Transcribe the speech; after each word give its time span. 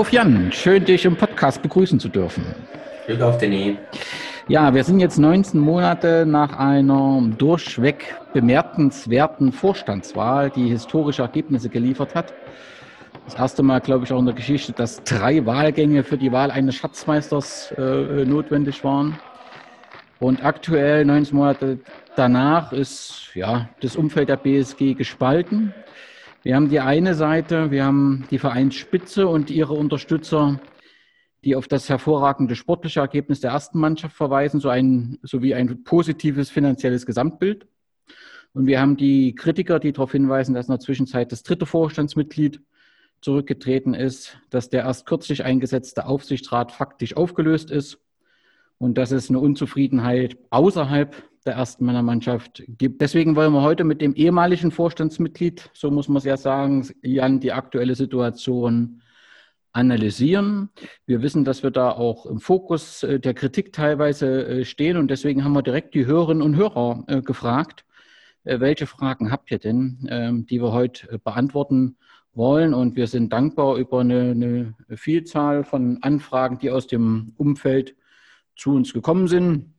Auf, 0.00 0.12
Jan. 0.12 0.50
Schön, 0.50 0.82
dich 0.82 1.04
im 1.04 1.14
Podcast 1.14 1.60
begrüßen 1.60 2.00
zu 2.00 2.08
dürfen. 2.08 2.42
Glück 3.04 3.20
auf, 3.20 3.36
Danny. 3.36 3.76
Ja, 4.48 4.72
wir 4.72 4.82
sind 4.82 4.98
jetzt 4.98 5.18
19 5.18 5.60
Monate 5.60 6.24
nach 6.26 6.58
einer 6.58 7.22
durchweg 7.36 8.16
bemerkenswerten 8.32 9.52
Vorstandswahl, 9.52 10.48
die 10.48 10.70
historische 10.70 11.20
Ergebnisse 11.20 11.68
geliefert 11.68 12.14
hat. 12.14 12.32
Das 13.26 13.34
erste 13.34 13.62
Mal, 13.62 13.80
glaube 13.82 14.06
ich, 14.06 14.12
auch 14.14 14.20
in 14.20 14.24
der 14.24 14.34
Geschichte, 14.34 14.72
dass 14.72 15.04
drei 15.04 15.44
Wahlgänge 15.44 16.02
für 16.02 16.16
die 16.16 16.32
Wahl 16.32 16.50
eines 16.50 16.76
Schatzmeisters 16.76 17.70
äh, 17.72 18.24
notwendig 18.24 18.82
waren. 18.82 19.18
Und 20.18 20.42
aktuell, 20.42 21.04
19 21.04 21.36
Monate 21.36 21.78
danach, 22.16 22.72
ist 22.72 23.28
ja, 23.34 23.68
das 23.82 23.96
Umfeld 23.96 24.30
der 24.30 24.38
BSG 24.38 24.94
gespalten. 24.94 25.74
Wir 26.42 26.56
haben 26.56 26.70
die 26.70 26.80
eine 26.80 27.14
Seite, 27.14 27.70
wir 27.70 27.84
haben 27.84 28.26
die 28.30 28.38
Vereinsspitze 28.38 29.28
und 29.28 29.50
ihre 29.50 29.74
Unterstützer, 29.74 30.58
die 31.44 31.54
auf 31.54 31.68
das 31.68 31.90
hervorragende 31.90 32.56
sportliche 32.56 33.00
Ergebnis 33.00 33.40
der 33.40 33.50
ersten 33.50 33.78
Mannschaft 33.78 34.16
verweisen, 34.16 34.58
so 34.58 34.70
ein, 34.70 35.18
sowie 35.22 35.52
ein 35.52 35.84
positives 35.84 36.48
finanzielles 36.48 37.04
Gesamtbild. 37.04 37.66
Und 38.54 38.66
wir 38.66 38.80
haben 38.80 38.96
die 38.96 39.34
Kritiker, 39.34 39.80
die 39.80 39.92
darauf 39.92 40.12
hinweisen, 40.12 40.54
dass 40.54 40.68
in 40.68 40.72
der 40.72 40.80
Zwischenzeit 40.80 41.30
das 41.30 41.42
dritte 41.42 41.66
Vorstandsmitglied 41.66 42.62
zurückgetreten 43.20 43.92
ist, 43.92 44.38
dass 44.48 44.70
der 44.70 44.84
erst 44.84 45.04
kürzlich 45.04 45.44
eingesetzte 45.44 46.06
Aufsichtsrat 46.06 46.72
faktisch 46.72 47.18
aufgelöst 47.18 47.70
ist 47.70 47.98
und 48.78 48.96
dass 48.96 49.10
es 49.10 49.28
eine 49.28 49.40
Unzufriedenheit 49.40 50.38
außerhalb 50.48 51.22
der 51.46 51.54
ersten 51.54 51.86
Männermannschaft 51.86 52.62
gibt. 52.68 53.00
Deswegen 53.00 53.34
wollen 53.36 53.52
wir 53.52 53.62
heute 53.62 53.84
mit 53.84 54.00
dem 54.00 54.14
ehemaligen 54.14 54.70
Vorstandsmitglied, 54.70 55.70
so 55.72 55.90
muss 55.90 56.08
man 56.08 56.18
es 56.18 56.24
ja 56.24 56.36
sagen, 56.36 56.86
Jan, 57.02 57.40
die 57.40 57.52
aktuelle 57.52 57.94
Situation 57.94 59.00
analysieren. 59.72 60.70
Wir 61.06 61.22
wissen, 61.22 61.44
dass 61.44 61.62
wir 61.62 61.70
da 61.70 61.92
auch 61.92 62.26
im 62.26 62.40
Fokus 62.40 63.02
äh, 63.02 63.20
der 63.20 63.34
Kritik 63.34 63.72
teilweise 63.72 64.46
äh, 64.46 64.64
stehen 64.64 64.96
und 64.96 65.10
deswegen 65.10 65.44
haben 65.44 65.52
wir 65.52 65.62
direkt 65.62 65.94
die 65.94 66.06
Hörerinnen 66.06 66.42
und 66.42 66.56
Hörer 66.56 67.04
äh, 67.06 67.22
gefragt, 67.22 67.84
welche 68.42 68.86
Fragen 68.86 69.30
habt 69.30 69.50
ihr 69.50 69.58
denn, 69.58 70.08
ähm, 70.10 70.46
die 70.46 70.62
wir 70.62 70.72
heute 70.72 71.18
beantworten 71.18 71.98
wollen. 72.32 72.72
Und 72.72 72.96
wir 72.96 73.06
sind 73.06 73.32
dankbar 73.34 73.76
über 73.76 74.00
eine, 74.00 74.30
eine 74.30 74.74
Vielzahl 74.96 75.62
von 75.62 75.98
Anfragen, 76.02 76.58
die 76.58 76.70
aus 76.70 76.86
dem 76.86 77.34
Umfeld 77.36 77.96
zu 78.56 78.74
uns 78.74 78.94
gekommen 78.94 79.28
sind. 79.28 79.74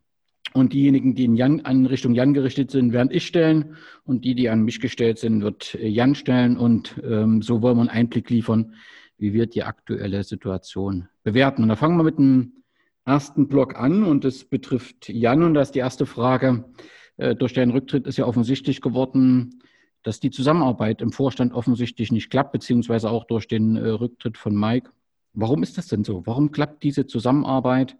Und 0.53 0.73
diejenigen, 0.73 1.15
die 1.15 1.25
in, 1.25 1.35
Jan, 1.35 1.61
an 1.61 1.85
Richtung 1.85 2.13
Jan 2.13 2.33
gerichtet 2.33 2.71
sind, 2.71 2.91
werden 2.91 3.09
ich 3.11 3.25
stellen. 3.25 3.77
Und 4.03 4.25
die, 4.25 4.35
die 4.35 4.49
an 4.49 4.63
mich 4.63 4.79
gestellt 4.79 5.17
sind, 5.19 5.41
wird 5.43 5.77
Jan 5.81 6.15
stellen. 6.15 6.57
Und 6.57 7.01
ähm, 7.03 7.41
so 7.41 7.61
wollen 7.61 7.77
wir 7.77 7.81
einen 7.81 7.89
Einblick 7.89 8.29
liefern, 8.29 8.75
wie 9.17 9.33
wir 9.33 9.45
die 9.45 9.63
aktuelle 9.63 10.23
Situation 10.23 11.07
bewerten. 11.23 11.63
Und 11.63 11.69
da 11.69 11.75
fangen 11.75 11.97
wir 11.97 12.03
mit 12.03 12.17
dem 12.17 12.63
ersten 13.05 13.47
Block 13.47 13.75
an. 13.75 14.03
Und 14.03 14.25
das 14.25 14.43
betrifft 14.43 15.07
Jan. 15.07 15.43
Und 15.43 15.53
da 15.53 15.61
ist 15.61 15.71
die 15.71 15.79
erste 15.79 16.05
Frage. 16.05 16.65
Äh, 17.17 17.35
durch 17.35 17.53
deinen 17.53 17.71
Rücktritt 17.71 18.07
ist 18.07 18.17
ja 18.17 18.25
offensichtlich 18.25 18.81
geworden, 18.81 19.61
dass 20.03 20.19
die 20.19 20.31
Zusammenarbeit 20.31 21.01
im 21.01 21.11
Vorstand 21.11 21.53
offensichtlich 21.53 22.11
nicht 22.11 22.29
klappt, 22.29 22.51
beziehungsweise 22.51 23.09
auch 23.09 23.25
durch 23.25 23.47
den 23.47 23.75
äh, 23.77 23.87
Rücktritt 23.87 24.37
von 24.37 24.55
Mike. 24.55 24.89
Warum 25.33 25.63
ist 25.63 25.77
das 25.77 25.87
denn 25.87 26.03
so? 26.03 26.25
Warum 26.25 26.51
klappt 26.51 26.83
diese 26.83 27.05
Zusammenarbeit? 27.07 27.95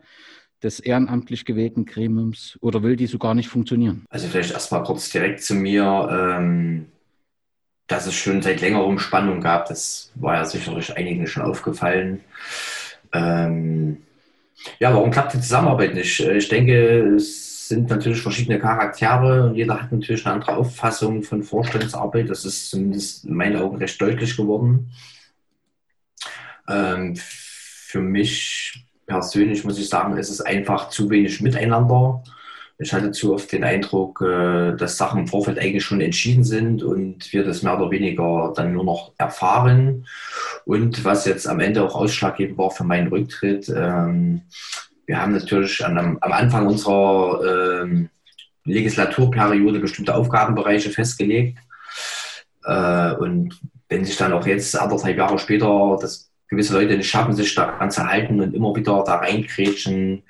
Des 0.64 0.80
ehrenamtlich 0.80 1.46
gewählten 1.46 1.86
Gremiums 1.86 2.58
oder 2.62 2.84
will 2.84 2.96
die 2.96 3.08
so 3.08 3.18
gar 3.18 3.34
nicht 3.34 3.50
funktionieren? 3.50 4.06
Also 4.10 4.28
vielleicht 4.28 4.52
erstmal 4.52 4.84
kurz 4.84 5.10
direkt 5.10 5.44
zu 5.44 5.56
mir, 5.56 6.10
ähm, 6.12 6.88
dass 7.88 8.08
es 8.08 8.16
schon 8.16 8.42
seit 8.42 8.62
längerem 8.62 9.00
Spannung 9.00 9.42
gab, 9.42 9.68
das 9.68 10.12
war 10.16 10.36
ja 10.36 10.46
sicherlich 10.46 10.96
einigen 10.96 11.28
schon 11.28 11.44
aufgefallen. 11.44 12.22
Ähm, 13.12 13.98
ja, 14.80 14.94
warum 14.94 15.12
klappt 15.12 15.34
die 15.34 15.42
Zusammenarbeit 15.42 15.94
nicht? 15.94 16.20
Äh, 16.20 16.38
ich 16.38 16.48
denke, 16.48 17.16
es 17.16 17.68
sind 17.68 17.90
natürlich 17.90 18.22
verschiedene 18.22 18.60
Charaktere 18.60 19.46
und 19.46 19.56
jeder 19.56 19.82
hat 19.82 19.92
natürlich 19.92 20.26
eine 20.26 20.36
andere 20.36 20.58
Auffassung 20.58 21.24
von 21.24 21.44
Vorstandsarbeit. 21.44 22.30
Das 22.30 22.46
ist 22.46 22.70
zumindest 22.70 23.26
in 23.26 23.34
meinen 23.34 23.56
Augen 23.56 23.78
recht 23.78 24.00
deutlich 24.02 24.36
geworden. 24.36 24.92
Ähm, 26.68 27.16
für 27.16 28.02
mich 28.02 28.86
persönlich 29.12 29.66
muss 29.66 29.78
ich 29.78 29.90
sagen, 29.90 30.18
es 30.18 30.30
ist 30.30 30.42
einfach 30.42 30.90
zu 30.90 31.10
wenig 31.10 31.42
Miteinander. 31.42 32.24
Ich 32.78 32.94
hatte 32.94 33.12
zu 33.12 33.34
oft 33.34 33.52
den 33.52 33.64
Eindruck, 33.64 34.22
äh, 34.22 34.74
dass 34.76 34.98
Sachen 34.98 35.20
im 35.20 35.28
Vorfeld 35.28 35.60
eigentlich 35.60 35.84
schon 35.84 36.02
entschieden 36.02 36.46
sind 36.46 36.82
und 36.82 37.32
wir 37.34 37.44
das 37.44 37.62
mehr 37.62 37.78
oder 37.78 37.92
weniger 37.92 38.54
dann 38.56 38.72
nur 38.74 38.86
noch 38.86 39.12
erfahren. 39.18 40.08
Und 40.66 41.04
was 41.04 41.26
jetzt 41.26 41.48
am 41.48 41.60
Ende 41.60 41.84
auch 41.84 41.94
ausschlaggebend 41.94 42.58
war 42.58 42.72
für 42.72 42.86
meinen 42.86 43.10
Rücktritt, 43.10 43.70
ähm, 43.70 44.44
wir 45.06 45.22
haben 45.22 45.34
natürlich 45.34 45.86
am, 45.86 46.18
Anfang 46.22 46.68
unserer 46.68 47.82
ähm, 47.84 48.10
Legislaturperiode 48.64 49.80
bestimmte 49.80 50.16
Aufgabenbereiche 50.16 50.90
festgelegt. 50.90 51.60
Äh, 52.64 53.14
und 53.16 53.60
wenn 53.90 54.06
sich 54.06 54.16
dann 54.16 54.32
auch 54.32 54.48
jetzt 54.48 54.80
anderthalb 54.80 55.18
Jahre 55.18 55.38
später 55.38 55.98
das 56.00 56.31
gewisse 56.52 56.74
Leute 56.74 56.98
nicht 56.98 57.10
schaffen, 57.10 57.34
sich 57.34 57.56
daran 57.56 57.90
zu 57.90 58.06
halten 58.06 58.40
und 58.42 58.54
immer 58.54 58.76
wieder 58.76 59.04
da 59.06 59.16
reinkrätschen, 59.16 60.22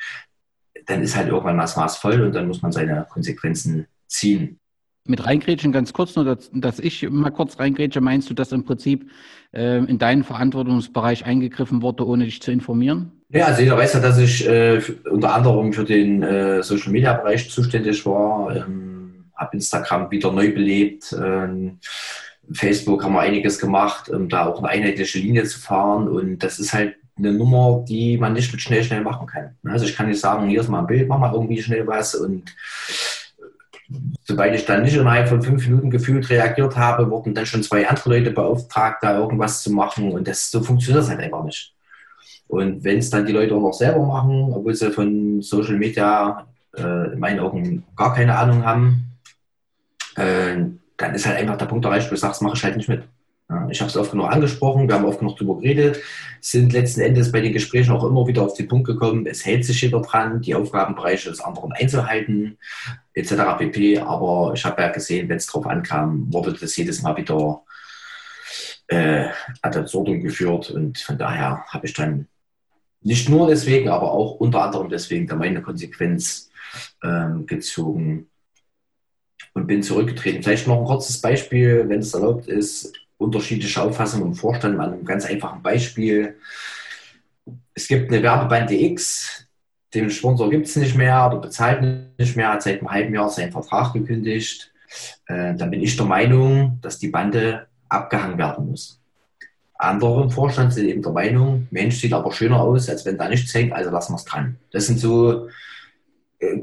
dann 0.86 1.02
ist 1.02 1.16
halt 1.16 1.28
irgendwann 1.28 1.58
das 1.58 1.76
Maß 1.76 1.98
voll 1.98 2.22
und 2.22 2.34
dann 2.34 2.48
muss 2.48 2.62
man 2.62 2.72
seine 2.72 3.06
Konsequenzen 3.10 3.88
ziehen. 4.08 4.60
Mit 5.08 5.26
reingrätschen 5.26 5.72
ganz 5.72 5.94
kurz 5.94 6.16
nur, 6.16 6.26
dass, 6.26 6.52
dass 6.54 6.78
ich 6.78 7.10
mal 7.10 7.32
kurz 7.32 7.58
reingrätsche, 7.58 8.02
meinst 8.02 8.30
du, 8.30 8.36
dass 8.36 8.52
im 8.52 8.66
Prinzip 8.66 9.10
äh, 9.52 9.78
in 9.84 9.98
deinen 9.98 10.24
Verantwortungsbereich 10.24 11.26
eingegriffen 11.26 11.82
wurde, 11.82 12.06
ohne 12.06 12.26
dich 12.26 12.40
zu 12.40 12.52
informieren? 12.52 13.12
Ja, 13.30 13.46
also 13.46 13.64
jeder 13.64 13.78
weiß 13.78 13.94
ja, 13.94 14.00
dass 14.00 14.20
ich 14.20 14.48
äh, 14.48 14.80
unter 15.10 15.34
anderem 15.34 15.74
für 15.74 15.86
den 15.86 16.22
äh, 16.22 16.62
Social 16.62 16.92
Media 16.92 17.14
Bereich 17.14 17.50
zuständig 17.50 18.06
war, 18.06 18.56
ähm, 18.56 19.32
habe 19.36 19.56
Instagram 19.56 20.12
wieder 20.12 20.32
neu 20.32 20.54
belebt. 20.54 21.16
Ähm, 22.48 22.56
Facebook 22.56 23.04
haben 23.04 23.14
wir 23.14 23.22
einiges 23.22 23.60
gemacht, 23.60 24.10
um 24.10 24.30
da 24.30 24.46
auch 24.46 24.60
eine 24.60 24.70
einheitliche 24.70 25.20
Linie 25.20 25.44
zu 25.46 25.60
fahren. 25.60 26.08
Und 26.08 26.40
das 26.40 26.60
ist 26.60 26.74
halt 26.74 26.96
eine 27.18 27.34
Nummer, 27.34 27.84
die 27.88 28.18
man 28.18 28.34
nicht 28.34 28.52
mit 28.52 28.62
schnell, 28.62 28.84
schnell 28.84 29.02
machen 29.02 29.28
kann. 29.28 29.56
Also 29.64 29.86
ich 29.86 29.96
kann 29.96 30.08
nicht 30.08 30.20
sagen, 30.20 30.50
hier 30.50 30.62
ist 30.62 30.70
mal 30.70 30.80
ein 30.80 30.88
Bild, 30.88 31.08
mach 31.08 31.20
mal 31.20 31.34
irgendwie 31.34 31.62
schnell 31.62 31.86
was. 31.88 32.16
Und 32.16 32.56
sobald 34.24 34.56
ich 34.56 34.66
dann 34.66 34.84
nicht 34.84 34.96
innerhalb 34.96 35.30
von 35.30 35.42
fünf 35.42 35.68
Minuten 35.68 35.90
gefühlt 35.90 36.30
reagiert 36.30 36.76
habe, 36.78 37.10
wurden 37.10 37.34
dann 37.34 37.46
schon 37.46 37.64
zwei 37.64 37.88
andere 37.88 38.18
Leute 38.18 38.32
beauftragt, 38.32 39.04
da 39.04 39.18
irgendwas 39.18 39.62
zu 39.62 39.72
machen. 39.72 40.12
Und 40.12 40.28
das, 40.28 40.50
so 40.50 40.62
funktioniert 40.62 41.04
das 41.04 41.10
halt 41.10 41.20
einfach 41.20 41.44
nicht. 41.44 41.74
Und 42.48 42.84
wenn 42.84 42.98
es 42.98 43.10
dann 43.10 43.26
die 43.26 43.34
Leute 43.34 43.56
auch 43.56 43.62
noch 43.62 43.74
selber 43.74 44.06
machen, 44.06 44.52
obwohl 44.54 44.76
sie 44.76 44.92
von 44.92 45.42
Social 45.42 45.78
Media 45.78 46.46
äh, 46.78 47.14
in 47.14 47.20
meinen 47.20 47.40
Augen 47.40 47.84
gar 47.96 48.14
keine 48.14 48.38
Ahnung 48.38 48.66
haben, 48.66 49.06
äh, 50.18 50.66
dann 51.02 51.16
ist 51.16 51.26
halt 51.26 51.38
einfach 51.38 51.58
der 51.58 51.66
Punkt 51.66 51.86
erreicht, 51.86 52.08
wo 52.08 52.12
du 52.12 52.18
sagst, 52.18 52.42
mache 52.42 52.56
ich 52.58 52.64
halt 52.64 52.78
nicht 52.78 52.90
mit. 52.90 53.04
Ich 53.70 53.82
habe 53.82 53.90
es 53.90 53.98
oft 53.98 54.12
genug 54.12 54.32
angesprochen, 54.32 54.88
wir 54.88 54.96
haben 54.96 55.04
oft 55.04 55.20
genug 55.20 55.38
darüber 55.38 55.58
geredet, 55.60 56.02
sind 56.40 56.72
letzten 56.72 57.02
Endes 57.02 57.34
bei 57.34 57.42
den 57.42 57.52
Gesprächen 57.52 57.92
auch 57.92 58.04
immer 58.06 58.26
wieder 58.26 58.44
auf 58.44 58.54
den 58.54 58.70
Punkt 58.70 58.88
gekommen, 58.88 59.26
es 59.26 59.46
hält 59.46 59.66
sich 59.66 59.82
jeder 59.82 60.02
dran, 60.02 60.42
die 60.42 60.56
Aufgabenbereiche 60.56 61.30
des 61.30 61.42
anderen 61.42 61.74
einzuhalten, 61.74 62.58
etc. 63.14 63.34
pp. 63.58 64.00
Aber 64.00 64.54
ich 64.56 64.64
habe 64.64 64.82
ja 64.82 64.88
gesehen, 64.90 65.28
wenn 65.28 65.36
es 65.36 65.48
drauf 65.48 65.68
ankam, 65.68 66.32
wurde 66.32 66.54
das 66.54 66.78
jedes 66.78 67.02
Mal 67.02 67.18
wieder 67.18 67.62
äh, 68.88 69.26
ad 69.62 69.78
absurdum 69.78 70.22
geführt 70.22 70.72
und 70.72 71.00
von 71.00 71.18
daher 71.18 71.66
habe 71.68 71.88
ich 71.88 71.94
dann 71.94 72.28
nicht 73.02 73.28
nur 73.28 73.48
deswegen, 73.48 73.90
aber 73.90 74.14
auch 74.14 74.36
unter 74.36 74.64
anderem 74.64 74.88
deswegen 74.88 75.28
da 75.28 75.36
meine 75.36 75.62
Konsequenz 75.62 76.52
ähm, 77.04 77.46
gezogen 77.48 78.31
und 79.54 79.68
bin 79.68 79.84
zurückgetreten. 79.84 80.44
Vielleicht 80.44 80.68
noch 80.68 80.80
ein 80.80 80.86
kurzes 80.86 81.20
Beispiel, 81.20 81.88
wenn 81.88 82.00
es 82.00 82.14
erlaubt 82.14 82.48
ist, 82.48 82.94
unterschiedliche 83.18 83.82
Auffassungen 83.82 84.28
im 84.28 84.34
Vorstand 84.36 84.80
an 84.80 84.94
einem 84.94 85.06
ganz 85.06 85.26
einfachen 85.26 85.62
Beispiel. 85.62 86.36
Es 87.74 87.88
gibt 87.88 88.12
eine 88.12 88.24
Werbebande 88.24 88.76
X, 88.76 89.48
den 89.94 90.10
Sponsor 90.10 90.50
gibt 90.50 90.68
es 90.68 90.76
nicht 90.76 90.96
mehr 90.96 91.28
oder 91.28 91.40
bezahlt 91.40 91.82
nicht 92.18 92.38
mehr, 92.38 92.54
hat 92.54 92.64
seit 92.64 92.80
einem 92.80 92.92
halben 92.92 93.14
Jahr 93.14 93.30
seinen 93.30 93.52
Vertrag 93.52 93.94
gekündigt. 93.94 94.72
Äh, 95.28 95.56
dann 95.56 95.70
bin 95.70 95.82
ich 95.82 95.98
der 95.98 96.06
Meinung, 96.06 96.80
dass 96.82 97.00
die 97.00 97.10
Bande 97.10 97.68
abgehangen 97.90 98.38
werden 98.38 98.70
muss. 98.70 99.02
Andere 99.76 100.24
im 100.24 100.30
Vorstand 100.30 100.74
sind 100.74 100.88
eben 100.88 101.02
der 101.02 101.12
Meinung, 101.12 101.68
Mensch, 101.72 102.00
sieht 102.00 102.14
aber 102.14 102.32
schöner 102.32 102.62
aus, 102.62 102.88
als 102.88 103.06
wenn 103.06 103.18
da 103.18 103.28
nichts 103.28 103.54
hängt, 103.54 103.74
also 103.74 103.90
lassen 103.90 104.14
wir 104.14 104.18
es 104.18 104.26
dran. 104.26 104.58
Das 104.72 104.86
sind 104.86 105.00
so, 105.00 105.50
äh, 106.40 106.62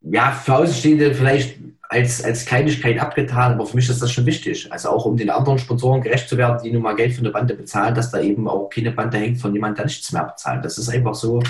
ja, 0.00 0.32
für 0.32 0.56
Außenstehende 0.56 1.14
vielleicht 1.14 1.58
als, 1.88 2.22
als 2.22 2.44
Kleinigkeit 2.44 3.00
abgetan, 3.00 3.52
aber 3.52 3.66
für 3.66 3.76
mich 3.76 3.88
ist 3.88 4.02
das 4.02 4.12
schon 4.12 4.26
wichtig. 4.26 4.70
Also 4.70 4.90
auch 4.90 5.06
um 5.06 5.16
den 5.16 5.30
anderen 5.30 5.58
Sponsoren 5.58 6.02
gerecht 6.02 6.28
zu 6.28 6.36
werden, 6.36 6.60
die 6.62 6.70
nun 6.70 6.82
mal 6.82 6.94
Geld 6.94 7.14
für 7.14 7.20
eine 7.20 7.30
Bande 7.30 7.54
bezahlen, 7.54 7.94
dass 7.94 8.10
da 8.10 8.20
eben 8.20 8.46
auch 8.46 8.68
keine 8.68 8.92
Bande 8.92 9.16
hängt 9.16 9.38
von 9.38 9.54
jemandem, 9.54 9.76
der 9.76 9.84
nichts 9.86 10.12
mehr 10.12 10.24
bezahlt. 10.24 10.64
Das 10.64 10.76
ist 10.76 10.90
einfach 10.90 11.14
so. 11.14 11.42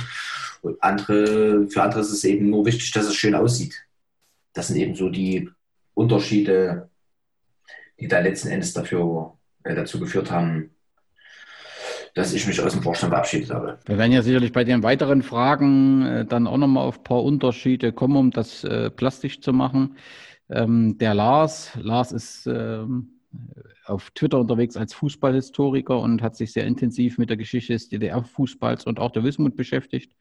Und 0.62 0.82
andere, 0.82 1.67
für 1.69 1.82
andere 1.82 2.00
ist 2.00 2.12
es 2.12 2.25
eben 2.25 2.50
nur 2.50 2.64
wichtig, 2.67 2.93
dass 2.93 3.06
es 3.06 3.17
schön 3.17 3.35
aussieht. 3.35 3.85
Das 4.52 4.69
sind 4.69 4.76
eben 4.76 4.94
so 4.94 5.08
die 5.08 5.50
Unterschiede, 5.94 6.88
die 7.99 8.06
da 8.06 8.20
letzten 8.20 8.49
Endes 8.49 8.73
dafür, 8.73 9.37
äh, 9.64 9.75
dazu 9.75 9.99
geführt 9.99 10.31
haben, 10.31 10.70
dass 12.18 12.32
ich 12.32 12.48
mich 12.48 12.60
aus 12.60 12.72
dem 12.72 12.82
Vorstand 12.82 13.12
verabschiedet 13.12 13.50
habe. 13.50 13.78
Wir 13.86 13.96
werden 13.96 14.10
ja 14.10 14.22
sicherlich 14.22 14.50
bei 14.50 14.64
den 14.64 14.82
weiteren 14.82 15.22
Fragen 15.22 16.04
äh, 16.04 16.24
dann 16.24 16.48
auch 16.48 16.56
nochmal 16.56 16.84
auf 16.84 16.98
ein 16.98 17.04
paar 17.04 17.22
Unterschiede 17.22 17.92
kommen, 17.92 18.16
um 18.16 18.30
das 18.32 18.64
äh, 18.64 18.90
plastisch 18.90 19.40
zu 19.40 19.52
machen. 19.52 19.96
Ähm, 20.50 20.98
der 20.98 21.14
Lars, 21.14 21.78
Lars 21.80 22.10
ist 22.10 22.48
ähm, 22.48 23.20
auf 23.84 24.10
Twitter 24.10 24.40
unterwegs 24.40 24.76
als 24.76 24.94
Fußballhistoriker 24.94 25.96
und 25.96 26.20
hat 26.20 26.34
sich 26.34 26.52
sehr 26.52 26.66
intensiv 26.66 27.18
mit 27.18 27.30
der 27.30 27.36
Geschichte 27.36 27.72
des 27.72 27.88
DDR-Fußballs 27.88 28.84
und 28.84 28.98
auch 28.98 29.12
der 29.12 29.22
Wismut 29.22 29.54
beschäftigt. 29.54 30.12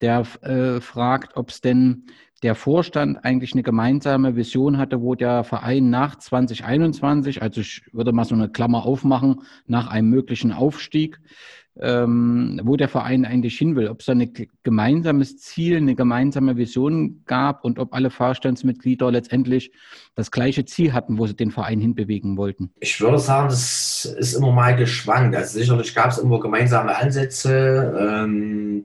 Der 0.00 0.24
äh, 0.42 0.80
fragt, 0.80 1.36
ob 1.36 1.50
es 1.50 1.60
denn 1.60 2.06
der 2.42 2.54
Vorstand 2.54 3.22
eigentlich 3.22 3.52
eine 3.52 3.62
gemeinsame 3.62 4.34
Vision 4.34 4.78
hatte, 4.78 5.02
wo 5.02 5.14
der 5.14 5.44
Verein 5.44 5.90
nach 5.90 6.16
2021, 6.16 7.42
also 7.42 7.60
ich 7.60 7.82
würde 7.92 8.12
mal 8.12 8.24
so 8.24 8.34
eine 8.34 8.48
Klammer 8.48 8.84
aufmachen, 8.86 9.42
nach 9.66 9.88
einem 9.88 10.08
möglichen 10.08 10.52
Aufstieg, 10.52 11.20
ähm, 11.78 12.60
wo 12.64 12.76
der 12.76 12.88
Verein 12.88 13.24
eigentlich 13.24 13.56
hin 13.56 13.76
will, 13.76 13.88
ob 13.88 14.00
es 14.00 14.06
da 14.06 14.12
ein 14.12 14.32
gemeinsames 14.62 15.38
Ziel, 15.38 15.76
eine 15.76 15.94
gemeinsame 15.94 16.56
Vision 16.56 17.22
gab 17.26 17.64
und 17.64 17.78
ob 17.78 17.94
alle 17.94 18.10
Vorstandsmitglieder 18.10 19.10
letztendlich 19.10 19.72
das 20.14 20.30
gleiche 20.30 20.64
Ziel 20.64 20.92
hatten, 20.92 21.18
wo 21.18 21.26
sie 21.26 21.36
den 21.36 21.50
Verein 21.50 21.80
hinbewegen 21.80 22.36
wollten. 22.36 22.70
Ich 22.80 23.00
würde 23.00 23.18
sagen, 23.18 23.48
das 23.48 24.04
ist 24.04 24.34
immer 24.34 24.52
mal 24.52 24.76
geschwankt. 24.76 25.36
Also 25.36 25.58
sicherlich 25.58 25.94
gab 25.94 26.10
es 26.10 26.18
immer 26.18 26.40
gemeinsame 26.40 26.96
Ansätze. 26.96 27.94
Ähm 27.98 28.84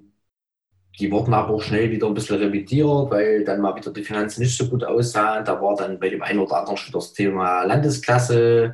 die 1.00 1.12
wurden 1.12 1.34
aber 1.34 1.54
auch 1.54 1.62
schnell 1.62 1.92
wieder 1.92 2.08
ein 2.08 2.14
bisschen 2.14 2.38
revidiert, 2.38 3.12
weil 3.12 3.44
dann 3.44 3.62
mal 3.62 3.76
wieder 3.76 3.92
die 3.92 4.04
Finanzen 4.04 4.42
nicht 4.42 4.58
so 4.58 4.68
gut 4.68 4.84
aussahen. 4.84 5.44
Da 5.44 5.62
war 5.62 5.76
dann 5.76 6.00
bei 6.00 6.10
dem 6.10 6.22
einen 6.22 6.40
oder 6.40 6.58
anderen 6.58 6.78
schon 6.78 6.94
das 6.94 7.12
Thema 7.12 7.64
Landesklasse 7.64 8.74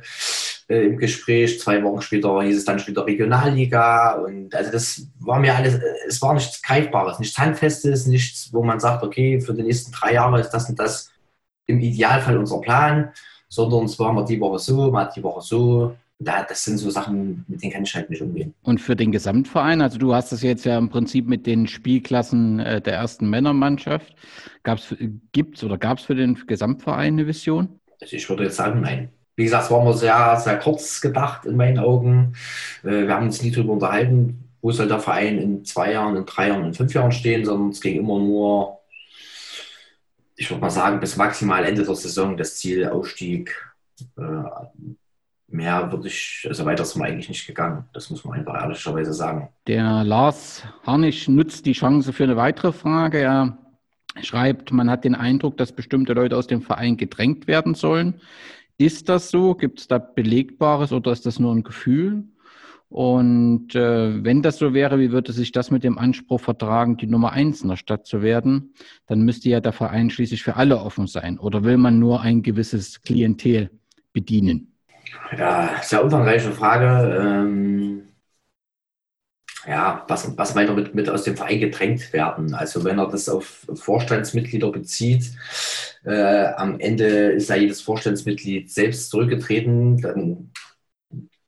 äh, 0.68 0.86
im 0.86 0.98
Gespräch. 0.98 1.58
Zwei 1.60 1.82
Wochen 1.82 2.00
später 2.00 2.42
hieß 2.42 2.58
es 2.58 2.64
dann 2.64 2.78
schon 2.78 2.88
wieder 2.88 3.06
Regionalliga. 3.06 4.14
Und 4.14 4.54
also 4.54 4.70
das 4.70 5.06
war 5.20 5.40
mir 5.40 5.54
alles, 5.54 5.80
es 6.06 6.22
war 6.22 6.34
nichts 6.34 6.62
Greifbares, 6.62 7.18
nichts 7.18 7.38
Handfestes, 7.38 8.06
nichts, 8.06 8.52
wo 8.52 8.62
man 8.62 8.78
sagt, 8.78 9.02
okay, 9.02 9.40
für 9.40 9.54
die 9.54 9.64
nächsten 9.64 9.92
drei 9.92 10.14
Jahre 10.14 10.40
ist 10.40 10.50
das 10.50 10.68
und 10.68 10.78
das 10.78 11.10
im 11.66 11.80
Idealfall 11.80 12.38
unser 12.38 12.60
Plan, 12.60 13.10
sondern 13.48 13.84
es 13.84 13.98
war 13.98 14.12
mal 14.12 14.24
die 14.24 14.40
Woche 14.40 14.58
so, 14.58 14.90
mal 14.90 15.10
die 15.14 15.22
Woche 15.22 15.42
so 15.42 15.96
da, 16.24 16.44
das 16.44 16.64
sind 16.64 16.78
so 16.78 16.90
Sachen, 16.90 17.44
mit 17.48 17.62
denen 17.62 17.72
kann 17.72 17.84
ich 17.84 17.94
halt 17.94 18.10
nicht 18.10 18.22
umgehen. 18.22 18.54
Und 18.62 18.80
für 18.80 18.96
den 18.96 19.12
Gesamtverein, 19.12 19.80
also 19.80 19.98
du 19.98 20.14
hast 20.14 20.32
das 20.32 20.42
jetzt 20.42 20.64
ja 20.64 20.78
im 20.78 20.88
Prinzip 20.88 21.26
mit 21.26 21.46
den 21.46 21.66
Spielklassen 21.66 22.60
äh, 22.60 22.80
der 22.80 22.94
ersten 22.94 23.28
Männermannschaft. 23.28 24.14
Gibt 25.32 25.56
es 25.56 25.64
oder 25.64 25.78
gab 25.78 25.98
es 25.98 26.04
für 26.04 26.14
den 26.14 26.34
Gesamtverein 26.46 27.14
eine 27.14 27.26
Vision? 27.26 27.80
Also 28.00 28.16
ich 28.16 28.28
würde 28.28 28.44
jetzt 28.44 28.56
sagen, 28.56 28.80
nein. 28.80 29.10
Wie 29.34 29.44
gesagt, 29.44 29.64
es 29.64 29.70
war 29.70 29.82
nur 29.82 29.94
sehr, 29.94 30.36
sehr 30.36 30.58
kurz 30.58 31.00
gedacht 31.00 31.46
in 31.46 31.56
meinen 31.56 31.78
Augen. 31.78 32.34
Äh, 32.82 33.06
wir 33.06 33.14
haben 33.14 33.26
uns 33.26 33.42
nie 33.42 33.50
darüber 33.50 33.72
unterhalten, 33.72 34.48
wo 34.60 34.70
soll 34.70 34.88
der 34.88 35.00
Verein 35.00 35.38
in 35.38 35.64
zwei 35.64 35.92
Jahren, 35.92 36.16
in 36.16 36.26
drei 36.26 36.48
Jahren, 36.48 36.64
in 36.64 36.74
fünf 36.74 36.92
Jahren 36.94 37.12
stehen, 37.12 37.44
sondern 37.44 37.70
es 37.70 37.80
ging 37.80 37.98
immer 37.98 38.18
nur, 38.18 38.78
ich 40.36 40.50
würde 40.50 40.60
mal 40.60 40.70
sagen, 40.70 41.00
bis 41.00 41.16
maximal 41.16 41.64
Ende 41.64 41.84
der 41.84 41.94
Saison 41.94 42.36
das 42.36 42.56
Ziel 42.56 42.88
Aufstieg. 42.88 43.56
Äh, 44.18 44.22
mehr 45.52 45.90
würde 45.92 46.08
ich, 46.08 46.44
also 46.48 46.64
weiter 46.64 46.84
sind 46.84 47.02
wir 47.02 47.08
eigentlich 47.08 47.28
nicht 47.28 47.46
gegangen. 47.46 47.84
Das 47.92 48.10
muss 48.10 48.24
man 48.24 48.38
einfach 48.38 48.54
ehrlicherweise 48.60 49.12
sagen. 49.12 49.48
Der 49.66 50.04
Lars 50.04 50.64
Harnisch 50.86 51.28
nutzt 51.28 51.66
die 51.66 51.72
Chance 51.72 52.12
für 52.12 52.24
eine 52.24 52.36
weitere 52.36 52.72
Frage. 52.72 53.18
Er 53.18 53.58
schreibt, 54.22 54.72
man 54.72 54.90
hat 54.90 55.04
den 55.04 55.14
Eindruck, 55.14 55.56
dass 55.56 55.72
bestimmte 55.72 56.12
Leute 56.12 56.36
aus 56.36 56.46
dem 56.46 56.62
Verein 56.62 56.96
gedrängt 56.96 57.46
werden 57.46 57.74
sollen. 57.74 58.20
Ist 58.78 59.08
das 59.08 59.30
so? 59.30 59.54
Gibt 59.54 59.80
es 59.80 59.88
da 59.88 59.98
Belegbares 59.98 60.92
oder 60.92 61.12
ist 61.12 61.26
das 61.26 61.38
nur 61.38 61.54
ein 61.54 61.62
Gefühl? 61.62 62.24
Und 62.88 63.74
äh, 63.74 64.22
wenn 64.22 64.42
das 64.42 64.58
so 64.58 64.74
wäre, 64.74 64.98
wie 64.98 65.12
würde 65.12 65.32
sich 65.32 65.50
das 65.50 65.70
mit 65.70 65.82
dem 65.82 65.96
Anspruch 65.96 66.40
vertragen, 66.40 66.98
die 66.98 67.06
Nummer 67.06 67.32
eins 67.32 67.62
in 67.62 67.68
der 67.68 67.76
Stadt 67.76 68.06
zu 68.06 68.20
werden? 68.20 68.74
Dann 69.06 69.22
müsste 69.22 69.48
ja 69.48 69.60
der 69.60 69.72
Verein 69.72 70.10
schließlich 70.10 70.42
für 70.42 70.56
alle 70.56 70.78
offen 70.78 71.06
sein. 71.06 71.38
Oder 71.38 71.64
will 71.64 71.78
man 71.78 71.98
nur 71.98 72.20
ein 72.20 72.42
gewisses 72.42 73.00
Klientel 73.00 73.70
bedienen? 74.12 74.71
Ja, 75.36 75.80
sehr 75.82 76.04
umfangreiche 76.04 76.52
Frage. 76.52 77.16
Ähm, 77.20 78.08
ja, 79.66 80.04
was, 80.08 80.36
was 80.36 80.54
meint 80.54 80.74
mit, 80.74 80.94
mit 80.94 81.08
aus 81.08 81.24
dem 81.24 81.36
Verein 81.36 81.60
gedrängt 81.60 82.12
werden? 82.12 82.54
Also 82.54 82.84
wenn 82.84 82.98
er 82.98 83.08
das 83.08 83.28
auf 83.28 83.66
Vorstandsmitglieder 83.74 84.72
bezieht, 84.72 85.24
äh, 86.04 86.46
am 86.56 86.80
Ende 86.80 87.32
ist 87.32 87.48
ja 87.48 87.56
jedes 87.56 87.80
Vorstandsmitglied 87.80 88.70
selbst 88.70 89.10
zurückgetreten, 89.10 89.98
dann 90.00 90.50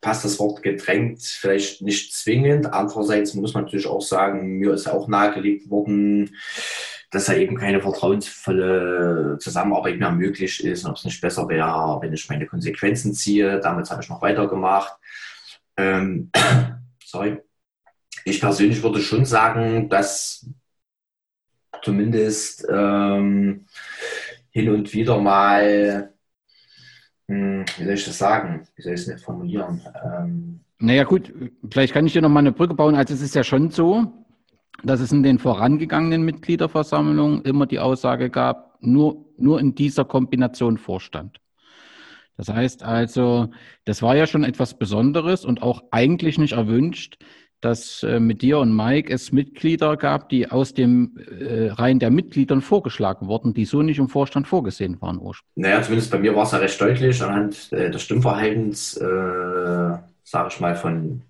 passt 0.01 0.25
das 0.25 0.39
Wort 0.39 0.63
gedrängt 0.63 1.23
vielleicht 1.23 1.83
nicht 1.83 2.15
zwingend. 2.15 2.73
Andererseits 2.73 3.35
muss 3.35 3.55
man 3.55 3.65
natürlich 3.65 3.87
auch 3.87 4.03
sagen, 4.03 4.59
mir 4.59 4.75
ist 4.75 4.87
auch 4.87 5.09
nahegelegt 5.09 5.71
worden, 5.71 6.37
dass 7.15 7.27
da 7.27 7.35
eben 7.35 7.57
keine 7.57 7.81
vertrauensvolle 7.81 9.39
Zusammenarbeit 9.39 10.01
mehr 10.01 10.11
möglich 10.11 10.65
ist 10.65 10.85
und 10.85 10.91
ob 10.91 10.97
es 10.97 11.05
nicht 11.05 11.21
besser 11.21 11.49
wäre, 11.49 11.99
wenn 12.01 12.13
ich 12.13 12.29
meine 12.29 12.45
Konsequenzen 12.45 13.15
ziehe. 13.15 13.61
Damals 13.61 13.93
habe 13.93 14.03
ich 14.03 14.09
noch 14.09 14.21
weitergemacht. 14.21 14.99
Ähm, 15.77 16.33
sorry. 17.05 17.41
Ich 18.25 18.41
persönlich 18.41 18.83
würde 18.83 19.01
schon 19.01 19.25
sagen, 19.25 19.89
dass 19.89 20.51
zumindest 21.83 22.67
ähm, 22.69 23.67
hin 24.51 24.71
und 24.71 24.93
wieder 24.93 25.21
mal, 25.21 26.13
hm, 27.29 27.65
wie 27.77 27.85
soll 27.85 27.95
ich 27.95 28.05
das 28.07 28.19
sagen? 28.19 28.67
Wie 28.75 28.83
soll 28.83 28.95
ich 28.95 29.03
es 29.03 29.07
nicht 29.07 29.25
formulieren? 29.25 29.81
Ähm, 30.05 30.65
naja 30.81 31.05
gut, 31.05 31.33
vielleicht 31.71 31.93
kann 31.95 32.07
ich 32.07 32.13
dir 32.13 32.23
noch 32.23 32.29
mal 32.29 32.41
eine 32.41 32.51
Brücke 32.51 32.75
bauen. 32.75 32.97
Also 32.97 33.15
es 33.15 33.23
ist 33.23 33.37
ja 33.37 33.45
schon 33.45 33.71
so, 33.71 34.24
dass 34.85 35.01
es 35.01 35.13
in 35.13 35.23
den 35.23 35.39
vorangegangenen 35.39 36.23
Mitgliederversammlungen 36.25 37.43
immer 37.43 37.67
die 37.67 37.79
Aussage 37.79 38.31
gab, 38.31 38.79
nur, 38.81 39.25
nur 39.39 39.61
in 39.61 39.75
dieser 39.75 40.05
Kombination 40.05 40.79
Vorstand. 40.79 41.41
Das 42.37 42.49
heißt 42.49 42.83
also, 42.83 43.51
das 43.85 44.03
war 44.03 44.17
ja 44.17 44.27
schon 44.27 44.45
etwas 44.45 44.75
Besonderes 44.75 45.45
und 45.45 45.63
auch 45.63 45.85
eigentlich 45.91 46.39
nicht 46.39 46.53
erwünscht, 46.53 47.17
dass 47.61 48.03
äh, 48.03 48.21
mit 48.21 48.43
dir 48.43 48.59
und 48.59 48.77
Mike 48.77 49.11
es 49.11 49.33
Mitglieder 49.33 49.97
gab, 49.97 50.29
die 50.29 50.51
aus 50.51 50.75
dem 50.75 51.17
äh, 51.17 51.69
Reihen 51.69 51.99
der 51.99 52.11
Mitgliedern 52.11 52.61
vorgeschlagen 52.61 53.27
wurden, 53.27 53.55
die 53.55 53.65
so 53.65 53.81
nicht 53.81 53.99
im 53.99 54.09
Vorstand 54.09 54.47
vorgesehen 54.47 55.01
waren 55.01 55.19
ursprünglich. 55.19 55.55
Naja, 55.57 55.81
zumindest 55.81 56.11
bei 56.11 56.19
mir 56.19 56.35
war 56.35 56.43
es 56.43 56.53
ja 56.53 56.59
recht 56.59 56.79
deutlich 56.79 57.23
anhand 57.23 57.73
äh, 57.73 57.91
des 57.91 58.03
Stimmverhaltens, 58.03 58.99
äh, 58.99 59.97
sage 60.25 60.49
ich 60.51 60.61
mal, 60.61 60.75
von 60.75 61.23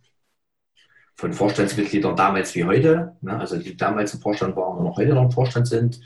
von 1.16 1.32
Vorstandsmitgliedern 1.32 2.16
damals 2.16 2.54
wie 2.54 2.64
heute, 2.64 3.16
ne, 3.20 3.38
also 3.38 3.56
die 3.56 3.76
damals 3.76 4.14
im 4.14 4.20
Vorstand 4.20 4.56
waren 4.56 4.78
und 4.78 4.84
noch 4.84 4.96
heute 4.96 5.14
noch 5.14 5.24
im 5.24 5.30
Vorstand 5.30 5.68
sind, 5.68 6.00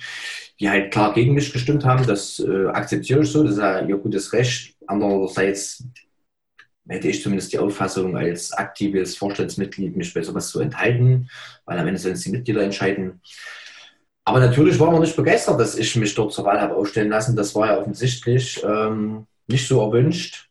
die 0.60 0.68
halt 0.68 0.92
klar 0.92 1.14
gegen 1.14 1.34
mich 1.34 1.52
gestimmt 1.52 1.84
haben. 1.84 2.06
Das 2.06 2.38
äh, 2.40 2.66
akzeptiere 2.66 3.22
ich 3.22 3.30
so, 3.30 3.42
das 3.42 3.52
ist 3.52 3.58
ja 3.58 3.80
ihr 3.80 3.96
gutes 3.96 4.32
Recht. 4.32 4.76
Andererseits 4.86 5.84
hätte 6.88 7.08
ich 7.08 7.22
zumindest 7.22 7.52
die 7.52 7.58
Auffassung, 7.58 8.16
als 8.16 8.52
aktives 8.52 9.16
Vorstandsmitglied 9.16 9.96
mich 9.96 10.12
bei 10.12 10.22
sowas 10.22 10.48
zu 10.48 10.60
enthalten, 10.60 11.28
weil 11.64 11.78
am 11.78 11.86
Ende 11.86 12.00
sollen 12.00 12.14
es 12.14 12.22
die 12.22 12.30
Mitglieder 12.30 12.62
entscheiden. 12.62 13.20
Aber 14.24 14.40
natürlich 14.40 14.78
war 14.78 14.90
man 14.90 15.00
nicht 15.00 15.16
begeistert, 15.16 15.58
dass 15.58 15.76
ich 15.78 15.96
mich 15.96 16.14
dort 16.14 16.32
zur 16.32 16.44
Wahl 16.44 16.60
habe 16.60 16.76
aufstellen 16.76 17.08
lassen. 17.08 17.34
Das 17.34 17.54
war 17.54 17.66
ja 17.68 17.78
offensichtlich 17.78 18.62
ähm, 18.62 19.26
nicht 19.46 19.66
so 19.66 19.80
erwünscht 19.80 20.47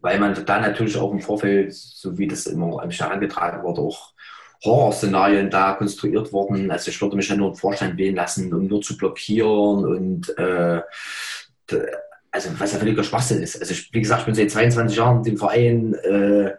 weil 0.00 0.18
man 0.18 0.44
da 0.44 0.60
natürlich 0.60 0.96
auch 0.96 1.12
im 1.12 1.20
Vorfeld, 1.20 1.74
so 1.74 2.16
wie 2.18 2.28
das 2.28 2.46
immer 2.46 2.82
am 2.82 2.90
herangetragen 2.90 3.62
wurde, 3.62 3.80
auch 3.80 4.12
Horrorszenarien 4.64 5.50
da 5.50 5.74
konstruiert 5.74 6.32
wurden. 6.32 6.70
Also 6.70 6.90
ich 6.90 7.00
würde 7.00 7.16
mich 7.16 7.28
ja 7.28 7.36
nur 7.36 7.48
einen 7.48 7.56
Vorstand 7.56 7.96
wählen 7.96 8.16
lassen, 8.16 8.52
um 8.52 8.66
nur 8.66 8.80
zu 8.80 8.96
blockieren 8.96 9.84
und 9.84 10.36
äh, 10.38 10.80
also 12.30 12.50
was 12.58 12.72
ja 12.72 12.78
völliger 12.78 13.04
Schwachsinn 13.04 13.42
ist. 13.42 13.60
Also 13.60 13.72
ich, 13.72 13.92
wie 13.92 14.00
gesagt, 14.00 14.20
ich 14.20 14.26
bin 14.26 14.34
seit 14.34 14.50
22 14.50 14.96
Jahren 14.96 15.22
dem 15.22 15.36
Verein 15.36 15.94
äh, 15.94 16.54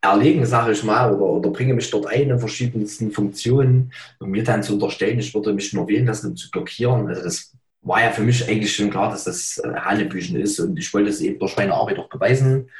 erlegen, 0.00 0.44
sage 0.44 0.72
ich 0.72 0.82
mal, 0.82 1.14
oder, 1.14 1.24
oder 1.24 1.50
bringe 1.50 1.74
mich 1.74 1.90
dort 1.90 2.06
ein 2.06 2.30
in 2.30 2.38
verschiedensten 2.38 3.12
Funktionen, 3.12 3.92
um 4.18 4.30
mir 4.30 4.44
dann 4.44 4.62
zu 4.62 4.74
unterstellen, 4.74 5.18
ich 5.20 5.34
würde 5.34 5.54
mich 5.54 5.72
nur 5.72 5.88
wählen 5.88 6.06
lassen, 6.06 6.30
um 6.30 6.36
zu 6.36 6.50
blockieren. 6.50 7.08
Also 7.08 7.22
das 7.22 7.52
war 7.82 8.02
ja 8.02 8.10
für 8.10 8.22
mich 8.22 8.48
eigentlich 8.48 8.74
schon 8.74 8.90
klar, 8.90 9.10
dass 9.10 9.24
das 9.24 9.58
äh, 9.58 9.74
Hanebüchen 9.74 10.40
ist 10.40 10.60
und 10.60 10.78
ich 10.78 10.92
wollte 10.94 11.10
es 11.10 11.20
eben 11.20 11.38
durch 11.38 11.56
meine 11.56 11.74
Arbeit 11.74 11.98
auch 11.98 12.08
beweisen, 12.08 12.70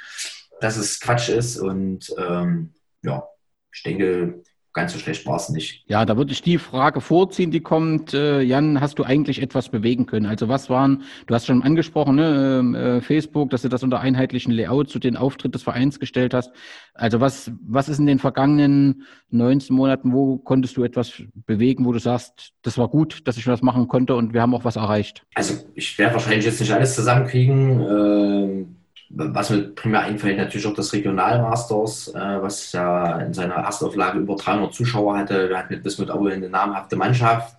dass 0.61 0.77
es 0.77 1.01
Quatsch 1.01 1.29
ist 1.29 1.59
und 1.59 2.15
ähm, 2.19 2.73
ja, 3.03 3.29
ich 3.73 3.83
denke, 3.83 4.43
ganz 4.73 4.93
so 4.93 4.99
schlecht 4.99 5.27
war 5.27 5.37
es 5.37 5.49
nicht. 5.49 5.85
Ja, 5.87 6.05
da 6.05 6.17
würde 6.17 6.33
ich 6.33 6.43
die 6.43 6.59
Frage 6.59 7.01
vorziehen, 7.01 7.51
die 7.51 7.61
kommt. 7.61 8.15
Äh, 8.15 8.41
Jan, 8.41 8.81
hast 8.81 8.99
du 8.99 9.05
eigentlich 9.05 9.43
etwas 9.43 9.69
bewegen 9.69 10.07
können? 10.07 10.27
Also 10.27 10.49
was 10.49 10.71
waren, 10.71 11.03
du 11.27 11.35
hast 11.35 11.47
schon 11.47 11.63
angesprochen, 11.63 12.17
ne, 12.17 12.59
ähm, 12.61 12.75
äh, 12.75 13.01
Facebook, 13.01 13.51
dass 13.51 13.63
du 13.63 13.69
das 13.69 13.83
unter 13.83 14.01
einheitlichen 14.01 14.53
Layout 14.53 14.89
zu 14.89 14.99
den 14.99 15.17
Auftritt 15.17 15.55
des 15.55 15.63
Vereins 15.63 16.01
gestellt 16.01 16.35
hast. 16.35 16.53
Also 16.95 17.21
was, 17.21 17.51
was 17.67 17.89
ist 17.89 17.99
in 17.99 18.07
den 18.07 18.19
vergangenen 18.19 19.05
19 19.31 19.75
Monaten, 19.75 20.13
wo 20.13 20.39
konntest 20.39 20.77
du 20.77 20.85
etwas 20.85 21.23
bewegen, 21.47 21.85
wo 21.85 21.93
du 21.93 21.99
sagst, 21.99 22.53
das 22.63 22.79
war 22.79 22.89
gut, 22.89 23.27
dass 23.27 23.37
ich 23.37 23.47
was 23.47 23.63
machen 23.63 23.89
konnte 23.89 24.15
und 24.15 24.33
wir 24.33 24.43
haben 24.43 24.55
auch 24.55 24.65
was 24.65 24.77
erreicht? 24.77 25.25
Also 25.35 25.55
ich 25.75 25.99
werde 25.99 26.15
wahrscheinlich 26.15 26.45
jetzt 26.45 26.61
nicht 26.61 26.73
alles 26.73 26.95
zusammenkriegen. 26.95 27.81
Ähm 27.81 28.77
was 29.15 29.51
mir 29.51 29.75
primär 29.75 30.01
einfällt, 30.03 30.39
natürlich 30.39 30.67
auch 30.67 30.75
das 30.75 30.93
Regionalmasters, 30.93 32.09
äh, 32.09 32.43
was 32.43 32.73
ja 32.73 33.19
in 33.21 33.35
seiner 33.35 33.57
Erstauflage 33.57 34.19
über 34.19 34.37
300 34.37 34.73
Zuschauer 34.73 35.19
hatte. 35.19 35.49
Wir 35.49 35.59
hatten 35.59 35.75
mit 35.75 35.83
Bismut 35.83 36.11
Aue 36.11 36.33
eine 36.33 36.49
namhafte 36.49 36.97
Mannschaft. 36.97 37.59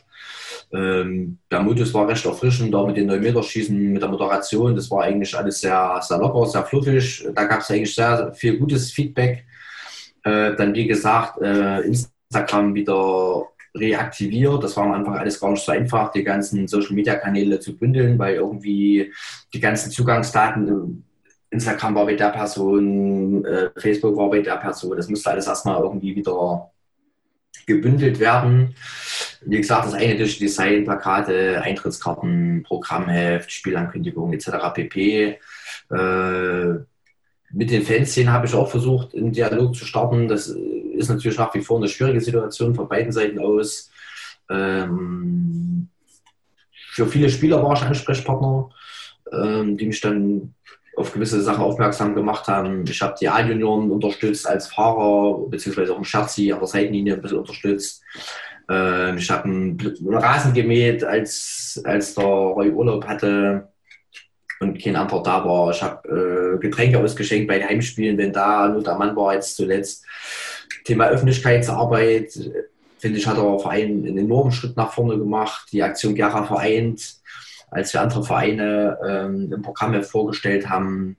Ähm, 0.72 1.38
der 1.52 1.62
Modus 1.62 1.94
war 1.94 2.08
recht 2.08 2.26
erfrischend, 2.26 2.74
da 2.74 2.84
mit 2.84 2.98
den 2.98 3.06
9 3.06 3.22
Meter 3.22 3.44
Schießen, 3.44 3.94
mit 3.94 4.02
der 4.02 4.10
Moderation. 4.10 4.76
Das 4.76 4.90
war 4.90 5.04
eigentlich 5.04 5.36
alles 5.38 5.62
sehr, 5.62 6.00
sehr 6.02 6.18
locker, 6.18 6.48
sehr 6.48 6.64
fluffig. 6.64 7.28
Da 7.36 7.44
gab 7.44 7.60
es 7.60 7.70
eigentlich 7.70 7.94
sehr 7.94 8.34
viel 8.34 8.58
gutes 8.58 8.92
Feedback. 8.92 9.46
Äh, 10.24 10.56
dann, 10.56 10.74
wie 10.74 10.88
gesagt, 10.88 11.40
äh, 11.42 11.82
Instagram 11.82 12.74
wieder 12.74 13.44
reaktiviert. 13.76 14.64
Das 14.64 14.76
war 14.76 14.86
am 14.86 14.94
Anfang 14.94 15.18
alles 15.18 15.40
gar 15.40 15.52
nicht 15.52 15.64
so 15.64 15.72
einfach, 15.72 16.12
die 16.12 16.24
ganzen 16.24 16.68
Social-Media-Kanäle 16.68 17.60
zu 17.60 17.78
bündeln, 17.78 18.18
weil 18.18 18.36
irgendwie 18.36 19.14
die 19.54 19.60
ganzen 19.60 19.92
Zugangsdaten, 19.92 21.04
Instagram 21.54 21.96
war 21.96 22.06
bei 22.06 22.16
der 22.16 22.30
Person, 22.30 23.46
äh, 23.46 23.70
Facebook 23.78 24.18
war 24.18 24.30
bei 24.30 24.42
der 24.42 24.58
Person, 24.58 24.98
das 24.98 25.10
musste 25.10 25.32
alles 25.32 25.48
erstmal 25.48 25.82
irgendwie 25.82 26.16
wieder 26.16 26.72
gebündelt 27.66 28.20
werden. 28.20 28.76
Wie 29.46 29.58
gesagt, 29.58 29.86
das 29.86 29.94
eine 29.94 30.18
durch 30.18 30.40
Design, 30.40 30.84
Plakate, 30.84 31.62
Eintrittskarten, 31.62 32.64
Programmheft, 32.64 33.52
Spielankündigung 33.52 34.34
etc. 34.34 34.74
pp. 34.74 35.40
Äh, 35.90 36.74
mit 37.56 37.70
den 37.70 37.84
Fanszenen 37.84 38.34
habe 38.34 38.48
ich 38.48 38.56
auch 38.56 38.70
versucht, 38.70 39.14
einen 39.16 39.32
Dialog 39.32 39.76
zu 39.76 39.86
starten. 39.86 40.28
Das 40.28 40.48
ist 40.48 41.10
natürlich 41.10 41.38
nach 41.38 41.54
wie 41.54 41.62
vor 41.62 41.78
eine 41.78 41.88
schwierige 41.88 42.22
Situation 42.22 42.74
von 42.74 42.88
beiden 42.88 43.12
Seiten 43.12 43.40
aus. 43.40 43.92
Ähm, 44.50 45.90
für 46.94 47.08
viele 47.08 47.30
Spieler 47.30 47.62
war 47.62 47.74
ich 47.74 47.84
Ansprechpartner, 47.84 48.70
ähm, 49.32 49.78
die 49.78 49.86
mich 49.86 50.02
dann 50.02 50.54
auf 50.96 51.12
gewisse 51.12 51.42
Sachen 51.42 51.64
aufmerksam 51.64 52.14
gemacht 52.14 52.48
haben. 52.48 52.86
Ich 52.88 53.02
habe 53.02 53.16
die 53.20 53.28
A-Junioren 53.28 53.90
unterstützt 53.90 54.48
als 54.48 54.68
Fahrer, 54.68 55.48
beziehungsweise 55.50 55.92
auch 55.92 55.98
einen 55.98 56.06
Scherzi 56.06 56.52
an 56.52 56.60
der 56.60 56.68
Seitenlinie 56.68 57.16
ein 57.16 57.22
bisschen 57.22 57.40
unterstützt. 57.40 58.04
Ähm, 58.70 59.18
ich 59.18 59.30
habe 59.30 59.46
einen 59.46 59.78
Rasen 60.08 60.54
gemäht, 60.54 61.04
als, 61.04 61.82
als 61.84 62.16
der 62.16 62.26
Roy 62.26 62.70
Urlaub 62.70 63.06
hatte 63.06 63.70
und 64.60 64.82
kein 64.82 64.96
anderer 64.96 65.24
da 65.24 65.46
war. 65.46 65.72
Ich 65.72 65.82
habe 65.82 66.56
äh, 66.56 66.60
Getränke 66.60 67.00
ausgeschenkt 67.00 67.48
bei 67.48 67.60
den 67.60 67.68
Heimspielen, 67.68 68.18
wenn 68.18 68.32
da 68.32 68.68
nur 68.70 68.84
der 68.84 68.96
Mann 68.96 69.16
war 69.16 69.34
jetzt 69.34 69.56
zuletzt. 69.56 70.06
Thema 70.86 71.08
Öffentlichkeitsarbeit, 71.08 72.32
finde 73.00 73.18
ich, 73.18 73.28
hat 73.28 73.38
der 73.38 73.60
Verein 73.60 74.06
einen 74.06 74.18
enormen 74.18 74.52
Schritt 74.52 74.78
nach 74.78 74.94
vorne 74.94 75.18
gemacht. 75.18 75.68
Die 75.72 75.84
Aktion 75.84 76.16
Gera 76.16 76.44
vereint, 76.44 77.18
als 77.74 77.94
wir 77.94 78.02
andere 78.02 78.24
Vereine 78.24 78.98
ähm, 79.08 79.52
im 79.52 79.62
Programm 79.62 80.02
vorgestellt 80.04 80.70
haben. 80.70 81.18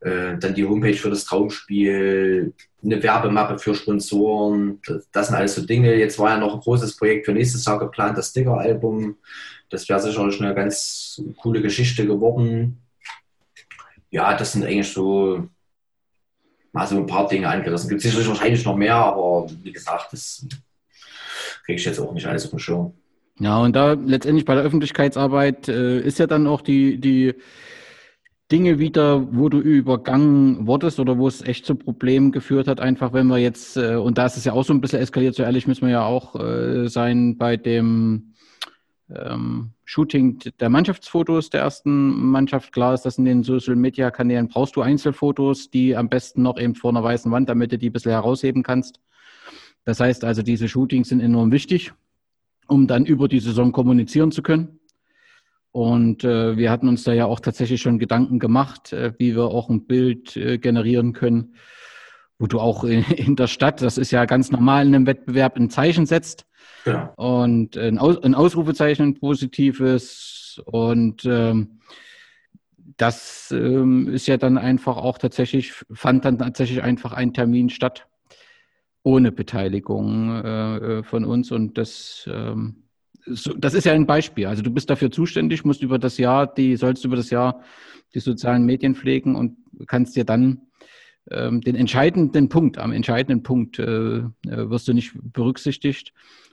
Äh, 0.00 0.38
dann 0.38 0.54
die 0.54 0.64
Homepage 0.64 0.94
für 0.94 1.10
das 1.10 1.24
Traumspiel, 1.24 2.54
eine 2.82 3.02
Werbemappe 3.02 3.58
für 3.58 3.74
Sponsoren. 3.74 4.80
Das 5.12 5.26
sind 5.26 5.36
alles 5.36 5.54
so 5.54 5.66
Dinge. 5.66 5.94
Jetzt 5.94 6.18
war 6.18 6.30
ja 6.30 6.38
noch 6.38 6.54
ein 6.54 6.60
großes 6.60 6.96
Projekt 6.96 7.26
für 7.26 7.32
nächstes 7.32 7.66
Jahr 7.66 7.78
geplant, 7.78 8.16
das 8.16 8.30
Sticker-Album. 8.30 9.16
Das 9.68 9.88
wäre 9.88 10.00
sicherlich 10.00 10.40
eine 10.40 10.54
ganz 10.54 11.22
coole 11.36 11.60
Geschichte 11.60 12.06
geworden. 12.06 12.80
Ja, 14.10 14.34
das 14.34 14.52
sind 14.52 14.64
eigentlich 14.64 14.92
so 14.92 15.48
mal 16.72 16.86
so 16.86 16.96
ein 16.96 17.06
paar 17.06 17.28
Dinge 17.28 17.48
angerissen. 17.48 17.88
Gibt 17.88 18.00
sicherlich 18.00 18.28
wahrscheinlich 18.28 18.64
noch 18.64 18.76
mehr, 18.76 18.94
aber 18.94 19.48
wie 19.62 19.72
gesagt, 19.72 20.12
das 20.12 20.46
kriege 21.64 21.78
ich 21.78 21.84
jetzt 21.84 21.98
auch 21.98 22.12
nicht 22.12 22.26
alles 22.26 22.44
auf 22.44 22.50
den 22.50 22.58
Schirm. 22.58 22.94
Ja, 23.40 23.58
und 23.58 23.74
da 23.74 23.94
letztendlich 23.94 24.44
bei 24.44 24.54
der 24.54 24.64
Öffentlichkeitsarbeit 24.64 25.66
äh, 25.68 26.00
ist 26.00 26.18
ja 26.18 26.26
dann 26.26 26.46
auch 26.46 26.60
die, 26.60 27.00
die 27.00 27.34
Dinge 28.52 28.78
wieder, 28.78 29.34
wo 29.34 29.48
du 29.48 29.60
übergangen 29.60 30.66
wurdest 30.66 31.00
oder 31.00 31.16
wo 31.16 31.26
es 31.26 31.40
echt 31.40 31.64
zu 31.64 31.74
Problemen 31.74 32.32
geführt 32.32 32.68
hat, 32.68 32.80
einfach 32.80 33.14
wenn 33.14 33.28
wir 33.28 33.38
jetzt, 33.38 33.78
äh, 33.78 33.94
und 33.94 34.18
da 34.18 34.26
ist 34.26 34.36
es 34.36 34.44
ja 34.44 34.52
auch 34.52 34.64
so 34.64 34.74
ein 34.74 34.82
bisschen 34.82 35.00
eskaliert, 35.00 35.34
so 35.36 35.42
ehrlich 35.42 35.66
müssen 35.66 35.86
wir 35.86 35.92
ja 35.92 36.04
auch 36.04 36.38
äh, 36.38 36.88
sein 36.88 37.38
bei 37.38 37.56
dem 37.56 38.34
ähm, 39.08 39.70
Shooting 39.86 40.38
der 40.60 40.68
Mannschaftsfotos 40.68 41.48
der 41.48 41.62
ersten 41.62 42.30
Mannschaft. 42.30 42.72
Klar 42.72 42.92
ist 42.92 43.06
das 43.06 43.16
in 43.16 43.24
den 43.24 43.42
Social 43.42 43.74
Media 43.74 44.10
Kanälen 44.10 44.48
brauchst 44.48 44.76
du 44.76 44.82
Einzelfotos, 44.82 45.70
die 45.70 45.96
am 45.96 46.10
besten 46.10 46.42
noch 46.42 46.60
eben 46.60 46.74
vor 46.74 46.90
einer 46.90 47.02
weißen 47.02 47.32
Wand, 47.32 47.48
damit 47.48 47.72
du 47.72 47.78
die 47.78 47.88
ein 47.88 47.92
bisschen 47.94 48.12
herausheben 48.12 48.62
kannst. 48.62 49.00
Das 49.84 49.98
heißt 49.98 50.24
also, 50.24 50.42
diese 50.42 50.68
Shootings 50.68 51.08
sind 51.08 51.20
enorm 51.20 51.52
wichtig, 51.52 51.92
um 52.70 52.86
dann 52.86 53.04
über 53.04 53.28
die 53.28 53.40
Saison 53.40 53.72
kommunizieren 53.72 54.32
zu 54.32 54.42
können. 54.42 54.80
Und 55.72 56.24
äh, 56.24 56.56
wir 56.56 56.70
hatten 56.70 56.88
uns 56.88 57.04
da 57.04 57.12
ja 57.12 57.26
auch 57.26 57.40
tatsächlich 57.40 57.80
schon 57.80 57.98
Gedanken 57.98 58.38
gemacht, 58.38 58.92
äh, 58.92 59.12
wie 59.18 59.36
wir 59.36 59.44
auch 59.44 59.68
ein 59.68 59.86
Bild 59.86 60.36
äh, 60.36 60.58
generieren 60.58 61.12
können, 61.12 61.54
wo 62.38 62.46
du 62.46 62.58
auch 62.58 62.84
in, 62.84 63.04
in, 63.16 63.36
der 63.36 63.46
Stadt, 63.46 63.82
das 63.82 63.98
ist 63.98 64.10
ja 64.10 64.24
ganz 64.24 64.50
normal 64.50 64.86
in 64.86 64.94
einem 64.94 65.06
Wettbewerb, 65.06 65.56
ein 65.56 65.70
Zeichen 65.70 66.06
setzt 66.06 66.46
ja. 66.84 67.12
Und 67.16 67.76
ein, 67.76 67.98
Aus, 67.98 68.22
ein 68.22 68.34
Ausrufezeichen, 68.34 69.08
ein 69.08 69.14
positives. 69.14 70.62
Und 70.64 71.24
ähm, 71.24 71.80
das 72.96 73.50
ähm, 73.50 74.08
ist 74.08 74.26
ja 74.26 74.36
dann 74.36 74.58
einfach 74.58 74.96
auch 74.96 75.18
tatsächlich, 75.18 75.72
fand 75.92 76.24
dann 76.24 76.38
tatsächlich 76.38 76.82
einfach 76.82 77.12
ein 77.12 77.32
Termin 77.32 77.70
statt, 77.70 78.06
ohne 79.02 79.32
Beteiligung 79.32 80.30
äh, 80.44 80.76
äh, 80.76 81.02
von 81.02 81.24
uns. 81.24 81.50
Und 81.50 81.78
das, 81.78 82.28
ähm, 82.30 82.84
so, 83.26 83.54
das 83.54 83.74
ist 83.74 83.84
ja 83.84 83.92
ein 83.92 84.06
Beispiel. 84.06 84.46
Also 84.46 84.62
du 84.62 84.70
bist 84.70 84.90
dafür 84.90 85.10
zuständig, 85.10 85.64
musst 85.64 85.82
über 85.82 85.98
das 85.98 86.18
Jahr, 86.18 86.52
die 86.52 86.76
sollst 86.76 87.04
über 87.04 87.16
das 87.16 87.30
Jahr 87.30 87.62
die 88.14 88.20
sozialen 88.20 88.64
Medien 88.64 88.94
pflegen 88.94 89.36
und 89.36 89.56
kannst 89.86 90.16
dir 90.16 90.24
dann 90.24 90.62
ähm, 91.30 91.60
den 91.60 91.76
entscheidenden 91.76 92.48
Punkt, 92.48 92.78
am 92.78 92.92
entscheidenden 92.92 93.42
Punkt 93.42 93.78
äh, 93.78 94.18
äh 94.18 94.24
wirst 94.42 94.88
du 94.88 94.92
nicht 94.92 95.12
berücksichtigt 95.14 96.12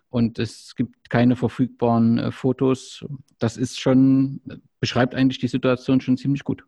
und 0.10 0.40
es 0.40 0.76
gibt 0.76 1.10
keine 1.10 1.36
verfügbaren 1.36 2.18
äh, 2.18 2.32
Fotos. 2.32 3.06
Das 3.40 3.58
ist 3.58 3.80
schon, 3.80 4.42
beschreibt 4.80 5.16
eigentlich 5.16 5.40
die 5.40 5.48
Situation 5.48 6.00
schon 6.02 6.18
ziemlich 6.18 6.44
gut. 6.44 6.64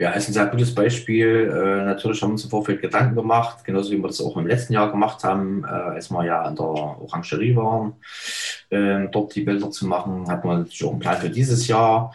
Ja, 0.00 0.12
ist 0.12 0.30
ein 0.30 0.32
sehr 0.32 0.46
gutes 0.46 0.74
Beispiel. 0.74 1.52
Äh, 1.52 1.84
natürlich 1.84 2.22
haben 2.22 2.30
wir 2.30 2.32
uns 2.32 2.44
im 2.44 2.48
Vorfeld 2.48 2.80
Gedanken 2.80 3.14
gemacht, 3.14 3.62
genauso 3.66 3.92
wie 3.92 3.98
wir 3.98 4.06
das 4.06 4.22
auch 4.22 4.34
im 4.38 4.46
letzten 4.46 4.72
Jahr 4.72 4.90
gemacht 4.90 5.22
haben, 5.24 5.62
äh, 5.62 5.66
als 5.66 6.10
wir 6.10 6.24
ja 6.24 6.40
an 6.40 6.56
der 6.56 6.64
Orangerie 6.64 7.54
waren, 7.54 7.92
äh, 8.70 9.08
dort 9.12 9.34
die 9.34 9.42
Bilder 9.42 9.70
zu 9.70 9.86
machen. 9.86 10.26
Hat 10.30 10.42
man 10.42 10.60
natürlich 10.60 10.84
auch 10.84 10.92
einen 10.92 11.00
Plan 11.00 11.18
für 11.18 11.28
dieses 11.28 11.68
Jahr 11.68 12.14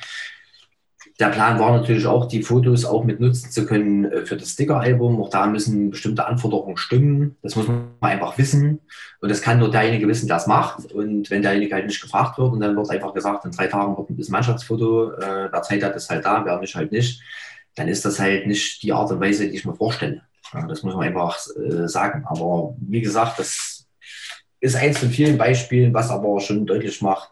der 1.20 1.30
Plan 1.30 1.60
war 1.60 1.72
natürlich 1.72 2.06
auch, 2.08 2.28
die 2.28 2.44
Fotos 2.44 2.84
auch 2.84 3.06
mit 3.06 3.22
nutzen 3.22 3.50
zu 3.50 3.66
können 3.66 4.06
äh, 4.06 4.26
für 4.26 4.36
das 4.36 4.50
Sticker-Album. 4.50 5.22
Auch 5.22 5.30
da 5.30 5.48
müssen 5.48 5.90
bestimmte 5.90 6.26
Anforderungen 6.26 6.76
stimmen. 6.76 7.38
Das 7.42 7.56
muss 7.56 7.68
man 7.68 7.88
einfach 8.02 8.38
wissen. 8.38 8.82
Und 9.22 9.30
das 9.30 9.42
kann 9.42 9.60
nur 9.60 9.72
derjenige 9.72 10.08
wissen, 10.08 10.28
der 10.28 10.38
es 10.38 10.48
macht. 10.48 10.92
Und 10.92 11.30
wenn 11.32 11.42
derjenige 11.42 11.74
halt 11.74 11.86
nicht 11.86 12.02
gefragt 12.02 12.38
wird 12.38 12.52
und 12.52 12.60
dann 12.60 12.76
wird 12.76 12.90
einfach 12.90 13.14
gesagt, 13.14 13.46
in 13.46 13.52
drei 13.52 13.68
Tagen 13.68 13.96
wird 13.98 14.10
ein 14.10 14.32
Mannschaftsfoto, 14.32 15.14
äh, 15.14 15.50
wer 15.52 15.62
Zeit 15.62 15.84
hat, 15.84 15.96
ist 15.96 16.10
halt 16.10 16.26
da, 16.26 16.44
wer 16.44 16.60
nicht, 16.60 16.76
halt 16.76 16.92
nicht, 16.92 17.22
dann 17.76 17.88
ist 17.88 18.06
das 18.06 18.20
halt 18.20 18.48
nicht 18.48 18.82
die 18.84 18.94
Art 18.94 19.12
und 19.12 19.20
Weise, 19.20 19.48
die 19.48 19.56
ich 19.56 19.66
mir 19.66 19.76
vorstelle. 19.76 20.22
Das 20.68 20.84
muss 20.84 20.96
man 20.96 21.08
einfach 21.08 21.38
äh, 21.58 21.88
sagen. 21.88 22.24
Aber 22.26 22.76
wie 22.80 23.02
gesagt, 23.02 23.40
das 23.40 23.88
ist 24.60 24.76
eins 24.76 25.00
von 25.00 25.10
vielen 25.10 25.38
Beispielen, 25.38 25.94
was 25.94 26.10
aber 26.10 26.40
schon 26.40 26.66
deutlich 26.66 27.02
macht, 27.02 27.32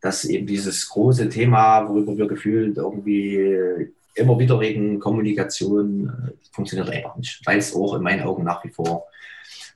dass 0.00 0.24
eben 0.24 0.46
dieses 0.46 0.88
große 0.88 1.28
Thema, 1.28 1.88
worüber 1.88 2.16
wir 2.16 2.26
gefühlt 2.26 2.76
irgendwie 2.76 3.90
immer 4.14 4.38
wieder 4.38 4.60
reden, 4.60 5.00
Kommunikation, 5.00 6.08
äh, 6.08 6.32
funktioniert 6.52 6.90
einfach 6.90 7.16
nicht, 7.16 7.40
weil 7.44 7.58
es 7.58 7.74
auch 7.74 7.94
in 7.94 8.02
meinen 8.02 8.22
Augen 8.22 8.44
nach 8.44 8.64
wie 8.64 8.70
vor 8.70 9.04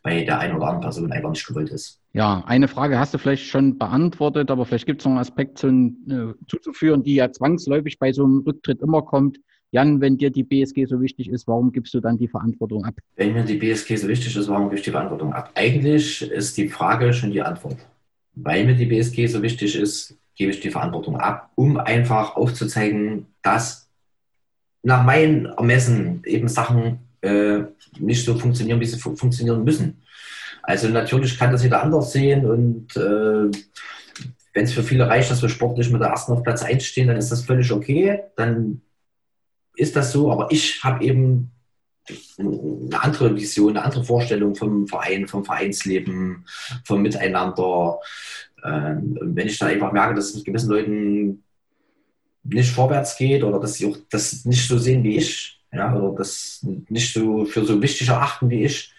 bei 0.03 0.23
der 0.25 0.39
einen 0.39 0.57
oder 0.57 0.67
anderen 0.67 0.83
Person 0.83 1.13
einfach 1.13 1.31
nicht 1.31 1.47
gewollt 1.47 1.71
ist. 1.71 2.01
Ja, 2.13 2.45
eine 2.47 2.69
Frage 2.69 2.99
hast 2.99 3.13
du 3.13 3.19
vielleicht 3.19 3.47
schon 3.47 3.79
beantwortet, 3.79 4.51
aber 4.51 4.65
vielleicht 4.65 4.87
gibt 4.87 5.01
es 5.01 5.05
noch 5.05 5.13
einen 5.13 5.21
Aspekt 5.21 5.59
zu, 5.59 5.69
äh, 5.69 6.35
zuzuführen, 6.47 7.03
die 7.03 7.17
ja 7.17 7.31
zwangsläufig 7.31 7.99
bei 7.99 8.13
so 8.13 8.25
einem 8.25 8.39
Rücktritt 8.47 8.81
immer 8.81 9.03
kommt. 9.03 9.39
Jan, 9.71 10.01
wenn 10.01 10.17
dir 10.17 10.31
die 10.31 10.45
BSG 10.45 10.87
so 10.87 11.01
wichtig 11.01 11.29
ist, 11.29 11.47
warum 11.47 11.73
gibst 11.73 11.93
du 11.93 12.01
dann 12.01 12.17
die 12.17 12.29
Verantwortung 12.29 12.85
ab? 12.85 12.95
Wenn 13.17 13.35
mir 13.35 13.45
die 13.45 13.57
BSG 13.57 13.97
so 13.97 14.09
wichtig 14.09 14.35
ist, 14.35 14.49
warum 14.49 14.65
gebe 14.65 14.77
ich 14.77 14.83
die 14.83 14.91
Verantwortung 14.91 15.33
ab? 15.33 15.51
Eigentlich 15.55 16.23
ist 16.23 16.57
die 16.57 16.69
Frage 16.69 17.13
schon 17.13 17.31
die 17.31 17.43
Antwort 17.43 17.77
weil 18.43 18.65
mir 18.65 18.75
die 18.75 18.87
BSG 18.87 19.27
so 19.27 19.43
wichtig 19.43 19.77
ist, 19.77 20.17
gebe 20.37 20.53
ich 20.53 20.61
die 20.61 20.71
Verantwortung 20.71 21.17
ab, 21.17 21.51
um 21.55 21.79
einfach 21.79 22.37
aufzuzeigen, 22.37 23.27
dass 23.43 23.89
nach 24.83 25.05
meinem 25.05 25.47
Ermessen 25.47 26.23
eben 26.25 26.49
Sachen 26.49 27.01
äh, 27.21 27.61
nicht 27.99 28.25
so 28.25 28.37
funktionieren, 28.37 28.81
wie 28.81 28.87
sie 28.87 28.99
fu 28.99 29.17
funktionieren 29.17 29.65
müssen. 29.65 30.03
Also 30.63 30.89
natürlich 30.89 31.39
kann 31.39 31.51
das 31.51 31.65
jeder 31.65 31.83
anders 31.83 32.13
sehen 32.13 32.47
und 32.47 32.97
äh, 32.97 33.51
wenn 34.55 34.65
es 34.65 34.73
für 34.73 34.83
viele 34.83 35.09
reicht, 35.09 35.31
dass 35.31 35.43
wir 35.43 35.49
sportlich 35.49 35.91
mit 35.91 36.01
der 36.01 36.09
ersten 36.09 36.33
auf 36.33 36.43
Platz 36.43 36.63
1 36.63 36.85
stehen, 36.85 37.09
dann 37.09 37.17
ist 37.17 37.31
das 37.31 37.45
völlig 37.45 37.71
okay. 37.73 38.21
Dann 38.37 38.81
ist 39.79 39.97
das 39.97 40.13
so, 40.13 40.31
aber 40.31 40.49
ich 40.51 40.83
habe 40.83 41.05
eben 41.05 41.51
eine 42.39 43.03
andere 43.03 43.35
Vision, 43.37 43.77
eine 43.77 43.85
andere 43.85 44.05
Vorstellung 44.05 44.55
vom 44.55 44.87
Verein, 44.87 45.29
vom 45.29 45.45
Vereinsleben, 45.45 46.47
vom 46.85 47.03
Miteinander. 47.03 47.99
Ähm, 48.65 49.19
und 49.21 49.37
wenn 49.37 49.47
ich 49.47 49.59
dann 49.59 49.69
einfach 49.69 49.93
merke, 49.93 50.15
dass 50.15 50.31
es 50.31 50.37
mit 50.37 50.45
gewissen 50.47 50.71
Leuten 50.71 51.45
nicht 52.45 52.71
vorwärts 52.71 53.17
geht 53.17 53.45
oder 53.45 53.61
dass 53.61 53.75
sie 53.75 53.87
auch 53.87 53.97
das 54.11 54.45
nicht 54.45 54.67
so 54.67 54.79
sehen 54.79 55.03
wie 55.05 55.17
ich, 55.17 55.61
ja, 55.73 55.95
oder 55.95 56.17
das 56.17 56.67
nicht 56.89 57.13
so 57.13 57.45
für 57.45 57.65
so 57.65 57.81
wichtig 57.83 58.09
erachten 58.09 58.49
wie 58.49 58.65
ich, 58.65 58.93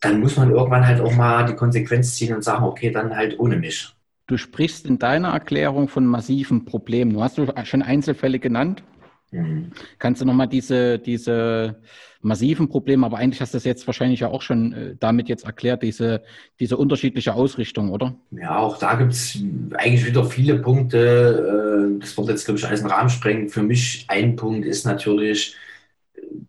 dann 0.00 0.20
muss 0.20 0.36
man 0.36 0.50
irgendwann 0.50 0.86
halt 0.86 1.00
auch 1.00 1.14
mal 1.14 1.44
die 1.44 1.54
Konsequenz 1.54 2.14
ziehen 2.14 2.34
und 2.34 2.42
sagen, 2.42 2.64
okay, 2.64 2.90
dann 2.90 3.14
halt 3.14 3.38
ohne 3.38 3.56
mich. 3.56 3.92
Du 4.28 4.36
sprichst 4.36 4.86
in 4.86 4.98
deiner 4.98 5.30
Erklärung 5.30 5.88
von 5.88 6.06
massiven 6.06 6.64
Problemen. 6.64 7.12
Du 7.12 7.22
hast 7.22 7.40
schon 7.64 7.82
Einzelfälle 7.82 8.38
genannt. 8.38 8.84
Mhm. 9.30 9.72
Kannst 9.98 10.20
du 10.20 10.24
nochmal 10.24 10.48
diese, 10.48 10.98
diese 10.98 11.76
massiven 12.22 12.68
Probleme, 12.68 13.06
aber 13.06 13.18
eigentlich 13.18 13.40
hast 13.40 13.54
du 13.54 13.56
das 13.56 13.64
jetzt 13.64 13.86
wahrscheinlich 13.86 14.20
ja 14.20 14.28
auch 14.28 14.42
schon 14.42 14.72
äh, 14.72 14.96
damit 14.98 15.28
jetzt 15.28 15.44
erklärt, 15.44 15.82
diese, 15.82 16.22
diese 16.58 16.76
unterschiedliche 16.76 17.34
Ausrichtung, 17.34 17.90
oder? 17.90 18.14
Ja, 18.30 18.58
auch 18.58 18.78
da 18.78 18.94
gibt 18.94 19.12
es 19.12 19.38
eigentlich 19.74 20.06
wieder 20.06 20.24
viele 20.24 20.58
Punkte. 20.58 21.96
Äh, 21.96 22.00
das 22.00 22.16
wird 22.16 22.28
jetzt, 22.28 22.44
glaube 22.44 22.58
ich, 22.58 22.66
alles 22.66 22.80
einen 22.80 22.90
Rahmen 22.90 23.10
sprengen. 23.10 23.48
Für 23.48 23.62
mich 23.62 24.04
ein 24.08 24.36
Punkt 24.36 24.66
ist 24.66 24.84
natürlich, 24.84 25.56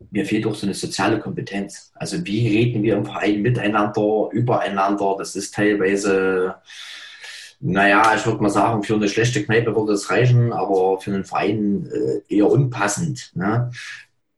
mir 0.10 0.26
fehlt 0.26 0.46
auch 0.46 0.56
so 0.56 0.66
eine 0.66 0.74
soziale 0.74 1.20
Kompetenz. 1.20 1.92
Also 1.96 2.26
wie 2.26 2.48
reden 2.48 2.84
wir 2.84 2.98
im 2.98 3.06
Verein 3.06 3.42
miteinander, 3.42 4.30
übereinander? 4.32 5.16
Das 5.18 5.36
ist 5.36 5.54
teilweise 5.54 6.56
naja, 7.62 8.14
ich 8.16 8.26
würde 8.26 8.42
mal 8.42 8.50
sagen, 8.50 8.84
für 8.84 8.96
eine 8.96 9.08
schlechte 9.08 9.44
Kneipe 9.44 9.76
würde 9.76 9.94
es 9.94 10.10
reichen, 10.10 10.52
aber 10.52 11.00
für 11.00 11.14
einen 11.14 11.24
Verein 11.24 11.88
äh, 11.92 12.36
eher 12.36 12.50
unpassend. 12.50 13.32
Ne? 13.36 13.72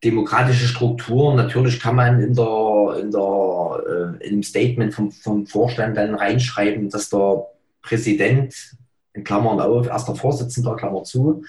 Demokratische 0.03 0.67
Strukturen, 0.67 1.37
natürlich 1.37 1.79
kann 1.79 1.95
man 1.95 2.19
in 2.19 2.35
der, 2.35 2.97
in 2.99 3.11
der, 3.11 4.19
äh, 4.21 4.27
im 4.27 4.43
Statement 4.43 4.93
vom, 4.93 5.11
vom 5.11 5.47
Vorstand 5.47 5.95
dann 5.95 6.15
reinschreiben, 6.15 6.89
dass 6.89 7.09
der 7.09 7.45
Präsident, 7.81 8.75
in 9.13 9.23
Klammern 9.23 9.59
auf, 9.61 9.87
erster 9.87 10.15
Vorsitzender, 10.15 10.75
Klammer 10.75 11.03
zu, 11.03 11.43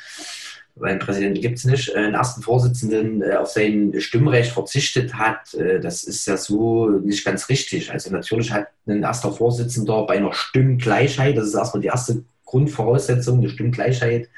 weil 0.76 0.92
einen 0.92 1.00
Präsidenten 1.00 1.40
gibt 1.40 1.58
es 1.58 1.64
nicht, 1.64 1.90
äh, 1.90 1.98
einen 1.98 2.14
ersten 2.14 2.42
Vorsitzenden 2.42 3.22
äh, 3.22 3.36
auf 3.36 3.50
sein 3.50 3.92
Stimmrecht 3.98 4.52
verzichtet 4.52 5.14
hat, 5.14 5.54
äh, 5.54 5.80
das 5.80 6.02
ist 6.04 6.26
ja 6.26 6.36
so 6.36 6.90
nicht 6.90 7.24
ganz 7.24 7.48
richtig. 7.48 7.92
Also 7.92 8.10
natürlich 8.10 8.52
hat 8.52 8.68
ein 8.86 9.02
erster 9.02 9.32
Vorsitzender 9.32 10.04
bei 10.06 10.16
einer 10.16 10.32
Stimmgleichheit, 10.32 11.36
das 11.36 11.48
ist 11.48 11.54
erstmal 11.54 11.80
die 11.80 11.88
erste 11.88 12.24
Grundvoraussetzung, 12.44 13.38
eine 13.38 13.48
Stimmgleichheit, 13.48 14.28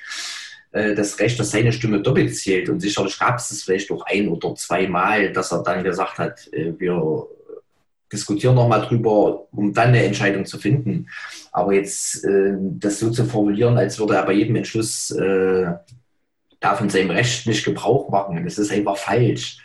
das 0.73 1.19
Recht, 1.21 1.41
dass 1.41 1.53
seine 1.53 1.73
Stimme 1.73 2.03
doppelt 2.03 2.37
zählt. 2.37 2.69
Und 2.69 2.81
sicherlich 2.81 3.19
gab 3.19 3.39
es 3.39 3.49
das 3.49 3.63
vielleicht 3.63 3.91
auch 3.91 4.05
ein 4.07 4.29
oder 4.29 4.55
zweimal, 4.55 5.33
dass 5.33 5.53
er 5.53 5.63
dann 5.63 5.85
gesagt 5.85 6.19
hat, 6.19 6.51
wir 6.53 7.27
diskutieren 8.13 8.55
nochmal 8.55 8.83
drüber, 8.83 9.47
um 9.53 9.73
dann 9.73 9.89
eine 9.89 10.05
Entscheidung 10.05 10.45
zu 10.45 10.59
finden. 10.59 11.09
Aber 11.53 11.73
jetzt 11.73 12.27
das 12.61 12.99
so 12.99 13.11
zu 13.11 13.25
formulieren, 13.25 13.79
als 13.79 13.99
würde 13.99 14.17
er 14.17 14.27
bei 14.27 14.33
jedem 14.33 14.57
Entschluss 14.57 15.15
darf 16.61 16.79
von 16.79 16.91
seinem 16.91 17.11
Recht 17.11 17.47
nicht 17.47 17.65
Gebrauch 17.65 18.09
machen. 18.11 18.43
Das 18.45 18.59
ist 18.59 18.73
einfach 18.73 18.97
falsch. 18.97 19.59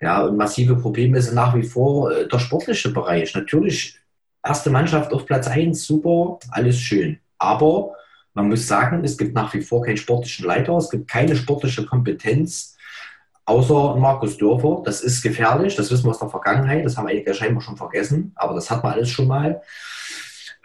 Ja, 0.00 0.22
und 0.22 0.36
massive 0.36 0.76
Probleme 0.76 1.20
sind 1.20 1.34
nach 1.34 1.54
wie 1.54 1.62
vor 1.62 2.10
äh, 2.10 2.28
der 2.28 2.38
sportliche 2.38 2.90
Bereich. 2.90 3.34
Natürlich, 3.34 3.98
erste 4.44 4.70
Mannschaft 4.70 5.12
auf 5.12 5.26
Platz 5.26 5.46
1, 5.48 5.84
super, 5.84 6.38
alles 6.50 6.78
schön. 6.78 7.18
Aber 7.38 7.94
man 8.34 8.48
muss 8.48 8.66
sagen, 8.66 9.04
es 9.04 9.16
gibt 9.16 9.34
nach 9.34 9.54
wie 9.54 9.62
vor 9.62 9.82
keinen 9.82 9.96
sportlichen 9.96 10.46
Leiter, 10.46 10.76
es 10.76 10.90
gibt 10.90 11.08
keine 11.08 11.36
sportliche 11.36 11.86
Kompetenz, 11.86 12.76
außer 13.44 13.96
Markus 13.96 14.36
Dörfer. 14.36 14.82
Das 14.84 15.00
ist 15.00 15.22
gefährlich, 15.22 15.76
das 15.76 15.90
wissen 15.90 16.04
wir 16.04 16.10
aus 16.10 16.18
der 16.18 16.30
Vergangenheit, 16.30 16.84
das 16.84 16.96
haben 16.96 17.06
einige 17.06 17.32
scheinbar 17.32 17.62
schon 17.62 17.76
vergessen, 17.76 18.32
aber 18.34 18.54
das 18.54 18.70
hat 18.70 18.82
man 18.82 18.94
alles 18.94 19.10
schon 19.10 19.28
mal. 19.28 19.62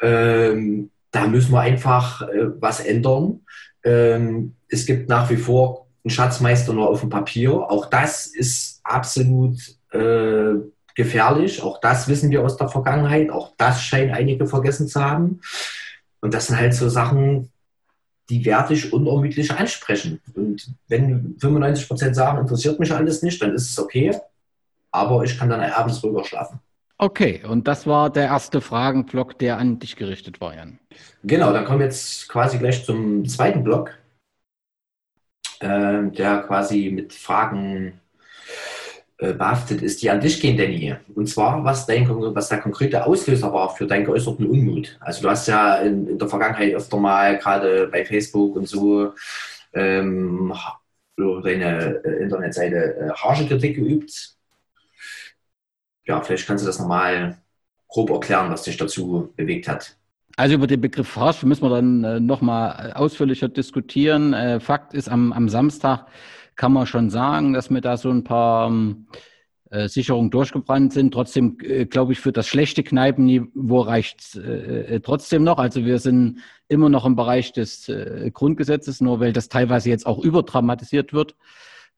Ähm, 0.02 0.90
da 1.12 1.28
müssen 1.28 1.52
wir 1.52 1.62
einfach 1.62 2.22
äh, 2.24 2.50
was 2.60 2.80
ändern. 2.80 3.42
Ähm, 3.84 4.56
es 4.68 4.86
gibt 4.86 5.10
nach 5.10 5.30
wie 5.30 5.38
vor 5.38 5.88
einen 6.04 6.12
Schatzmeister 6.12 6.74
nur 6.74 6.90
auf 6.90 7.02
dem 7.02 7.10
Papier. 7.10 7.54
Auch 7.54 7.86
das 7.88 8.28
ist 8.28 8.80
absolut 8.84 9.58
äh, 9.92 10.56
gefährlich. 10.96 11.62
Auch 11.62 11.80
das 11.80 12.08
wissen 12.08 12.30
wir 12.30 12.44
aus 12.44 12.58
der 12.58 12.70
Vergangenheit. 12.70 13.30
Auch 13.30 13.54
das 13.58 13.82
scheinen 13.82 14.14
einige 14.14 14.48
vergessen 14.48 14.88
zu 14.88 15.04
haben. 15.04 15.42
Und 16.22 16.34
das 16.34 16.48
sind 16.48 16.58
halt 16.58 16.74
so 16.74 16.90
Sachen, 16.90 17.52
die 18.30 18.46
werde 18.46 18.74
ich 18.74 18.94
unermüdlich 18.94 19.52
ansprechen. 19.52 20.22
Und 20.36 20.74
wenn 20.88 21.36
95 21.40 21.88
Prozent 21.88 22.16
sagen, 22.16 22.40
interessiert 22.40 22.80
mich 22.80 22.92
alles 22.94 23.22
nicht, 23.24 23.42
dann 23.42 23.54
ist 23.54 23.70
es 23.70 23.80
okay. 23.80 24.16
Aber 24.92 25.24
ich 25.24 25.38
kann 25.38 25.50
dann 25.50 25.62
abends 25.62 26.04
rüber 26.04 26.24
schlafen. 26.24 26.60
Okay, 27.02 27.42
und 27.48 27.66
das 27.66 27.88
war 27.88 28.10
der 28.10 28.26
erste 28.26 28.60
Fragenblock, 28.60 29.40
der 29.40 29.58
an 29.58 29.80
dich 29.80 29.96
gerichtet 29.96 30.42
war, 30.42 30.54
Jan. 30.54 30.80
Genau, 31.24 31.54
dann 31.54 31.64
kommen 31.64 31.80
wir 31.80 31.86
jetzt 31.86 32.28
quasi 32.28 32.58
gleich 32.58 32.84
zum 32.84 33.26
zweiten 33.26 33.64
Block, 33.64 33.98
äh, 35.62 36.04
der 36.12 36.44
quasi 36.46 36.92
mit 36.94 37.14
Fragen 37.14 38.02
äh, 39.18 39.32
behaftet 39.32 39.82
ist, 39.82 40.02
die 40.02 40.10
an 40.10 40.20
dich 40.20 40.42
gehen, 40.42 40.58
Danny. 40.58 40.94
Und 41.16 41.30
zwar, 41.30 41.64
was, 41.64 41.86
dein, 41.86 42.06
was 42.10 42.50
der 42.50 42.60
konkrete 42.60 43.06
Auslöser 43.06 43.54
war 43.54 43.74
für 43.74 43.88
deinen 43.88 44.04
geäußerten 44.04 44.46
Unmut. 44.46 44.98
Also 45.00 45.22
du 45.22 45.30
hast 45.30 45.48
ja 45.48 45.76
in, 45.78 46.06
in 46.06 46.20
der 46.20 46.28
Vergangenheit 46.28 46.74
öfter 46.74 46.98
mal, 46.98 47.38
gerade 47.38 47.88
bei 47.88 48.04
Facebook 48.04 48.58
und 48.58 48.68
so, 48.68 49.14
ähm, 49.74 50.54
deine 51.16 52.02
äh, 52.04 52.24
Internetseite 52.24 52.98
äh, 52.98 53.10
harsche 53.12 53.48
Kritik 53.48 53.78
geübt 53.78 54.39
ja, 56.10 56.20
vielleicht 56.22 56.48
kannst 56.48 56.64
du 56.64 56.68
das 56.68 56.80
nochmal 56.80 57.38
grob 57.88 58.10
erklären, 58.10 58.52
was 58.52 58.64
dich 58.64 58.78
dazu 58.78 59.32
bewegt 59.36 59.68
hat. 59.68 59.96
Also 60.36 60.56
über 60.56 60.68
den 60.68 60.82
Begriff 60.82 61.16
Harsch 61.16 61.44
müssen 61.44 61.64
wir 61.64 61.70
dann 61.70 62.04
äh, 62.04 62.20
nochmal 62.20 62.94
ausführlicher 62.94 63.48
diskutieren. 63.48 64.34
Äh, 64.34 64.60
Fakt 64.60 64.94
ist, 64.94 65.08
am, 65.08 65.32
am, 65.34 65.50
Samstag 65.50 66.08
kann 66.56 66.74
man 66.74 66.88
schon 66.88 67.10
sagen, 67.10 67.54
dass 67.54 67.70
mir 67.70 67.82
da 67.82 67.96
so 67.98 68.10
ein 68.10 68.24
paar 68.24 68.70
ähm, 68.70 69.08
äh, 69.70 69.88
Sicherungen 69.88 70.32
durchgebrannt 70.32 70.94
sind. 70.94 71.14
Trotzdem 71.14 71.58
äh, 71.62 71.86
glaube 71.86 72.14
ich, 72.14 72.20
für 72.20 72.32
das 72.32 72.48
schlechte 72.48 72.84
Kneipenniveau 72.84 73.82
reicht 73.82 74.22
es 74.22 74.36
äh, 74.36 74.96
äh, 74.96 75.00
trotzdem 75.02 75.44
noch. 75.44 75.60
Also 75.60 75.86
wir 75.86 76.00
sind 76.00 76.40
immer 76.70 76.90
noch 76.90 77.06
im 77.06 77.16
Bereich 77.16 77.52
des 77.52 77.92
Grundgesetzes, 78.34 79.02
nur 79.02 79.20
weil 79.20 79.34
das 79.34 79.50
teilweise 79.50 79.90
jetzt 79.90 80.06
auch 80.06 80.20
überdramatisiert 80.20 81.14
wird. 81.14 81.36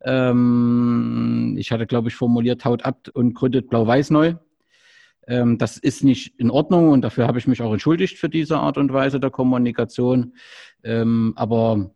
Ähm, 0.04 1.56
ich 1.58 1.72
hatte, 1.72 1.86
glaube 1.86 2.10
ich, 2.10 2.16
formuliert, 2.16 2.66
haut 2.66 2.86
ab 2.86 3.10
und 3.14 3.34
gründet 3.34 3.70
Blau-Weiß 3.70 4.10
neu. 4.10 4.36
Ähm, 5.28 5.58
das 5.58 5.78
ist 5.78 6.04
nicht 6.04 6.40
in 6.40 6.50
Ordnung 6.50 6.90
und 6.90 7.02
dafür 7.02 7.28
habe 7.28 7.38
ich 7.38 7.48
mich 7.48 7.62
auch 7.62 7.72
entschuldigt 7.72 8.18
für 8.18 8.30
diese 8.30 8.58
Art 8.58 8.78
und 8.78 8.92
Weise 8.92 9.20
der 9.20 9.30
Kommunikation. 9.30 10.34
Ähm, 10.84 11.34
aber 11.36 11.92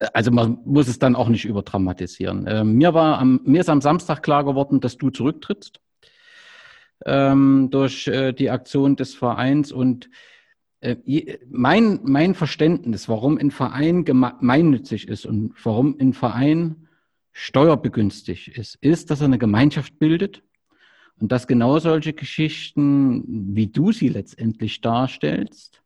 äh, 0.00 0.06
also 0.14 0.30
man 0.30 0.58
muss 0.64 0.88
es 0.88 0.98
dann 0.98 1.16
auch 1.16 1.28
nicht 1.28 1.44
überdramatisieren. 1.44 2.46
Ähm, 2.48 2.74
mir, 2.74 2.94
war 2.94 3.18
am, 3.18 3.40
mir 3.44 3.60
ist 3.60 3.68
am 3.68 3.82
Samstag 3.82 4.22
klar 4.22 4.44
geworden, 4.44 4.80
dass 4.80 4.96
du 4.96 5.10
zurücktrittst 5.10 5.80
ähm, 7.04 7.68
durch 7.70 8.08
äh, 8.08 8.32
die 8.32 8.50
Aktion 8.50 8.96
des 8.96 9.14
Vereins 9.14 9.70
und 9.70 10.08
äh, 10.80 10.96
mein, 11.50 12.00
mein 12.04 12.34
Verständnis, 12.34 13.08
warum 13.08 13.38
ein 13.38 13.50
Verein 13.50 14.04
gemeinnützig 14.04 15.08
ist 15.08 15.26
und 15.26 15.52
warum 15.62 15.96
ein 16.00 16.14
Verein 16.14 16.85
steuerbegünstigt 17.38 18.48
ist, 18.48 18.76
ist, 18.76 19.10
dass 19.10 19.20
er 19.20 19.26
eine 19.26 19.36
Gemeinschaft 19.36 19.98
bildet 19.98 20.42
und 21.20 21.30
dass 21.30 21.46
genau 21.46 21.78
solche 21.78 22.14
Geschichten, 22.14 23.54
wie 23.54 23.66
du 23.66 23.92
sie 23.92 24.08
letztendlich 24.08 24.80
darstellst, 24.80 25.82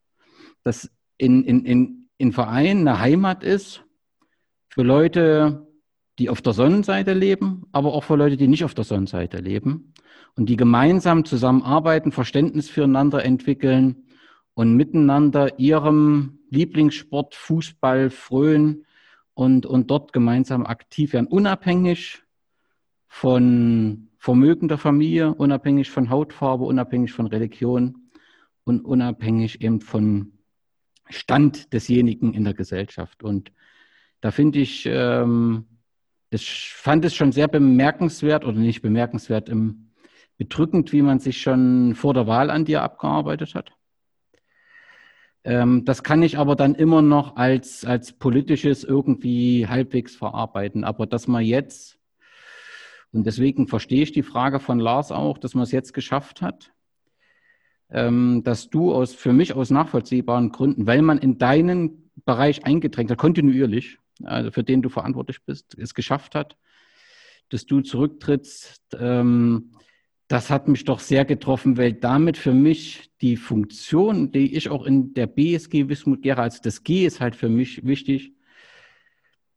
dass 0.63 0.89
in, 1.17 1.43
in, 1.43 1.65
in, 1.65 2.09
in 2.17 2.31
Vereinen 2.31 2.87
eine 2.87 2.99
Heimat 2.99 3.43
ist 3.43 3.83
für 4.69 4.83
Leute, 4.83 5.67
die 6.19 6.29
auf 6.29 6.41
der 6.41 6.53
Sonnenseite 6.53 7.11
leben, 7.11 7.67
aber 7.73 7.93
auch 7.93 8.05
für 8.05 8.15
Leute, 8.15 8.37
die 8.37 8.47
nicht 8.47 8.63
auf 8.63 8.73
der 8.73 8.85
Sonnenseite 8.85 9.39
leben 9.39 9.93
und 10.37 10.47
die 10.47 10.55
gemeinsam 10.55 11.25
zusammenarbeiten, 11.25 12.13
Verständnis 12.13 12.69
füreinander 12.69 13.25
entwickeln 13.25 14.05
und 14.53 14.77
miteinander 14.77 15.59
ihrem 15.59 16.39
Lieblingssport 16.49 17.35
Fußball 17.35 18.09
frönen 18.09 18.85
und, 19.41 19.65
und 19.65 19.89
dort 19.89 20.13
gemeinsam 20.13 20.67
aktiv 20.67 21.13
werden, 21.13 21.25
unabhängig 21.25 22.21
von 23.07 24.09
Vermögen 24.19 24.67
der 24.67 24.77
Familie, 24.77 25.33
unabhängig 25.33 25.89
von 25.89 26.11
Hautfarbe, 26.11 26.63
unabhängig 26.63 27.11
von 27.11 27.25
Religion 27.25 28.11
und 28.65 28.85
unabhängig 28.85 29.63
eben 29.63 29.81
von 29.81 30.33
Stand 31.09 31.73
desjenigen 31.73 32.35
in 32.35 32.43
der 32.43 32.53
Gesellschaft. 32.53 33.23
Und 33.23 33.51
da 34.19 34.29
finde 34.29 34.59
ich, 34.59 34.85
ähm, 34.85 35.65
ich 36.29 36.71
fand 36.75 37.03
es 37.03 37.15
schon 37.15 37.31
sehr 37.31 37.47
bemerkenswert 37.47 38.45
oder 38.45 38.59
nicht 38.59 38.83
bemerkenswert, 38.83 39.49
im, 39.49 39.89
bedrückend, 40.37 40.93
wie 40.93 41.01
man 41.01 41.17
sich 41.17 41.41
schon 41.41 41.95
vor 41.95 42.13
der 42.13 42.27
Wahl 42.27 42.51
an 42.51 42.65
dir 42.65 42.83
abgearbeitet 42.83 43.55
hat. 43.55 43.71
Ähm, 45.43 45.85
das 45.85 46.03
kann 46.03 46.21
ich 46.23 46.37
aber 46.37 46.55
dann 46.55 46.75
immer 46.75 47.01
noch 47.01 47.35
als, 47.35 47.83
als 47.85 48.13
politisches 48.13 48.83
irgendwie 48.83 49.67
halbwegs 49.67 50.15
verarbeiten. 50.15 50.83
Aber 50.83 51.07
dass 51.07 51.27
man 51.27 51.43
jetzt, 51.43 51.97
und 53.11 53.25
deswegen 53.25 53.67
verstehe 53.67 54.03
ich 54.03 54.11
die 54.11 54.23
Frage 54.23 54.59
von 54.59 54.79
Lars 54.79 55.11
auch, 55.11 55.37
dass 55.37 55.55
man 55.55 55.63
es 55.63 55.71
jetzt 55.71 55.93
geschafft 55.93 56.41
hat, 56.41 56.71
ähm, 57.89 58.41
dass 58.43 58.69
du 58.69 58.93
aus, 58.93 59.13
für 59.13 59.33
mich 59.33 59.53
aus 59.53 59.69
nachvollziehbaren 59.69 60.51
Gründen, 60.51 60.85
weil 60.85 61.01
man 61.01 61.17
in 61.17 61.37
deinen 61.37 62.11
Bereich 62.25 62.65
eingedrängt 62.65 63.09
hat, 63.11 63.17
kontinuierlich, 63.17 63.97
also 64.23 64.51
für 64.51 64.63
den 64.63 64.81
du 64.81 64.89
verantwortlich 64.89 65.43
bist, 65.43 65.75
es 65.77 65.93
geschafft 65.93 66.35
hat, 66.35 66.55
dass 67.49 67.65
du 67.65 67.81
zurücktrittst. 67.81 68.81
Ähm, 68.99 69.71
das 70.31 70.49
hat 70.49 70.69
mich 70.69 70.85
doch 70.85 71.01
sehr 71.01 71.25
getroffen, 71.25 71.77
weil 71.77 71.91
damit 71.91 72.37
für 72.37 72.53
mich 72.53 73.11
die 73.19 73.35
Funktion, 73.35 74.31
die 74.31 74.55
ich 74.55 74.69
auch 74.69 74.85
in 74.85 75.13
der 75.13 75.27
BSG 75.27 75.89
Wismut 75.89 76.21
Gera, 76.21 76.43
also 76.43 76.59
das 76.63 76.83
G 76.83 77.05
ist 77.05 77.19
halt 77.19 77.35
für 77.35 77.49
mich 77.49 77.85
wichtig. 77.85 78.33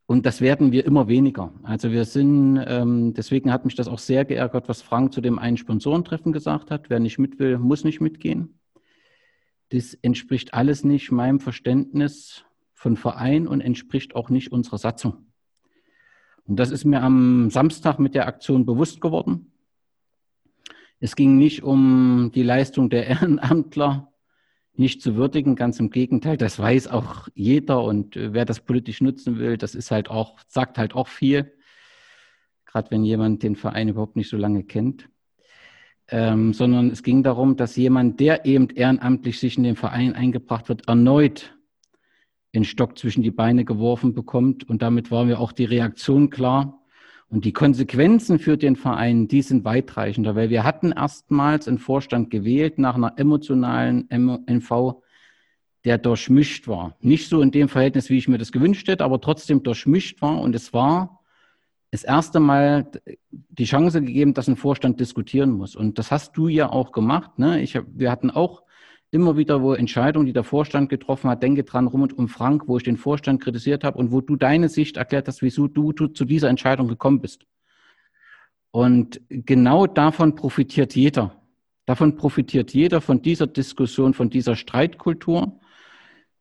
Und 0.06 0.26
das 0.26 0.40
werden 0.40 0.72
wir 0.72 0.84
immer 0.84 1.06
weniger. 1.06 1.54
Also 1.62 1.92
wir 1.92 2.04
sind, 2.04 2.60
ähm, 2.66 3.14
deswegen 3.14 3.52
hat 3.52 3.64
mich 3.64 3.76
das 3.76 3.86
auch 3.86 4.00
sehr 4.00 4.24
geärgert, 4.24 4.68
was 4.68 4.82
Frank 4.82 5.14
zu 5.14 5.20
dem 5.20 5.38
einen 5.38 5.56
Sponsorentreffen 5.56 6.32
gesagt 6.32 6.72
hat. 6.72 6.90
Wer 6.90 6.98
nicht 6.98 7.18
mit 7.18 7.38
will, 7.38 7.58
muss 7.58 7.84
nicht 7.84 8.00
mitgehen. 8.00 8.58
Das 9.68 9.94
entspricht 9.94 10.54
alles 10.54 10.82
nicht 10.82 11.12
meinem 11.12 11.38
Verständnis 11.38 12.44
von 12.72 12.96
Verein 12.96 13.46
und 13.46 13.60
entspricht 13.60 14.16
auch 14.16 14.28
nicht 14.28 14.50
unserer 14.50 14.78
Satzung. 14.78 15.26
Und 16.46 16.56
das 16.56 16.72
ist 16.72 16.84
mir 16.84 17.00
am 17.00 17.48
Samstag 17.50 18.00
mit 18.00 18.16
der 18.16 18.26
Aktion 18.26 18.66
bewusst 18.66 19.00
geworden. 19.00 19.52
Es 21.04 21.16
ging 21.16 21.36
nicht 21.36 21.62
um 21.62 22.30
die 22.34 22.42
Leistung 22.42 22.88
der 22.88 23.06
Ehrenamtler, 23.08 24.10
nicht 24.72 25.02
zu 25.02 25.16
würdigen, 25.16 25.54
ganz 25.54 25.78
im 25.78 25.90
Gegenteil, 25.90 26.38
das 26.38 26.58
weiß 26.58 26.88
auch 26.88 27.28
jeder 27.34 27.84
und 27.84 28.16
äh, 28.16 28.32
wer 28.32 28.46
das 28.46 28.60
politisch 28.60 29.02
nutzen 29.02 29.38
will, 29.38 29.58
das 29.58 29.74
ist 29.74 29.90
halt 29.90 30.08
auch, 30.08 30.38
sagt 30.48 30.78
halt 30.78 30.94
auch 30.94 31.08
viel, 31.08 31.52
gerade 32.64 32.90
wenn 32.90 33.04
jemand 33.04 33.42
den 33.42 33.54
Verein 33.54 33.88
überhaupt 33.88 34.16
nicht 34.16 34.30
so 34.30 34.38
lange 34.38 34.64
kennt. 34.64 35.10
Ähm, 36.08 36.54
sondern 36.54 36.88
es 36.88 37.02
ging 37.02 37.22
darum, 37.22 37.58
dass 37.58 37.76
jemand, 37.76 38.18
der 38.18 38.46
eben 38.46 38.70
ehrenamtlich 38.70 39.38
sich 39.38 39.58
in 39.58 39.62
den 39.62 39.76
Verein 39.76 40.14
eingebracht 40.14 40.70
wird, 40.70 40.88
erneut 40.88 41.54
den 42.54 42.64
Stock 42.64 42.96
zwischen 42.96 43.22
die 43.22 43.30
Beine 43.30 43.66
geworfen 43.66 44.14
bekommt. 44.14 44.66
Und 44.70 44.80
damit 44.80 45.10
war 45.10 45.26
mir 45.26 45.38
auch 45.38 45.52
die 45.52 45.64
Reaktion 45.66 46.30
klar. 46.30 46.83
Und 47.28 47.44
die 47.44 47.52
Konsequenzen 47.52 48.38
für 48.38 48.56
den 48.56 48.76
Verein, 48.76 49.28
die 49.28 49.42
sind 49.42 49.64
weitreichender, 49.64 50.36
weil 50.36 50.50
wir 50.50 50.64
hatten 50.64 50.92
erstmals 50.92 51.66
einen 51.66 51.78
Vorstand 51.78 52.30
gewählt 52.30 52.78
nach 52.78 52.94
einer 52.94 53.14
emotionalen 53.16 54.08
MV, 54.46 55.02
der 55.84 55.98
durchmischt 55.98 56.68
war. 56.68 56.96
Nicht 57.00 57.28
so 57.28 57.40
in 57.42 57.50
dem 57.50 57.68
Verhältnis, 57.68 58.08
wie 58.08 58.18
ich 58.18 58.28
mir 58.28 58.38
das 58.38 58.52
gewünscht 58.52 58.88
hätte, 58.88 59.04
aber 59.04 59.20
trotzdem 59.20 59.62
durchmischt 59.62 60.22
war. 60.22 60.40
Und 60.40 60.54
es 60.54 60.72
war 60.72 61.20
das 61.90 62.02
erste 62.02 62.40
Mal 62.40 62.90
die 63.30 63.66
Chance 63.66 64.00
gegeben, 64.00 64.34
dass 64.34 64.48
ein 64.48 64.56
Vorstand 64.56 64.98
diskutieren 64.98 65.52
muss. 65.52 65.76
Und 65.76 65.98
das 65.98 66.10
hast 66.10 66.36
du 66.36 66.48
ja 66.48 66.68
auch 66.68 66.90
gemacht. 66.90 67.38
Ne? 67.38 67.62
Ich, 67.62 67.78
wir 67.86 68.10
hatten 68.10 68.30
auch 68.30 68.63
immer 69.14 69.36
wieder, 69.36 69.62
wo 69.62 69.72
Entscheidungen, 69.72 70.26
die 70.26 70.32
der 70.32 70.44
Vorstand 70.44 70.88
getroffen 70.88 71.30
hat, 71.30 71.42
denke 71.42 71.64
dran 71.64 71.86
rum 71.86 72.02
und 72.02 72.18
um 72.18 72.28
Frank, 72.28 72.64
wo 72.66 72.76
ich 72.76 72.82
den 72.82 72.96
Vorstand 72.96 73.40
kritisiert 73.40 73.84
habe 73.84 73.98
und 73.98 74.12
wo 74.12 74.20
du 74.20 74.36
deine 74.36 74.68
Sicht 74.68 74.96
erklärt 74.96 75.28
hast, 75.28 75.42
wieso 75.42 75.68
du, 75.68 75.92
zu 75.92 76.24
dieser 76.24 76.48
Entscheidung 76.48 76.88
gekommen 76.88 77.20
bist. 77.20 77.46
Und 78.70 79.20
genau 79.28 79.86
davon 79.86 80.34
profitiert 80.34 80.96
jeder. 80.96 81.40
Davon 81.86 82.16
profitiert 82.16 82.72
jeder 82.72 83.00
von 83.00 83.22
dieser 83.22 83.46
Diskussion, 83.46 84.14
von 84.14 84.30
dieser 84.30 84.56
Streitkultur. 84.56 85.60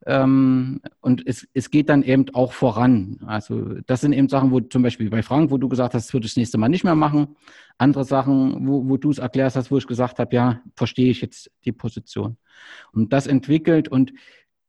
Ähm, 0.05 0.81
und 0.99 1.25
es, 1.27 1.47
es 1.53 1.69
geht 1.69 1.89
dann 1.89 2.03
eben 2.03 2.25
auch 2.33 2.53
voran. 2.53 3.19
Also 3.25 3.75
das 3.85 4.01
sind 4.01 4.13
eben 4.13 4.29
Sachen, 4.29 4.51
wo 4.51 4.59
zum 4.59 4.81
Beispiel 4.81 5.09
bei 5.09 5.21
Frank, 5.21 5.51
wo 5.51 5.57
du 5.57 5.69
gesagt 5.69 5.93
hast, 5.93 6.07
das 6.07 6.13
würde 6.13 6.25
ich 6.25 6.31
das 6.31 6.37
nächste 6.37 6.57
Mal 6.57 6.69
nicht 6.69 6.83
mehr 6.83 6.95
machen. 6.95 7.35
Andere 7.77 8.03
Sachen, 8.03 8.67
wo, 8.67 8.87
wo 8.87 8.97
du 8.97 9.11
es 9.11 9.19
erklärst 9.19 9.55
hast, 9.55 9.71
wo 9.71 9.77
ich 9.77 9.87
gesagt 9.87 10.19
habe, 10.19 10.35
ja, 10.35 10.61
verstehe 10.75 11.11
ich 11.11 11.21
jetzt 11.21 11.51
die 11.65 11.71
Position. 11.71 12.37
Und 12.91 13.13
das 13.13 13.27
entwickelt 13.27 13.87
und 13.87 14.13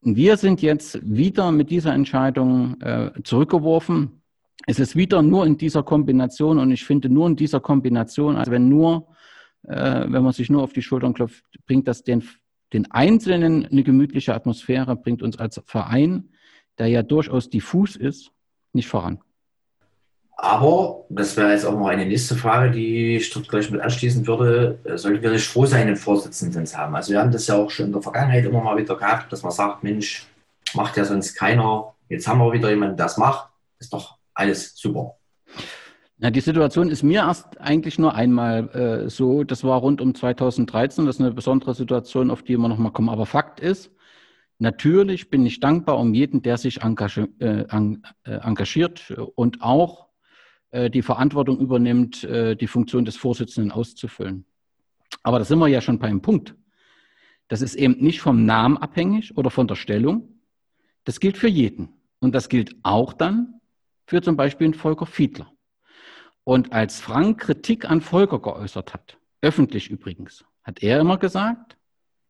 wir 0.01 0.37
sind 0.37 0.61
jetzt 0.63 1.01
wieder 1.03 1.51
mit 1.51 1.71
dieser 1.71 1.95
Entscheidung 1.95 2.81
äh, 2.81 3.11
zurückgeworfen. 3.23 4.23
Es 4.67 4.79
ist 4.79 4.97
wieder 4.97 5.23
nur 5.23 5.47
in 5.47 5.57
dieser 5.57 5.83
Kombination 5.83 6.59
und 6.59 6.71
ich 6.71 6.85
finde 6.85 7.09
nur 7.09 7.27
in 7.27 7.37
dieser 7.37 7.61
Kombination, 7.61 8.37
also 8.37 8.53
wenn 8.53 8.69
nur, 8.69 9.09
äh, 9.63 10.05
wenn 10.09 10.23
man 10.23 10.33
sich 10.33 10.51
nur 10.51 10.63
auf 10.63 10.73
die 10.73 10.83
Schultern 10.83 11.15
klopft, 11.15 11.45
bringt 11.67 11.89
das 11.89 12.03
den 12.03 12.23
den 12.75 12.91
Einzelnen 12.91 13.67
eine 13.67 13.85
gemütliche 13.85 14.35
Atmosphäre 14.35 14.97
bringt 14.97 15.23
uns 15.23 15.39
als 15.39 15.63
Verein, 15.65 16.31
der 16.79 16.89
ja 16.89 17.03
durchaus 17.03 17.49
diffus 17.49 17.95
ist, 17.95 18.33
nicht 18.73 18.89
voran. 18.89 19.21
Aber, 20.37 21.05
das 21.09 21.37
wäre 21.37 21.53
jetzt 21.53 21.65
auch 21.65 21.79
noch 21.79 21.87
eine 21.87 22.05
nächste 22.05 22.35
Frage, 22.35 22.73
die 22.73 23.17
ich 23.17 23.31
dort 23.31 23.49
gleich 23.49 23.71
mit 23.71 23.81
anschließen 23.81 24.27
würde, 24.27 24.79
äh, 24.85 24.99
sollten 24.99 25.23
wir 25.23 25.31
nicht 25.31 25.47
froh 25.47 25.65
sein, 25.65 25.87
einen 25.87 25.97
Vorsitzenden 25.97 26.67
zu 26.67 26.77
haben? 26.77 26.95
Also 26.95 27.13
wir 27.13 27.21
haben 27.21 27.33
das 27.33 27.47
ja 27.47 27.57
auch 27.57 27.71
schon 27.71 27.87
in 27.87 27.93
der 27.93 28.03
Vergangenheit 28.03 28.45
immer 28.45 28.63
mal 28.63 28.77
wieder 28.77 28.97
gehabt, 28.97 29.33
dass 29.33 29.43
man 29.43 29.53
sagt, 29.53 29.85
Mensch, 29.85 30.27
macht 30.75 30.97
ja 30.97 31.05
sonst 31.05 31.35
keiner, 31.35 31.95
jetzt 32.09 32.27
haben 32.27 32.41
wir 32.41 32.53
wieder 32.53 32.71
jemanden, 32.71 32.97
der 32.97 33.07
das 33.07 33.17
macht, 33.17 33.49
ist 33.79 33.93
doch 33.93 34.17
alles 34.35 34.75
super. 34.77 35.17
Ja, 36.19 36.31
die 36.31 36.41
Situation 36.41 36.91
ist 36.91 37.03
mir 37.03 37.21
erst 37.21 37.61
eigentlich 37.61 37.99
nur 37.99 38.15
einmal 38.15 38.69
äh, 38.71 39.11
so. 39.11 39.45
Das 39.45 39.65
war 39.65 39.81
rund 39.81 40.01
um 40.01 40.15
2013. 40.15 41.07
Das 41.07 41.17
ist 41.17 41.21
eine 41.21 41.33
besondere 41.33 41.75
Situation, 41.75 42.31
auf 42.31 42.43
die 42.43 42.57
wir 42.57 42.69
nochmal 42.69 42.93
kommen. 42.93 43.09
Aber 43.09 43.27
Fakt 43.27 43.61
ist, 43.61 43.91
natürlich 44.59 45.29
bin 45.29 45.45
ich 45.45 45.61
dankbar 45.61 45.99
um 45.99 46.15
jeden, 46.15 46.41
der 46.43 46.57
sich 46.57 46.83
engagiert, 46.83 47.31
äh, 47.41 47.63
äh, 47.63 48.37
engagiert 48.43 49.13
und 49.35 49.61
auch 49.61 50.04
die 50.91 51.03
Verantwortung 51.03 51.59
übernimmt, 51.59 52.25
äh, 52.25 52.57
die 52.57 52.67
Funktion 52.67 53.05
des 53.05 53.17
Vorsitzenden 53.17 53.73
auszufüllen. 53.73 54.45
Aber 55.23 55.39
da 55.39 55.45
sind 55.45 55.59
wir 55.59 55.69
ja 55.69 55.81
schon 55.81 55.99
bei 55.99 56.09
einem 56.09 56.23
Punkt. 56.23 56.55
Das 57.49 57.63
ist 57.63 57.75
eben 57.75 57.99
nicht 58.01 58.21
vom 58.21 58.45
Namen 58.45 58.77
abhängig 58.77 59.37
oder 59.37 59.51
von 59.51 59.69
der 59.69 59.77
Stellung. 59.77 60.41
Das 61.05 61.21
gilt 61.21 61.37
für 61.37 61.49
jeden. 61.49 61.91
Und 62.21 62.35
das 62.35 62.49
gilt 62.49 62.77
auch 62.83 63.13
dann 63.13 63.61
für 64.07 64.23
zum 64.23 64.37
Beispiel 64.37 64.67
einen 64.67 64.75
Volker 64.75 65.07
Fiedler. 65.07 65.53
Und 66.43 66.73
als 66.73 67.01
Frank 67.01 67.41
Kritik 67.41 67.89
an 67.89 68.01
Volker 68.01 68.39
geäußert 68.39 68.93
hat, 68.93 69.19
öffentlich 69.41 69.91
übrigens, 69.91 70.45
hat 70.63 70.83
er 70.83 71.01
immer 71.01 71.19
gesagt, 71.19 71.77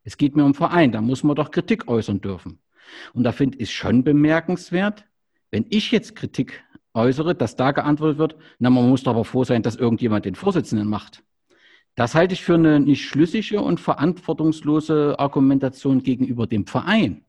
es 0.04 0.16
geht 0.16 0.36
mir 0.36 0.44
um 0.44 0.54
Verein, 0.54 0.92
da 0.92 1.00
muss 1.00 1.24
man 1.24 1.34
doch 1.34 1.50
Kritik 1.50 1.88
äußern 1.88 2.20
dürfen. 2.20 2.60
Und 3.12 3.24
da 3.24 3.32
finde 3.32 3.58
ich 3.58 3.74
schon 3.74 4.04
bemerkenswert, 4.04 5.06
wenn 5.50 5.66
ich 5.70 5.90
jetzt 5.90 6.14
Kritik 6.14 6.62
äußere, 6.94 7.34
dass 7.34 7.56
da 7.56 7.72
geantwortet 7.72 8.18
wird, 8.18 8.36
na, 8.58 8.70
man 8.70 8.88
muss 8.88 9.02
doch 9.02 9.12
aber 9.12 9.24
froh 9.24 9.44
sein, 9.44 9.62
dass 9.62 9.76
irgendjemand 9.76 10.24
den 10.24 10.34
Vorsitzenden 10.34 10.88
macht. 10.88 11.22
Das 11.96 12.14
halte 12.14 12.34
ich 12.34 12.42
für 12.42 12.54
eine 12.54 12.80
nicht 12.80 13.04
schlüssige 13.04 13.60
und 13.60 13.78
verantwortungslose 13.80 15.16
Argumentation 15.18 16.02
gegenüber 16.02 16.46
dem 16.46 16.66
Verein 16.66 17.24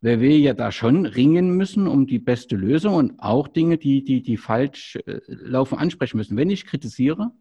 weil 0.00 0.20
wir 0.20 0.38
ja 0.38 0.54
da 0.54 0.72
schon 0.72 1.06
ringen 1.06 1.56
müssen 1.56 1.86
um 1.88 2.06
die 2.06 2.18
beste 2.18 2.56
Lösung 2.56 2.94
und 2.94 3.18
auch 3.18 3.48
Dinge, 3.48 3.78
die, 3.78 4.04
die, 4.04 4.22
die 4.22 4.36
falsch 4.36 4.96
äh, 5.06 5.20
laufen, 5.28 5.78
ansprechen 5.78 6.16
müssen. 6.16 6.36
Wenn 6.36 6.50
ich 6.50 6.66
kritisiere, 6.66 7.32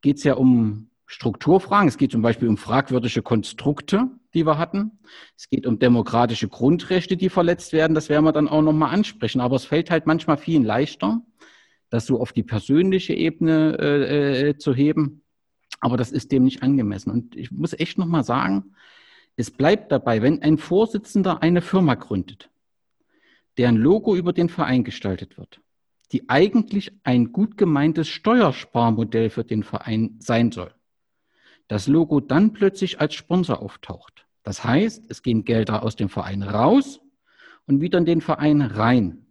geht 0.00 0.18
es 0.18 0.24
ja 0.24 0.34
um 0.34 0.90
Strukturfragen. 1.06 1.88
Es 1.88 1.96
geht 1.96 2.12
zum 2.12 2.22
Beispiel 2.22 2.48
um 2.48 2.56
fragwürdige 2.56 3.22
Konstrukte, 3.22 4.10
die 4.34 4.46
wir 4.46 4.58
hatten. 4.58 4.98
Es 5.36 5.48
geht 5.48 5.66
um 5.66 5.78
demokratische 5.78 6.48
Grundrechte, 6.48 7.16
die 7.16 7.28
verletzt 7.28 7.72
werden. 7.72 7.94
Das 7.94 8.08
werden 8.08 8.24
wir 8.24 8.32
dann 8.32 8.48
auch 8.48 8.62
nochmal 8.62 8.94
ansprechen. 8.94 9.40
Aber 9.40 9.56
es 9.56 9.64
fällt 9.64 9.90
halt 9.90 10.06
manchmal 10.06 10.36
vielen 10.36 10.64
leichter, 10.64 11.22
das 11.88 12.06
so 12.06 12.20
auf 12.20 12.32
die 12.32 12.42
persönliche 12.42 13.14
Ebene 13.14 13.76
äh, 13.78 14.48
äh, 14.48 14.56
zu 14.56 14.74
heben. 14.74 15.22
Aber 15.80 15.96
das 15.96 16.12
ist 16.12 16.30
dem 16.32 16.44
nicht 16.44 16.62
angemessen. 16.62 17.10
Und 17.10 17.36
ich 17.36 17.50
muss 17.50 17.72
echt 17.72 17.98
nochmal 17.98 18.24
sagen, 18.24 18.74
es 19.36 19.50
bleibt 19.50 19.90
dabei, 19.90 20.22
wenn 20.22 20.42
ein 20.42 20.58
Vorsitzender 20.58 21.42
eine 21.42 21.62
Firma 21.62 21.94
gründet, 21.94 22.50
deren 23.56 23.76
Logo 23.76 24.14
über 24.14 24.32
den 24.32 24.48
Verein 24.48 24.84
gestaltet 24.84 25.38
wird, 25.38 25.60
die 26.12 26.28
eigentlich 26.28 26.92
ein 27.04 27.32
gut 27.32 27.56
gemeintes 27.56 28.08
Steuersparmodell 28.08 29.30
für 29.30 29.44
den 29.44 29.62
Verein 29.62 30.16
sein 30.18 30.52
soll, 30.52 30.74
das 31.70 31.86
Logo 31.86 32.18
dann 32.18 32.52
plötzlich 32.52 33.00
als 33.00 33.14
Sponsor 33.14 33.62
auftaucht. 33.62 34.26
Das 34.42 34.64
heißt, 34.64 35.04
es 35.08 35.22
gehen 35.22 35.44
Gelder 35.44 35.84
aus 35.84 35.94
dem 35.94 36.08
Verein 36.08 36.42
raus 36.42 37.00
und 37.66 37.80
wieder 37.80 37.98
in 37.98 38.04
den 38.04 38.20
Verein 38.20 38.60
rein. 38.60 39.24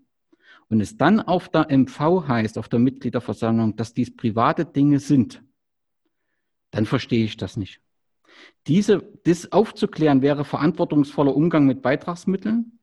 Und 0.70 0.80
es 0.80 0.96
dann 0.96 1.20
auf 1.20 1.50
der 1.50 1.68
MV 1.70 2.30
heißt, 2.30 2.58
auf 2.58 2.70
der 2.70 2.80
Mitgliederversammlung, 2.80 3.76
dass 3.76 3.94
dies 3.94 4.16
private 4.16 4.64
Dinge 4.64 5.00
sind, 5.00 5.44
dann 6.72 6.86
verstehe 6.86 7.26
ich 7.26 7.36
das 7.36 7.58
nicht. 7.58 7.82
Diese, 8.68 9.04
das 9.26 9.52
aufzuklären 9.52 10.22
wäre 10.22 10.46
verantwortungsvoller 10.46 11.36
Umgang 11.36 11.66
mit 11.66 11.82
Beitragsmitteln. 11.82 12.80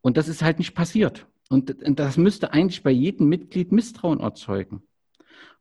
Und 0.00 0.16
das 0.16 0.26
ist 0.26 0.42
halt 0.42 0.58
nicht 0.58 0.74
passiert. 0.74 1.28
Und, 1.48 1.76
das 1.80 2.16
müsste 2.16 2.52
eigentlich 2.52 2.82
bei 2.82 2.90
jedem 2.90 3.28
Mitglied 3.28 3.70
Misstrauen 3.70 4.18
erzeugen. 4.18 4.82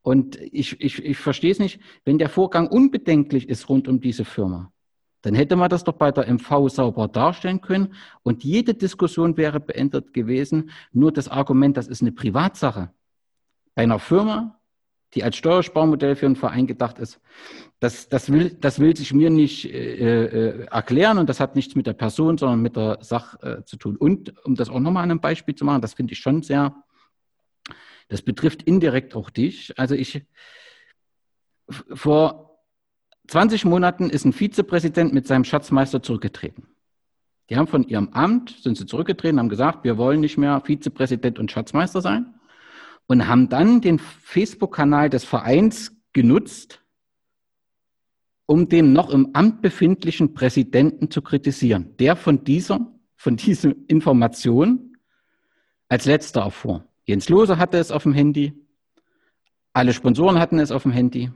Und 0.02 0.38
ich, 0.38 0.80
ich, 0.82 1.04
ich 1.04 1.18
verstehe 1.18 1.52
es 1.52 1.60
nicht, 1.60 1.80
wenn 2.06 2.18
der 2.18 2.30
Vorgang 2.30 2.68
unbedenklich 2.68 3.50
ist 3.50 3.70
rund 3.70 3.88
um 3.88 4.00
diese 4.00 4.26
Firma, 4.26 4.72
dann 5.22 5.36
hätte 5.36 5.56
man 5.56 5.70
das 5.70 5.84
doch 5.84 5.94
bei 5.94 6.12
der 6.12 6.32
MV 6.34 6.70
sauber 6.70 7.08
darstellen 7.08 7.60
können 7.60 7.94
und 8.24 8.44
jede 8.44 8.74
Diskussion 8.74 9.36
wäre 9.36 9.60
beendet 9.60 10.14
gewesen. 10.14 10.70
Nur 10.94 11.12
das 11.12 11.28
Argument, 11.28 11.76
das 11.76 11.88
ist 11.88 12.02
eine 12.02 12.14
Privatsache. 12.14 12.92
Bei 13.76 13.84
einer 13.84 14.00
Firma 14.00 14.60
die 15.16 15.24
als 15.24 15.38
Steuersparmodell 15.38 16.16
für 16.16 16.28
einen 16.28 16.36
Verein 16.36 16.68
gedacht 16.68 17.00
ist, 17.00 17.20
das, 17.80 18.10
das, 18.10 18.32
will, 18.32 18.52
das 18.60 18.80
will 18.80 18.96
sich 18.96 19.14
mir 19.14 19.30
nicht 19.30 19.66
äh, 19.66 20.26
äh, 20.26 20.66
erklären 20.66 21.18
und 21.18 21.30
das 21.30 21.40
hat 21.40 21.56
nichts 21.56 21.76
mit 21.76 21.88
der 21.88 21.94
Person, 21.94 22.38
sondern 22.38 22.62
mit 22.62 22.76
der 22.76 23.00
Sache 23.02 23.42
äh, 23.42 23.64
zu 23.64 23.78
tun. 23.78 23.96
Und 23.96 24.34
um 24.46 24.56
das 24.56 24.70
auch 24.70 24.80
nochmal 24.80 25.04
an 25.04 25.12
einem 25.12 25.22
Beispiel 25.22 25.56
zu 25.56 25.66
machen, 25.66 25.82
das 25.82 25.94
finde 25.94 26.14
ich 26.14 26.20
schon 26.20 26.44
sehr, 26.44 26.76
das 28.10 28.22
betrifft 28.22 28.64
indirekt 28.64 29.16
auch 29.16 29.30
dich. 29.30 29.78
Also 29.80 29.96
ich, 29.96 30.26
vor 31.70 32.60
20 33.28 33.66
Monaten 33.66 34.10
ist 34.10 34.26
ein 34.26 34.34
Vizepräsident 34.34 35.14
mit 35.14 35.28
seinem 35.28 35.46
Schatzmeister 35.46 36.02
zurückgetreten. 36.02 36.68
Die 37.50 37.58
haben 37.58 37.68
von 37.68 37.88
ihrem 37.88 38.10
Amt, 38.10 38.58
sind 38.62 38.78
sie 38.78 38.86
zurückgetreten, 38.86 39.40
haben 39.40 39.50
gesagt, 39.50 39.84
wir 39.84 39.98
wollen 39.98 40.20
nicht 40.20 40.38
mehr 40.38 40.62
Vizepräsident 40.62 41.40
und 41.40 41.52
Schatzmeister 41.52 42.02
sein 42.02 42.34
und 43.08 43.28
haben 43.28 43.50
dann 43.50 43.82
den 43.82 44.00
Facebook-Kanal 44.00 45.10
des 45.10 45.24
Vereins 45.24 45.96
genutzt, 46.14 46.84
um 48.48 48.70
den 48.70 48.94
noch 48.94 49.12
im 49.12 49.30
Amt 49.34 49.62
befindlichen 49.62 50.34
Präsidenten 50.34 51.12
zu 51.12 51.22
kritisieren, 51.22 51.96
der 51.98 52.16
von 52.16 52.44
dieser, 52.44 52.92
von 53.16 53.36
dieser 53.36 53.74
Information 53.88 54.98
als 55.88 56.06
letzter 56.06 56.42
erfuhr. 56.42 56.89
Jens 57.10 57.28
Lose 57.28 57.58
hatte 57.58 57.80
es 57.80 57.90
auf 57.90 58.04
dem 58.04 58.14
Handy, 58.14 58.54
alle 59.74 59.94
Sponsoren 59.94 60.38
hatten 60.38 60.60
es 60.60 60.70
auf 60.70 60.84
dem 60.84 60.92
Handy. 60.92 61.32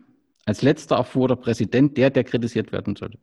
Als 0.45 0.61
letzter 0.61 0.97
erfuhr 0.97 1.27
der 1.27 1.35
Präsident, 1.35 1.97
der, 1.97 2.11
der 2.11 2.23
kritisiert 2.23 2.71
werden 2.71 2.95
sollte. 2.95 3.17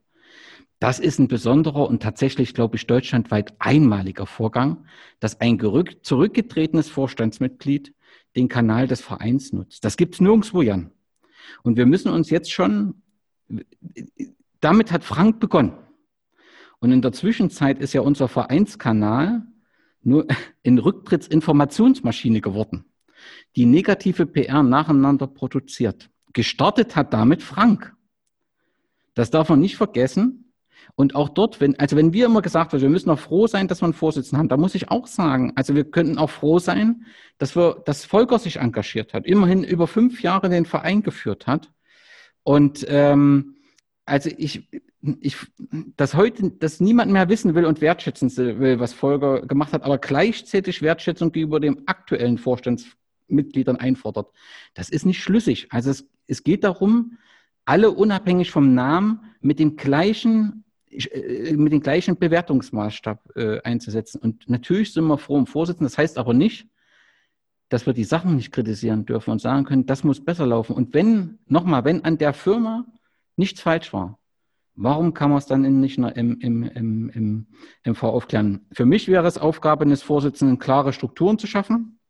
Das 0.81 0.99
ist 0.99 1.21
ein 1.21 1.29
besonderer 1.29 1.89
und 1.89 2.03
tatsächlich, 2.03 2.53
glaube 2.53 2.75
ich, 2.75 2.89
deutschlandweit 2.89 3.55
einmaliger 3.61 4.27
Vorgang, 4.27 4.85
dass 5.21 5.41
ein 5.41 5.61
zurückgetretenes 6.03 6.89
Vorstandsmitglied 6.89 7.95
den 8.35 8.49
Kanal 8.49 8.89
des 8.89 9.01
Vereins 9.01 9.53
nutzt. 9.53 9.85
Das 9.85 9.97
gibt 9.97 10.15
es 10.15 10.21
nirgendwo, 10.21 10.61
Jan. 10.61 10.91
Und 11.63 11.77
wir 11.77 11.87
müssen 11.87 12.11
uns 12.11 12.31
jetzt 12.31 12.51
schon, 12.51 13.01
damit 14.61 14.91
hat 14.91 15.05
Frank 15.05 15.39
begonnen. 15.39 15.75
Und 16.81 16.91
in 16.91 17.01
der 17.01 17.13
Zwischenzeit 17.13 17.79
ist 17.79 17.93
ja 17.93 18.01
unser 18.01 18.27
Vereinskanal 18.27 19.47
nur 20.03 20.27
in 20.63 20.79
Rücktrittsinformationsmaschine 20.79 22.41
geworden, 22.41 22.85
die 23.57 23.67
negative 23.67 24.27
PR 24.27 24.63
nacheinander 24.63 25.27
produziert. 25.27 26.11
Gestartet 26.33 26.97
hat 26.97 27.13
damit 27.13 27.43
Frank. 27.43 27.95
Das 29.15 29.31
darf 29.31 29.49
man 29.49 29.61
nicht 29.61 29.77
vergessen. 29.77 30.53
Und 30.95 31.15
auch 31.15 31.29
dort, 31.29 31.61
wenn, 31.61 31.79
also 31.79 31.97
wenn 31.97 32.13
wir 32.13 32.27
immer 32.27 32.43
gesagt 32.43 32.73
haben, 32.73 32.81
wir 32.81 32.89
müssen 32.89 33.11
auch 33.11 33.19
froh 33.19 33.47
sein, 33.47 33.69
dass 33.69 33.81
wir 33.81 33.87
einen 33.87 33.95
Vorsitzenden 33.95 34.39
haben, 34.39 34.49
da 34.49 34.57
muss 34.57 34.75
ich 34.75 34.91
auch 34.91 35.07
sagen, 35.07 35.53
also 35.57 35.75
wir 35.75 35.85
könnten 35.85 36.19
auch 36.19 36.31
froh 36.31 36.59
sein, 36.59 37.07
dass 37.39 37.57
wir, 37.57 37.83
dass 37.85 38.05
Volker 38.05 38.39
sich 38.39 38.57
engagiert 38.57 39.15
hat, 39.15 39.27
immerhin 39.27 39.65
über 39.65 39.87
fünf 39.87 40.23
Jahre 40.23 40.49
den 40.49 40.67
Verein 40.67 41.03
geführt 41.03 41.47
hat. 41.47 41.71
Und 42.43 42.85
ähm, 42.89 43.57
also 44.05 44.31
ich, 44.37 44.69
ich, 45.03 45.37
dass 45.97 46.15
heute, 46.15 46.51
dass 46.51 46.81
niemand 46.81 47.11
mehr 47.11 47.29
wissen 47.29 47.55
will 47.55 47.65
und 47.65 47.81
wertschätzen 47.81 48.35
will, 48.37 48.81
was 48.81 48.93
Volker 48.93 49.47
gemacht 49.47 49.73
hat, 49.73 49.83
aber 49.83 49.99
gleichzeitig 49.99 50.83
Wertschätzung 50.83 51.33
gegenüber 51.33 51.61
dem 51.61 51.83
aktuellen 51.87 52.39
Vorstandsmitgliedern 52.39 53.77
einfordert. 53.77 54.31
Das 54.75 54.91
ist 54.91 55.07
nicht 55.07 55.23
schlüssig. 55.23 55.69
Also 55.71 55.91
es, 55.91 56.07
es 56.27 56.45
geht 56.45 56.65
darum, 56.65 57.19
alle 57.65 57.91
unabhängig 57.91 58.51
vom 58.51 58.75
Namen 58.75 59.21
mit 59.41 59.59
dem 59.59 59.77
gleichen 59.77 60.65
äh, 60.91 61.53
mit 61.57 61.73
dem 61.73 61.81
gleichen 61.81 62.17
Bewertungsmaßstab 62.17 63.37
äh, 63.37 63.61
einzusetzen. 63.63 64.21
Und 64.21 64.49
natürlich 64.49 64.93
sind 64.93 65.07
wir 65.07 65.19
froh 65.19 65.37
um 65.37 65.47
Vorsitzenden. 65.47 65.87
Das 65.87 65.99
heißt 65.99 66.19
aber 66.19 66.35
nicht, 66.35 66.69
dass 67.69 67.87
wir 67.87 67.93
die 67.93 68.05
Sachen 68.05 68.37
nicht 68.37 68.53
kritisieren 68.53 69.07
dürfen 69.07 69.31
und 69.31 69.41
sagen 69.41 69.65
können, 69.65 69.87
das 69.87 70.03
muss 70.03 70.25
besser 70.25 70.47
laufen. 70.47 70.75
Und 70.75 70.93
wenn, 70.93 71.39
nochmal, 71.47 71.85
wenn 71.85 72.05
an 72.05 72.19
der 72.19 72.33
Firma 72.33 72.85
nichts 73.37 73.61
falsch 73.61 73.93
war, 73.93 74.20
warum 74.83 75.13
kann 75.15 75.31
man 75.31 75.39
es 75.39 75.47
dann 75.47 75.81
nicht 75.81 75.99
im, 75.99 76.39
im, 76.41 76.63
im, 76.63 77.11
im 77.11 77.47
MV 77.85 78.03
aufklären? 78.03 78.67
Für 78.73 78.87
mich 78.87 79.09
wäre 79.09 79.27
es 79.27 79.39
Aufgabe 79.39 79.85
eines 79.85 80.03
Vorsitzenden, 80.03 80.59
klare 80.59 80.93
Strukturen 80.93 81.39
zu 81.39 81.47
schaffen, 81.47 82.01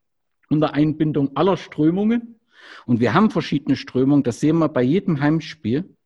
unter 0.49 0.73
Einbindung 0.73 1.37
aller 1.37 1.57
Strömungen. 1.57 2.41
Und 2.87 3.01
wir 3.01 3.13
haben 3.13 3.31
verschiedene 3.31 3.77
Strömungen, 3.77 4.23
das 4.23 4.41
sehen 4.41 4.59
wir 4.59 4.69
bei 4.69 4.83
jedem 4.83 5.21
Heimspiel. 5.21 5.97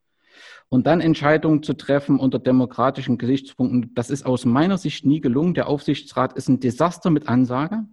Und 0.71 0.87
dann 0.87 1.01
Entscheidungen 1.01 1.63
zu 1.63 1.75
treffen 1.75 2.19
unter 2.19 2.39
demokratischen 2.39 3.19
Gesichtspunkten, 3.19 3.95
das 3.95 4.11
ist 4.11 4.25
aus 4.25 4.45
meiner 4.45 4.79
Sicht 4.79 5.05
nie 5.05 5.21
gelungen. 5.21 5.55
Der 5.55 5.69
Aufsichtsrat 5.69 6.33
ist 6.33 6.49
ein 6.49 6.61
Desaster 6.61 7.11
mit 7.11 7.29
Ansage. 7.29 7.85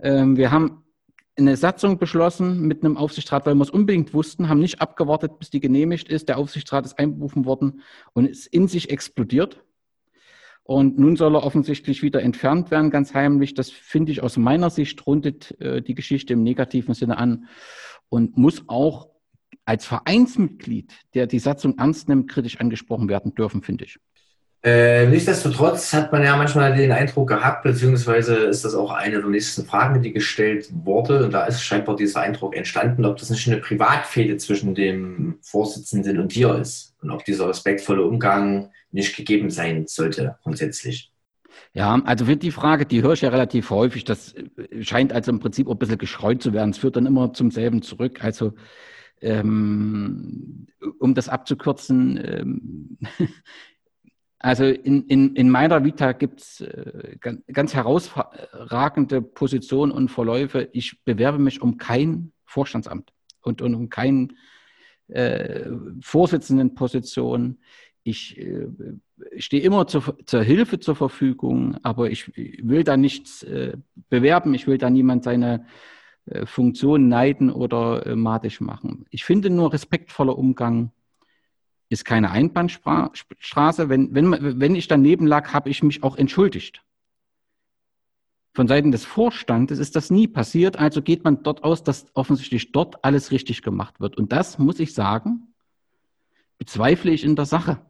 Ähm, 0.00 0.36
wir 0.36 0.50
haben 0.50 0.82
eine 1.38 1.56
Satzung 1.56 1.98
beschlossen 1.98 2.62
mit 2.62 2.84
einem 2.84 2.96
Aufsichtsrat, 2.96 3.46
weil 3.46 3.54
wir 3.54 3.62
es 3.62 3.70
unbedingt 3.70 4.12
wussten, 4.12 4.48
haben 4.48 4.60
nicht 4.60 4.80
abgewartet, 4.80 5.38
bis 5.38 5.50
die 5.50 5.60
genehmigt 5.60 6.08
ist. 6.08 6.28
Der 6.28 6.38
Aufsichtsrat 6.38 6.84
ist 6.84 6.98
einberufen 6.98 7.44
worden 7.44 7.82
und 8.12 8.26
ist 8.26 8.46
in 8.46 8.68
sich 8.68 8.90
explodiert. 8.90 9.62
Und 10.64 10.98
nun 10.98 11.16
soll 11.16 11.34
er 11.34 11.44
offensichtlich 11.44 12.02
wieder 12.02 12.22
entfernt 12.22 12.70
werden, 12.70 12.90
ganz 12.90 13.14
heimlich. 13.14 13.54
Das 13.54 13.70
finde 13.70 14.12
ich 14.12 14.22
aus 14.22 14.36
meiner 14.36 14.68
Sicht 14.68 15.06
rundet 15.06 15.58
äh, 15.60 15.80
die 15.80 15.94
Geschichte 15.94 16.34
im 16.34 16.42
negativen 16.42 16.92
Sinne 16.92 17.16
an 17.16 17.48
und 18.10 18.36
muss 18.36 18.64
auch 18.66 19.08
als 19.64 19.86
Vereinsmitglied, 19.86 20.92
der 21.14 21.26
die 21.26 21.38
Satzung 21.38 21.78
ernst 21.78 22.08
nimmt, 22.08 22.28
kritisch 22.28 22.60
angesprochen 22.60 23.08
werden 23.08 23.34
dürfen, 23.34 23.62
finde 23.62 23.84
ich. 23.84 23.98
Äh, 24.64 25.06
nichtsdestotrotz 25.06 25.92
hat 25.92 26.10
man 26.10 26.24
ja 26.24 26.36
manchmal 26.36 26.74
den 26.74 26.90
Eindruck 26.90 27.28
gehabt, 27.28 27.62
beziehungsweise 27.62 28.34
ist 28.34 28.64
das 28.64 28.74
auch 28.74 28.90
eine 28.90 29.20
der 29.20 29.30
nächsten 29.30 29.64
Fragen, 29.64 30.02
die 30.02 30.12
gestellt 30.12 30.68
wurde. 30.72 31.24
Und 31.24 31.32
da 31.32 31.44
ist 31.46 31.62
scheinbar 31.62 31.94
dieser 31.94 32.22
Eindruck 32.22 32.56
entstanden, 32.56 33.04
ob 33.04 33.18
das 33.18 33.30
nicht 33.30 33.46
eine 33.46 33.58
Privatfehde 33.58 34.36
zwischen 34.36 34.74
dem 34.74 35.38
Vorsitzenden 35.42 36.18
und 36.18 36.34
dir 36.34 36.56
ist 36.56 36.96
und 37.00 37.10
ob 37.12 37.24
dieser 37.24 37.48
respektvolle 37.48 38.02
Umgang 38.02 38.70
nicht 38.90 39.16
gegeben 39.16 39.50
sein 39.50 39.86
sollte 39.86 40.38
grundsätzlich. 40.42 41.12
Ja, 41.72 42.00
also 42.04 42.26
wird 42.26 42.42
die 42.42 42.50
Frage, 42.50 42.86
die 42.86 43.02
höre 43.02 43.12
ich 43.12 43.20
ja 43.20 43.28
relativ 43.28 43.70
häufig. 43.70 44.04
Das 44.04 44.34
scheint 44.80 45.12
also 45.12 45.30
im 45.30 45.40
Prinzip 45.40 45.68
auch 45.68 45.72
ein 45.72 45.78
bisschen 45.78 45.98
geschreut 45.98 46.42
zu 46.42 46.52
werden. 46.52 46.70
Es 46.70 46.78
führt 46.78 46.96
dann 46.96 47.06
immer 47.06 47.32
zum 47.32 47.50
selben 47.50 47.82
zurück. 47.82 48.24
Also 48.24 48.54
ähm, 49.20 50.66
um 50.98 51.14
das 51.14 51.28
abzukürzen, 51.28 52.20
ähm, 52.22 52.98
also 54.38 54.64
in, 54.64 55.06
in, 55.06 55.34
in 55.34 55.50
meiner 55.50 55.84
Vita 55.84 56.12
gibt 56.12 56.40
es 56.40 56.60
äh, 56.60 57.16
ganz, 57.20 57.74
herausragende 57.74 59.20
Positionen 59.20 59.90
und 59.90 60.10
Verläufe. 60.10 60.68
Ich 60.72 61.02
bewerbe 61.04 61.38
mich 61.38 61.60
um 61.60 61.76
kein 61.76 62.32
Vorstandsamt 62.44 63.12
und, 63.42 63.62
und 63.62 63.74
um 63.74 63.88
keine 63.88 64.28
äh, 65.08 65.70
Vorsitzendenposition. 66.00 67.58
Ich 68.04 68.38
äh, 68.38 68.68
stehe 69.38 69.62
immer 69.62 69.88
zu, 69.88 70.00
zur 70.24 70.42
Hilfe 70.42 70.78
zur 70.78 70.94
Verfügung, 70.94 71.76
aber 71.82 72.10
ich 72.10 72.32
will 72.36 72.84
da 72.84 72.96
nichts 72.96 73.42
äh, 73.42 73.76
bewerben. 74.08 74.54
Ich 74.54 74.68
will 74.68 74.78
da 74.78 74.88
niemand 74.88 75.24
seine 75.24 75.66
äh, 76.26 76.46
Funktion 76.46 77.08
neiden 77.08 77.50
oder 77.50 78.06
äh, 78.06 78.14
matisch 78.14 78.60
machen. 78.60 79.04
Ich 79.10 79.24
finde 79.24 79.50
nur 79.50 79.72
respektvoller 79.72 80.38
Umgang 80.38 80.92
ist 81.88 82.04
keine 82.04 82.30
Einbahnstraße. 82.30 83.88
Wenn, 83.88 84.14
wenn, 84.14 84.60
wenn 84.60 84.74
ich 84.74 84.88
daneben 84.88 85.26
lag, 85.26 85.52
habe 85.52 85.70
ich 85.70 85.82
mich 85.82 86.02
auch 86.02 86.16
entschuldigt. 86.16 86.82
Von 88.54 88.66
Seiten 88.66 88.90
des 88.90 89.04
Vorstandes 89.04 89.78
ist 89.78 89.94
das 89.94 90.10
nie 90.10 90.26
passiert, 90.26 90.78
also 90.78 91.00
geht 91.00 91.22
man 91.22 91.42
dort 91.42 91.62
aus, 91.62 91.84
dass 91.84 92.06
offensichtlich 92.14 92.72
dort 92.72 93.04
alles 93.04 93.30
richtig 93.30 93.62
gemacht 93.62 94.00
wird. 94.00 94.16
Und 94.16 94.32
das, 94.32 94.58
muss 94.58 94.80
ich 94.80 94.94
sagen, 94.94 95.54
bezweifle 96.58 97.12
ich 97.12 97.24
in 97.24 97.36
der 97.36 97.46
Sache. 97.46 97.80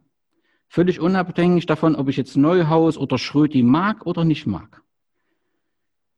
Völlig 0.67 0.99
unabhängig 0.99 1.65
davon, 1.65 1.95
ob 1.95 2.07
ich 2.07 2.17
jetzt 2.17 2.37
Neuhaus 2.37 2.97
oder 2.97 3.17
Schrödi 3.17 3.63
mag 3.63 4.05
oder 4.05 4.23
nicht 4.25 4.45
mag. 4.45 4.83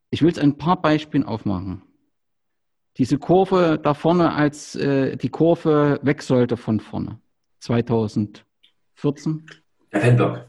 Ich 0.09 0.21
will 0.21 0.31
es 0.31 0.39
ein 0.39 0.57
paar 0.57 0.81
Beispielen 0.81 1.23
aufmachen 1.23 1.83
diese 2.97 3.17
Kurve 3.17 3.79
da 3.81 3.93
vorne, 3.93 4.33
als 4.33 4.75
äh, 4.75 5.15
die 5.17 5.29
Kurve 5.29 5.99
weg 6.03 6.21
sollte 6.21 6.57
von 6.57 6.79
vorne. 6.79 7.19
2014. 7.61 8.43
Der 9.93 10.01
Fanblock. 10.01 10.45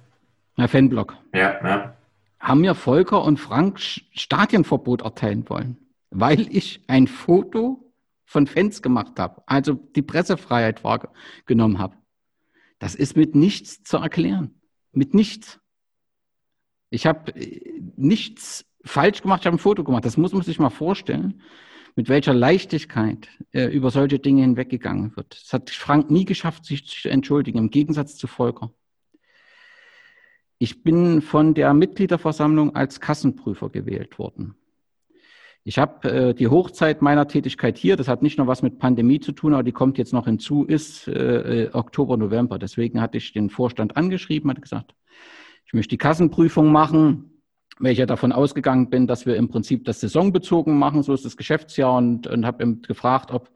Der 0.59 0.69
Fanblock. 0.69 1.17
Ja, 1.35 1.65
ja. 1.65 1.97
Haben 2.41 2.61
mir 2.63 2.75
Volker 2.75 3.23
und 3.23 3.39
Frank 3.39 3.79
Stadienverbot 3.81 5.03
erteilen 5.03 5.49
wollen, 5.49 5.77
weil 6.11 6.49
ich 6.55 6.83
ein 6.89 7.07
Foto 7.07 7.93
von 8.25 8.47
Fans 8.47 8.83
gemacht 8.83 9.19
habe, 9.19 9.43
also 9.47 9.75
die 9.75 10.03
Pressefreiheit 10.03 10.83
wahrgenommen 10.83 11.79
habe. 11.79 11.97
Das 12.79 12.95
ist 12.95 13.17
mit 13.17 13.37
nichts 13.37 13.85
zu 13.85 13.99
erklären. 13.99 14.55
Mit 14.91 15.15
nichts. 15.15 15.61
Ich 16.91 17.07
habe 17.07 17.33
äh, 17.37 17.81
nichts 17.97 18.65
falsch 18.85 19.23
gemacht, 19.23 19.43
ich 19.43 19.47
habe 19.47 19.57
ein 19.57 19.61
Foto 19.61 19.85
gemacht. 19.85 20.05
Das 20.05 20.17
muss 20.17 20.33
man 20.33 20.43
sich 20.43 20.59
mal 20.59 20.71
vorstellen 20.71 21.41
mit 21.95 22.09
welcher 22.09 22.35
Leichtigkeit 22.35 23.29
äh, 23.53 23.67
über 23.67 23.91
solche 23.91 24.19
Dinge 24.19 24.43
hinweggegangen 24.43 25.17
wird. 25.17 25.35
Es 25.35 25.53
hat 25.53 25.71
Frank 25.71 26.11
nie 26.11 26.25
geschafft, 26.25 26.65
sich 26.65 26.87
zu 26.87 27.09
entschuldigen, 27.09 27.59
im 27.59 27.71
Gegensatz 27.71 28.17
zu 28.17 28.27
Volker. 28.27 28.73
Ich 30.59 30.83
bin 30.83 31.23
von 31.23 31.55
der 31.55 31.75
Mitgliederversammlung 31.75 32.77
als 32.77 33.01
Kassenprüfer 33.01 33.69
gewählt 33.69 34.19
worden. 34.19 34.55
Ich 35.65 35.79
habe 35.79 36.11
äh, 36.11 36.35
die 36.35 36.49
Hochzeit 36.49 37.03
meiner 37.03 37.29
Tätigkeit 37.29 37.79
hier, 37.79 37.97
das 37.97 38.09
hat 38.09 38.23
nicht 38.23 38.39
nur 38.39 38.47
was 38.47 38.63
mit 38.63 38.79
Pandemie 38.79 39.21
zu 39.21 39.33
tun, 39.33 39.55
aber 39.55 39.63
die 39.63 39.73
kommt 39.73 39.99
jetzt 39.99 40.13
noch 40.13 40.25
hinzu, 40.25 40.65
ist 40.65 41.07
äh, 41.09 41.69
Oktober, 41.73 42.17
November. 42.17 42.59
Deswegen 42.59 43.01
hatte 43.01 43.19
ich 43.19 43.33
den 43.33 43.51
Vorstand 43.51 43.97
angeschrieben, 43.97 44.51
hat 44.51 44.63
gesagt, 44.63 44.95
ich 45.67 45.73
möchte 45.73 45.91
die 45.91 45.99
Kassenprüfung 45.99 46.73
machen, 46.73 47.32
weil 47.79 47.93
ich 47.93 47.99
ja 47.99 48.07
davon 48.07 48.33
ausgegangen 48.33 48.91
bin, 48.91 49.07
dass 49.07 49.27
wir 49.27 49.37
im 49.37 49.49
Prinzip 49.49 49.85
das 49.85 50.01
saisonbezogen 50.01 50.79
machen, 50.79 51.03
so 51.03 51.13
ist 51.15 51.25
das 51.25 51.37
Geschäftsjahr 51.37 51.97
und, 51.97 52.27
und 52.27 52.47
habe 52.47 52.77
gefragt, 52.77 53.31
ob 53.31 53.51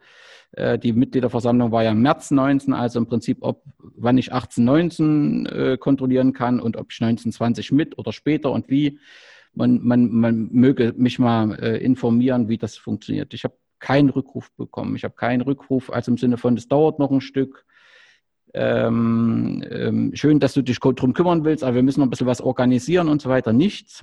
äh, 0.53 0.79
die 0.79 0.93
Mitgliederversammlung 0.93 1.73
war 1.73 1.85
ja 1.85 1.93
im 1.93 2.03
März 2.03 2.31
19, 2.31 2.73
also 2.73 2.99
im 2.99 3.07
Prinzip, 3.07 3.39
ob 3.41 3.63
wann 3.79 4.19
ich 4.19 4.33
18, 4.33 4.65
19 4.65 5.47
äh, 5.47 5.77
kontrollieren 5.79 6.33
kann 6.33 6.61
und 6.61 6.77
ob 6.77 6.93
ich 6.93 7.01
19, 7.01 7.33
20 7.33 7.73
mit 7.73 7.99
oder 7.99 8.13
später 8.13 8.53
und 8.53 8.69
wie. 8.69 8.99
Man, 9.59 9.81
man, 9.83 10.11
man 10.11 10.49
möge 10.53 10.93
mich 10.99 11.19
mal 11.19 11.59
äh, 11.59 11.79
informieren, 11.79 12.51
wie 12.51 12.59
das 12.59 12.77
funktioniert. 12.77 13.33
Ich 13.33 13.45
habe 13.45 13.55
keinen 13.79 14.11
Rückruf 14.11 14.53
bekommen. 14.53 14.97
Ich 14.97 15.05
habe 15.05 15.15
keinen 15.15 15.41
Rückruf, 15.41 15.91
also 15.91 16.11
im 16.11 16.19
Sinne 16.19 16.37
von, 16.37 16.59
es 16.59 16.69
dauert 16.69 16.99
noch 16.99 17.11
ein 17.11 17.23
Stück. 17.23 17.65
Ähm, 18.59 19.63
ähm, 19.71 20.11
schön, 20.15 20.41
dass 20.41 20.55
du 20.55 20.63
dich 20.63 20.81
darum 20.81 21.13
kümmern 21.13 21.45
willst, 21.45 21.63
aber 21.63 21.75
wir 21.75 21.83
müssen 21.83 22.01
noch 22.01 22.07
ein 22.07 22.11
bisschen 22.11 22.27
was 22.27 22.41
organisieren 22.41 23.09
und 23.09 23.21
so 23.21 23.29
weiter. 23.29 23.53
Nichts. 23.53 24.03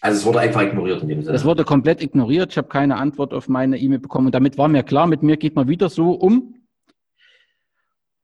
Also 0.00 0.18
es 0.18 0.24
wurde 0.24 0.40
einfach 0.40 0.62
ignoriert 0.62 1.02
in 1.02 1.08
dem 1.08 1.22
Sinne. 1.22 1.36
Es 1.36 1.44
wurde 1.44 1.64
komplett 1.64 2.02
ignoriert. 2.02 2.52
Ich 2.52 2.58
habe 2.58 2.68
keine 2.68 2.96
Antwort 2.96 3.34
auf 3.34 3.48
meine 3.48 3.78
E-Mail 3.78 3.98
bekommen. 3.98 4.26
Und 4.26 4.34
damit 4.34 4.56
war 4.56 4.68
mir 4.68 4.82
klar, 4.82 5.06
mit 5.06 5.22
mir 5.22 5.36
geht 5.36 5.56
man 5.56 5.68
wieder 5.68 5.90
so 5.90 6.12
um. 6.12 6.54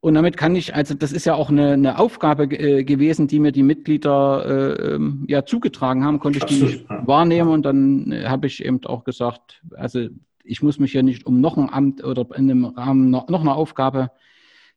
Und 0.01 0.15
damit 0.15 0.39
kann 0.39 0.57
ich, 0.57 0.75
also 0.75 0.95
das 0.95 1.13
ist 1.13 1.27
ja 1.27 1.35
auch 1.35 1.51
eine, 1.51 1.73
eine 1.73 1.99
Aufgabe 1.99 2.45
äh, 2.45 2.83
gewesen, 2.83 3.29
die 3.29 3.39
mir 3.39 3.53
die 3.53 3.63
Mitglieder 3.63 4.45
äh, 4.47 4.95
ähm, 4.95 5.27
ja 5.29 5.45
zugetragen 5.45 6.03
haben, 6.03 6.19
konnte 6.19 6.39
ich 6.39 6.45
Absolut, 6.45 6.71
die 6.71 6.77
nicht 6.77 6.87
wahrnehmen. 6.89 7.51
Und 7.51 7.67
dann 7.67 8.11
äh, 8.11 8.25
habe 8.25 8.47
ich 8.47 8.65
eben 8.65 8.83
auch 8.87 9.05
gesagt, 9.05 9.63
also 9.73 10.09
ich 10.45 10.63
muss 10.63 10.79
mich 10.79 10.95
ja 10.95 11.03
nicht 11.03 11.27
um 11.27 11.43
noch 11.43 11.59
ein 11.59 11.69
Amt 11.71 12.03
oder 12.03 12.27
in 12.37 12.51
einem 12.51 12.65
Rahmen 12.65 13.11
noch, 13.11 13.29
noch 13.29 13.43
eine 13.43 13.55
Aufgabe 13.55 14.11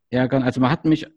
ärgern. 0.10 0.44
Also 0.44 0.62
man 0.62 0.72
hat 0.72 0.86
mich 0.86 1.08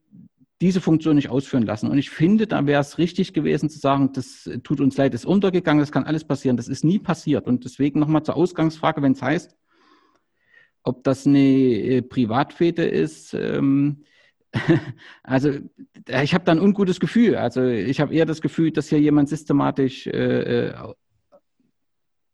diese 0.61 0.81
Funktion 0.81 1.17
nicht 1.17 1.29
ausführen 1.29 1.63
lassen. 1.63 1.89
Und 1.89 1.99
ich 1.99 2.11
finde, 2.11 2.47
da 2.47 2.67
wäre 2.67 2.81
es 2.81 2.99
richtig 2.99 3.33
gewesen 3.33 3.71
zu 3.71 3.79
sagen, 3.79 4.13
das 4.13 4.51
tut 4.65 4.81
uns 4.81 4.97
leid, 4.97 5.15
ist 5.15 5.25
untergegangen, 5.25 5.81
das 5.81 5.93
kann 5.93 6.05
alles 6.05 6.25
passieren. 6.25 6.57
Das 6.57 6.69
ist 6.69 6.85
nie 6.85 6.99
passiert. 6.99 7.47
Und 7.47 7.65
deswegen 7.65 8.01
nochmal 8.01 8.25
zur 8.25 8.37
Ausgangsfrage, 8.37 9.01
wenn 9.03 9.13
es 9.13 9.23
heißt, 9.23 9.57
ob 10.83 11.05
das 11.05 11.27
eine 11.27 11.39
äh, 11.39 12.03
Privatfete 12.03 12.83
ist. 12.83 13.35
Ähm, 13.35 14.05
also 15.23 15.53
ich 16.23 16.35
habe 16.35 16.45
da 16.45 16.53
ein 16.53 16.61
ungutes 16.61 16.99
Gefühl. 16.99 17.37
Also 17.37 17.65
ich 17.65 18.01
habe 18.01 18.15
eher 18.15 18.27
das 18.27 18.41
Gefühl, 18.41 18.73
dass 18.73 18.89
hier 18.89 19.01
jemand 19.01 19.29
systematisch 19.29 20.07
äh, 20.07 20.69
äh 20.69 20.75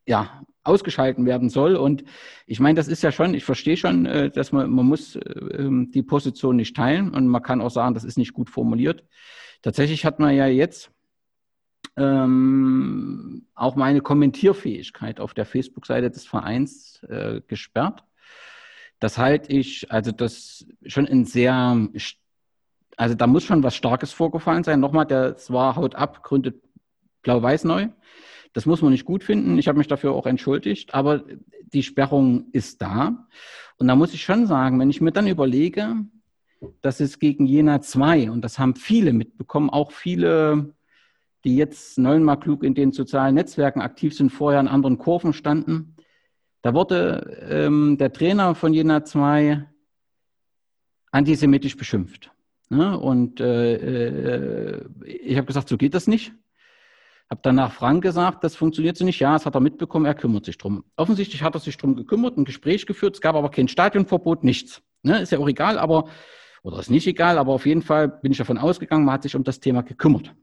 ja, 0.07 0.43
ausgeschalten 0.64 1.27
werden 1.27 1.50
soll. 1.50 1.77
Und 1.77 2.05
ich 2.46 2.59
meine, 2.59 2.77
das 2.77 2.88
ist 2.88 3.03
ja 3.03 3.12
schon, 3.12 3.35
ich 3.35 3.44
verstehe 3.44 3.77
schon, 3.77 4.07
äh, 4.07 4.31
dass 4.31 4.53
man, 4.53 4.70
man 4.70 4.87
muss 4.87 5.16
ähm, 5.16 5.90
die 5.92 6.03
Position 6.03 6.57
nicht 6.57 6.74
teilen 6.77 7.11
und 7.11 7.29
man 7.29 7.42
kann 7.42 7.61
auch 7.61 7.70
sagen, 7.70 7.94
das 7.94 8.05
ist 8.05 8.18
nicht 8.18 8.33
gut 8.33 8.50
formuliert. 8.50 9.05
Tatsächlich 9.62 10.05
hat 10.05 10.18
man 10.18 10.35
ja 10.35 10.46
jetzt 10.46 10.90
ähm, 11.96 13.46
auch 13.55 13.77
meine 13.77 14.00
Kommentierfähigkeit 14.00 15.20
auf 15.20 15.35
der 15.35 15.46
Facebook-Seite 15.46 16.11
des 16.11 16.27
Vereins 16.27 17.03
äh, 17.05 17.40
gesperrt. 17.46 18.05
Das 19.00 19.18
halte 19.18 19.53
ich, 19.53 19.90
also 19.92 20.12
das 20.12 20.66
schon 20.87 21.07
in 21.07 21.24
sehr, 21.24 21.88
also 22.96 23.14
da 23.14 23.27
muss 23.27 23.44
schon 23.44 23.62
was 23.62 23.77
Starkes 23.77 24.12
vorgefallen 24.12 24.64
sein. 24.64 24.81
Nochmal, 24.81 25.07
der 25.07 25.37
zwar 25.37 25.77
haut 25.77 25.94
ab, 25.94 26.22
gründet 26.22 26.62
Blau-Weiß 27.22 27.64
neu. 27.64 27.88
Das 28.55 28.67
muss 28.67 28.81
man 28.81 28.93
nicht 28.93 29.05
gut 29.05 29.25
finden. 29.25 29.59
Ich 29.59 29.69
habe 29.69 29.79
mich 29.79 29.88
dafür 29.88 30.12
auch 30.12 30.27
entschuldigt, 30.27 30.95
aber 30.95 31.25
die 31.73 31.83
Sperrung 31.83 32.47
ist 32.53 32.81
da. 32.81 33.27
Und 33.79 33.88
da 33.88 33.97
muss 33.97 34.14
ich 34.14 34.23
schon 34.23 34.47
sagen, 34.47 34.79
wenn 34.79 34.90
ich 34.90 35.01
mir 35.01 35.11
dann 35.11 35.27
überlege, 35.27 35.97
dass 36.81 37.01
es 37.01 37.19
gegen 37.19 37.47
Jena 37.47 37.81
2, 37.81 38.31
und 38.31 38.43
das 38.43 38.59
haben 38.61 38.77
viele 38.77 39.12
mitbekommen, 39.12 39.71
auch 39.71 39.90
viele, 39.90 40.73
die 41.43 41.57
jetzt 41.57 41.99
neunmal 41.99 42.38
klug 42.38 42.62
in 42.62 42.75
den 42.75 42.93
sozialen 42.93 43.35
Netzwerken 43.35 43.83
aktiv 43.83 44.17
sind, 44.17 44.31
vorher 44.31 44.61
in 44.61 44.69
anderen 44.69 44.99
Kurven 44.99 45.33
standen. 45.33 45.97
Da 46.62 46.75
wurde 46.75 47.47
ähm, 47.51 47.99
der 47.99 48.12
Trainer 48.12 48.55
von 48.55 48.73
Jena 48.73 49.05
2 49.05 49.67
antisemitisch 51.11 51.77
beschimpft. 51.77 52.31
Ne? 52.69 52.99
Und 52.99 53.40
äh, 53.40 53.75
äh, 53.75 54.85
ich 55.05 55.37
habe 55.37 55.47
gesagt, 55.47 55.69
so 55.69 55.77
geht 55.77 55.95
das 55.95 56.07
nicht. 56.07 56.33
Habe 57.31 57.41
danach 57.43 57.73
Frank 57.73 58.03
gesagt, 58.03 58.45
das 58.45 58.55
funktioniert 58.55 58.97
so 58.97 59.05
nicht. 59.05 59.19
Ja, 59.19 59.33
das 59.33 59.47
hat 59.47 59.55
er 59.55 59.61
mitbekommen, 59.61 60.07
er 60.07 60.15
kümmert 60.15 60.45
sich 60.45 60.59
drum. 60.59 60.85
Offensichtlich 60.97 61.43
hat 61.43 61.55
er 61.55 61.61
sich 61.61 61.77
drum 61.77 61.97
gekümmert, 61.97 62.37
ein 62.37 62.45
Gespräch 62.45 62.87
geführt. 62.87 63.15
Es 63.15 63.21
gab 63.21 63.35
aber 63.35 63.51
kein 63.51 63.69
Stadionverbot, 63.69 64.45
nichts. 64.45 64.83
Ne, 65.03 65.21
ist 65.21 65.33
ja 65.33 65.39
auch 65.39 65.49
egal, 65.49 65.79
aber, 65.79 66.09
oder 66.63 66.79
ist 66.79 66.91
nicht 66.91 67.07
egal, 67.07 67.39
aber 67.39 67.53
auf 67.53 67.67
jeden 67.67 67.83
Fall 67.83 68.09
bin 68.09 68.33
ich 68.33 68.39
davon 68.39 68.59
ausgegangen, 68.59 69.05
man 69.05 69.15
hat 69.15 69.23
sich 69.23 69.37
um 69.37 69.45
das 69.45 69.61
Thema 69.61 69.83
gekümmert. 69.83 70.35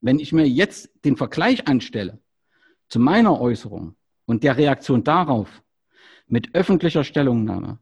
Wenn 0.00 0.18
ich 0.18 0.32
mir 0.32 0.46
jetzt 0.46 0.90
den 1.04 1.16
Vergleich 1.16 1.66
anstelle 1.66 2.20
zu 2.88 3.00
meiner 3.00 3.40
Äußerung 3.40 3.96
und 4.26 4.44
der 4.44 4.56
Reaktion 4.56 5.02
darauf 5.04 5.62
mit 6.26 6.54
öffentlicher 6.54 7.04
Stellungnahme, 7.04 7.78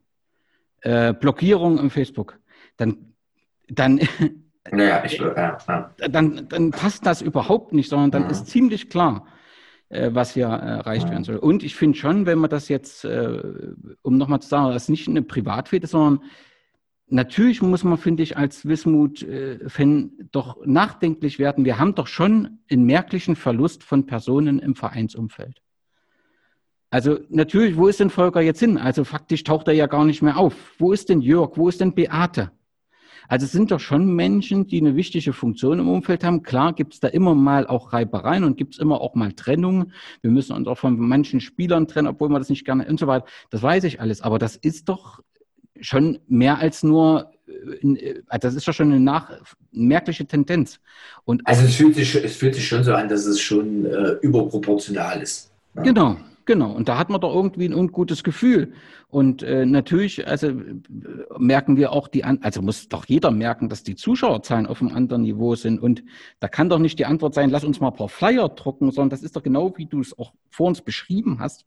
äh, 0.81 1.13
Blockierung 1.13 1.77
im 1.77 1.89
Facebook, 1.89 2.39
dann, 2.77 3.13
dann 3.67 3.99
ja, 4.71 5.03
ich, 5.03 5.17
ja, 5.17 5.57
ja. 5.67 5.93
Dann, 6.07 6.47
dann 6.47 6.71
passt 6.71 7.05
das 7.05 7.21
überhaupt 7.21 7.73
nicht, 7.73 7.89
sondern 7.89 8.11
dann 8.11 8.23
mhm. 8.23 8.29
ist 8.29 8.47
ziemlich 8.47 8.89
klar, 8.89 9.27
äh, 9.89 10.11
was 10.13 10.33
hier 10.33 10.47
erreicht 10.47 11.09
werden 11.09 11.23
soll. 11.23 11.37
Und 11.37 11.63
ich 11.63 11.75
finde 11.75 11.97
schon, 11.97 12.25
wenn 12.25 12.39
man 12.39 12.49
das 12.49 12.69
jetzt, 12.69 13.03
äh, 13.03 13.41
um 14.01 14.17
nochmal 14.17 14.41
zu 14.41 14.47
sagen, 14.47 14.71
das 14.71 14.83
ist 14.83 14.89
nicht 14.89 15.07
eine 15.07 15.21
Privatfete, 15.21 15.87
sondern 15.87 16.23
natürlich 17.07 17.61
muss 17.61 17.83
man, 17.83 17.97
finde 17.97 18.23
ich, 18.23 18.37
als 18.37 18.65
Wismut-Fan 18.65 20.11
doch 20.31 20.65
nachdenklich 20.65 21.39
werden. 21.39 21.65
Wir 21.65 21.77
haben 21.77 21.95
doch 21.95 22.07
schon 22.07 22.59
einen 22.69 22.85
merklichen 22.85 23.35
Verlust 23.35 23.83
von 23.83 24.05
Personen 24.05 24.59
im 24.59 24.75
Vereinsumfeld. 24.75 25.61
Also 26.89 27.19
natürlich, 27.29 27.77
wo 27.77 27.87
ist 27.87 27.99
denn 27.99 28.09
Volker 28.09 28.41
jetzt 28.41 28.59
hin? 28.59 28.77
Also 28.77 29.03
faktisch 29.05 29.43
taucht 29.43 29.67
er 29.67 29.73
ja 29.73 29.87
gar 29.87 30.03
nicht 30.03 30.21
mehr 30.21 30.37
auf. 30.37 30.53
Wo 30.77 30.91
ist 30.91 31.09
denn 31.09 31.21
Jörg? 31.21 31.55
Wo 31.55 31.69
ist 31.69 31.79
denn 31.79 31.95
Beate? 31.95 32.51
Also 33.31 33.45
es 33.45 33.53
sind 33.53 33.71
doch 33.71 33.79
schon 33.79 34.13
Menschen, 34.13 34.67
die 34.67 34.81
eine 34.81 34.97
wichtige 34.97 35.31
Funktion 35.31 35.79
im 35.79 35.87
Umfeld 35.87 36.25
haben. 36.25 36.43
Klar 36.43 36.73
gibt 36.73 36.95
es 36.95 36.99
da 36.99 37.07
immer 37.07 37.33
mal 37.33 37.65
auch 37.65 37.93
Reibereien 37.93 38.43
und 38.43 38.57
gibt 38.57 38.73
es 38.73 38.79
immer 38.81 38.99
auch 38.99 39.15
mal 39.15 39.31
Trennungen. 39.31 39.93
Wir 40.21 40.31
müssen 40.31 40.53
uns 40.53 40.67
auch 40.67 40.77
von 40.77 40.99
manchen 40.99 41.39
Spielern 41.39 41.87
trennen, 41.87 42.09
obwohl 42.09 42.27
man 42.27 42.41
das 42.41 42.49
nicht 42.49 42.65
gerne 42.65 42.85
und 42.85 42.99
so 42.99 43.07
weiter. 43.07 43.25
Das 43.49 43.63
weiß 43.63 43.85
ich 43.85 44.01
alles. 44.01 44.19
Aber 44.19 44.37
das 44.37 44.57
ist 44.57 44.89
doch 44.89 45.21
schon 45.79 46.19
mehr 46.27 46.57
als 46.57 46.83
nur, 46.83 47.31
äh, 47.47 47.87
äh, 47.87 48.21
das 48.41 48.53
ist 48.53 48.67
doch 48.67 48.73
schon 48.73 48.91
eine 48.91 48.99
nach, 48.99 49.31
merkliche 49.71 50.25
Tendenz. 50.25 50.81
Und 51.23 51.47
also 51.47 51.63
es 51.63 51.75
fühlt, 51.75 51.95
sich, 51.95 52.13
es 52.13 52.35
fühlt 52.35 52.55
sich 52.55 52.67
schon 52.67 52.83
so 52.83 52.93
an, 52.93 53.07
dass 53.07 53.25
es 53.25 53.39
schon 53.39 53.85
äh, 53.85 54.17
überproportional 54.21 55.21
ist. 55.21 55.53
Ja. 55.77 55.83
Genau, 55.83 56.17
Genau, 56.51 56.73
und 56.73 56.89
da 56.89 56.97
hat 56.97 57.09
man 57.09 57.21
doch 57.21 57.33
irgendwie 57.33 57.63
ein 57.63 57.73
ungutes 57.73 58.25
Gefühl. 58.25 58.73
Und 59.07 59.41
äh, 59.41 59.65
natürlich, 59.65 60.27
also 60.27 60.51
merken 61.37 61.77
wir 61.77 61.93
auch 61.93 62.09
die, 62.09 62.25
also 62.25 62.61
muss 62.61 62.89
doch 62.89 63.05
jeder 63.05 63.31
merken, 63.31 63.69
dass 63.69 63.83
die 63.83 63.95
Zuschauerzahlen 63.95 64.67
auf 64.67 64.81
einem 64.81 64.93
anderen 64.93 65.21
Niveau 65.21 65.55
sind. 65.55 65.79
Und 65.79 66.03
da 66.41 66.49
kann 66.49 66.67
doch 66.67 66.79
nicht 66.79 66.99
die 66.99 67.05
Antwort 67.05 67.35
sein, 67.35 67.51
lass 67.51 67.63
uns 67.63 67.79
mal 67.79 67.87
ein 67.87 67.95
paar 67.95 68.09
Flyer 68.09 68.49
drucken, 68.49 68.91
sondern 68.91 69.11
das 69.11 69.23
ist 69.23 69.37
doch 69.37 69.43
genau, 69.43 69.71
wie 69.77 69.85
du 69.85 70.01
es 70.01 70.19
auch 70.19 70.33
vor 70.49 70.67
uns 70.67 70.81
beschrieben 70.81 71.39
hast. 71.39 71.65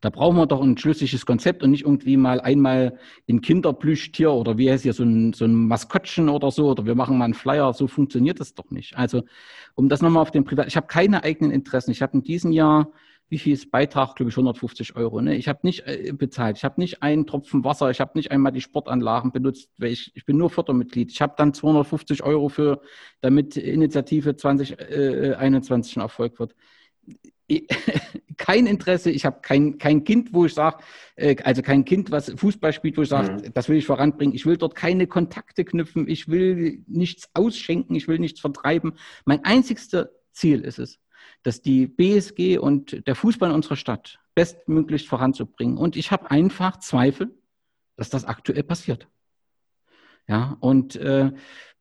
Da 0.00 0.10
brauchen 0.10 0.36
wir 0.36 0.46
doch 0.46 0.60
ein 0.60 0.76
schlüssiges 0.76 1.24
Konzept 1.24 1.62
und 1.62 1.70
nicht 1.70 1.84
irgendwie 1.84 2.16
mal 2.16 2.40
einmal 2.40 2.98
ein 3.28 3.42
Kinderplüschtier 3.42 4.32
oder 4.32 4.58
wie 4.58 4.72
heißt 4.72 4.82
hier 4.82 4.92
so 4.92 5.04
ein, 5.04 5.34
so 5.34 5.44
ein 5.44 5.54
Maskottchen 5.54 6.28
oder 6.30 6.50
so 6.50 6.70
oder 6.70 6.84
wir 6.84 6.96
machen 6.96 7.16
mal 7.16 7.26
einen 7.26 7.34
Flyer. 7.34 7.72
So 7.74 7.86
funktioniert 7.86 8.40
das 8.40 8.54
doch 8.54 8.72
nicht. 8.72 8.98
Also, 8.98 9.22
um 9.76 9.88
das 9.88 10.02
nochmal 10.02 10.22
auf 10.22 10.32
den 10.32 10.42
Privat, 10.42 10.66
ich 10.66 10.76
habe 10.76 10.88
keine 10.88 11.22
eigenen 11.22 11.52
Interessen. 11.52 11.92
Ich 11.92 12.02
habe 12.02 12.14
in 12.14 12.24
diesem 12.24 12.50
Jahr 12.50 12.90
wie 13.28 13.38
viel 13.38 13.52
ist 13.52 13.70
Beitrag, 13.70 14.16
glaube 14.16 14.30
ich, 14.30 14.36
150 14.36 14.96
Euro. 14.96 15.20
Ne? 15.20 15.36
Ich 15.36 15.48
habe 15.48 15.60
nicht 15.62 15.86
äh, 15.86 16.12
bezahlt, 16.12 16.56
ich 16.56 16.64
habe 16.64 16.80
nicht 16.80 17.02
einen 17.02 17.26
Tropfen 17.26 17.64
Wasser, 17.64 17.90
ich 17.90 18.00
habe 18.00 18.12
nicht 18.14 18.30
einmal 18.30 18.52
die 18.52 18.60
Sportanlagen 18.60 19.32
benutzt, 19.32 19.70
weil 19.78 19.92
ich, 19.92 20.12
ich 20.14 20.24
bin 20.24 20.36
nur 20.36 20.50
Fördermitglied. 20.50 21.10
Ich 21.10 21.20
habe 21.20 21.34
dann 21.36 21.52
250 21.52 22.22
Euro 22.22 22.48
für, 22.48 22.80
damit 23.20 23.56
Initiative 23.56 24.36
2021 24.36 25.96
äh, 25.96 25.98
ein 25.98 26.02
Erfolg 26.02 26.38
wird. 26.38 26.54
kein 28.36 28.66
Interesse, 28.66 29.10
ich 29.10 29.24
habe 29.24 29.40
kein, 29.42 29.78
kein 29.78 30.04
Kind, 30.04 30.32
wo 30.32 30.44
ich 30.46 30.54
sage, 30.54 30.82
äh, 31.16 31.36
also 31.44 31.62
kein 31.62 31.84
Kind, 31.84 32.10
was 32.10 32.32
Fußball 32.36 32.72
spielt, 32.72 32.96
wo 32.96 33.02
ich 33.02 33.08
sage, 33.08 33.32
mhm. 33.32 33.52
das 33.54 33.68
will 33.68 33.76
ich 33.76 33.86
voranbringen. 33.86 34.34
Ich 34.34 34.46
will 34.46 34.56
dort 34.56 34.74
keine 34.74 35.06
Kontakte 35.06 35.64
knüpfen, 35.64 36.08
ich 36.08 36.28
will 36.28 36.82
nichts 36.86 37.28
ausschenken, 37.34 37.94
ich 37.94 38.08
will 38.08 38.18
nichts 38.18 38.40
vertreiben. 38.40 38.94
Mein 39.24 39.44
einzigster 39.44 40.10
Ziel 40.32 40.60
ist 40.60 40.78
es, 40.78 40.98
dass 41.48 41.62
die 41.62 41.86
BSG 41.86 42.58
und 42.58 43.06
der 43.06 43.14
Fußball 43.14 43.48
in 43.48 43.54
unserer 43.54 43.76
Stadt 43.76 44.18
bestmöglich 44.34 45.08
voranzubringen. 45.08 45.78
Und 45.78 45.96
ich 45.96 46.10
habe 46.10 46.30
einfach 46.30 46.78
Zweifel, 46.78 47.34
dass 47.96 48.10
das 48.10 48.26
aktuell 48.26 48.64
passiert. 48.64 49.08
Ja, 50.26 50.58
und 50.60 50.96
äh, 50.96 51.32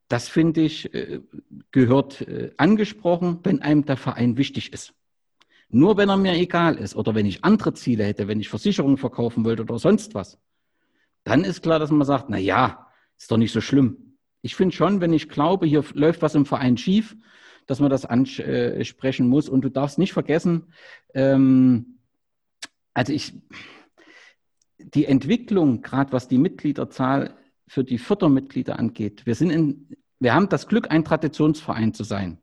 das 0.07 0.29
finde 0.29 0.61
ich, 0.61 0.93
äh, 0.93 1.19
gehört 1.71 2.21
äh, 2.21 2.53
angesprochen, 2.55 3.41
wenn 3.43 3.61
einem 3.61 3.83
der 3.83 3.97
Verein 3.97 4.37
wichtig 4.37 4.71
ist. 4.71 4.93
Nur 5.67 5.97
wenn 5.97 6.07
er 6.07 6.15
mir 6.15 6.35
egal 6.35 6.77
ist 6.77 6.95
oder 6.95 7.13
wenn 7.13 7.25
ich 7.25 7.43
andere 7.43 7.73
Ziele 7.73 8.05
hätte, 8.05 8.29
wenn 8.29 8.39
ich 8.39 8.47
Versicherungen 8.47 8.95
verkaufen 8.95 9.43
wollte 9.43 9.63
oder 9.63 9.79
sonst 9.79 10.15
was, 10.15 10.39
dann 11.25 11.43
ist 11.43 11.61
klar, 11.61 11.79
dass 11.79 11.91
man 11.91 12.07
sagt, 12.07 12.29
na 12.29 12.37
ja, 12.37 12.87
ist 13.17 13.29
doch 13.29 13.37
nicht 13.37 13.51
so 13.51 13.59
schlimm. 13.59 14.17
Ich 14.41 14.55
finde 14.55 14.73
schon, 14.73 15.01
wenn 15.01 15.11
ich 15.11 15.27
glaube, 15.27 15.65
hier 15.65 15.83
läuft 15.91 16.21
was 16.21 16.35
im 16.35 16.45
Verein 16.45 16.77
schief, 16.77 17.17
dass 17.67 17.79
man 17.79 17.89
das 17.89 18.05
ansprechen 18.05 19.27
muss. 19.27 19.47
Und 19.49 19.61
du 19.61 19.69
darfst 19.69 19.99
nicht 19.99 20.13
vergessen, 20.13 20.73
ähm, 21.13 21.99
also 22.93 23.13
ich, 23.13 23.33
die 24.79 25.05
Entwicklung, 25.05 25.81
gerade 25.81 26.11
was 26.11 26.27
die 26.27 26.39
Mitgliederzahl 26.39 27.35
für 27.67 27.83
die 27.83 27.99
Fördermitglieder 27.99 28.79
angeht, 28.79 29.25
wir 29.25 29.35
sind 29.35 29.51
in, 29.51 29.89
wir 30.19 30.33
haben 30.33 30.49
das 30.49 30.67
Glück, 30.67 30.89
ein 30.89 31.05
Traditionsverein 31.05 31.93
zu 31.93 32.03
sein 32.03 32.39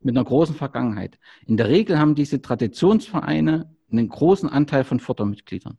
mit 0.00 0.16
einer 0.16 0.24
großen 0.24 0.54
Vergangenheit. 0.54 1.18
In 1.46 1.56
der 1.56 1.68
Regel 1.68 1.98
haben 1.98 2.14
diese 2.14 2.40
Traditionsvereine 2.40 3.74
einen 3.90 4.08
großen 4.08 4.48
Anteil 4.48 4.84
von 4.84 5.00
Fördermitgliedern. 5.00 5.78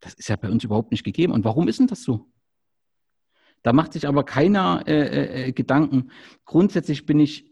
Das 0.00 0.14
ist 0.14 0.28
ja 0.28 0.36
bei 0.36 0.50
uns 0.50 0.62
überhaupt 0.62 0.92
nicht 0.92 1.04
gegeben. 1.04 1.32
Und 1.32 1.44
warum 1.44 1.68
ist 1.68 1.80
denn 1.80 1.86
das 1.86 2.02
so? 2.02 2.30
Da 3.66 3.72
macht 3.72 3.92
sich 3.92 4.06
aber 4.06 4.24
keiner 4.24 4.84
äh, 4.86 4.92
äh, 4.92 5.48
äh 5.48 5.52
Gedanken. 5.52 6.10
Grundsätzlich 6.44 7.04
bin 7.04 7.18
ich, 7.18 7.50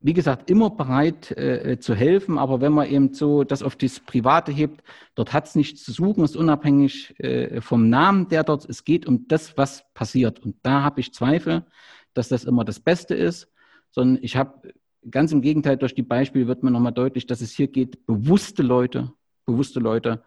wie 0.00 0.12
gesagt, 0.12 0.50
immer 0.50 0.70
bereit 0.70 1.32
äh, 1.32 1.72
äh, 1.72 1.78
zu 1.80 1.94
helfen, 1.94 2.38
aber 2.38 2.60
wenn 2.60 2.72
man 2.72 2.88
eben 2.88 3.12
so 3.12 3.44
das 3.44 3.62
auf 3.62 3.76
das 3.76 3.98
Private 3.98 4.52
hebt, 4.52 4.82
dort 5.14 5.32
hat 5.32 5.46
es 5.46 5.56
nichts 5.56 5.82
zu 5.82 5.92
suchen, 5.92 6.22
ist 6.24 6.36
unabhängig 6.36 7.18
äh, 7.18 7.60
vom 7.60 7.88
Namen, 7.88 8.28
der 8.28 8.44
dort, 8.44 8.68
es 8.68 8.84
geht 8.84 9.06
um 9.06 9.26
das, 9.28 9.56
was 9.56 9.84
passiert. 9.92 10.38
Und 10.38 10.56
da 10.62 10.82
habe 10.82 11.00
ich 11.00 11.12
Zweifel, 11.12 11.66
dass 12.14 12.28
das 12.28 12.44
immer 12.44 12.64
das 12.64 12.80
Beste 12.80 13.14
ist 13.14 13.48
sondern 13.90 14.22
ich 14.22 14.36
habe 14.36 14.72
ganz 15.10 15.32
im 15.32 15.42
Gegenteil, 15.42 15.76
durch 15.76 15.94
die 15.94 16.02
Beispiele 16.02 16.46
wird 16.46 16.62
mir 16.62 16.70
nochmal 16.70 16.92
deutlich, 16.92 17.26
dass 17.26 17.40
es 17.40 17.52
hier 17.52 17.68
geht, 17.68 18.06
bewusste 18.06 18.62
Leute, 18.62 19.12
bewusste 19.46 19.80
Leute 19.80 20.22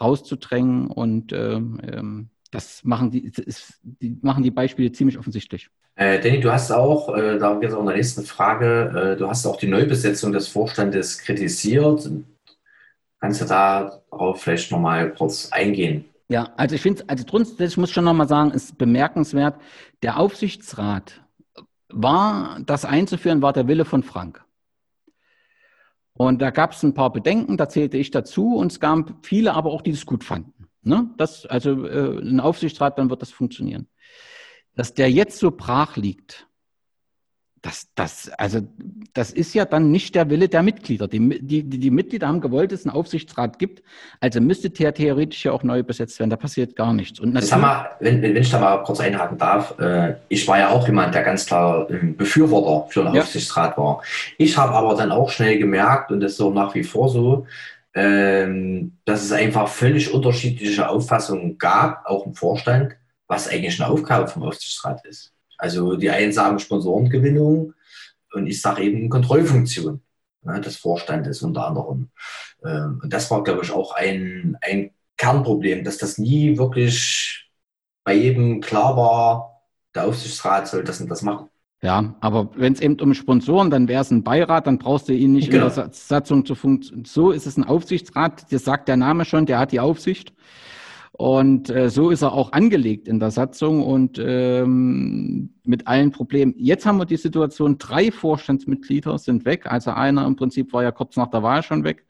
rauszudrängen 0.00 0.86
und 0.88 1.32
ähm, 1.32 1.80
ähm 1.82 2.30
das 2.52 2.84
machen 2.84 3.10
die, 3.10 3.32
das, 3.32 3.80
die, 3.82 4.16
machen 4.22 4.44
die 4.44 4.50
Beispiele 4.50 4.92
ziemlich 4.92 5.18
offensichtlich. 5.18 5.70
Äh, 5.96 6.20
Danny, 6.20 6.40
du 6.40 6.52
hast 6.52 6.70
auch, 6.70 7.14
äh, 7.16 7.38
da 7.38 7.54
geht 7.54 7.70
es 7.70 7.74
auch 7.74 7.80
in 7.80 7.86
der 7.86 7.96
nächsten 7.96 8.22
Frage, 8.22 9.14
äh, 9.14 9.16
du 9.16 9.28
hast 9.28 9.44
auch 9.46 9.56
die 9.56 9.66
Neubesetzung 9.66 10.32
des 10.32 10.48
Vorstandes 10.48 11.18
kritisiert. 11.18 12.08
Kannst 13.20 13.40
du 13.40 13.44
darauf 13.46 14.42
vielleicht 14.42 14.70
nochmal 14.70 15.12
kurz 15.14 15.50
eingehen? 15.50 16.04
Ja, 16.28 16.52
also 16.56 16.74
ich 16.74 16.82
finde, 16.82 17.04
also 17.08 17.24
grundsätzlich 17.24 17.76
muss 17.76 17.90
ich 17.90 17.94
schon 17.94 18.04
nochmal 18.04 18.28
sagen, 18.28 18.52
ist 18.52 18.78
bemerkenswert, 18.78 19.56
der 20.02 20.18
Aufsichtsrat 20.18 21.22
war, 21.88 22.58
das 22.64 22.84
einzuführen, 22.84 23.42
war 23.42 23.52
der 23.52 23.68
Wille 23.68 23.84
von 23.84 24.02
Frank. 24.02 24.42
Und 26.14 26.42
da 26.42 26.50
gab 26.50 26.72
es 26.72 26.82
ein 26.82 26.94
paar 26.94 27.12
Bedenken, 27.12 27.56
da 27.56 27.68
zählte 27.68 27.96
ich 27.96 28.10
dazu 28.10 28.56
und 28.56 28.72
es 28.72 28.80
gab 28.80 29.12
viele 29.22 29.54
aber 29.54 29.70
auch, 29.70 29.82
die 29.82 29.92
das 29.92 30.06
gut 30.06 30.24
fanden. 30.24 30.61
Ne? 30.82 31.10
Das, 31.16 31.46
also 31.46 31.86
äh, 31.86 32.18
ein 32.18 32.40
Aufsichtsrat, 32.40 32.98
dann 32.98 33.10
wird 33.10 33.22
das 33.22 33.30
funktionieren. 33.30 33.88
Dass 34.74 34.94
der 34.94 35.10
jetzt 35.10 35.38
so 35.38 35.50
brach 35.50 35.96
liegt, 35.96 36.46
das, 37.62 37.86
das, 37.94 38.28
also, 38.38 38.60
das 39.14 39.30
ist 39.30 39.54
ja 39.54 39.64
dann 39.64 39.92
nicht 39.92 40.16
der 40.16 40.28
Wille 40.30 40.48
der 40.48 40.64
Mitglieder. 40.64 41.06
Die, 41.06 41.38
die, 41.40 41.62
die 41.62 41.90
Mitglieder 41.92 42.26
haben 42.26 42.40
gewollt, 42.40 42.72
dass 42.72 42.80
es 42.80 42.86
einen 42.86 42.96
Aufsichtsrat 42.96 43.60
gibt. 43.60 43.84
Also 44.18 44.40
müsste 44.40 44.68
der 44.68 44.92
theoretisch 44.92 45.44
ja 45.44 45.52
auch 45.52 45.62
neu 45.62 45.84
besetzt 45.84 46.18
werden. 46.18 46.30
Da 46.30 46.36
passiert 46.36 46.74
gar 46.74 46.92
nichts. 46.92 47.20
Und 47.20 47.34
das 47.34 47.52
haben 47.52 47.60
wir, 47.60 47.90
wenn, 48.00 48.20
wenn 48.20 48.34
ich 48.34 48.50
da 48.50 48.58
mal 48.58 48.78
kurz 48.78 48.98
einhaken 48.98 49.38
darf, 49.38 49.78
äh, 49.78 50.16
ich 50.28 50.46
war 50.48 50.58
ja 50.58 50.70
auch 50.70 50.88
jemand, 50.88 51.14
der 51.14 51.22
ganz 51.22 51.46
klar 51.46 51.88
ähm, 51.88 52.16
Befürworter 52.16 52.90
für 52.90 53.06
einen 53.06 53.14
ja. 53.14 53.22
Aufsichtsrat 53.22 53.78
war. 53.78 54.02
Ich 54.38 54.56
habe 54.58 54.72
aber 54.72 54.96
dann 54.96 55.12
auch 55.12 55.30
schnell 55.30 55.56
gemerkt, 55.58 56.10
und 56.10 56.18
das 56.18 56.32
ist 56.32 56.38
so 56.38 56.50
nach 56.50 56.74
wie 56.74 56.82
vor 56.82 57.08
so, 57.08 57.46
ähm, 57.94 58.98
dass 59.04 59.22
es 59.22 59.32
einfach 59.32 59.68
völlig 59.68 60.12
unterschiedliche 60.12 60.88
Auffassungen 60.88 61.58
gab, 61.58 62.06
auch 62.06 62.26
im 62.26 62.34
Vorstand, 62.34 62.96
was 63.26 63.48
eigentlich 63.48 63.80
eine 63.80 63.90
Aufgabe 63.90 64.28
vom 64.28 64.42
Aufsichtsrat 64.42 65.04
ist. 65.04 65.32
Also 65.58 65.96
die 65.96 66.10
einen 66.10 66.32
sagen 66.32 66.58
Sponsorengewinnung 66.58 67.74
und 68.32 68.46
ich 68.46 68.60
sage 68.60 68.82
eben 68.82 69.08
Kontrollfunktion 69.08 70.02
ne, 70.42 70.60
des 70.60 70.76
Vorstandes 70.76 71.42
unter 71.42 71.66
anderem. 71.66 72.10
Ähm, 72.64 73.00
und 73.02 73.12
das 73.12 73.30
war, 73.30 73.44
glaube 73.44 73.62
ich, 73.62 73.70
auch 73.70 73.94
ein, 73.94 74.56
ein 74.60 74.90
Kernproblem, 75.16 75.84
dass 75.84 75.98
das 75.98 76.18
nie 76.18 76.58
wirklich 76.58 77.50
bei 78.04 78.14
jedem 78.14 78.60
klar 78.60 78.96
war, 78.96 79.62
der 79.94 80.06
Aufsichtsrat 80.06 80.66
soll 80.66 80.84
das 80.84 81.00
und 81.00 81.08
das 81.08 81.22
machen. 81.22 81.48
Ja, 81.84 82.14
aber 82.20 82.50
wenn 82.54 82.72
es 82.72 82.80
eben 82.80 83.00
um 83.00 83.12
Sponsoren, 83.12 83.70
dann 83.70 83.88
wäre 83.88 84.02
es 84.02 84.10
ein 84.12 84.22
Beirat, 84.22 84.68
dann 84.68 84.78
brauchst 84.78 85.08
du 85.08 85.14
ihn 85.14 85.32
nicht 85.32 85.50
genau. 85.50 85.66
in 85.66 85.74
der 85.74 85.90
Satzung 85.92 86.46
zu 86.46 86.54
funktionieren. 86.54 87.04
So 87.04 87.32
ist 87.32 87.46
es 87.46 87.56
ein 87.56 87.64
Aufsichtsrat, 87.64 88.52
das 88.52 88.64
sagt 88.64 88.86
der 88.86 88.96
Name 88.96 89.24
schon, 89.24 89.46
der 89.46 89.58
hat 89.58 89.72
die 89.72 89.80
Aufsicht. 89.80 90.32
Und 91.10 91.70
äh, 91.70 91.90
so 91.90 92.10
ist 92.10 92.22
er 92.22 92.32
auch 92.32 92.52
angelegt 92.52 93.08
in 93.08 93.18
der 93.18 93.32
Satzung 93.32 93.82
und 93.82 94.20
ähm, 94.24 95.54
mit 95.64 95.86
allen 95.88 96.12
Problemen. 96.12 96.54
Jetzt 96.56 96.86
haben 96.86 96.98
wir 96.98 97.04
die 97.04 97.16
Situation, 97.16 97.78
drei 97.78 98.12
Vorstandsmitglieder 98.12 99.18
sind 99.18 99.44
weg. 99.44 99.66
Also 99.66 99.90
einer 99.90 100.24
im 100.24 100.36
Prinzip 100.36 100.72
war 100.72 100.84
ja 100.84 100.92
kurz 100.92 101.16
nach 101.16 101.28
der 101.28 101.42
Wahl 101.42 101.62
schon 101.62 101.84
weg. 101.84 102.06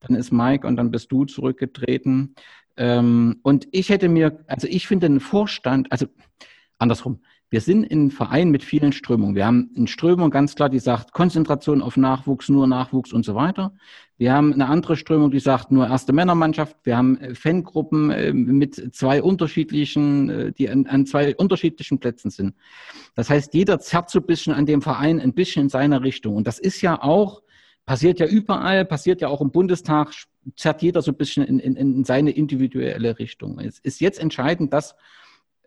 Dann 0.00 0.16
ist 0.16 0.32
Mike 0.32 0.66
und 0.66 0.76
dann 0.76 0.90
bist 0.90 1.10
du 1.10 1.24
zurückgetreten. 1.24 2.34
Ähm, 2.76 3.40
und 3.42 3.66
ich 3.72 3.88
hätte 3.88 4.08
mir, 4.08 4.44
also 4.46 4.68
ich 4.68 4.86
finde 4.86 5.06
einen 5.06 5.20
Vorstand, 5.20 5.90
also 5.90 6.06
andersrum, 6.78 7.20
wir 7.50 7.62
sind 7.62 7.90
ein 7.90 8.10
Verein 8.10 8.50
mit 8.50 8.62
vielen 8.62 8.92
Strömungen. 8.92 9.34
Wir 9.34 9.46
haben 9.46 9.70
eine 9.74 9.88
Strömung 9.88 10.30
ganz 10.30 10.54
klar, 10.54 10.68
die 10.68 10.80
sagt 10.80 11.12
Konzentration 11.12 11.80
auf 11.80 11.96
Nachwuchs, 11.96 12.50
nur 12.50 12.66
Nachwuchs 12.66 13.12
und 13.12 13.24
so 13.24 13.34
weiter. 13.34 13.72
Wir 14.18 14.34
haben 14.34 14.52
eine 14.52 14.66
andere 14.66 14.96
Strömung, 14.96 15.30
die 15.30 15.38
sagt 15.38 15.70
nur 15.70 15.86
erste 15.86 16.12
Männermannschaft. 16.12 16.76
Wir 16.82 16.96
haben 16.96 17.16
äh, 17.18 17.34
Fangruppen 17.34 18.10
äh, 18.10 18.32
mit 18.32 18.94
zwei 18.94 19.22
unterschiedlichen, 19.22 20.28
äh, 20.28 20.52
die 20.52 20.68
an, 20.68 20.86
an 20.86 21.06
zwei 21.06 21.34
unterschiedlichen 21.36 22.00
Plätzen 22.00 22.30
sind. 22.30 22.54
Das 23.14 23.30
heißt, 23.30 23.54
jeder 23.54 23.78
zerrt 23.78 24.10
so 24.10 24.18
ein 24.18 24.26
bisschen 24.26 24.52
an 24.52 24.66
dem 24.66 24.82
Verein 24.82 25.18
ein 25.18 25.32
bisschen 25.32 25.64
in 25.64 25.68
seiner 25.70 26.02
Richtung. 26.02 26.36
Und 26.36 26.46
das 26.46 26.58
ist 26.58 26.82
ja 26.82 27.00
auch, 27.00 27.42
passiert 27.86 28.18
ja 28.20 28.26
überall, 28.26 28.84
passiert 28.84 29.22
ja 29.22 29.28
auch 29.28 29.40
im 29.40 29.52
Bundestag, 29.52 30.12
zerrt 30.56 30.82
jeder 30.82 31.00
so 31.00 31.12
ein 31.12 31.16
bisschen 31.16 31.44
in, 31.44 31.60
in, 31.60 31.76
in 31.76 32.04
seine 32.04 32.32
individuelle 32.32 33.18
Richtung. 33.18 33.58
Es 33.58 33.78
ist 33.78 34.00
jetzt 34.00 34.18
entscheidend, 34.18 34.72
dass 34.74 34.96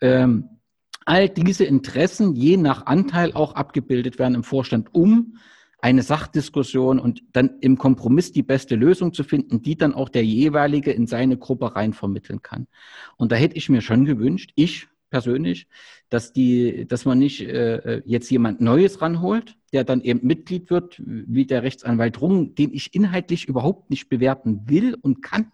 ähm, 0.01 0.60
all 1.05 1.29
diese 1.29 1.65
Interessen 1.65 2.35
je 2.35 2.57
nach 2.57 2.85
Anteil 2.85 3.33
auch 3.33 3.55
abgebildet 3.55 4.19
werden 4.19 4.35
im 4.35 4.43
Vorstand, 4.43 4.89
um 4.93 5.37
eine 5.81 6.03
Sachdiskussion 6.03 6.99
und 6.99 7.23
dann 7.33 7.57
im 7.59 7.77
Kompromiss 7.77 8.31
die 8.31 8.43
beste 8.43 8.75
Lösung 8.75 9.13
zu 9.13 9.23
finden, 9.23 9.63
die 9.63 9.75
dann 9.75 9.95
auch 9.95 10.09
der 10.09 10.23
jeweilige 10.23 10.91
in 10.91 11.07
seine 11.07 11.37
Gruppe 11.37 11.75
rein 11.75 11.93
vermitteln 11.93 12.43
kann. 12.43 12.67
Und 13.17 13.31
da 13.31 13.35
hätte 13.35 13.57
ich 13.57 13.67
mir 13.67 13.81
schon 13.81 14.05
gewünscht, 14.05 14.51
ich 14.55 14.87
persönlich, 15.09 15.67
dass 16.09 16.33
die, 16.33 16.87
dass 16.87 17.05
man 17.05 17.19
nicht 17.19 17.41
äh, 17.41 18.01
jetzt 18.05 18.29
jemand 18.29 18.61
Neues 18.61 19.01
ranholt, 19.01 19.57
der 19.73 19.83
dann 19.83 20.01
eben 20.01 20.25
Mitglied 20.25 20.69
wird, 20.69 21.01
wie 21.05 21.45
der 21.45 21.63
Rechtsanwalt 21.63 22.21
Rung, 22.21 22.55
den 22.55 22.73
ich 22.73 22.93
inhaltlich 22.93 23.47
überhaupt 23.47 23.89
nicht 23.89 24.07
bewerten 24.07 24.69
will 24.69 24.95
und 25.01 25.21
kann, 25.21 25.51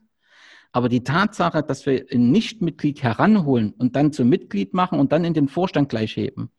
aber 0.71 0.89
die 0.89 1.03
Tatsache, 1.03 1.63
dass 1.63 1.85
wir 1.85 2.05
ein 2.11 2.31
Nichtmitglied 2.31 3.03
heranholen 3.03 3.71
und 3.71 3.95
dann 3.95 4.11
zum 4.11 4.29
Mitglied 4.29 4.73
machen 4.73 4.99
und 4.99 5.11
dann 5.11 5.25
in 5.25 5.33
den 5.33 5.47
Vorstand 5.47 5.89
gleich 5.89 6.15
heben, 6.15 6.51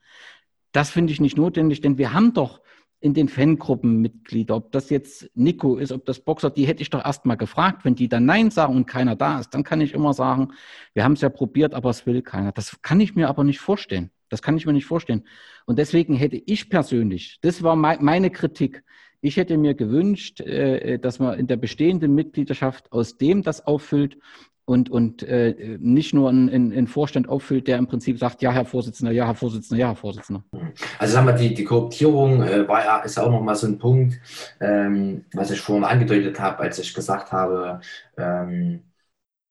das 0.72 0.90
finde 0.90 1.12
ich 1.12 1.20
nicht 1.20 1.36
notwendig, 1.36 1.80
denn 1.80 1.98
wir 1.98 2.12
haben 2.12 2.34
doch 2.34 2.60
in 3.00 3.14
den 3.14 3.28
Fangruppen 3.28 4.00
Mitglieder, 4.00 4.56
ob 4.56 4.72
das 4.72 4.90
jetzt 4.90 5.30
Nico 5.34 5.76
ist, 5.76 5.92
ob 5.92 6.04
das 6.04 6.20
Boxer, 6.20 6.50
die 6.50 6.66
hätte 6.66 6.82
ich 6.82 6.90
doch 6.90 7.04
erst 7.04 7.26
mal 7.26 7.36
gefragt. 7.36 7.84
Wenn 7.84 7.94
die 7.94 8.08
dann 8.08 8.24
Nein 8.24 8.50
sagen 8.50 8.74
und 8.74 8.86
keiner 8.86 9.14
da 9.14 9.38
ist, 9.38 9.50
dann 9.50 9.62
kann 9.62 9.80
ich 9.80 9.94
immer 9.94 10.14
sagen, 10.14 10.48
wir 10.94 11.04
haben 11.04 11.12
es 11.12 11.20
ja 11.20 11.28
probiert, 11.28 11.74
aber 11.74 11.90
es 11.90 12.06
will 12.06 12.22
keiner. 12.22 12.50
Das 12.50 12.82
kann 12.82 13.00
ich 13.00 13.14
mir 13.14 13.28
aber 13.28 13.44
nicht 13.44 13.60
vorstellen. 13.60 14.10
Das 14.30 14.42
kann 14.42 14.56
ich 14.56 14.66
mir 14.66 14.72
nicht 14.72 14.86
vorstellen. 14.86 15.24
Und 15.64 15.78
deswegen 15.78 16.14
hätte 16.14 16.42
ich 16.44 16.68
persönlich, 16.68 17.38
das 17.40 17.62
war 17.62 17.76
meine 17.76 18.30
Kritik, 18.30 18.82
ich 19.20 19.36
hätte 19.36 19.56
mir 19.56 19.74
gewünscht, 19.74 20.40
äh, 20.40 20.98
dass 20.98 21.18
man 21.18 21.38
in 21.38 21.46
der 21.46 21.56
bestehenden 21.56 22.14
Mitgliedschaft 22.14 22.92
aus 22.92 23.16
dem 23.18 23.42
das 23.42 23.66
auffüllt 23.66 24.18
und, 24.68 24.90
und 24.90 25.22
äh, 25.22 25.78
nicht 25.80 26.12
nur 26.12 26.28
einen, 26.28 26.86
Vorstand 26.88 27.26
auffüllt, 27.26 27.66
der 27.68 27.78
im 27.78 27.86
Prinzip 27.86 28.18
sagt, 28.18 28.42
ja, 28.42 28.52
Herr 28.52 28.66
Vorsitzender, 28.66 29.12
ja, 29.12 29.24
Herr 29.24 29.34
Vorsitzender, 29.34 29.80
ja, 29.80 29.88
Herr 29.88 29.96
Vorsitzender. 29.96 30.44
Also 30.98 31.14
sagen 31.14 31.26
wir, 31.26 31.32
die, 31.32 31.54
die 31.54 31.64
Kooptierung 31.64 32.42
äh, 32.42 32.68
war 32.68 32.84
ja, 32.84 32.98
ist 32.98 33.18
auch 33.18 33.30
nochmal 33.30 33.54
so 33.54 33.66
ein 33.66 33.78
Punkt, 33.78 34.20
ähm, 34.60 35.24
was 35.32 35.50
ich 35.50 35.60
vorhin 35.60 35.84
angedeutet 35.84 36.38
habe, 36.38 36.58
als 36.58 36.78
ich 36.78 36.92
gesagt 36.92 37.32
habe, 37.32 37.80
ähm, 38.18 38.82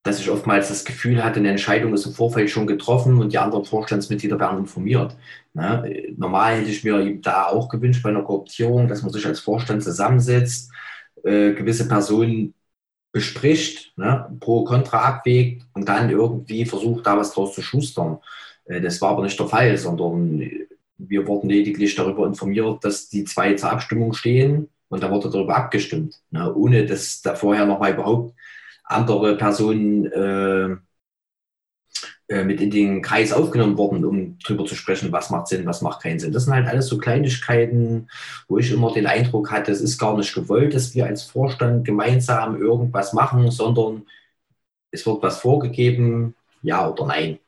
dass 0.08 0.20
ich 0.20 0.30
oftmals 0.30 0.70
das 0.70 0.86
Gefühl 0.86 1.24
hatte, 1.24 1.40
eine 1.40 1.50
Entscheidung 1.50 1.94
ist 1.94 2.06
im 2.06 2.14
Vorfeld 2.14 2.50
schon 2.50 2.66
getroffen 2.66 3.20
und 3.20 3.34
die 3.34 3.38
anderen 3.38 3.66
Vorstandsmitglieder 3.66 4.40
werden 4.40 4.60
informiert. 4.60 5.18
Ne? 5.54 6.14
Normal 6.18 6.58
hätte 6.58 6.70
ich 6.70 6.84
mir 6.84 7.20
da 7.22 7.48
auch 7.48 7.68
gewünscht 7.68 8.02
bei 8.04 8.10
einer 8.10 8.24
Kooptierung, 8.24 8.88
dass 8.88 9.02
man 9.02 9.12
sich 9.12 9.26
als 9.26 9.42
Vorstand 9.42 9.84
zusammensetzt, 9.84 10.72
äh, 11.24 11.52
gewisse 11.54 11.88
Personen 11.88 12.54
bespricht, 13.12 13.98
ne? 13.98 14.38
pro 14.40 14.64
Contra 14.64 15.00
abwägt 15.00 15.64
und 15.74 15.90
dann 15.90 16.10
irgendwie 16.10 16.66
versucht, 16.66 17.06
da 17.06 17.18
was 17.18 17.34
draus 17.34 17.54
zu 17.54 17.62
schustern. 17.62 18.20
Äh, 18.66 18.80
das 18.80 19.02
war 19.02 19.12
aber 19.12 19.24
nicht 19.24 19.40
der 19.40 19.48
Fall, 19.48 19.78
sondern 19.78 20.50
wir 20.98 21.28
wurden 21.28 21.50
lediglich 21.50 21.96
darüber 21.96 22.26
informiert, 22.26 22.84
dass 22.86 23.10
die 23.10 23.26
zwei 23.26 23.54
zur 23.56 23.72
Abstimmung 23.72 24.14
stehen 24.14 24.70
und 24.88 25.04
da 25.04 25.12
wurde 25.12 25.30
darüber 25.30 25.58
abgestimmt, 25.58 26.22
ne, 26.32 26.54
ohne 26.54 26.86
dass 26.86 27.22
da 27.22 27.36
vorher 27.36 27.66
nochmal 27.66 27.94
überhaupt 27.94 28.34
andere 28.88 29.38
Personen 29.38 30.06
äh, 30.06 30.78
äh, 32.30 32.44
mit 32.44 32.60
in 32.60 32.72
den 32.72 33.02
Kreis 33.02 33.32
aufgenommen 33.32 33.78
wurden, 33.78 34.04
um 34.04 34.38
darüber 34.44 34.66
zu 34.66 34.76
sprechen, 34.76 35.14
was 35.14 35.30
macht 35.30 35.48
Sinn, 35.48 35.66
was 35.66 35.82
macht 35.82 36.02
keinen 36.02 36.20
Sinn. 36.20 36.34
Das 36.34 36.44
sind 36.44 36.54
halt 36.54 36.68
alles 36.68 36.88
so 36.88 36.98
Kleinigkeiten, 36.98 38.10
wo 38.50 38.58
ich 38.58 38.70
immer 38.70 38.94
den 38.94 39.08
Eindruck 39.08 39.50
hatte, 39.50 39.72
es 39.72 39.80
ist 39.80 39.98
gar 39.98 40.18
nicht 40.18 40.34
gewollt, 40.34 40.74
dass 40.74 40.94
wir 40.94 41.06
als 41.06 41.24
Vorstand 41.24 41.86
gemeinsam 41.86 42.62
irgendwas 42.62 43.14
machen, 43.14 43.50
sondern 43.50 44.06
es 44.92 45.06
wird 45.06 45.24
was 45.24 45.40
vorgegeben, 45.40 46.36
ja 46.62 46.90
oder 46.90 47.06
nein. 47.06 47.40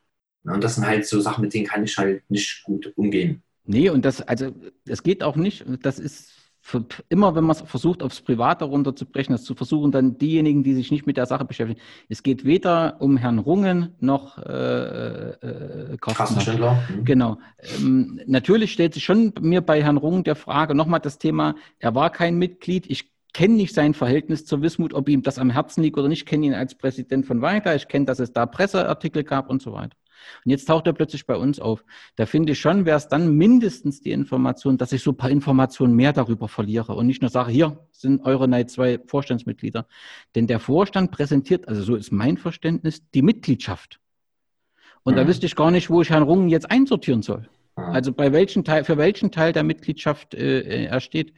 Und 0.44 0.64
das 0.64 0.76
sind 0.76 0.88
halt 0.88 1.06
so 1.06 1.20
Sachen, 1.20 1.42
mit 1.42 1.54
denen 1.54 1.68
kann 1.68 1.84
ich 1.84 1.98
halt 1.98 2.24
nicht 2.30 2.64
gut 2.64 2.94
umgehen. 2.96 3.44
Nee, 3.66 3.90
und 3.90 4.06
das, 4.06 4.22
also, 4.22 4.52
es 4.88 5.04
geht 5.04 5.24
auch 5.24 5.36
nicht, 5.36 5.66
das 5.84 6.00
ist 6.00 6.39
für, 6.70 6.86
immer, 7.10 7.34
wenn 7.34 7.46
man 7.46 7.56
es 7.56 7.62
versucht, 7.62 8.04
aufs 8.04 8.22
Private 8.22 8.66
runterzubrechen, 8.66 9.34
das 9.34 9.44
zu 9.44 9.56
versuchen, 9.56 9.92
dann 9.92 10.20
diejenigen, 10.20 10.64
die 10.64 10.76
sich 10.76 10.92
nicht 10.92 11.08
mit 11.08 11.18
der 11.18 11.26
Sache 11.26 11.44
beschäftigen. 11.44 11.82
Es 12.10 12.22
geht 12.22 12.46
weder 12.46 12.98
um 13.00 13.18
Herrn 13.18 13.40
Rungen 13.40 13.96
noch 14.00 14.38
äh, 14.38 15.32
äh, 15.32 15.98
Carsten 16.00 16.40
Schindler. 16.42 16.78
Mhm. 16.96 17.06
Genau. 17.06 17.38
Ähm, 17.80 18.22
natürlich 18.28 18.72
stellt 18.72 18.94
sich 18.94 19.04
schon 19.04 19.34
mir 19.42 19.62
bei 19.62 19.82
Herrn 19.82 19.98
Rungen 19.98 20.24
der 20.24 20.36
Frage, 20.36 20.76
nochmal 20.76 21.00
das 21.00 21.18
Thema, 21.18 21.56
er 21.80 21.96
war 21.96 22.12
kein 22.12 22.38
Mitglied, 22.38 22.86
ich 22.88 23.12
kenne 23.34 23.56
nicht 23.56 23.74
sein 23.74 23.96
Verhältnis 23.96 24.46
zur 24.46 24.62
Wismut, 24.62 24.94
ob 24.94 25.10
ihm 25.10 25.24
das 25.24 25.40
am 25.40 25.50
Herzen 25.50 25.82
liegt 25.82 25.98
oder 25.98 26.08
nicht, 26.08 26.28
kenne 26.28 26.46
ihn 26.46 26.54
als 26.54 26.76
Präsident 26.76 27.26
von 27.26 27.42
Weiter, 27.42 27.76
ich 27.76 27.88
kenne, 27.88 28.06
dass 28.06 28.20
es 28.20 28.32
da 28.32 28.46
Presseartikel 28.46 29.24
gab 29.24 29.50
und 29.50 29.62
so 29.62 29.74
weiter. 29.74 29.98
Und 30.46 30.52
jetzt 30.52 30.66
taucht 30.66 30.88
er 30.88 30.94
plötzlich 30.94 31.26
bei 31.26 31.36
uns 31.36 31.60
auf. 31.60 31.84
Da 32.16 32.26
finde 32.26 32.54
ich 32.54 32.60
schon, 32.60 32.86
wäre 32.86 32.98
es 32.98 33.08
dann 33.08 33.36
mindestens 33.36 34.02
die 34.02 34.12
Information, 34.12 34.78
dass 34.78 34.92
ich 34.92 35.04
so 35.04 35.12
ein 35.12 35.18
paar 35.18 35.30
Informationen 35.30 35.96
mehr 35.96 36.14
darüber 36.14 36.48
verliere 36.48 36.94
und 36.96 37.08
nicht 37.08 37.22
nur 37.22 37.30
sage, 37.30 37.52
hier 37.52 37.80
sind 37.92 38.26
eure 38.26 38.48
Night 38.48 38.70
2 38.70 39.02
Vorstandsmitglieder. 39.06 39.88
Denn 40.36 40.48
der 40.48 40.60
Vorstand 40.60 41.12
präsentiert, 41.12 41.68
also 41.68 41.82
so 41.82 41.96
ist 41.96 42.12
mein 42.12 42.38
Verständnis, 42.38 43.10
die 43.12 43.22
Mitgliedschaft. 43.22 44.00
Und 45.04 45.14
mhm. 45.14 45.18
da 45.18 45.28
wüsste 45.28 45.46
ich 45.46 45.56
gar 45.56 45.72
nicht, 45.72 45.90
wo 45.90 46.02
ich 46.02 46.10
Herrn 46.10 46.24
Rungen 46.24 46.50
jetzt 46.50 46.70
einsortieren 46.70 47.22
soll. 47.22 47.50
Also 47.88 48.12
bei 48.14 48.32
welchen 48.32 48.64
Teil, 48.64 48.84
für 48.84 48.98
welchen 48.98 49.32
Teil 49.32 49.54
der 49.54 49.64
Mitgliedschaft 49.64 50.34
äh, 50.34 50.86
er 50.86 51.00
steht. 51.00 51.34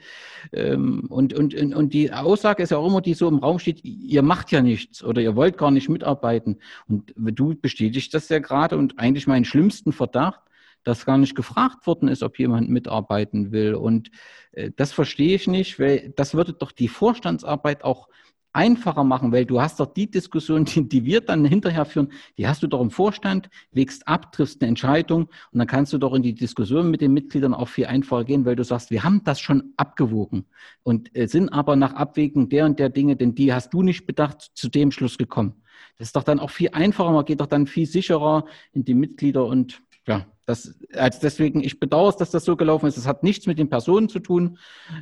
Ähm, 0.51 1.05
und, 1.09 1.33
und, 1.33 1.55
und 1.55 1.93
die 1.93 2.11
Aussage 2.11 2.63
ist 2.63 2.71
ja 2.71 2.77
auch 2.77 2.87
immer, 2.87 3.01
die 3.01 3.13
so 3.13 3.27
im 3.27 3.37
Raum 3.37 3.59
steht, 3.59 3.83
ihr 3.83 4.21
macht 4.21 4.51
ja 4.51 4.61
nichts 4.61 5.03
oder 5.03 5.21
ihr 5.21 5.35
wollt 5.35 5.57
gar 5.57 5.71
nicht 5.71 5.89
mitarbeiten. 5.89 6.59
Und 6.87 7.13
du 7.15 7.55
bestätigst 7.55 8.13
das 8.13 8.29
ja 8.29 8.39
gerade 8.39 8.77
und 8.77 8.99
eigentlich 8.99 9.27
meinen 9.27 9.45
schlimmsten 9.45 9.93
Verdacht, 9.93 10.41
dass 10.83 11.05
gar 11.05 11.17
nicht 11.17 11.35
gefragt 11.35 11.85
worden 11.85 12.09
ist, 12.09 12.23
ob 12.23 12.39
jemand 12.39 12.69
mitarbeiten 12.69 13.51
will. 13.51 13.75
Und 13.75 14.11
äh, 14.51 14.71
das 14.75 14.91
verstehe 14.91 15.35
ich 15.35 15.47
nicht, 15.47 15.79
weil 15.79 16.13
das 16.15 16.33
würde 16.33 16.53
doch 16.53 16.71
die 16.71 16.87
Vorstandsarbeit 16.87 17.83
auch 17.83 18.07
einfacher 18.53 19.03
machen, 19.03 19.31
weil 19.31 19.45
du 19.45 19.61
hast 19.61 19.79
doch 19.79 19.93
die 19.93 20.09
Diskussion, 20.09 20.65
die, 20.65 20.87
die, 20.87 21.05
wir 21.05 21.21
dann 21.21 21.45
hinterher 21.45 21.85
führen, 21.85 22.11
die 22.37 22.47
hast 22.47 22.63
du 22.63 22.67
doch 22.67 22.81
im 22.81 22.91
Vorstand, 22.91 23.49
wägst 23.71 24.07
ab, 24.07 24.31
triffst 24.31 24.61
eine 24.61 24.69
Entscheidung 24.69 25.23
und 25.51 25.59
dann 25.59 25.67
kannst 25.67 25.93
du 25.93 25.97
doch 25.97 26.13
in 26.13 26.23
die 26.23 26.33
Diskussion 26.33 26.89
mit 26.89 27.01
den 27.01 27.13
Mitgliedern 27.13 27.53
auch 27.53 27.67
viel 27.67 27.85
einfacher 27.85 28.25
gehen, 28.25 28.45
weil 28.45 28.55
du 28.55 28.63
sagst, 28.63 28.91
wir 28.91 29.03
haben 29.03 29.23
das 29.23 29.39
schon 29.39 29.73
abgewogen 29.77 30.45
und 30.83 31.15
äh, 31.15 31.27
sind 31.27 31.49
aber 31.49 31.75
nach 31.75 31.93
Abwägung 31.93 32.49
der 32.49 32.65
und 32.65 32.79
der 32.79 32.89
Dinge, 32.89 33.15
denn 33.15 33.35
die 33.35 33.53
hast 33.53 33.73
du 33.73 33.81
nicht 33.83 34.05
bedacht, 34.05 34.51
zu 34.53 34.69
dem 34.69 34.91
Schluss 34.91 35.17
gekommen. 35.17 35.61
Das 35.97 36.07
ist 36.07 36.15
doch 36.15 36.23
dann 36.23 36.39
auch 36.39 36.49
viel 36.49 36.69
einfacher, 36.71 37.11
man 37.11 37.25
geht 37.25 37.41
doch 37.41 37.47
dann 37.47 37.67
viel 37.67 37.85
sicherer 37.85 38.45
in 38.73 38.85
die 38.85 38.93
Mitglieder 38.93 39.45
und 39.45 39.81
ja, 40.07 40.25
das, 40.51 40.75
also 40.93 41.19
deswegen, 41.21 41.63
ich 41.63 41.79
bedauere 41.79 42.09
es, 42.09 42.17
dass 42.17 42.29
das 42.29 42.43
so 42.43 42.57
gelaufen 42.57 42.85
ist. 42.85 42.97
Es 42.97 43.07
hat 43.07 43.23
nichts 43.23 43.47
mit 43.47 43.57
den 43.57 43.69
Personen 43.69 44.09
zu 44.09 44.19
tun, 44.19 44.57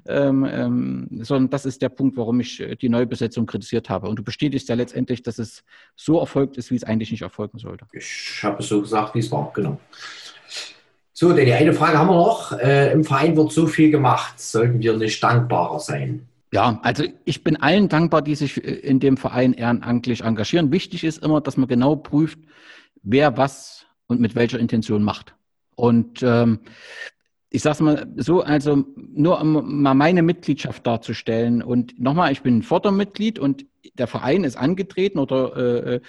ähm, 0.08 0.48
ähm, 0.50 1.08
sondern 1.24 1.50
das 1.50 1.66
ist 1.66 1.82
der 1.82 1.90
Punkt, 1.90 2.16
warum 2.18 2.40
ich 2.40 2.60
äh, 2.60 2.76
die 2.76 2.88
Neubesetzung 2.88 3.48
kritisiert 3.48 3.90
habe. 3.90 4.08
Und 4.08 4.18
du 4.18 4.24
bestätigst 4.24 4.70
ja 4.70 4.76
letztendlich, 4.76 5.24
dass 5.24 5.40
es 5.40 5.64
so 5.96 6.20
erfolgt 6.20 6.58
ist, 6.58 6.70
wie 6.70 6.76
es 6.76 6.84
eigentlich 6.84 7.12
nicht 7.12 7.24
erfolgen 7.24 7.58
sollte. 7.58 7.86
Ich 7.94 8.40
habe 8.44 8.62
es 8.62 8.70
so 8.70 8.82
gesagt, 8.82 9.16
wie 9.16 9.20
es 9.20 9.32
war, 9.32 9.52
genau. 9.54 9.80
So, 11.14 11.34
denn 11.34 11.46
die 11.46 11.54
eine 11.54 11.74
Frage 11.74 11.98
haben 11.98 12.10
wir 12.10 12.16
noch. 12.16 12.54
Äh, 12.54 12.94
Im 12.94 13.04
Verein 13.04 13.36
wird 13.36 13.52
so 13.52 13.68
viel 13.68 13.92
gemacht. 13.92 14.40
Sollten 14.40 14.80
wir 14.80 14.96
nicht 14.96 15.22
dankbarer 15.22 15.80
sein? 15.80 16.28
Ja, 16.52 16.80
also 16.84 17.04
ich 17.26 17.44
bin 17.44 17.58
allen 17.58 17.90
dankbar, 17.90 18.22
die 18.22 18.36
sich 18.36 18.64
äh, 18.64 18.72
in 18.72 19.00
dem 19.00 19.18
Verein 19.18 19.54
ehrenamtlich 19.54 20.22
engagieren. 20.22 20.72
Wichtig 20.72 21.04
ist 21.04 21.24
immer, 21.24 21.42
dass 21.42 21.58
man 21.58 21.68
genau 21.68 21.96
prüft, 21.96 22.40
wer 23.02 23.36
was 23.36 23.88
und 24.08 24.20
mit 24.20 24.36
welcher 24.36 24.60
Intention 24.60 25.04
macht. 25.04 25.36
Und 25.80 26.22
ähm, 26.24 26.60
ich 27.50 27.64
sage 27.64 27.74
es 27.74 27.80
mal 27.80 28.08
so, 28.18 28.42
also 28.42 28.84
nur 28.96 29.42
um 29.42 29.82
mal 29.82 29.96
meine 29.96 30.22
Mitgliedschaft 30.22 30.86
darzustellen. 30.86 31.64
Und 31.64 32.00
nochmal, 32.00 32.32
ich 32.32 32.42
bin 32.42 32.62
Fördermitglied 32.62 33.40
und 33.40 33.66
der 33.98 34.08
Verein 34.08 34.44
ist 34.44 34.58
angetreten 34.58 35.20
oder 35.20 35.56
äh, 35.56 35.96
äh, 35.96 36.02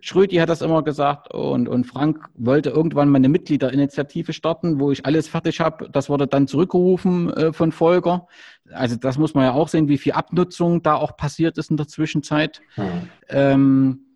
Schrödi 0.00 0.36
hat 0.36 0.48
das 0.48 0.62
immer 0.62 0.82
gesagt 0.82 1.32
und, 1.32 1.68
und 1.68 1.84
Frank 1.84 2.28
wollte 2.34 2.70
irgendwann 2.70 3.10
mal 3.10 3.16
eine 3.16 3.28
Mitgliederinitiative 3.28 4.32
starten, 4.32 4.80
wo 4.80 4.90
ich 4.90 5.04
alles 5.04 5.28
fertig 5.28 5.60
habe. 5.60 5.88
Das 5.90 6.08
wurde 6.08 6.26
dann 6.26 6.48
zurückgerufen 6.48 7.32
äh, 7.34 7.52
von 7.52 7.72
Volker. 7.72 8.26
Also 8.72 8.96
das 8.96 9.18
muss 9.18 9.34
man 9.34 9.44
ja 9.44 9.52
auch 9.52 9.68
sehen, 9.68 9.88
wie 9.88 9.98
viel 9.98 10.12
Abnutzung 10.12 10.82
da 10.82 10.94
auch 10.94 11.16
passiert 11.16 11.58
ist 11.58 11.70
in 11.70 11.76
der 11.76 11.88
Zwischenzeit. 11.88 12.62
Hm. 12.74 12.86
Ähm, 13.28 14.09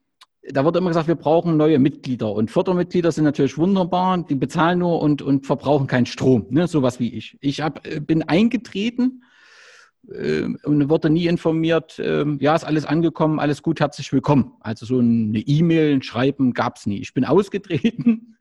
da 0.51 0.65
wird 0.65 0.77
immer 0.77 0.91
gesagt, 0.91 1.09
wir 1.09 1.15
brauchen 1.15 1.57
neue 1.57 1.79
Mitglieder. 1.79 2.33
Und 2.33 2.51
Fördermitglieder 2.51 3.13
sind 3.13 3.25
natürlich 3.25 3.57
wunderbar, 3.57 4.19
die 4.19 4.35
bezahlen 4.35 4.81
nur 4.81 5.01
und, 5.01 5.23
und 5.23 5.47
verbrauchen 5.47 5.87
keinen 5.87 6.07
Strom, 6.07 6.47
ne? 6.51 6.67
sowas 6.67 7.01
wie 7.01 7.15
ich. 7.15 7.39
Ich 7.41 7.61
hab, 7.61 7.87
äh, 7.87 8.01
bin 8.01 8.23
eingetreten 8.23 9.25
äh, 10.09 10.43
und 10.43 10.89
wurde 10.91 11.09
nie 11.09 11.27
informiert, 11.27 11.99
äh, 11.99 12.27
ja, 12.41 12.55
ist 12.55 12.65
alles 12.65 12.85
angekommen, 12.85 13.41
alles 13.41 13.63
gut, 13.63 13.81
herzlich 13.81 14.13
willkommen. 14.13 14.53
Also 14.61 14.85
so 14.85 14.99
eine 14.99 15.39
E-Mail, 15.39 15.95
ein 15.95 16.03
Schreiben 16.03 16.53
gab 16.53 16.77
es 16.77 16.87
nie. 16.87 16.99
Ich 16.99 17.15
bin 17.15 17.25
ausgetreten, 17.25 18.37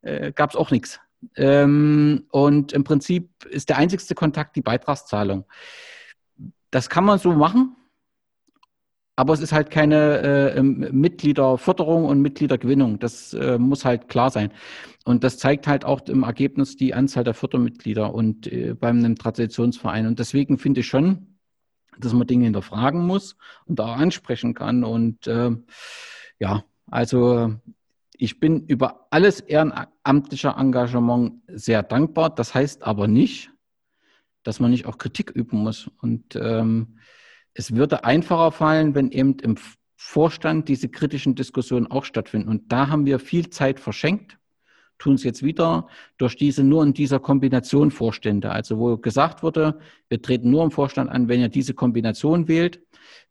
äh, 0.00 0.32
gab 0.32 0.50
es 0.50 0.56
auch 0.56 0.70
nichts. 0.70 1.00
Ähm, 1.36 2.24
und 2.30 2.72
im 2.72 2.82
Prinzip 2.82 3.44
ist 3.44 3.68
der 3.68 3.76
einzigste 3.76 4.14
Kontakt 4.14 4.56
die 4.56 4.62
Beitragszahlung. 4.62 5.44
Das 6.70 6.88
kann 6.88 7.04
man 7.04 7.18
so 7.18 7.32
machen 7.32 7.76
aber 9.16 9.34
es 9.34 9.40
ist 9.40 9.52
halt 9.52 9.70
keine 9.70 10.54
äh, 10.54 10.62
Mitgliederförderung 10.62 12.06
und 12.06 12.22
Mitgliedergewinnung. 12.22 12.98
Das 12.98 13.34
äh, 13.34 13.58
muss 13.58 13.84
halt 13.84 14.08
klar 14.08 14.30
sein. 14.30 14.52
Und 15.04 15.22
das 15.24 15.38
zeigt 15.38 15.66
halt 15.66 15.84
auch 15.84 16.00
im 16.08 16.22
Ergebnis 16.22 16.76
die 16.76 16.94
Anzahl 16.94 17.24
der 17.24 17.34
Fördermitglieder 17.34 18.14
und 18.14 18.46
äh, 18.46 18.74
beim 18.74 18.98
einem 18.98 19.16
Traditionsverein. 19.16 20.06
Und 20.06 20.18
deswegen 20.18 20.58
finde 20.58 20.80
ich 20.80 20.86
schon, 20.86 21.38
dass 21.98 22.14
man 22.14 22.26
Dinge 22.26 22.44
hinterfragen 22.44 23.06
muss 23.06 23.36
und 23.66 23.80
auch 23.80 23.96
ansprechen 23.96 24.54
kann. 24.54 24.82
Und 24.82 25.26
äh, 25.26 25.50
ja, 26.38 26.64
also 26.90 27.54
ich 28.16 28.40
bin 28.40 28.66
über 28.66 29.08
alles 29.10 29.40
ehrenamtliche 29.40 30.54
Engagement 30.56 31.34
sehr 31.48 31.82
dankbar. 31.82 32.30
Das 32.30 32.54
heißt 32.54 32.82
aber 32.82 33.08
nicht, 33.08 33.50
dass 34.42 34.58
man 34.58 34.70
nicht 34.70 34.86
auch 34.86 34.96
Kritik 34.96 35.30
üben 35.30 35.58
muss. 35.58 35.90
Und 36.00 36.36
ähm, 36.36 36.98
es 37.54 37.74
würde 37.74 38.04
einfacher 38.04 38.52
fallen, 38.52 38.94
wenn 38.94 39.10
eben 39.10 39.36
im 39.40 39.56
Vorstand 39.96 40.68
diese 40.68 40.88
kritischen 40.88 41.34
Diskussionen 41.34 41.86
auch 41.86 42.04
stattfinden. 42.04 42.48
Und 42.48 42.72
da 42.72 42.88
haben 42.88 43.06
wir 43.06 43.18
viel 43.18 43.50
Zeit 43.50 43.78
verschenkt, 43.78 44.38
tun 44.98 45.14
es 45.14 45.24
jetzt 45.24 45.42
wieder 45.42 45.88
durch 46.16 46.36
diese 46.36 46.62
nur 46.64 46.82
in 46.82 46.92
dieser 46.92 47.20
Kombination 47.20 47.90
Vorstände. 47.90 48.50
Also 48.50 48.78
wo 48.78 48.96
gesagt 48.96 49.42
wurde, 49.42 49.78
wir 50.08 50.22
treten 50.22 50.50
nur 50.50 50.64
im 50.64 50.70
Vorstand 50.70 51.10
an, 51.10 51.28
wenn 51.28 51.40
ihr 51.40 51.48
diese 51.48 51.74
Kombination 51.74 52.48
wählt, 52.48 52.80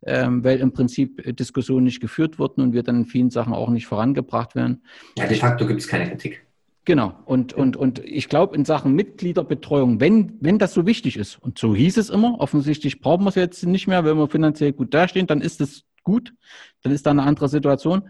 ähm, 0.04 0.44
weil 0.44 0.60
im 0.60 0.74
Prinzip 0.74 1.36
Diskussionen 1.36 1.86
nicht 1.86 2.02
geführt 2.02 2.40
wurden 2.40 2.62
und 2.62 2.74
wir 2.74 2.84
dann 2.84 3.02
in 3.02 3.06
vielen 3.06 3.30
Sachen 3.30 3.54
auch 3.54 3.70
nicht 3.70 3.88
vorangebracht 3.88 4.56
werden. 4.56 4.84
Ja, 5.18 5.28
de 5.28 5.38
facto 5.38 5.66
gibt 5.66 5.82
es 5.82 5.88
keine 5.88 6.10
Kritik. 6.10 6.46
Genau. 6.86 7.14
Und, 7.26 7.54
und, 7.54 7.78
und 7.78 8.00
ich 8.00 8.28
glaube, 8.28 8.56
in 8.56 8.66
Sachen 8.66 8.94
Mitgliederbetreuung, 8.94 10.00
wenn, 10.00 10.38
wenn 10.40 10.58
das 10.58 10.74
so 10.74 10.88
wichtig 10.88 11.16
ist, 11.16 11.38
und 11.38 11.60
so 11.60 11.76
hieß 11.76 11.98
es 11.98 12.10
immer, 12.10 12.40
offensichtlich 12.40 13.02
brauchen 13.02 13.24
wir 13.24 13.30
es 13.30 13.36
jetzt 13.36 13.66
nicht 13.66 13.88
mehr, 13.88 14.04
wenn 14.04 14.18
wir 14.18 14.28
finanziell 14.28 14.74
gut 14.74 14.94
dastehen, 14.94 15.28
dann 15.28 15.42
ist 15.42 15.62
es 15.62 15.84
gut, 16.04 16.34
dann 16.82 16.92
ist 16.92 17.06
da 17.06 17.12
eine 17.12 17.24
andere 17.24 17.50
Situation. 17.50 18.10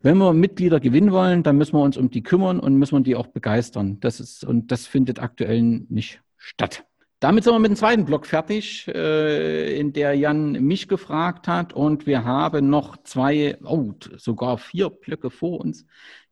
Wenn 0.00 0.18
wir 0.18 0.32
Mitglieder 0.32 0.80
gewinnen 0.80 1.12
wollen, 1.12 1.42
dann 1.42 1.56
müssen 1.56 1.74
wir 1.74 1.82
uns 1.82 1.96
um 1.96 2.10
die 2.10 2.22
kümmern 2.22 2.60
und 2.60 2.74
müssen 2.76 2.98
wir 2.98 3.02
die 3.02 3.16
auch 3.16 3.28
begeistern. 3.28 3.98
Das 4.00 4.20
ist, 4.20 4.44
und 4.44 4.70
das 4.72 4.86
findet 4.86 5.20
aktuell 5.20 5.62
nicht 5.62 6.20
statt. 6.36 6.84
Damit 7.20 7.42
sind 7.42 7.52
wir 7.52 7.58
mit 7.58 7.72
dem 7.72 7.76
zweiten 7.76 8.04
Block 8.04 8.26
fertig, 8.26 8.86
äh, 8.86 9.76
in 9.76 9.92
der 9.92 10.14
Jan 10.14 10.52
mich 10.52 10.86
gefragt 10.86 11.48
hat. 11.48 11.72
Und 11.72 12.06
wir 12.06 12.24
haben 12.24 12.70
noch 12.70 12.96
zwei, 13.02 13.58
oh, 13.64 13.92
sogar 14.16 14.56
vier 14.56 14.88
Blöcke 14.90 15.30
vor 15.30 15.60
uns. 15.60 15.84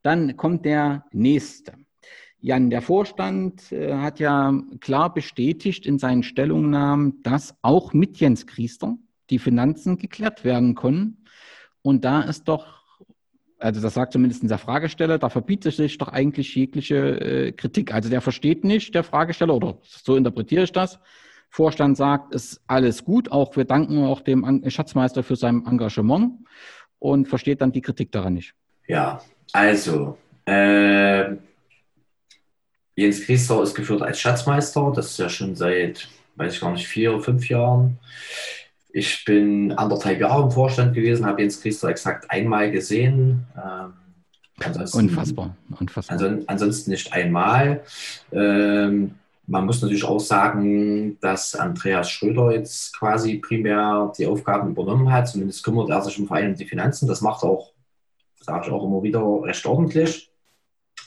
Dann 0.07 0.37
kommt 0.37 0.65
der 0.65 1.05
nächste. 1.11 1.73
Jan, 2.39 2.71
der 2.71 2.81
Vorstand 2.81 3.73
äh, 3.73 3.93
hat 3.95 4.21
ja 4.21 4.55
klar 4.79 5.13
bestätigt 5.13 5.85
in 5.85 5.99
seinen 5.99 6.23
Stellungnahmen, 6.23 7.25
dass 7.25 7.57
auch 7.61 7.93
mit 7.93 8.19
Jens 8.19 8.47
Kriester 8.47 8.97
die 9.31 9.41
Finanzen 9.41 9.99
geklärt 9.99 10.45
werden 10.45 10.77
können. 10.77 11.25
Und 11.83 12.05
da 12.05 12.21
ist 12.21 12.45
doch, 12.45 12.85
also 13.59 13.81
das 13.81 13.95
sagt 13.95 14.13
zumindest 14.13 14.49
der 14.49 14.59
Fragesteller, 14.59 15.19
da 15.19 15.29
verbietet 15.29 15.75
sich 15.75 15.99
doch 15.99 16.07
eigentlich 16.07 16.55
jegliche 16.55 17.21
äh, 17.21 17.51
Kritik. 17.51 17.93
Also 17.93 18.09
der 18.09 18.21
versteht 18.21 18.63
nicht, 18.63 18.95
der 18.95 19.03
Fragesteller, 19.03 19.57
oder 19.57 19.79
so 19.83 20.15
interpretiere 20.15 20.63
ich 20.63 20.71
das, 20.71 21.01
Vorstand 21.51 21.97
sagt, 21.97 22.33
ist 22.33 22.63
alles 22.69 23.05
gut. 23.05 23.33
Auch 23.33 23.57
wir 23.57 23.65
danken 23.65 24.05
auch 24.05 24.21
dem 24.21 24.63
Schatzmeister 24.71 25.25
für 25.25 25.35
sein 25.35 25.67
Engagement 25.67 26.47
und 27.01 27.27
versteht 27.27 27.61
dann 27.61 27.73
die 27.73 27.83
Kritik 27.83 28.13
daran 28.13 28.35
nicht. 28.35 28.55
Ja, 28.87 29.21
also 29.53 30.19
äh, 30.45 31.37
Jens 32.95 33.25
Christer 33.25 33.63
ist 33.63 33.75
geführt 33.75 34.03
als 34.03 34.19
Schatzmeister. 34.21 34.93
Das 34.95 35.11
ist 35.11 35.19
ja 35.19 35.29
schon 35.29 35.55
seit, 35.55 36.09
weiß 36.37 36.55
ich 36.55 36.61
gar 36.61 36.73
nicht, 36.73 36.87
vier, 36.89 37.15
oder 37.15 37.23
fünf 37.23 37.49
Jahren. 37.49 37.99
Ich 38.91 39.25
bin 39.25 39.73
anderthalb 39.73 40.21
Jahre 40.21 40.45
im 40.45 40.51
Vorstand 40.51 40.95
gewesen, 40.95 41.27
habe 41.27 41.43
Jens 41.43 41.61
Christer 41.61 41.89
exakt 41.89 42.31
einmal 42.31 42.71
gesehen. 42.71 43.47
Ähm, 43.57 43.93
Unfassbar. 44.95 45.55
Unfassbar. 45.79 46.39
ansonsten 46.47 46.91
nicht 46.91 47.13
einmal. 47.13 47.83
Ähm, 48.33 49.15
man 49.47 49.67
muss 49.67 49.81
natürlich 49.81 50.05
auch 50.05 50.19
sagen, 50.19 51.19
dass 51.21 51.55
Andreas 51.55 52.11
Schröder 52.11 52.53
jetzt 52.53 52.99
quasi 52.99 53.37
primär 53.37 54.13
die 54.19 54.27
Aufgaben 54.27 54.71
übernommen 54.71 55.13
hat. 55.13 55.29
Zumindest 55.29 55.63
kümmert 55.63 55.91
er 55.91 56.03
sich 56.03 56.19
im 56.19 56.27
Verein 56.27 56.51
um 56.51 56.57
die 56.57 56.65
Finanzen. 56.65 57.07
Das 57.07 57.21
macht 57.21 57.45
er 57.45 57.51
auch, 57.51 57.73
ich 58.67 58.73
auch 58.73 58.85
immer 58.85 59.03
wieder, 59.03 59.23
recht 59.43 59.65
ordentlich. 59.67 60.31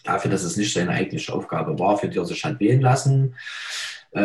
Dafür, 0.03 0.31
dass 0.31 0.43
es 0.43 0.57
nicht 0.57 0.73
seine 0.73 0.91
eigentliche 0.91 1.33
Aufgabe 1.33 1.77
war, 1.77 1.97
für 1.97 2.07
die 2.07 2.17
er 2.17 2.25
sich 2.25 2.43
hat 2.43 2.59
wählen 2.59 2.81
lassen, 2.81 3.35
äh, 4.11 4.21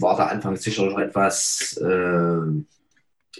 war 0.00 0.16
der 0.16 0.30
Anfang 0.30 0.56
sicher 0.56 0.96
etwas 0.98 1.76
äh, 1.78 2.40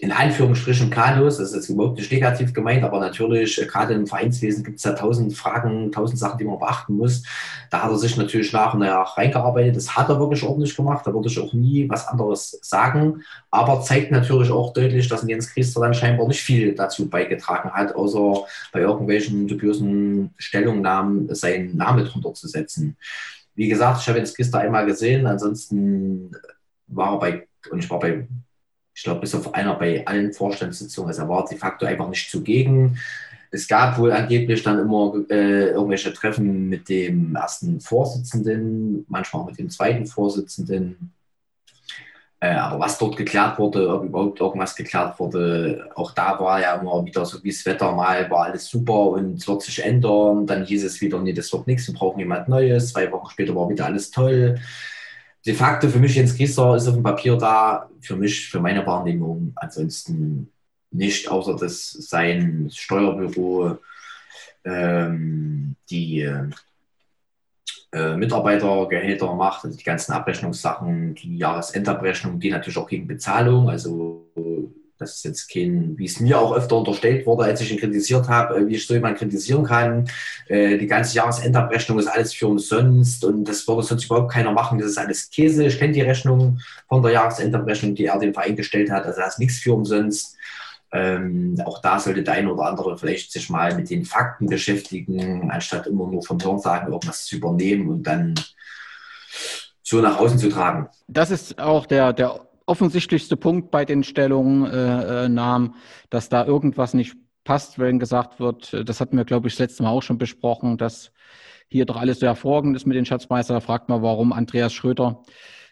in 0.00 0.12
Anführungsstrichen 0.12 0.90
planlos, 0.90 1.38
das 1.38 1.52
ist 1.52 1.68
überhaupt 1.68 1.98
nicht 1.98 2.12
negativ 2.12 2.52
gemeint, 2.52 2.84
aber 2.84 3.00
natürlich, 3.00 3.60
äh, 3.60 3.66
gerade 3.66 3.94
im 3.94 4.06
Vereinswesen 4.06 4.64
gibt 4.64 4.78
es 4.78 4.84
ja 4.84 4.92
tausend 4.92 5.34
Fragen, 5.34 5.92
tausend 5.92 6.18
Sachen, 6.18 6.38
die 6.38 6.44
man 6.44 6.58
beachten 6.58 6.96
muss. 6.96 7.22
Da 7.70 7.82
hat 7.82 7.90
er 7.90 7.98
sich 7.98 8.16
natürlich 8.16 8.52
nach 8.52 8.74
und 8.74 8.80
nach 8.80 9.16
reingearbeitet. 9.16 9.76
Das 9.76 9.96
hat 9.96 10.08
er 10.08 10.18
wirklich 10.18 10.42
ordentlich 10.42 10.76
gemacht. 10.76 11.06
Da 11.06 11.12
würde 11.12 11.28
ich 11.28 11.38
auch 11.38 11.52
nie 11.52 11.88
was 11.88 12.06
anderes 12.06 12.58
sagen. 12.62 13.22
Aber 13.50 13.82
zeigt 13.82 14.10
natürlich 14.10 14.50
auch 14.50 14.72
deutlich, 14.72 15.08
dass 15.08 15.26
Jens 15.26 15.52
Christer 15.52 15.80
dann 15.80 15.94
scheinbar 15.94 16.28
nicht 16.28 16.40
viel 16.40 16.74
dazu 16.74 17.08
beigetragen 17.08 17.70
hat, 17.72 17.94
außer 17.94 18.44
bei 18.72 18.80
irgendwelchen 18.80 19.48
dubiosen 19.48 20.34
Stellungnahmen 20.38 21.34
seinen 21.34 21.76
Namen 21.76 22.04
drunter 22.04 22.34
zu 22.34 22.48
setzen. 22.48 22.96
Wie 23.54 23.68
gesagt, 23.68 24.02
ich 24.02 24.08
habe 24.08 24.18
Jens 24.18 24.34
Christer 24.34 24.60
einmal 24.60 24.86
gesehen, 24.86 25.26
ansonsten 25.26 26.32
war 26.86 27.14
er 27.14 27.18
bei, 27.18 27.48
und 27.70 27.80
ich 27.80 27.90
war 27.90 27.98
bei 27.98 28.26
ich 28.98 29.04
glaube, 29.04 29.20
bis 29.20 29.32
auf 29.36 29.54
einer 29.54 29.76
bei 29.76 30.04
allen 30.04 30.32
Vorstandssitzungen. 30.32 31.06
Also 31.06 31.22
er 31.22 31.28
war 31.28 31.44
de 31.44 31.56
facto 31.56 31.86
einfach 31.86 32.08
nicht 32.08 32.28
zugegen. 32.28 32.98
Es 33.52 33.68
gab 33.68 33.96
wohl 33.96 34.10
angeblich 34.10 34.64
dann 34.64 34.80
immer 34.80 35.14
äh, 35.30 35.68
irgendwelche 35.68 36.12
Treffen 36.12 36.68
mit 36.68 36.88
dem 36.88 37.36
ersten 37.36 37.80
Vorsitzenden, 37.80 39.06
manchmal 39.08 39.42
auch 39.42 39.46
mit 39.46 39.58
dem 39.60 39.70
zweiten 39.70 40.04
Vorsitzenden. 40.04 41.12
Äh, 42.40 42.54
aber 42.54 42.80
was 42.80 42.98
dort 42.98 43.16
geklärt 43.16 43.60
wurde, 43.60 43.88
ob 43.88 44.02
überhaupt 44.02 44.40
irgendwas 44.40 44.74
geklärt 44.74 45.20
wurde, 45.20 45.88
auch 45.94 46.10
da 46.10 46.36
war 46.40 46.60
ja 46.60 46.74
immer 46.74 47.04
wieder 47.06 47.24
so 47.24 47.40
wie 47.44 47.50
das 47.50 47.64
Wetter 47.66 47.92
mal, 47.92 48.28
war 48.28 48.46
alles 48.46 48.66
super 48.66 49.10
und 49.10 49.34
es 49.34 49.46
wird 49.46 49.62
sich 49.62 49.84
ändern. 49.84 50.44
Dann 50.44 50.64
hieß 50.64 50.82
es 50.82 51.00
wieder, 51.00 51.20
nee, 51.20 51.32
das 51.32 51.52
wird 51.52 51.68
nichts, 51.68 51.86
wir 51.86 51.94
brauchen 51.94 52.18
jemand 52.18 52.48
Neues. 52.48 52.92
Zwei 52.92 53.12
Wochen 53.12 53.30
später 53.30 53.54
war 53.54 53.68
wieder 53.68 53.86
alles 53.86 54.10
toll 54.10 54.58
de 55.46 55.54
facto 55.54 55.88
für 55.88 55.98
mich 55.98 56.14
Jens 56.14 56.34
Gießer 56.34 56.76
ist 56.76 56.88
auf 56.88 56.94
dem 56.94 57.02
Papier 57.02 57.36
da, 57.36 57.88
für 58.00 58.16
mich, 58.16 58.48
für 58.48 58.60
meine 58.60 58.86
Wahrnehmung. 58.86 59.52
Ansonsten 59.56 60.50
nicht, 60.90 61.30
außer 61.30 61.56
dass 61.56 61.90
sein 61.90 62.70
Steuerbüro 62.72 63.78
ähm, 64.64 65.76
die 65.90 66.20
äh, 67.92 68.16
Mitarbeitergehälter 68.16 69.34
macht, 69.34 69.64
also 69.64 69.76
die 69.76 69.84
ganzen 69.84 70.12
Abrechnungssachen, 70.12 71.14
die 71.14 71.38
Jahresendabrechnung, 71.38 72.38
die 72.38 72.50
natürlich 72.50 72.76
auch 72.76 72.88
gegen 72.88 73.06
Bezahlung, 73.06 73.70
also 73.70 74.26
das 74.98 75.16
ist 75.16 75.24
jetzt 75.24 75.48
kein, 75.48 75.96
wie 75.96 76.06
es 76.06 76.18
mir 76.18 76.40
auch 76.40 76.54
öfter 76.54 76.76
unterstellt 76.76 77.24
wurde, 77.24 77.44
als 77.44 77.60
ich 77.60 77.70
ihn 77.70 77.78
kritisiert 77.78 78.28
habe, 78.28 78.56
äh, 78.56 78.66
wie 78.66 78.74
ich 78.74 78.86
so 78.86 78.94
jemanden 78.94 79.18
kritisieren 79.18 79.64
kann. 79.64 80.08
Äh, 80.48 80.76
die 80.76 80.86
ganze 80.86 81.16
Jahresendabrechnung 81.16 81.98
ist 81.98 82.08
alles 82.08 82.34
für 82.34 82.48
umsonst 82.48 83.24
und 83.24 83.44
das 83.44 83.66
würde 83.68 83.82
sonst 83.84 84.06
überhaupt 84.06 84.32
keiner 84.32 84.52
machen. 84.52 84.78
Das 84.78 84.88
ist 84.88 84.98
alles 84.98 85.30
Käse. 85.30 85.66
Ich 85.66 85.78
kenne 85.78 85.92
die 85.92 86.02
Rechnung 86.02 86.58
von 86.88 87.02
der 87.02 87.12
Jahresendabrechnung, 87.12 87.94
die 87.94 88.06
er 88.06 88.18
dem 88.18 88.34
Verein 88.34 88.56
gestellt 88.56 88.90
hat. 88.90 89.06
Also 89.06 89.20
da 89.20 89.28
ist 89.28 89.38
nichts 89.38 89.58
für 89.58 89.74
umsonst. 89.74 90.36
Ähm, 90.90 91.60
auch 91.64 91.80
da 91.80 92.00
sollte 92.00 92.22
der 92.22 92.34
eine 92.34 92.52
oder 92.52 92.64
andere 92.64 92.96
vielleicht 92.98 93.30
sich 93.30 93.50
mal 93.50 93.74
mit 93.76 93.90
den 93.90 94.04
Fakten 94.04 94.46
beschäftigen, 94.46 95.50
anstatt 95.50 95.86
immer 95.86 96.06
nur 96.06 96.22
vom 96.22 96.42
Hörensagen 96.42 96.92
irgendwas 96.92 97.26
zu 97.26 97.36
übernehmen 97.36 97.88
und 97.88 98.02
dann 98.04 98.34
so 99.82 100.00
nach 100.00 100.18
außen 100.18 100.38
zu 100.38 100.48
tragen. 100.48 100.88
Das 101.06 101.30
ist 101.30 101.58
auch 101.58 101.86
der, 101.86 102.12
der 102.14 102.47
offensichtlichste 102.68 103.36
Punkt 103.36 103.70
bei 103.70 103.84
den 103.84 104.04
Stellungnahmen, 104.04 105.74
dass 106.10 106.28
da 106.28 106.44
irgendwas 106.44 106.94
nicht 106.94 107.16
passt, 107.44 107.78
wenn 107.78 107.98
gesagt 107.98 108.40
wird, 108.40 108.88
das 108.88 109.00
hatten 109.00 109.16
wir, 109.16 109.24
glaube 109.24 109.48
ich, 109.48 109.54
das 109.54 109.60
letzte 109.60 109.82
Mal 109.82 109.90
auch 109.90 110.02
schon 110.02 110.18
besprochen, 110.18 110.76
dass 110.76 111.12
hier 111.68 111.86
doch 111.86 111.96
alles 111.96 112.20
so 112.20 112.26
hervorragend 112.26 112.76
ist 112.76 112.86
mit 112.86 112.96
den 112.96 113.06
Schatzmeister. 113.06 113.54
Da 113.54 113.60
fragt 113.60 113.88
man, 113.88 114.02
warum 114.02 114.32
Andreas 114.32 114.72
Schröder 114.72 115.22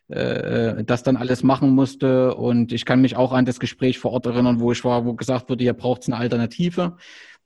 äh, 0.09 0.85
das 0.85 1.03
dann 1.03 1.17
alles 1.17 1.43
machen 1.43 1.71
musste. 1.71 2.35
Und 2.35 2.73
ich 2.73 2.85
kann 2.85 3.01
mich 3.01 3.17
auch 3.17 3.33
an 3.33 3.45
das 3.45 3.61
Gespräch 3.61 3.99
vor 3.99 4.13
Ort 4.13 4.27
erinnern, 4.27 4.61
wo 4.61 4.73
ich 4.73 4.85
war, 4.85 5.05
wo 5.05 5.15
gesagt 5.15 5.51
wurde, 5.51 5.65
hier 5.65 5.73
braucht 5.75 6.03
es 6.03 6.09
eine 6.09 6.17
Alternative. 6.17 6.97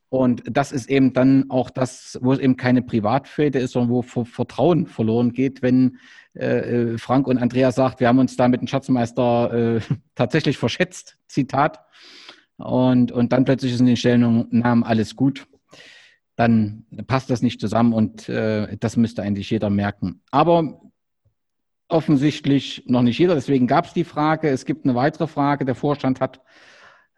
Und 0.09 0.43
das 0.47 0.73
ist 0.73 0.91
eben 0.91 1.13
dann 1.13 1.47
auch 1.51 1.71
das, 1.71 2.19
wo 2.21 2.33
es 2.33 2.41
eben 2.41 2.57
keine 2.57 2.83
Privatfäde 2.83 3.61
ist, 3.61 3.73
sondern 3.73 3.91
wo 3.91 4.03
Vertrauen 4.03 4.87
verloren 4.87 5.33
geht, 5.33 5.63
wenn 5.63 5.99
äh, 6.41 6.93
äh, 6.95 6.99
Frank 6.99 7.27
und 7.27 7.39
Andrea 7.39 7.71
sagt, 7.71 8.01
wir 8.01 8.09
haben 8.09 8.19
uns 8.19 8.37
da 8.37 8.49
mit 8.49 8.61
dem 8.61 8.67
Schatzmeister 8.67 9.77
äh, 9.77 9.81
tatsächlich 10.15 10.57
verschätzt, 10.57 11.19
Zitat. 11.29 11.81
Und, 12.57 13.13
und 13.13 13.33
dann 13.33 13.45
plötzlich 13.45 13.73
ist 13.73 13.81
in 13.81 13.87
den 13.87 13.97
Stellungnahmen 13.97 14.85
alles 14.85 15.17
gut. 15.17 15.47
Dann 16.37 16.87
passt 17.07 17.29
das 17.29 17.43
nicht 17.43 17.61
zusammen 17.61 17.93
und 17.93 18.29
äh, 18.29 18.77
das 18.79 18.97
müsste 18.97 19.23
eigentlich 19.23 19.51
jeder 19.51 19.69
merken. 19.69 20.23
Aber 20.31 20.81
offensichtlich 21.89 22.85
noch 22.87 23.03
nicht 23.03 23.19
jeder. 23.19 23.35
Deswegen 23.35 23.67
gab 23.67 23.87
es 23.87 23.93
die 23.93 24.05
Frage. 24.05 24.49
Es 24.49 24.65
gibt 24.65 24.85
eine 24.85 24.95
weitere 24.95 25.27
Frage. 25.27 25.65
Der 25.65 25.75
Vorstand 25.75 26.21
hat 26.21 26.41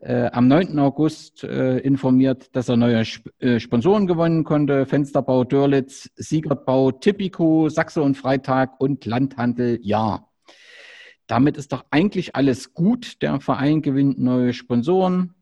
äh, 0.03 0.31
am 0.33 0.49
9. 0.49 0.79
August 0.81 1.45
äh, 1.45 1.79
informiert, 1.79 2.55
dass 2.57 2.69
er 2.69 2.77
neue 2.77 3.01
Sp 3.07 3.31
äh, 3.39 3.61
Sponsoren 3.61 4.09
gewonnen 4.09 4.43
konnte. 4.43 4.85
Fensterbau 4.85 5.45
Dörlitz, 5.45 6.11
Siegertbau 6.17 6.91
Tipico, 6.91 7.69
Sachse 7.69 8.03
und 8.03 8.17
Freitag 8.17 8.81
und 8.81 9.05
Landhandel 9.05 9.79
Ja. 9.83 10.29
Damit 11.29 11.57
ist 11.57 11.73
doch 11.73 11.85
eigentlich 11.91 12.35
alles 12.35 12.75
gut. 12.75 13.23
Der 13.23 13.41
Verein 13.41 13.81
gewinnt 13.81 14.19
neue 14.19 14.53
Sponsoren. 14.53 15.35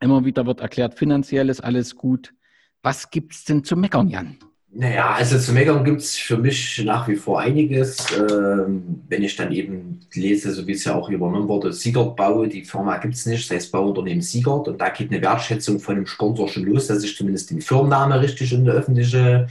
Immer 0.00 0.24
wieder 0.24 0.46
wird 0.46 0.60
erklärt, 0.60 0.98
finanziell 0.98 1.48
ist 1.48 1.60
alles 1.60 1.94
gut. 1.94 2.34
Was 2.82 3.10
gibt 3.10 3.32
es 3.32 3.44
denn 3.44 3.62
zu 3.62 3.76
meckern, 3.76 4.08
Jan? 4.08 4.36
Naja, 4.74 5.10
also 5.12 5.38
zu 5.38 5.52
meckern 5.52 5.84
gibt 5.84 6.00
es 6.00 6.16
für 6.16 6.38
mich 6.38 6.82
nach 6.82 7.06
wie 7.06 7.16
vor 7.16 7.40
einiges. 7.40 8.06
Ähm, 8.18 9.02
wenn 9.06 9.22
ich 9.22 9.36
dann 9.36 9.52
eben 9.52 10.00
lese, 10.14 10.50
so 10.50 10.66
wie 10.66 10.72
es 10.72 10.84
ja 10.84 10.94
auch 10.94 11.10
übernommen 11.10 11.46
wurde, 11.46 11.74
Siegert 11.74 12.16
Bau, 12.16 12.46
die 12.46 12.64
Firma 12.64 12.96
gibt 12.96 13.12
es 13.12 13.26
nicht, 13.26 13.50
das 13.50 13.54
heißt 13.54 13.72
Bauunternehmen 13.72 14.22
Siegert 14.22 14.68
und 14.68 14.80
da 14.80 14.88
geht 14.88 15.10
eine 15.10 15.20
Wertschätzung 15.20 15.78
von 15.78 15.96
dem 15.96 16.06
Sponsor 16.06 16.48
schon 16.48 16.64
los, 16.64 16.86
dass 16.86 17.04
ich 17.04 17.14
zumindest 17.14 17.50
den 17.50 17.60
Firmenname 17.60 18.18
richtig 18.22 18.54
in 18.54 18.62
eine 18.62 18.70
öffentliche 18.70 19.46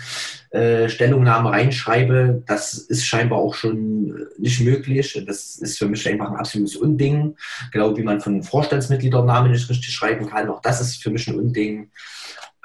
äh, 0.49 0.89
Stellungnahme 0.89 1.51
reinschreibe. 1.51 2.41
Das 2.47 2.73
ist 2.73 3.05
scheinbar 3.05 3.37
auch 3.37 3.53
schon 3.53 4.27
nicht 4.39 4.61
möglich. 4.61 5.23
Das 5.27 5.57
ist 5.57 5.77
für 5.77 5.87
mich 5.87 6.09
einfach 6.09 6.31
ein 6.31 6.37
absolutes 6.37 6.75
Unding. 6.77 7.35
Genau 7.71 7.95
wie 7.95 8.03
man 8.03 8.21
von 8.21 8.41
Vorstandsmitgliedernamen 8.41 9.51
nicht 9.51 9.69
richtig 9.69 9.93
schreiben 9.93 10.27
kann. 10.27 10.49
Auch 10.49 10.63
das 10.63 10.81
ist 10.81 11.03
für 11.03 11.11
mich 11.11 11.27
ein 11.27 11.37
Unding. 11.37 11.91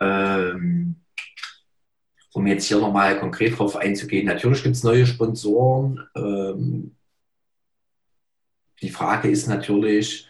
Ähm, 0.00 0.96
um 2.37 2.47
jetzt 2.47 2.66
hier 2.66 2.78
nochmal 2.78 3.18
konkret 3.18 3.59
drauf 3.59 3.76
einzugehen, 3.76 4.26
natürlich 4.26 4.62
gibt 4.62 4.76
es 4.76 4.84
neue 4.84 5.07
Sponsoren. 5.07 6.07
Ähm, 6.14 6.95
die 8.82 8.91
Frage 8.91 9.30
ist 9.30 9.49
natürlich, 9.49 10.28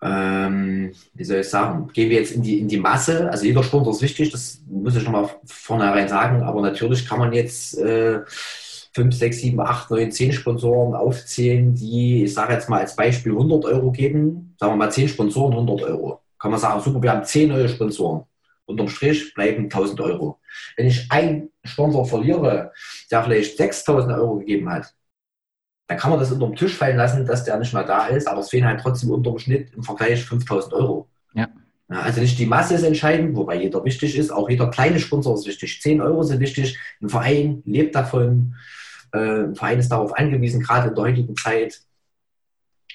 ähm, 0.00 0.92
wie 1.12 1.24
soll 1.24 1.40
ich 1.40 1.48
sagen, 1.50 1.88
gehen 1.92 2.08
wir 2.08 2.20
jetzt 2.20 2.32
in 2.32 2.42
die, 2.42 2.60
in 2.60 2.68
die 2.68 2.78
Masse? 2.78 3.30
Also 3.30 3.44
jeder 3.44 3.62
Sponsor 3.62 3.92
ist 3.92 4.00
wichtig, 4.00 4.30
das 4.30 4.62
muss 4.66 4.96
ich 4.96 5.04
nochmal 5.04 5.28
vornherein 5.44 6.08
sagen, 6.08 6.42
aber 6.42 6.62
natürlich 6.62 7.06
kann 7.06 7.18
man 7.18 7.34
jetzt 7.34 7.76
äh, 7.76 8.20
5, 8.94 9.14
6, 9.14 9.40
7, 9.42 9.60
8, 9.60 9.90
9, 9.90 10.10
10 10.10 10.32
Sponsoren 10.32 10.94
aufzählen, 10.94 11.74
die, 11.74 12.24
ich 12.24 12.32
sage 12.32 12.54
jetzt 12.54 12.70
mal 12.70 12.80
als 12.80 12.96
Beispiel 12.96 13.32
100 13.32 13.66
Euro 13.66 13.92
geben, 13.92 14.54
sagen 14.58 14.72
wir 14.72 14.76
mal 14.76 14.90
10 14.90 15.08
Sponsoren, 15.08 15.52
100 15.52 15.82
Euro. 15.82 16.22
Kann 16.38 16.50
man 16.50 16.58
sagen, 16.58 16.80
super, 16.80 17.02
wir 17.02 17.12
haben 17.12 17.24
10 17.24 17.50
neue 17.50 17.68
Sponsoren 17.68 18.24
unterm 18.68 18.88
Strich 18.88 19.34
bleiben 19.34 19.64
1000 19.64 20.00
Euro. 20.00 20.37
Wenn 20.76 20.86
ich 20.86 21.10
einen 21.10 21.50
Sponsor 21.64 22.06
verliere, 22.06 22.72
der 23.10 23.24
vielleicht 23.24 23.56
6000 23.56 24.12
Euro 24.14 24.38
gegeben 24.38 24.70
hat, 24.70 24.94
dann 25.86 25.98
kann 25.98 26.10
man 26.10 26.20
das 26.20 26.30
unterm 26.30 26.54
Tisch 26.54 26.74
fallen 26.74 26.98
lassen, 26.98 27.26
dass 27.26 27.44
der 27.44 27.58
nicht 27.58 27.72
mehr 27.72 27.84
da 27.84 28.08
ist, 28.08 28.28
aber 28.28 28.40
es 28.40 28.50
fehlen 28.50 28.66
halt 28.66 28.80
trotzdem 28.80 29.10
unterm 29.10 29.38
Schnitt 29.38 29.72
im 29.74 29.82
Vergleich 29.82 30.22
5000 30.24 30.74
Euro. 30.74 31.08
Ja. 31.32 31.48
ja. 31.90 32.00
Also 32.00 32.20
nicht 32.20 32.38
die 32.38 32.46
Masse 32.46 32.74
ist 32.74 32.82
entscheidend, 32.82 33.34
wobei 33.34 33.56
jeder 33.56 33.82
wichtig 33.84 34.16
ist, 34.16 34.30
auch 34.30 34.50
jeder 34.50 34.70
kleine 34.70 35.00
Sponsor 35.00 35.34
ist 35.34 35.46
wichtig. 35.46 35.80
10 35.80 36.02
Euro 36.02 36.22
sind 36.22 36.40
wichtig, 36.40 36.78
ein 37.00 37.08
Verein 37.08 37.62
lebt 37.64 37.94
davon, 37.94 38.54
äh, 39.12 39.44
ein 39.44 39.54
Verein 39.54 39.78
ist 39.78 39.88
darauf 39.88 40.12
angewiesen, 40.14 40.60
gerade 40.60 40.88
in 40.88 40.94
der 40.94 41.04
heutigen 41.04 41.36
Zeit, 41.36 41.80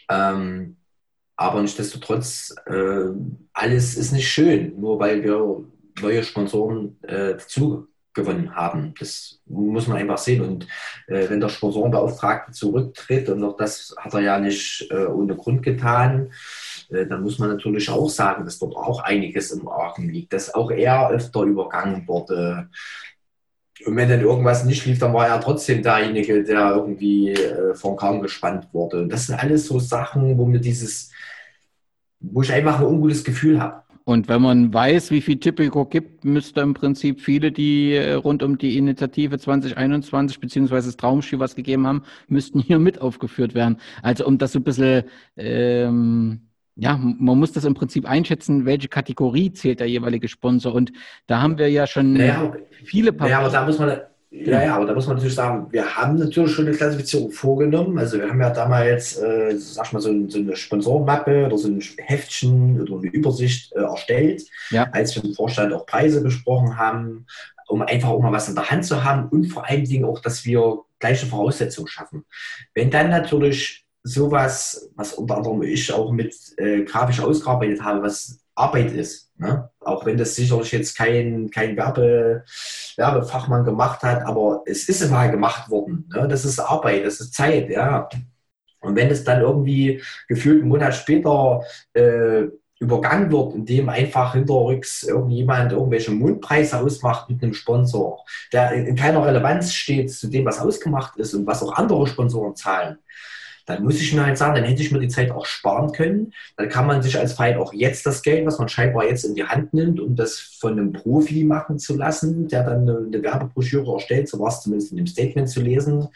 Ähm, 0.09 0.78
aber 1.36 1.61
nichtsdestotrotz, 1.61 2.55
äh, 2.68 3.09
alles 3.53 3.95
ist 3.95 4.11
nicht 4.11 4.30
schön, 4.30 4.80
nur 4.80 4.99
weil 4.99 5.24
wir 5.24 5.64
neue 6.02 6.24
Sponsoren 6.24 6.98
äh, 7.04 7.34
dazu 7.36 7.88
haben. 8.16 8.94
Das 9.00 9.39
muss 9.46 9.88
man 9.88 9.98
einfach 9.98 10.18
sehen. 10.18 10.41
Und 10.41 10.68
äh, 11.08 11.30
wenn 11.30 11.39
der 11.39 11.50
Sponsorenbeauftragte 11.50 12.52
zurücktritt, 12.52 13.30
und 13.30 13.44
auch 13.44 13.58
das 13.58 13.96
hat 13.98 14.14
er 14.14 14.22
ja 14.22 14.39
nicht 14.39 14.88
äh, 14.91 15.06
ohne 15.06 15.36
Grund 15.36 15.64
getan, 15.64 16.32
äh, 16.89 17.06
dann 17.06 17.24
muss 17.24 17.39
man 17.39 17.50
natürlich 17.50 17.89
auch 17.89 18.10
sagen, 18.10 18.46
dass 18.46 18.60
dort 18.60 18.76
auch 18.76 19.00
einiges 19.00 19.52
im 19.52 19.68
Argen 19.68 20.10
liegt, 20.10 20.34
dass 20.34 20.54
auch 20.54 20.72
er 20.72 21.10
öfter 21.10 21.41
übergangen 21.44 22.08
wurde. 22.08 22.70
Und 23.86 23.96
wenn 23.96 24.10
dann 24.10 24.22
irgendwas 24.22 24.64
nicht 24.64 24.86
lief, 24.86 25.00
dann 25.00 25.14
war 25.14 25.28
er 25.28 25.41
trotzdem 25.41 25.82
derjenige, 25.82 26.44
der 26.44 26.76
irgendwie 26.76 27.32
äh, 27.32 27.74
vom 27.74 27.98
Kahn 27.98 28.22
gespannt 28.22 28.68
wurde. 28.72 29.02
Und 29.02 29.10
das 29.10 29.28
sind 29.28 29.36
alles 29.36 29.66
so 29.66 29.80
Sachen, 29.80 30.38
wo 30.38 30.46
mir 30.46 30.60
dieses, 30.60 31.12
wo 32.20 32.41
ich 32.41 32.54
einfach 32.54 32.80
ein 32.80 32.86
ungutes 32.86 33.24
Gefühl 33.24 33.60
habe. 33.60 33.83
Und 34.06 34.28
wenn 34.28 34.41
man 34.41 34.74
weiß, 34.74 35.12
wie 35.12 35.22
viel 35.22 35.39
Typico 35.39 35.86
gibt, 35.86 36.26
müsste 36.26 36.62
im 36.62 36.74
Prinzip 36.74 37.22
viele, 37.22 37.51
die 37.51 37.93
äh, 37.93 38.14
rund 38.14 38.43
um 38.43 38.58
die 38.58 38.78
Initiative 38.78 39.39
2021 39.39 40.39
beziehungsweise 40.39 40.89
das 40.89 40.97
Traumschiff 40.97 41.39
was 41.39 41.56
gegeben 41.56 41.88
haben, 41.88 42.04
müssten 42.28 42.60
hier 42.60 42.80
mit 42.80 42.99
aufgeführt 42.99 43.54
werden. 43.56 43.78
Also 44.01 44.26
um 44.26 44.38
das 44.38 44.51
so 44.51 44.60
ein 44.60 44.64
bisschen, 44.64 45.04
ähm, 45.38 46.41
ja, 46.76 46.97
man 46.97 47.39
muss 47.39 47.54
das 47.54 47.66
im 47.66 47.76
Prinzip 47.76 48.06
einschätzen, 48.06 48.66
welche 48.66 48.89
Kategorie 48.89 49.54
zählt 49.54 49.80
der 49.80 49.88
jeweilige 49.88 50.28
Sponsor. 50.28 50.74
Und 50.74 50.91
da 51.28 51.41
haben 51.41 51.58
wir 51.58 51.70
ja 51.70 51.88
schon 51.88 52.14
naja, 52.14 52.54
viele 52.72 53.14
Paar. 53.14 53.30
Ja, 53.30 53.39
aber 53.39 53.49
da 53.49 53.66
muss 53.66 53.80
man, 53.80 54.01
ja, 54.36 54.64
ja, 54.64 54.76
aber 54.76 54.88
da 54.88 54.96
muss 54.96 55.06
man 55.06 55.18
natürlich 55.18 55.36
sagen, 55.36 55.68
wir 55.70 55.96
haben 55.96 56.18
natürlich 56.18 56.52
schon 56.52 56.66
eine 56.66 56.76
Klassifizierung 56.76 57.30
vorgenommen. 57.30 58.00
Also 58.00 58.18
wir 58.18 58.28
haben 58.28 58.42
ja 58.42 58.50
damals, 58.50 59.16
äh, 59.18 59.56
sag 59.60 59.86
ich 59.86 59.94
mal, 59.94 60.00
so, 60.00 60.28
so 60.28 60.40
eine 60.40 60.56
Sponsorenmappe 60.56 61.46
oder 61.46 61.56
so 61.56 61.68
ein 61.68 61.80
Heftchen 62.00 62.82
oder 62.82 62.98
eine 62.98 63.12
Übersicht 63.12 63.72
äh, 63.74 63.82
erstellt, 63.82 64.42
ja. 64.72 64.90
als 64.92 65.16
wir 65.16 65.24
im 65.24 65.36
Vorstand 65.36 65.72
auch 65.72 65.86
Preise 65.86 66.22
besprochen 66.22 66.80
haben, 66.80 67.28
um 67.68 67.84
einfach 67.84 68.10
auch 68.10 68.22
mal 68.22 68.32
was 68.32 68.50
in 68.50 68.56
der 68.56 68.72
Hand 68.72 68.86
zu 68.86 69.04
haben 69.04 69.30
und 69.30 69.46
vor 69.46 69.70
allen 69.70 69.86
Dingen 69.86 70.06
auch, 70.06 70.20
dass 70.20 70.44
wir 70.46 70.80
gleiche 70.98 71.28
Voraussetzungen 71.28 71.88
schaffen. 71.88 72.26
Wenn 72.74 72.90
dann 72.90 73.12
natürlich 73.12 73.86
sowas, 74.02 74.90
was 74.96 75.14
unter 75.14 75.38
anderem 75.38 75.62
ich 75.62 75.94
auch 75.94 76.12
mit 76.12 76.36
äh, 76.58 76.82
grafisch 76.84 77.20
ausgearbeitet 77.20 77.84
habe, 77.84 78.02
was 78.02 78.43
Arbeit 78.56 78.91
ist. 78.91 79.32
Ne? 79.38 79.70
Auch 79.80 80.06
wenn 80.06 80.18
das 80.18 80.36
sicherlich 80.36 80.72
jetzt 80.72 80.97
kein, 80.97 81.49
kein 81.49 81.76
Werbe, 81.76 82.43
Werbefachmann 82.95 83.66
gemacht 83.66 84.04
hat, 84.04 84.24
aber 84.24 84.64
es 84.66 84.88
ist 84.89 85.10
mal 85.10 85.32
gemacht 85.32 85.70
worden. 85.70 86.10
Ne? 86.14 86.28
Das 86.28 86.45
ist 86.45 86.60
Arbeit, 86.60 87.06
das 87.06 87.20
ist 87.20 87.34
Zeit, 87.34 87.70
ja. 87.70 88.08
Und 88.80 88.95
wenn 88.95 89.10
es 89.10 89.24
dann 89.24 89.41
irgendwie 89.41 90.01
gefühlt 90.28 90.62
einen 90.62 90.70
Monat 90.70 90.93
später 90.93 91.62
äh, 91.93 92.43
übergangen 92.80 93.32
wird, 93.32 93.56
indem 93.56 93.89
einfach 93.89 94.34
hinterrücks 94.34 95.04
irgendjemand 95.04 95.72
irgendwelche 95.72 96.12
Mundpreise 96.12 96.80
ausmacht 96.80 97.30
mit 97.30 97.41
einem 97.41 97.54
Sponsor, 97.54 98.24
der 98.51 98.74
in 98.74 98.95
keiner 98.95 99.26
Relevanz 99.26 99.74
steht 99.74 100.12
zu 100.12 100.28
dem, 100.28 100.45
was 100.45 100.60
ausgemacht 100.60 101.16
ist 101.18 101.34
und 101.34 101.47
was 101.47 101.64
auch 101.64 101.74
andere 101.74 102.06
Sponsoren 102.08 102.56
zahlen, 102.56 102.99
dann 103.66 103.84
muss 103.84 104.01
ich 104.01 104.14
mir 104.14 104.26
halt 104.26 104.38
sagen, 104.38 104.55
dann 104.55 104.66
hätte 104.66 104.82
ich 104.82 104.91
mir 104.91 104.99
die 104.99 105.07
Zeit 105.07 105.32
auch 105.32 105.45
sparen 105.45 105.91
können. 105.93 106.34
Dann 106.57 106.70
kann 106.70 106.86
man 106.86 107.01
sich 107.01 107.18
als 107.18 107.34
Verein 107.34 107.57
auch 107.57 107.74
jetzt 107.74 108.05
das 108.05 108.22
Geld, 108.22 108.45
was 108.45 108.59
man 108.59 108.68
scheinbar 108.68 109.05
jetzt 109.05 109.24
in 109.24 109.36
die 109.36 109.45
Hand 109.45 109.74
nimmt, 109.74 109.99
um 109.99 110.16
das 110.16 110.39
von 110.39 110.74
einem 110.74 110.91
Profi 110.91 111.43
machen 111.43 111.80
zu 111.80 111.95
lassen, 111.95 112.47
der 112.47 112.64
dann 112.64 112.89
eine 112.89 113.24
Werbebroschüre 113.24 113.93
erstellt, 113.93 114.28
so 114.28 114.39
war 114.39 114.49
es 114.49 114.61
zumindest 114.61 114.91
in 114.91 114.97
dem 114.97 115.07
Statement 115.07 115.49
zu 115.49 115.61
lesen, 115.61 116.07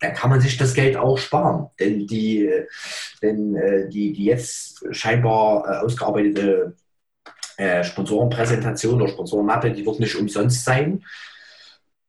dann 0.00 0.14
kann 0.14 0.30
man 0.30 0.40
sich 0.40 0.56
das 0.56 0.74
Geld 0.74 0.96
auch 0.96 1.18
sparen. 1.18 1.70
Denn 1.80 2.06
die, 2.06 2.50
denn, 3.20 3.56
äh, 3.56 3.88
die, 3.88 4.12
die 4.12 4.24
jetzt 4.24 4.84
scheinbar 4.92 5.64
äh, 5.66 5.84
ausgearbeitete 5.84 6.76
äh, 7.56 7.84
Sponsorenpräsentation 7.84 9.00
oder 9.00 9.10
Sponsorenmappe, 9.10 9.72
die 9.72 9.84
wird 9.84 10.00
nicht 10.00 10.16
umsonst 10.16 10.64
sein. 10.64 11.04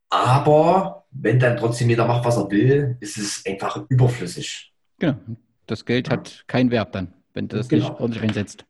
Aber 0.10 1.06
wenn 1.12 1.40
dann 1.40 1.58
trotzdem 1.58 1.90
jeder 1.90 2.06
macht, 2.06 2.26
was 2.26 2.38
er 2.38 2.50
will, 2.52 2.98
ist 3.00 3.18
es 3.18 3.44
einfach 3.46 3.84
überflüssig. 3.90 4.73
Genau. 5.04 5.18
Das 5.68 5.86
Geld 5.86 6.10
hat 6.10 6.46
keinen 6.48 6.72
Wert 6.72 6.96
dann, 6.96 7.14
wenn 7.34 7.50
du 7.50 7.58
das 7.58 7.68
genau. 7.68 7.90
nicht 7.90 8.00
ordentlich 8.00 8.24
einsetzt. 8.24 8.66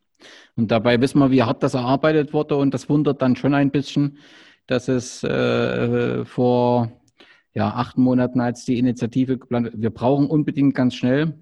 Und 0.56 0.72
dabei 0.72 1.00
wissen 1.00 1.20
wir, 1.20 1.30
wie 1.30 1.44
hart 1.44 1.62
das 1.62 1.76
erarbeitet 1.76 2.34
wurde. 2.34 2.56
Und 2.56 2.74
das 2.74 2.90
wundert 2.90 3.22
dann 3.22 3.36
schon 3.36 3.54
ein 3.54 3.70
bisschen, 3.70 4.18
dass 4.66 4.88
es 4.88 5.24
äh, 5.24 6.26
vor 6.26 6.92
ja, 7.54 7.70
acht 7.70 7.98
Monaten 7.98 8.42
als 8.42 8.66
die 8.66 8.80
Initiative 8.80 9.38
geplant 9.38 9.72
wir 9.76 9.92
brauchen 9.92 10.26
unbedingt 10.28 10.74
ganz 10.74 10.96
schnell 10.96 11.38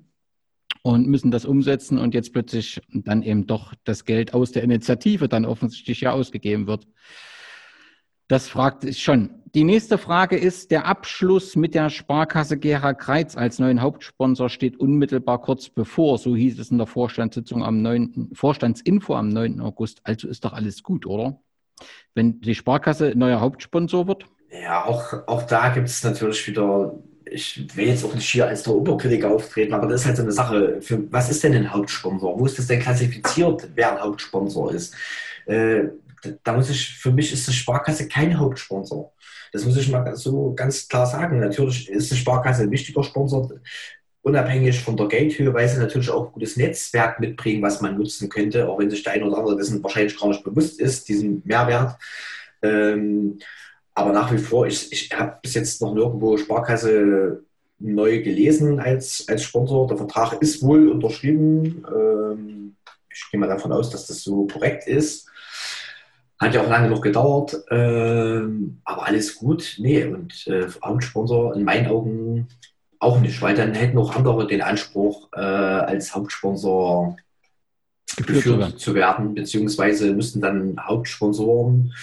und 0.81 1.07
müssen 1.07 1.31
das 1.31 1.45
umsetzen 1.45 1.97
und 1.97 2.13
jetzt 2.13 2.33
plötzlich 2.33 2.81
dann 2.89 3.21
eben 3.23 3.47
doch 3.47 3.73
das 3.85 4.03
Geld 4.03 4.33
aus 4.33 4.51
der 4.51 4.63
Initiative 4.63 5.29
dann 5.29 5.45
offensichtlich 5.45 6.01
ja 6.01 6.11
ausgegeben 6.11 6.67
wird. 6.67 6.85
Das 8.27 8.49
fragt 8.49 8.83
ich 8.83 9.01
schon. 9.01 9.40
Die 9.53 9.65
nächste 9.65 9.97
Frage 9.97 10.37
ist, 10.37 10.71
der 10.71 10.85
Abschluss 10.85 11.57
mit 11.57 11.75
der 11.75 11.89
Sparkasse 11.89 12.57
Gera 12.57 12.93
Kreiz 12.93 13.35
als 13.35 13.59
neuen 13.59 13.81
Hauptsponsor 13.81 14.49
steht 14.49 14.79
unmittelbar 14.79 15.41
kurz 15.41 15.67
bevor. 15.67 16.17
So 16.17 16.37
hieß 16.37 16.57
es 16.57 16.71
in 16.71 16.77
der 16.77 16.87
Vorstandssitzung 16.87 17.61
am 17.61 17.81
9., 17.81 18.29
Vorstandsinfo 18.31 19.13
am 19.13 19.27
9. 19.27 19.59
August. 19.59 19.99
Also 20.03 20.29
ist 20.29 20.45
doch 20.45 20.53
alles 20.53 20.83
gut, 20.83 21.05
oder? 21.05 21.41
Wenn 22.15 22.39
die 22.39 22.55
Sparkasse 22.55 23.11
neuer 23.13 23.41
Hauptsponsor 23.41 24.07
wird? 24.07 24.25
Ja, 24.63 24.85
auch, 24.85 25.27
auch 25.27 25.43
da 25.43 25.67
gibt 25.69 25.89
es 25.89 26.01
natürlich 26.01 26.47
wieder, 26.47 26.93
ich 27.25 27.75
will 27.75 27.87
jetzt 27.87 28.05
auch 28.05 28.15
nicht 28.15 28.29
hier 28.29 28.47
als 28.47 28.63
der 28.63 28.73
Oberkritiker 28.73 29.31
auftreten, 29.31 29.73
aber 29.73 29.87
das 29.87 30.01
ist 30.01 30.07
halt 30.07 30.17
so 30.17 30.23
eine 30.23 30.31
Sache. 30.31 30.81
Für, 30.81 31.11
was 31.11 31.29
ist 31.29 31.43
denn 31.43 31.55
ein 31.55 31.73
Hauptsponsor? 31.73 32.39
Wo 32.39 32.45
ist 32.45 32.57
das 32.57 32.67
denn 32.67 32.79
klassifiziert, 32.79 33.67
wer 33.75 33.91
ein 33.91 34.01
Hauptsponsor 34.01 34.73
ist? 34.73 34.95
Äh, 35.45 35.89
da 36.43 36.53
muss 36.53 36.69
ich, 36.69 36.97
für 36.97 37.11
mich 37.11 37.33
ist 37.33 37.47
die 37.47 37.53
Sparkasse 37.53 38.07
kein 38.07 38.37
Hauptsponsor. 38.37 39.11
Das 39.51 39.65
muss 39.65 39.77
ich 39.77 39.89
mal 39.89 40.15
so 40.15 40.53
ganz 40.53 40.87
klar 40.87 41.05
sagen. 41.05 41.39
Natürlich 41.39 41.89
ist 41.89 42.11
die 42.11 42.15
Sparkasse 42.15 42.63
ein 42.63 42.71
wichtiger 42.71 43.03
Sponsor, 43.03 43.49
unabhängig 44.21 44.81
von 44.81 44.95
der 44.95 45.07
Geldhöhe, 45.07 45.53
weil 45.53 45.67
sie 45.67 45.79
natürlich 45.79 46.09
auch 46.09 46.27
ein 46.27 46.31
gutes 46.33 46.57
Netzwerk 46.57 47.19
mitbringen, 47.19 47.61
was 47.61 47.81
man 47.81 47.97
nutzen 47.97 48.29
könnte, 48.29 48.69
auch 48.69 48.79
wenn 48.79 48.89
sich 48.89 49.03
der 49.03 49.13
eine 49.13 49.25
oder 49.25 49.37
andere 49.37 49.57
dessen 49.57 49.83
wahrscheinlich 49.83 50.19
gar 50.19 50.29
nicht 50.29 50.43
bewusst 50.43 50.79
ist, 50.79 51.09
diesen 51.09 51.41
Mehrwert. 51.45 51.97
Ähm, 52.61 53.39
aber 53.93 54.13
nach 54.13 54.31
wie 54.31 54.37
vor, 54.37 54.67
ich, 54.67 54.91
ich 54.91 55.11
habe 55.11 55.37
bis 55.41 55.53
jetzt 55.55 55.81
noch 55.81 55.93
nirgendwo 55.93 56.37
Sparkasse 56.37 57.43
neu 57.79 58.21
gelesen 58.21 58.79
als, 58.79 59.25
als 59.27 59.43
Sponsor. 59.43 59.87
Der 59.87 59.97
Vertrag 59.97 60.41
ist 60.41 60.61
wohl 60.61 60.87
unterschrieben. 60.89 61.83
Ähm, 61.93 62.75
ich 63.09 63.29
gehe 63.31 63.39
mal 63.39 63.47
davon 63.47 63.71
aus, 63.71 63.89
dass 63.89 64.07
das 64.07 64.21
so 64.21 64.47
korrekt 64.47 64.87
ist. 64.87 65.29
Hat 66.41 66.55
ja 66.55 66.63
auch 66.63 66.69
lange 66.69 66.89
noch 66.89 67.01
gedauert, 67.01 67.55
ähm, 67.69 68.81
aber 68.83 69.05
alles 69.05 69.35
gut. 69.35 69.75
Nee, 69.77 70.05
und 70.05 70.47
äh, 70.47 70.65
Hauptsponsor 70.83 71.55
in 71.55 71.63
meinen 71.63 71.85
Augen 71.85 72.47
auch 72.97 73.19
nicht, 73.19 73.39
weil 73.43 73.53
dann 73.53 73.75
hätten 73.75 73.99
auch 73.99 74.15
andere 74.15 74.47
den 74.47 74.63
Anspruch, 74.63 75.29
äh, 75.33 75.39
als 75.39 76.15
Hauptsponsor 76.15 77.15
geführt 78.25 78.79
zu 78.79 78.95
werden, 78.95 79.35
beziehungsweise 79.35 80.13
müssten 80.13 80.41
dann 80.41 80.83
Hauptsponsoren 80.83 81.93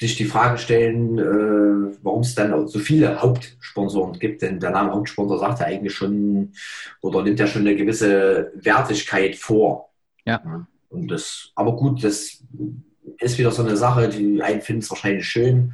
sich 0.00 0.16
die 0.16 0.26
Frage 0.26 0.58
stellen, 0.58 1.18
äh, 1.18 1.96
warum 2.02 2.20
es 2.20 2.36
dann 2.36 2.68
so 2.68 2.78
viele 2.78 3.20
Hauptsponsoren 3.20 4.16
gibt. 4.18 4.42
Denn 4.42 4.60
der 4.60 4.70
Name 4.70 4.92
Hauptsponsor 4.92 5.40
sagt 5.40 5.58
ja 5.58 5.66
eigentlich 5.66 5.94
schon 5.94 6.52
oder 7.00 7.22
nimmt 7.24 7.40
ja 7.40 7.48
schon 7.48 7.62
eine 7.62 7.74
gewisse 7.74 8.52
Wertigkeit 8.54 9.34
vor. 9.34 9.90
Ja. 10.24 10.66
Und 10.88 11.08
das, 11.08 11.50
aber 11.56 11.74
gut, 11.74 12.04
das 12.04 12.44
ist 13.18 13.38
wieder 13.38 13.50
so 13.50 13.62
eine 13.62 13.76
Sache, 13.76 14.08
die 14.08 14.42
einen 14.42 14.60
finden 14.60 14.82
es 14.82 14.90
wahrscheinlich 14.90 15.26
schön, 15.26 15.72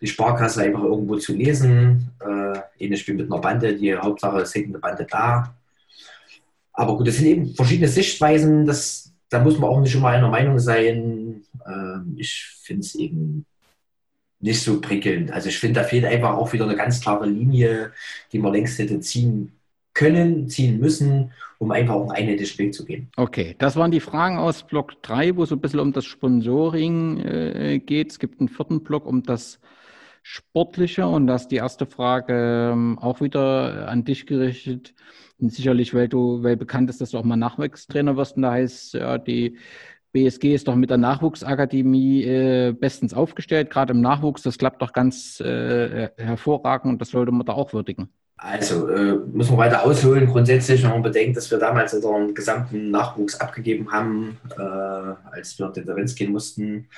die 0.00 0.06
Sparkasse 0.06 0.62
einfach 0.62 0.82
irgendwo 0.82 1.16
zu 1.16 1.34
lesen. 1.34 2.10
Äh, 2.20 2.58
ähnlich 2.78 3.06
wie 3.08 3.14
mit 3.14 3.30
einer 3.30 3.40
Bande, 3.40 3.74
die 3.74 3.96
Hauptsache 3.96 4.40
ist 4.40 4.54
hängt 4.54 4.68
eine 4.68 4.78
Bande 4.78 5.06
da. 5.08 5.54
Aber 6.72 6.96
gut, 6.96 7.06
das 7.06 7.16
sind 7.16 7.26
eben 7.26 7.54
verschiedene 7.54 7.88
Sichtweisen, 7.88 8.66
das, 8.66 9.12
da 9.28 9.38
muss 9.38 9.58
man 9.58 9.70
auch 9.70 9.80
nicht 9.80 9.94
immer 9.94 10.08
einer 10.08 10.28
Meinung 10.28 10.58
sein. 10.58 11.42
Äh, 11.66 11.98
ich 12.16 12.58
finde 12.62 12.82
es 12.82 12.94
eben 12.96 13.46
nicht 14.40 14.62
so 14.62 14.80
prickelnd. 14.80 15.32
Also 15.32 15.48
ich 15.48 15.58
finde, 15.58 15.80
da 15.80 15.86
fehlt 15.86 16.04
einfach 16.04 16.34
auch 16.34 16.52
wieder 16.52 16.64
eine 16.64 16.76
ganz 16.76 17.00
klare 17.00 17.26
Linie, 17.26 17.92
die 18.32 18.38
man 18.38 18.52
längst 18.52 18.78
hätte 18.78 19.00
ziehen 19.00 19.52
können, 19.94 20.48
ziehen 20.48 20.80
müssen, 20.80 21.32
um 21.64 21.70
einfach 21.70 21.94
einen 21.94 22.10
einheitlichen 22.10 22.58
Weg 22.58 22.74
zu 22.74 22.84
gehen. 22.84 23.08
Okay, 23.16 23.56
das 23.58 23.76
waren 23.76 23.90
die 23.90 24.00
Fragen 24.00 24.38
aus 24.38 24.62
Block 24.62 25.02
3, 25.02 25.36
wo 25.36 25.42
es 25.44 25.52
ein 25.52 25.60
bisschen 25.60 25.80
um 25.80 25.92
das 25.92 26.04
Sponsoring 26.04 27.20
äh, 27.20 27.78
geht. 27.78 28.12
Es 28.12 28.18
gibt 28.18 28.40
einen 28.40 28.48
vierten 28.48 28.84
Block 28.84 29.06
um 29.06 29.22
das 29.22 29.60
Sportliche 30.22 31.06
und 31.06 31.26
das 31.26 31.42
ist 31.42 31.48
die 31.48 31.56
erste 31.56 31.86
Frage 31.86 32.70
ähm, 32.72 32.98
auch 32.98 33.20
wieder 33.20 33.88
an 33.88 34.04
dich 34.04 34.26
gerichtet. 34.26 34.94
Und 35.40 35.52
sicherlich, 35.52 35.94
weil 35.94 36.08
du, 36.08 36.42
weil 36.42 36.56
bekannt 36.56 36.90
ist, 36.90 37.00
dass 37.00 37.10
du 37.10 37.18
auch 37.18 37.24
mal 37.24 37.36
Nachwuchstrainer 37.36 38.16
wirst. 38.16 38.36
Und 38.36 38.42
da 38.42 38.52
heißt 38.52 38.94
ja 38.94 39.18
die 39.18 39.58
BSG 40.14 40.54
ist 40.54 40.68
doch 40.68 40.76
mit 40.76 40.90
der 40.90 40.96
Nachwuchsakademie 40.96 42.22
äh, 42.22 42.72
bestens 42.72 43.12
aufgestellt, 43.12 43.68
gerade 43.68 43.92
im 43.92 44.00
Nachwuchs. 44.00 44.42
Das 44.42 44.56
klappt 44.56 44.80
doch 44.80 44.92
ganz 44.92 45.40
äh, 45.40 46.08
hervorragend 46.16 46.92
und 46.92 47.00
das 47.00 47.10
sollte 47.10 47.32
man 47.32 47.44
da 47.44 47.52
auch 47.52 47.72
würdigen. 47.72 48.08
Also 48.36 48.88
äh, 48.88 49.16
müssen 49.32 49.54
wir 49.54 49.58
weiter 49.58 49.84
ausholen. 49.84 50.26
Grundsätzlich, 50.26 50.84
wenn 50.84 50.90
man 50.90 51.02
bedenkt, 51.02 51.36
dass 51.36 51.50
wir 51.50 51.58
damals 51.58 51.94
unseren 51.94 52.32
gesamten 52.32 52.90
Nachwuchs 52.92 53.40
abgegeben 53.40 53.90
haben, 53.90 54.38
äh, 54.56 54.62
als 54.62 55.58
wir 55.58 55.72
in 55.76 55.84
Derenz 55.84 56.14
gehen 56.14 56.30
mussten. 56.30 56.88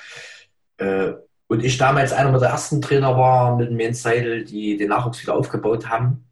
Äh, 0.77 1.13
und 1.47 1.63
ich 1.63 1.77
damals 1.77 2.13
einer 2.13 2.37
der 2.37 2.49
ersten 2.49 2.81
Trainer 2.81 3.17
war 3.17 3.55
mit 3.55 3.71
dem 3.71 3.79
Jens 3.79 4.03
Seidel, 4.03 4.43
die 4.43 4.77
den 4.77 4.89
Nachwuchs 4.89 5.21
wieder 5.23 5.35
aufgebaut 5.35 5.89
haben. 5.89 6.27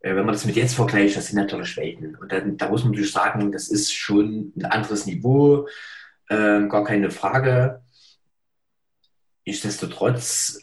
Äh, 0.00 0.16
wenn 0.16 0.24
man 0.24 0.32
das 0.32 0.44
mit 0.44 0.56
jetzt 0.56 0.74
vergleicht, 0.74 1.16
das 1.16 1.28
sind 1.28 1.36
natürlich 1.36 1.76
Welten. 1.76 2.16
Und 2.16 2.32
dann, 2.32 2.56
da 2.56 2.68
muss 2.68 2.82
man 2.82 2.92
natürlich 2.92 3.12
sagen, 3.12 3.52
das 3.52 3.68
ist 3.68 3.92
schon 3.92 4.52
ein 4.56 4.64
anderes 4.64 5.06
Niveau, 5.06 5.68
äh, 6.30 6.66
gar 6.68 6.84
keine 6.84 7.10
Frage. 7.10 7.82
Nichtsdestotrotz 9.44 10.60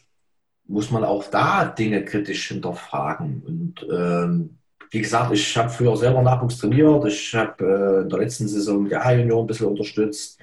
muss 0.65 0.91
man 0.91 1.03
auch 1.03 1.25
da 1.25 1.65
Dinge 1.65 2.03
kritisch 2.03 2.47
hinterfragen. 2.47 3.43
Und 3.45 3.87
ähm, 3.91 4.57
wie 4.91 5.01
gesagt, 5.01 5.33
ich 5.33 5.57
habe 5.57 5.69
früher 5.69 5.95
selber 5.95 6.21
Nachwuchs 6.21 6.57
trainiert. 6.57 7.05
Ich 7.05 7.35
habe 7.35 7.63
äh, 7.63 8.01
in 8.01 8.09
der 8.09 8.19
letzten 8.19 8.47
Saison 8.47 8.85
die 8.85 8.95
A-Junior 8.95 9.43
ein 9.43 9.47
bisschen 9.47 9.67
unterstützt. 9.67 10.39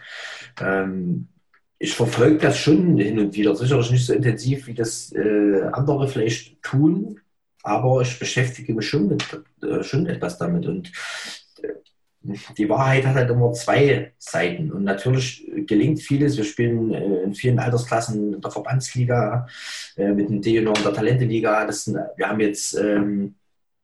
Ähm, 0.60 1.28
ich 1.78 1.94
verfolge 1.94 2.38
das 2.38 2.56
schon 2.56 2.96
hin 2.98 3.18
und 3.18 3.34
wieder. 3.34 3.56
Sicherlich 3.56 3.90
nicht 3.90 4.06
so 4.06 4.12
intensiv, 4.12 4.66
wie 4.66 4.74
das 4.74 5.12
äh, 5.12 5.62
andere 5.72 6.06
vielleicht 6.08 6.62
tun 6.62 7.20
aber 7.64 8.02
ich 8.02 8.18
beschäftige 8.18 8.74
mich 8.74 8.88
schon, 8.88 9.08
mit, 9.08 9.42
äh, 9.62 9.82
schon 9.82 10.06
etwas 10.06 10.38
damit. 10.38 10.66
Und 10.66 10.92
äh, 11.62 11.72
die 12.56 12.68
Wahrheit 12.68 13.06
hat 13.06 13.16
halt 13.16 13.30
immer 13.30 13.52
zwei 13.52 14.12
Seiten. 14.18 14.72
Und 14.72 14.84
natürlich 14.84 15.46
gelingt 15.66 16.00
vieles. 16.00 16.36
Wir 16.36 16.44
spielen 16.44 16.92
äh, 16.92 17.22
in 17.22 17.34
vielen 17.34 17.58
Altersklassen 17.58 18.34
in 18.34 18.40
der 18.40 18.50
Verbandsliga, 18.50 19.46
äh, 19.96 20.12
mit 20.12 20.28
dem 20.28 20.40
D-Junior 20.40 20.74
der 20.74 20.94
Talenteliga. 20.94 21.66
Das 21.66 21.84
sind, 21.84 21.98
wir 22.16 22.28
haben 22.28 22.40
jetzt 22.40 22.74
ähm, 22.74 23.34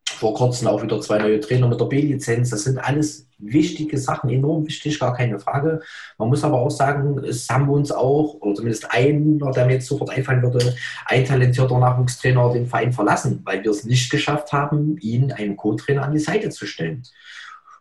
vor 0.06 0.34
kurzem 0.34 0.68
auch 0.68 0.82
wieder 0.82 1.00
zwei 1.00 1.18
neue 1.18 1.40
Trainer 1.40 1.68
mit 1.68 1.80
der 1.80 1.86
B-Lizenz. 1.86 2.50
Das 2.50 2.64
sind 2.64 2.78
alles 2.78 3.26
wichtige 3.38 3.96
Sachen, 3.98 4.30
enorm 4.30 4.66
wichtig, 4.66 4.98
gar 4.98 5.14
keine 5.14 5.38
Frage. 5.38 5.80
Man 6.18 6.28
muss 6.28 6.44
aber 6.44 6.60
auch 6.60 6.70
sagen, 6.70 7.18
es 7.24 7.48
haben 7.48 7.66
wir 7.66 7.72
uns 7.72 7.90
auch, 7.90 8.34
oder 8.40 8.54
zumindest 8.54 8.90
einer, 8.90 9.50
der 9.52 9.66
mir 9.66 9.74
jetzt 9.74 9.86
sofort 9.86 10.10
einfallen 10.10 10.42
würde, 10.42 10.74
ein 11.06 11.24
talentierter 11.24 11.78
Nachwuchstrainer 11.78 12.52
den 12.52 12.66
Verein 12.66 12.92
verlassen, 12.92 13.40
weil 13.44 13.64
wir 13.64 13.70
es 13.70 13.84
nicht 13.84 14.10
geschafft 14.10 14.52
haben, 14.52 14.98
ihn 14.98 15.32
einen 15.32 15.56
Co-Trainer 15.56 16.02
an 16.02 16.12
die 16.12 16.18
Seite 16.18 16.50
zu 16.50 16.66
stellen. 16.66 17.02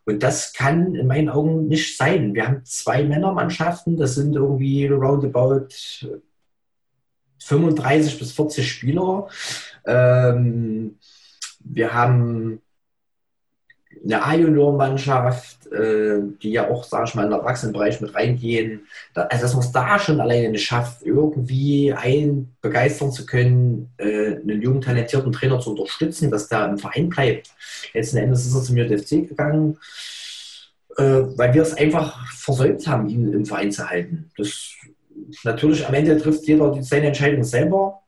Und 0.09 0.23
das 0.23 0.53
kann 0.53 0.95
in 0.95 1.05
meinen 1.05 1.29
Augen 1.29 1.67
nicht 1.67 1.95
sein. 1.95 2.33
Wir 2.33 2.47
haben 2.47 2.65
zwei 2.65 3.03
Männermannschaften, 3.03 3.95
das 3.95 4.15
sind 4.15 4.35
irgendwie 4.35 4.87
roundabout 4.87 5.67
35 7.37 8.17
bis 8.17 8.31
40 8.31 8.71
Spieler. 8.71 9.27
Ähm, 9.85 10.97
wir 11.59 11.93
haben 11.93 12.61
eine 14.03 14.23
A-Junior-Mannschaft, 14.23 15.67
äh, 15.71 16.19
die 16.41 16.51
ja 16.51 16.69
auch, 16.69 16.83
sage 16.83 17.05
ich 17.07 17.15
mal, 17.15 17.25
in 17.25 17.31
den 17.31 17.39
Erwachsenenbereich 17.39 18.01
mit 18.01 18.15
reingehen. 18.15 18.81
Da, 19.13 19.23
also, 19.23 19.43
dass 19.43 19.53
man 19.53 19.63
es 19.63 19.71
da 19.71 19.99
schon 19.99 20.21
alleine 20.21 20.49
nicht 20.49 20.65
schafft, 20.65 21.03
irgendwie 21.03 21.93
einen 21.93 22.55
begeistern 22.61 23.11
zu 23.11 23.25
können, 23.25 23.89
äh, 23.97 24.37
einen 24.37 24.61
jungen, 24.61 24.81
talentierten 24.81 25.31
Trainer 25.31 25.59
zu 25.59 25.71
unterstützen, 25.71 26.31
dass 26.31 26.47
der 26.47 26.69
im 26.69 26.77
Verein 26.77 27.09
bleibt. 27.09 27.51
Letzten 27.93 28.17
Endes 28.17 28.45
ist 28.45 28.55
er 28.55 28.61
zu 28.61 28.73
mir 28.73 28.87
DFC 28.87 29.27
gegangen, 29.27 29.77
äh, 30.97 31.03
weil 31.03 31.53
wir 31.53 31.61
es 31.61 31.73
einfach 31.73 32.25
versäumt 32.33 32.87
haben, 32.87 33.09
ihn 33.09 33.33
im 33.33 33.45
Verein 33.45 33.71
zu 33.71 33.89
halten. 33.89 34.31
Das, 34.37 34.73
natürlich, 35.43 35.87
am 35.87 35.93
Ende 35.93 36.17
trifft 36.17 36.47
jeder 36.47 36.81
seine 36.81 37.07
Entscheidung 37.07 37.43
selber. 37.43 38.01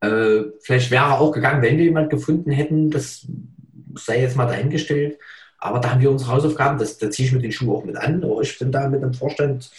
Äh, 0.00 0.44
vielleicht 0.60 0.90
wäre 0.90 1.04
er 1.04 1.20
auch 1.20 1.32
gegangen, 1.32 1.62
wenn 1.62 1.78
wir 1.78 1.84
jemanden 1.84 2.10
gefunden 2.10 2.50
hätten. 2.50 2.90
Das 2.90 3.26
sei 3.94 4.20
jetzt 4.20 4.36
mal 4.36 4.46
dahingestellt. 4.46 5.18
Aber 5.58 5.78
da 5.78 5.92
haben 5.92 6.00
wir 6.00 6.10
unsere 6.10 6.32
Hausaufgaben, 6.32 6.78
das, 6.78 6.98
da 6.98 7.10
ziehe 7.10 7.28
ich 7.28 7.32
mit 7.32 7.44
den 7.44 7.52
Schuh 7.52 7.76
auch 7.76 7.84
mit 7.84 7.96
an. 7.96 8.24
Auch 8.24 8.40
ich 8.40 8.58
bin 8.58 8.72
da 8.72 8.88
mit 8.88 9.02
dem 9.02 9.14
Vorstand 9.14 9.70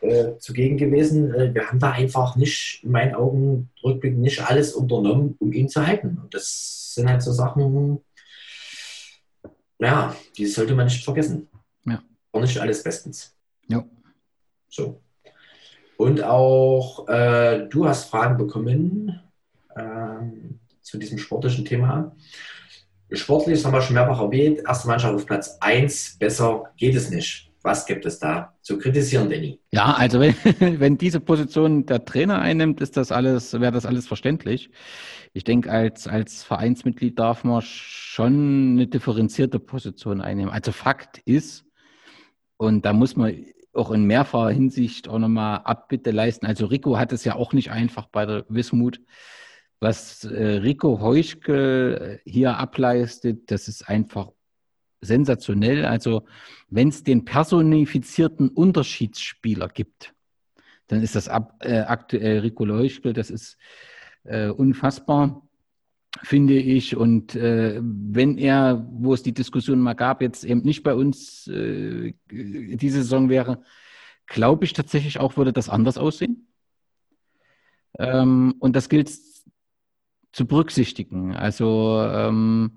äh, 0.00 0.36
zugegen 0.38 0.76
gewesen. 0.76 1.32
Äh, 1.34 1.54
wir 1.54 1.68
haben 1.68 1.78
da 1.78 1.92
einfach 1.92 2.34
nicht, 2.36 2.82
in 2.82 2.90
meinen 2.90 3.14
Augen, 3.14 3.70
rückblickend 3.84 4.20
nicht 4.20 4.42
alles 4.42 4.74
unternommen, 4.74 5.36
um 5.38 5.52
ihn 5.52 5.68
zu 5.68 5.86
halten. 5.86 6.18
Und 6.22 6.34
das 6.34 6.94
sind 6.94 7.08
halt 7.08 7.22
so 7.22 7.32
Sachen, 7.32 8.00
ja, 9.78 10.14
die 10.36 10.46
sollte 10.46 10.74
man 10.74 10.86
nicht 10.86 11.04
vergessen. 11.04 11.48
Ja. 11.86 12.02
War 12.32 12.40
nicht 12.40 12.58
alles 12.58 12.82
bestens. 12.82 13.34
Ja. 13.68 13.84
So. 14.68 15.00
Und 15.96 16.22
auch 16.22 17.08
äh, 17.08 17.68
du 17.68 17.86
hast 17.86 18.10
Fragen 18.10 18.36
bekommen 18.36 19.20
ähm, 19.76 20.58
zu 20.80 20.98
diesem 20.98 21.18
sportlichen 21.18 21.64
Thema. 21.64 22.16
Sportlich, 23.12 23.58
das 23.58 23.64
haben 23.64 23.72
wir 23.72 23.82
schon 23.82 23.94
mehrfach 23.94 24.20
erwähnt, 24.20 24.60
erste 24.66 24.88
Mannschaft 24.88 25.14
auf 25.14 25.26
Platz 25.26 25.56
1, 25.60 26.18
besser 26.18 26.70
geht 26.76 26.94
es 26.94 27.10
nicht. 27.10 27.50
Was 27.62 27.84
gibt 27.84 28.06
es 28.06 28.18
da 28.18 28.54
zu 28.62 28.78
kritisieren, 28.78 29.28
Danny? 29.28 29.60
Ja, 29.70 29.92
also 29.92 30.18
wenn, 30.20 30.34
wenn 30.80 30.96
diese 30.96 31.20
Position 31.20 31.84
der 31.84 32.04
Trainer 32.04 32.40
einnimmt, 32.40 32.80
ist 32.80 32.96
das 32.96 33.12
alles, 33.12 33.52
wäre 33.52 33.72
das 33.72 33.84
alles 33.84 34.06
verständlich. 34.08 34.70
Ich 35.32 35.44
denke, 35.44 35.70
als, 35.70 36.08
als 36.08 36.42
Vereinsmitglied 36.42 37.18
darf 37.18 37.44
man 37.44 37.60
schon 37.62 38.72
eine 38.72 38.86
differenzierte 38.86 39.58
Position 39.58 40.20
einnehmen. 40.20 40.50
Also 40.50 40.72
Fakt 40.72 41.18
ist, 41.18 41.64
und 42.56 42.84
da 42.84 42.92
muss 42.92 43.16
man 43.16 43.44
auch 43.72 43.90
in 43.90 44.04
mehrfacher 44.04 44.50
Hinsicht 44.50 45.08
auch 45.08 45.18
nochmal 45.18 45.60
Abbitte 45.64 46.10
leisten. 46.10 46.46
Also 46.46 46.66
Rico 46.66 46.98
hat 46.98 47.12
es 47.12 47.24
ja 47.24 47.36
auch 47.36 47.52
nicht 47.52 47.70
einfach 47.70 48.06
bei 48.06 48.26
der 48.26 48.44
Wismut 48.48 49.00
was 49.80 50.24
äh, 50.24 50.58
Rico 50.58 51.00
Heuschkel 51.00 52.20
äh, 52.24 52.30
hier 52.30 52.58
ableistet, 52.58 53.50
das 53.50 53.66
ist 53.66 53.88
einfach 53.88 54.30
sensationell. 55.00 55.86
Also 55.86 56.26
wenn 56.68 56.88
es 56.88 57.02
den 57.02 57.24
personifizierten 57.24 58.50
Unterschiedsspieler 58.50 59.68
gibt, 59.68 60.14
dann 60.86 61.02
ist 61.02 61.16
das 61.16 61.28
ab, 61.28 61.56
äh, 61.60 61.80
aktuell 61.80 62.40
Rico 62.40 62.66
Heuschkel, 62.68 63.14
das 63.14 63.30
ist 63.30 63.56
äh, 64.24 64.48
unfassbar, 64.48 65.48
finde 66.22 66.54
ich. 66.54 66.96
Und 66.96 67.34
äh, 67.34 67.80
wenn 67.82 68.36
er, 68.36 68.86
wo 68.92 69.14
es 69.14 69.22
die 69.22 69.32
Diskussion 69.32 69.80
mal 69.80 69.94
gab, 69.94 70.20
jetzt 70.20 70.44
eben 70.44 70.62
nicht 70.62 70.82
bei 70.82 70.94
uns 70.94 71.46
äh, 71.46 72.12
diese 72.30 73.02
Saison 73.02 73.30
wäre, 73.30 73.62
glaube 74.26 74.64
ich 74.64 74.74
tatsächlich 74.74 75.18
auch, 75.20 75.36
würde 75.36 75.52
das 75.52 75.70
anders 75.70 75.96
aussehen. 75.96 76.48
Ähm, 77.98 78.54
und 78.58 78.76
das 78.76 78.88
gilt 78.88 79.08
zu 80.32 80.46
berücksichtigen. 80.46 81.34
Also 81.34 82.02
ähm, 82.06 82.72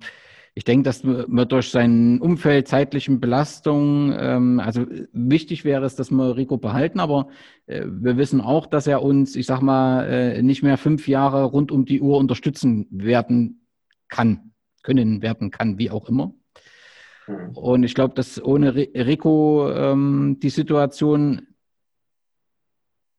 ich 0.55 0.63
denke, 0.65 0.83
dass 0.83 1.03
man 1.03 1.47
durch 1.47 1.71
sein 1.71 2.19
Umfeld, 2.21 2.67
zeitlichen 2.67 3.19
Belastung, 3.19 4.13
ähm, 4.15 4.59
also 4.59 4.85
wichtig 5.11 5.65
wäre 5.65 5.85
es, 5.85 5.95
dass 5.95 6.11
wir 6.11 6.37
Rico 6.37 6.57
behalten, 6.57 6.99
aber 6.99 7.29
äh, 7.65 7.85
wir 7.87 8.17
wissen 8.17 8.39
auch, 8.39 8.67
dass 8.67 8.85
er 8.85 9.01
uns, 9.01 9.35
ich 9.35 9.47
sag 9.47 9.61
mal, 9.61 10.05
äh, 10.05 10.41
nicht 10.43 10.61
mehr 10.61 10.77
fünf 10.77 11.07
Jahre 11.07 11.43
rund 11.43 11.71
um 11.71 11.85
die 11.85 12.01
Uhr 12.01 12.17
unterstützen 12.19 12.87
werden 12.91 13.65
kann, 14.09 14.51
können 14.83 15.23
werden 15.23 15.49
kann, 15.49 15.79
wie 15.79 15.89
auch 15.89 16.07
immer. 16.07 16.35
Mhm. 17.27 17.57
Und 17.57 17.83
ich 17.83 17.95
glaube, 17.95 18.13
dass 18.13 18.43
ohne 18.43 18.75
Rico 18.75 19.71
ähm, 19.71 20.37
die 20.41 20.49
Situation 20.49 21.47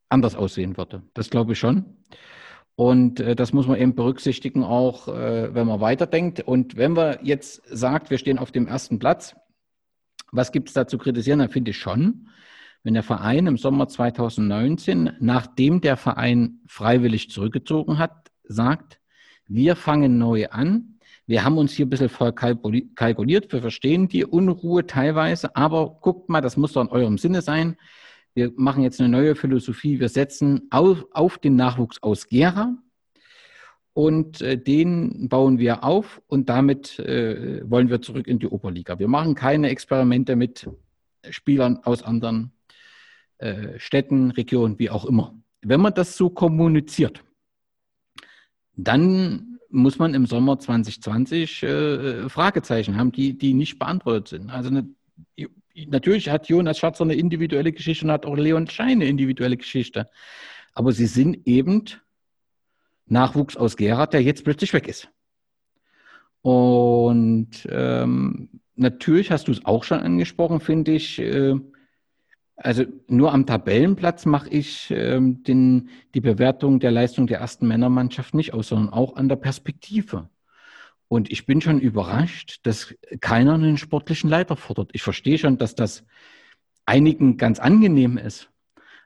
anders 0.08 0.36
aussehen 0.36 0.76
würde. 0.76 1.02
Das 1.14 1.30
glaube 1.30 1.54
ich 1.54 1.58
schon. 1.58 1.96
Und 2.76 3.20
äh, 3.20 3.36
das 3.36 3.52
muss 3.52 3.66
man 3.66 3.78
eben 3.78 3.94
berücksichtigen, 3.94 4.64
auch 4.64 5.08
äh, 5.08 5.54
wenn 5.54 5.66
man 5.66 5.80
weiterdenkt. 5.80 6.40
Und 6.40 6.76
wenn 6.76 6.92
man 6.92 7.18
jetzt 7.22 7.62
sagt, 7.66 8.10
wir 8.10 8.18
stehen 8.18 8.38
auf 8.38 8.50
dem 8.50 8.66
ersten 8.66 8.98
Platz, 8.98 9.36
was 10.32 10.50
gibt 10.50 10.68
es 10.68 10.74
da 10.74 10.86
zu 10.86 10.98
kritisieren? 10.98 11.38
Dann 11.38 11.50
finde 11.50 11.70
ich 11.70 11.78
schon, 11.78 12.28
wenn 12.82 12.94
der 12.94 13.04
Verein 13.04 13.46
im 13.46 13.56
Sommer 13.56 13.88
2019, 13.88 15.12
nachdem 15.20 15.80
der 15.80 15.96
Verein 15.96 16.60
freiwillig 16.66 17.30
zurückgezogen 17.30 17.98
hat, 17.98 18.30
sagt, 18.42 19.00
wir 19.46 19.76
fangen 19.76 20.18
neu 20.18 20.48
an. 20.48 20.98
Wir 21.26 21.44
haben 21.44 21.56
uns 21.56 21.72
hier 21.72 21.86
ein 21.86 21.90
bisschen 21.90 22.08
voll 22.08 22.32
kalkuliert. 22.32 23.52
Wir 23.52 23.60
verstehen 23.60 24.08
die 24.08 24.24
Unruhe 24.24 24.86
teilweise, 24.86 25.54
aber 25.56 25.98
guckt 26.00 26.28
mal, 26.28 26.40
das 26.40 26.56
muss 26.56 26.72
doch 26.72 26.82
in 26.82 26.88
eurem 26.88 27.18
Sinne 27.18 27.40
sein 27.40 27.76
wir 28.34 28.52
machen 28.56 28.82
jetzt 28.82 29.00
eine 29.00 29.08
neue 29.08 29.34
Philosophie, 29.34 30.00
wir 30.00 30.08
setzen 30.08 30.66
auf, 30.70 31.06
auf 31.12 31.38
den 31.38 31.56
Nachwuchs 31.56 32.02
aus 32.02 32.28
Gera 32.28 32.76
und 33.92 34.42
äh, 34.42 34.58
den 34.58 35.28
bauen 35.28 35.58
wir 35.58 35.84
auf 35.84 36.20
und 36.26 36.48
damit 36.48 36.98
äh, 36.98 37.62
wollen 37.68 37.88
wir 37.88 38.02
zurück 38.02 38.26
in 38.26 38.40
die 38.40 38.48
Oberliga. 38.48 38.98
Wir 38.98 39.08
machen 39.08 39.34
keine 39.34 39.70
Experimente 39.70 40.34
mit 40.34 40.68
Spielern 41.30 41.78
aus 41.84 42.02
anderen 42.02 42.52
äh, 43.38 43.78
Städten, 43.78 44.32
Regionen, 44.32 44.78
wie 44.78 44.90
auch 44.90 45.04
immer. 45.04 45.34
Wenn 45.62 45.80
man 45.80 45.94
das 45.94 46.16
so 46.16 46.28
kommuniziert, 46.28 47.24
dann 48.76 49.58
muss 49.70 49.98
man 49.98 50.14
im 50.14 50.26
Sommer 50.26 50.58
2020 50.58 51.62
äh, 51.62 52.28
Fragezeichen 52.28 52.96
haben, 52.96 53.12
die, 53.12 53.38
die 53.38 53.54
nicht 53.54 53.78
beantwortet 53.78 54.28
sind. 54.28 54.50
Also 54.50 54.70
eine 54.70 54.88
natürlich 55.86 56.28
hat 56.30 56.48
Jonas 56.48 56.78
Schatzer 56.78 57.04
eine 57.04 57.14
individuelle 57.14 57.72
Geschichte 57.72 58.04
und 58.04 58.12
hat 58.12 58.26
auch 58.26 58.36
Leon 58.36 58.68
Schein 58.68 59.00
eine 59.00 59.06
individuelle 59.06 59.56
Geschichte. 59.56 60.08
Aber 60.72 60.92
sie 60.92 61.06
sind 61.06 61.46
eben 61.46 61.84
Nachwuchs 63.06 63.56
aus 63.56 63.76
Gera, 63.76 64.06
der 64.06 64.22
jetzt 64.22 64.44
plötzlich 64.44 64.72
weg 64.72 64.88
ist. 64.88 65.08
Und 66.42 67.50
ähm, 67.70 68.60
natürlich 68.76 69.30
hast 69.30 69.48
du 69.48 69.52
es 69.52 69.64
auch 69.64 69.84
schon 69.84 70.00
angesprochen, 70.00 70.60
finde 70.60 70.92
ich. 70.92 71.18
Äh, 71.18 71.56
also 72.56 72.84
nur 73.08 73.32
am 73.32 73.46
Tabellenplatz 73.46 74.26
mache 74.26 74.48
ich 74.50 74.90
ähm, 74.90 75.42
den, 75.42 75.88
die 76.14 76.20
Bewertung 76.20 76.78
der 76.78 76.92
Leistung 76.92 77.26
der 77.26 77.40
ersten 77.40 77.66
Männermannschaft 77.66 78.34
nicht 78.34 78.54
aus, 78.54 78.68
sondern 78.68 78.92
auch 78.92 79.16
an 79.16 79.28
der 79.28 79.36
Perspektive. 79.36 80.28
Und 81.08 81.30
ich 81.30 81.46
bin 81.46 81.60
schon 81.60 81.80
überrascht, 81.80 82.60
dass 82.64 82.94
keiner 83.20 83.54
einen 83.54 83.76
sportlichen 83.76 84.30
Leiter 84.30 84.56
fordert. 84.56 84.90
Ich 84.92 85.02
verstehe 85.02 85.38
schon, 85.38 85.58
dass 85.58 85.74
das 85.74 86.04
einigen 86.86 87.36
ganz 87.36 87.58
angenehm 87.58 88.18
ist. 88.18 88.50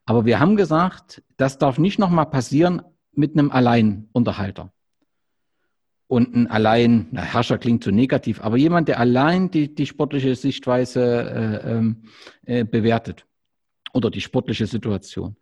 Aber 0.05 0.25
wir 0.25 0.41
haben 0.41 0.57
gesagt, 0.57 1.23
das 1.37 1.59
darf 1.59 1.79
nicht 1.79 1.99
nochmal 1.99 2.27
passieren 2.27 2.83
mit 3.13 3.33
einem 3.33 3.51
Alleinunterhalter. 3.51 4.73
Und 6.07 6.35
ein 6.35 6.47
allein, 6.47 7.09
na, 7.11 7.21
Herrscher 7.21 7.59
klingt 7.59 7.85
zu 7.85 7.91
negativ, 7.91 8.41
aber 8.41 8.57
jemand, 8.57 8.89
der 8.89 8.99
allein 8.99 9.51
die, 9.51 9.75
die 9.75 9.85
sportliche 9.85 10.35
Sichtweise 10.35 11.03
äh, 11.63 11.71
ähm, 11.71 12.05
äh, 12.47 12.65
bewertet 12.65 13.27
oder 13.93 14.11
die 14.11 14.23
sportliche 14.23 14.67
Situation. 14.67 15.37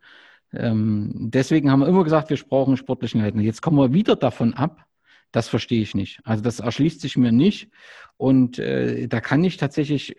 Ähm, 0.51 1.29
deswegen 1.31 1.71
haben 1.71 1.79
wir 1.79 1.87
immer 1.87 2.03
gesagt, 2.03 2.29
wir 2.29 2.37
brauchen 2.37 2.75
sportlichen 2.75 3.21
Leiter. 3.21 3.39
Jetzt 3.39 3.61
kommen 3.61 3.77
wir 3.77 3.93
wieder 3.93 4.17
davon 4.17 4.53
ab, 4.53 4.85
das 5.31 5.49
verstehe 5.49 5.81
ich 5.81 5.95
nicht. 5.95 6.19
Also 6.23 6.43
das 6.43 6.59
erschließt 6.59 7.01
sich 7.01 7.17
mir 7.17 7.31
nicht. 7.31 7.69
Und 8.17 8.59
äh, 8.59 9.07
da 9.07 9.21
kann 9.21 9.43
ich 9.43 9.57
tatsächlich, 9.57 10.15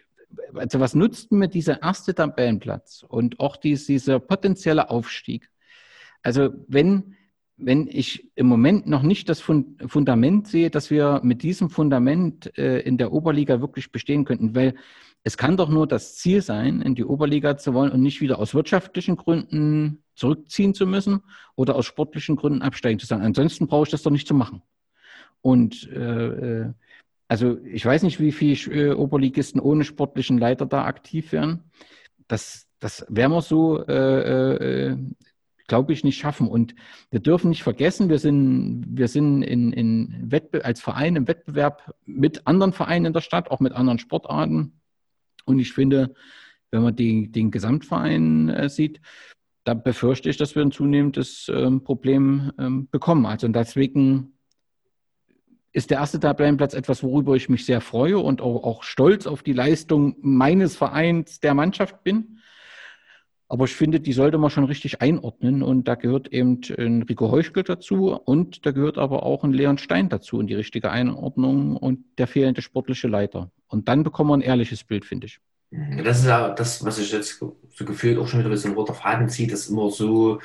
also 0.54 0.80
was 0.80 0.94
nutzt 0.94 1.32
mir 1.32 1.48
dieser 1.48 1.82
erste 1.82 2.14
Tabellenplatz 2.14 3.04
und 3.09 3.40
auch 3.40 3.56
dies, 3.56 3.86
dieser 3.86 4.20
potenzielle 4.20 4.90
Aufstieg? 4.90 5.50
Also 6.22 6.50
wenn, 6.68 7.16
wenn 7.56 7.88
ich 7.88 8.30
im 8.36 8.46
Moment 8.46 8.86
noch 8.86 9.02
nicht 9.02 9.28
das 9.28 9.40
Fundament 9.40 10.46
sehe, 10.46 10.70
dass 10.70 10.90
wir 10.90 11.20
mit 11.24 11.42
diesem 11.42 11.70
Fundament 11.70 12.56
äh, 12.59 12.80
in 12.80 12.98
der 12.98 13.12
Oberliga 13.12 13.61
wirklich 13.61 13.90
bestehen 13.90 14.24
könnten, 14.24 14.54
weil 14.54 14.74
es 15.24 15.36
kann 15.36 15.56
doch 15.56 15.68
nur 15.68 15.86
das 15.86 16.16
Ziel 16.16 16.42
sein, 16.42 16.80
in 16.80 16.94
die 16.94 17.04
Oberliga 17.04 17.56
zu 17.56 17.74
wollen 17.74 17.90
und 17.90 18.00
nicht 18.00 18.20
wieder 18.20 18.38
aus 18.38 18.54
wirtschaftlichen 18.54 19.16
Gründen 19.16 20.04
zurückziehen 20.14 20.74
zu 20.74 20.86
müssen 20.86 21.22
oder 21.56 21.74
aus 21.74 21.86
sportlichen 21.86 22.36
Gründen 22.36 22.62
absteigen 22.62 22.98
zu 22.98 23.06
sein. 23.06 23.22
Ansonsten 23.22 23.66
brauche 23.66 23.84
ich 23.84 23.90
das 23.90 24.02
doch 24.02 24.11
nicht 24.11 24.28
zu 24.28 24.34
machen. 24.34 24.62
Und 25.43 25.89
äh, 25.93 26.61
äh, 26.61 26.72
also 27.28 27.59
ich 27.64 27.84
weiß 27.84 28.03
nicht, 28.03 28.20
wie 28.20 28.32
viele 28.32 28.89
äh, 28.89 28.93
Oberligisten 28.93 29.61
ohne 29.61 29.84
sportlichen 29.84 30.39
Leiter 30.39 30.66
da 30.66 30.84
aktiv 30.84 31.32
wären. 31.32 31.70
Das, 32.26 32.66
das 32.80 33.07
werden 33.09 33.32
wir 33.32 33.43
so, 33.43 33.84
äh, 33.86 34.91
äh, 34.91 34.97
glaube 35.66 35.93
ich, 35.93 36.05
nicht 36.05 36.18
schaffen. 36.18 36.49
Und 36.49 36.74
wir 37.11 37.20
dürfen 37.20 37.51
nicht 37.51 37.62
vergessen, 37.62 38.09
wir 38.09 38.18
sind, 38.18 38.86
wir 38.89 39.09
sind 39.09 39.43
in, 39.43 39.72
in 39.72 40.30
Wettbe 40.30 40.64
als 40.64 40.80
Verein 40.80 41.16
im 41.16 41.28
Wettbewerb 41.28 41.95
mit 42.07 42.47
anderen 42.47 42.72
Vereinen 42.72 43.07
in 43.07 43.12
der 43.12 43.20
Stadt, 43.20 43.51
auch 43.51 43.61
mit 43.61 43.74
anderen 43.74 43.99
Sportarten. 43.99 44.80
Und 45.45 45.59
ich 45.59 45.72
finde, 45.72 46.14
wenn 46.70 46.82
man 46.82 46.97
die, 46.97 47.30
den 47.30 47.51
Gesamtverein 47.51 48.49
äh, 48.49 48.68
sieht, 48.68 49.01
da 49.64 49.74
befürchte 49.74 50.30
ich, 50.30 50.39
dass 50.39 50.55
wir 50.55 50.62
ein 50.62 50.72
zunehmendes 50.72 51.51
ähm, 51.55 51.84
Problem 51.84 52.53
ähm, 52.59 52.89
bekommen. 52.91 53.26
Also 53.26 53.49
deswegen 53.49 54.38
ist 55.79 55.91
der 55.91 55.99
erste 55.99 56.20
Tabellenplatz 56.20 56.74
etwas, 56.74 57.03
worüber 57.03 57.35
ich 57.35 57.49
mich 57.49 57.64
sehr 57.64 57.81
freue 57.81 58.18
und 58.18 58.41
auch, 58.41 58.64
auch 58.64 58.83
stolz 58.83 59.26
auf 59.26 59.43
die 59.43 59.53
Leistung 59.53 60.16
meines 60.20 60.76
Vereins 60.76 61.41
der 61.41 61.55
Mannschaft 61.55 62.05
bin. 62.05 62.39
Aber 63.51 63.64
ich 63.64 63.74
finde, 63.74 63.99
die 63.99 64.12
sollte 64.12 64.37
man 64.37 64.51
schon 64.51 64.64
richtig 64.64 65.01
einordnen. 65.01 65.62
Und 65.62 65.89
da 65.89 65.95
gehört 65.95 66.29
eben 66.29 66.61
ein 66.76 67.03
Rico 67.05 67.31
Heuschkel 67.31 67.62
dazu 67.62 68.12
und 68.12 68.66
da 68.66 68.72
gehört 68.72 68.99
aber 68.99 69.22
auch 69.22 69.43
ein 69.43 69.55
Leon 69.55 69.79
Stein 69.79 70.11
dazu 70.11 70.39
in 70.39 70.47
die 70.47 70.55
richtige 70.55 70.91
Einordnung 70.91 71.76
und 71.76 72.05
der 72.18 72.26
fehlende 72.26 72.61
sportliche 72.61 73.09
Leiter. 73.09 73.51
Und 73.66 73.89
dann 73.89 74.03
bekommen 74.03 74.31
wir 74.31 74.35
ein 74.35 74.43
ehrliches 74.43 74.85
Bild, 74.85 75.07
finde 75.07 75.29
ich. 75.29 75.41
Das 75.70 76.20
ist 76.20 76.26
ja 76.26 76.51
das, 76.51 76.85
was 76.85 76.99
ich 76.99 77.12
jetzt 77.12 77.39
so 77.39 77.57
gefühlt 77.85 78.18
auch 78.18 78.26
schon 78.26 78.41
wieder 78.41 78.49
ein 78.49 78.53
bisschen 78.53 78.74
roter 78.74 78.95
Faden 78.95 79.29
zieht, 79.29 79.53
dass 79.53 79.68
immer 79.68 79.91
so 79.91 80.41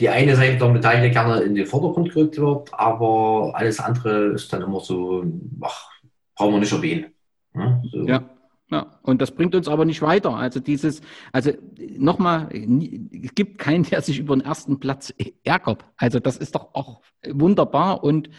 die 0.00 0.08
eine 0.08 0.34
Seite 0.34 0.56
der 0.56 0.68
Medaille 0.70 1.10
gerne 1.10 1.40
in 1.40 1.54
den 1.54 1.66
Vordergrund 1.66 2.12
gerückt 2.12 2.38
wird, 2.38 2.72
aber 2.72 3.52
alles 3.54 3.78
andere 3.78 4.28
ist 4.32 4.52
dann 4.52 4.62
immer 4.62 4.80
so, 4.80 5.24
ach, 5.60 5.90
brauchen 6.34 6.54
wir 6.54 6.60
nicht 6.60 6.72
erwähnen. 6.72 7.06
Ja, 7.54 7.82
so. 7.90 8.06
ja. 8.06 8.30
Ja, 8.72 9.00
und 9.02 9.20
das 9.20 9.32
bringt 9.32 9.56
uns 9.56 9.66
aber 9.66 9.84
nicht 9.84 10.00
weiter. 10.00 10.36
Also 10.36 10.60
dieses, 10.60 11.00
also 11.32 11.50
nochmal, 11.98 12.48
es 12.52 13.34
gibt 13.34 13.58
keinen, 13.58 13.82
der 13.82 14.00
sich 14.00 14.20
über 14.20 14.36
den 14.36 14.44
ersten 14.44 14.78
Platz 14.78 15.12
ärgert. 15.42 15.84
Also 15.96 16.20
das 16.20 16.36
ist 16.36 16.54
doch 16.54 16.72
auch 16.74 17.00
wunderbar 17.28 18.04
und 18.04 18.30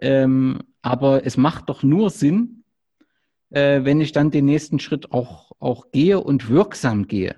ähm, 0.00 0.58
aber 0.82 1.24
es 1.24 1.36
macht 1.36 1.68
doch 1.68 1.84
nur 1.84 2.10
Sinn, 2.10 2.64
äh, 3.50 3.84
wenn 3.84 4.00
ich 4.00 4.10
dann 4.10 4.32
den 4.32 4.46
nächsten 4.46 4.80
Schritt 4.80 5.12
auch, 5.12 5.52
auch 5.60 5.92
gehe 5.92 6.18
und 6.18 6.48
wirksam 6.48 7.06
gehe. 7.06 7.36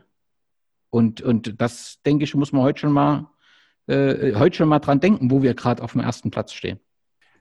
Und, 0.89 1.21
und 1.21 1.61
das, 1.61 2.01
denke 2.07 2.25
ich, 2.25 2.35
muss 2.35 2.53
man 2.53 2.63
heute 2.63 2.81
schon 2.81 2.93
mal 2.93 3.31
äh, 3.91 4.35
heute 4.37 4.57
schon 4.57 4.69
mal 4.69 4.79
dran 4.79 5.01
denken, 5.01 5.31
wo 5.31 5.43
wir 5.43 5.55
gerade 5.55 5.83
auf 5.83 5.93
dem 5.93 6.01
ersten 6.01 6.31
Platz 6.31 6.53
stehen. 6.53 6.81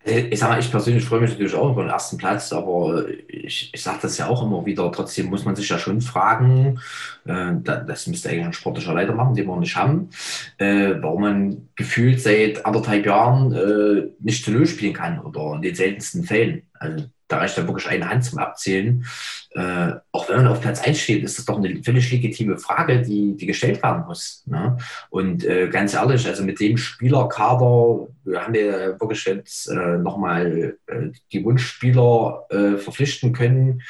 Äh, 0.05 0.21
ich 0.21 0.39
sage 0.39 0.59
ich 0.59 0.71
persönlich 0.71 1.05
freue 1.05 1.21
mich 1.21 1.31
natürlich 1.31 1.55
auch 1.55 1.71
über 1.71 1.83
den 1.83 1.91
ersten 1.91 2.17
Platz, 2.17 2.51
aber 2.53 3.05
ich, 3.27 3.73
ich 3.73 3.81
sage 3.81 3.99
das 4.01 4.17
ja 4.17 4.27
auch 4.27 4.43
immer 4.43 4.65
wieder. 4.65 4.91
Trotzdem 4.91 5.27
muss 5.27 5.45
man 5.45 5.55
sich 5.55 5.69
ja 5.69 5.77
schon 5.77 6.01
fragen, 6.01 6.79
äh, 7.25 7.53
das 7.63 8.07
müsste 8.07 8.29
eigentlich 8.29 8.45
ein 8.45 8.53
sportlicher 8.53 8.93
Leiter 8.93 9.13
machen, 9.13 9.35
den 9.35 9.47
wir 9.47 9.57
nicht 9.57 9.75
haben, 9.75 10.09
äh, 10.57 10.95
warum 10.99 11.21
man 11.21 11.69
gefühlt 11.75 12.21
seit 12.21 12.65
anderthalb 12.65 13.05
Jahren 13.05 13.53
äh, 13.53 14.09
nicht 14.19 14.43
zu 14.43 14.51
Null 14.51 14.67
spielen 14.67 14.93
kann 14.93 15.19
oder 15.19 15.55
in 15.55 15.61
den 15.61 15.75
seltensten 15.75 16.23
Fällen. 16.23 16.63
Also 16.73 17.05
da 17.29 17.37
reicht 17.37 17.57
ja 17.57 17.65
wirklich 17.65 17.87
eine 17.87 18.09
Hand 18.09 18.25
zum 18.25 18.39
Abzählen. 18.39 19.05
Äh, 19.51 19.93
auch 20.11 20.27
wenn 20.27 20.37
man 20.37 20.47
auf 20.47 20.61
Platz 20.61 20.81
1 20.81 20.99
steht, 20.99 21.23
ist 21.23 21.37
das 21.37 21.45
doch 21.45 21.57
eine 21.57 21.81
völlig 21.83 22.11
legitime 22.11 22.57
Frage, 22.57 23.01
die, 23.01 23.37
die 23.37 23.45
gestellt 23.45 23.81
werden 23.81 24.05
muss. 24.05 24.43
Ne? 24.45 24.77
Und 25.09 25.45
äh, 25.45 25.69
ganz 25.69 25.93
ehrlich, 25.93 26.27
also 26.27 26.43
mit 26.43 26.59
dem 26.59 26.77
Spielerkader 26.77 28.07
wir 28.29 28.43
haben 28.43 28.53
wir 28.53 28.99
wirklich 28.99 29.25
jetzt 29.25 29.67
äh, 29.67 29.97
nochmal 29.97 30.77
äh, 30.87 31.09
die 31.31 31.43
Wunschspieler 31.43 32.45
äh, 32.49 32.77
verpflichten 32.77 33.33
können. 33.33 33.81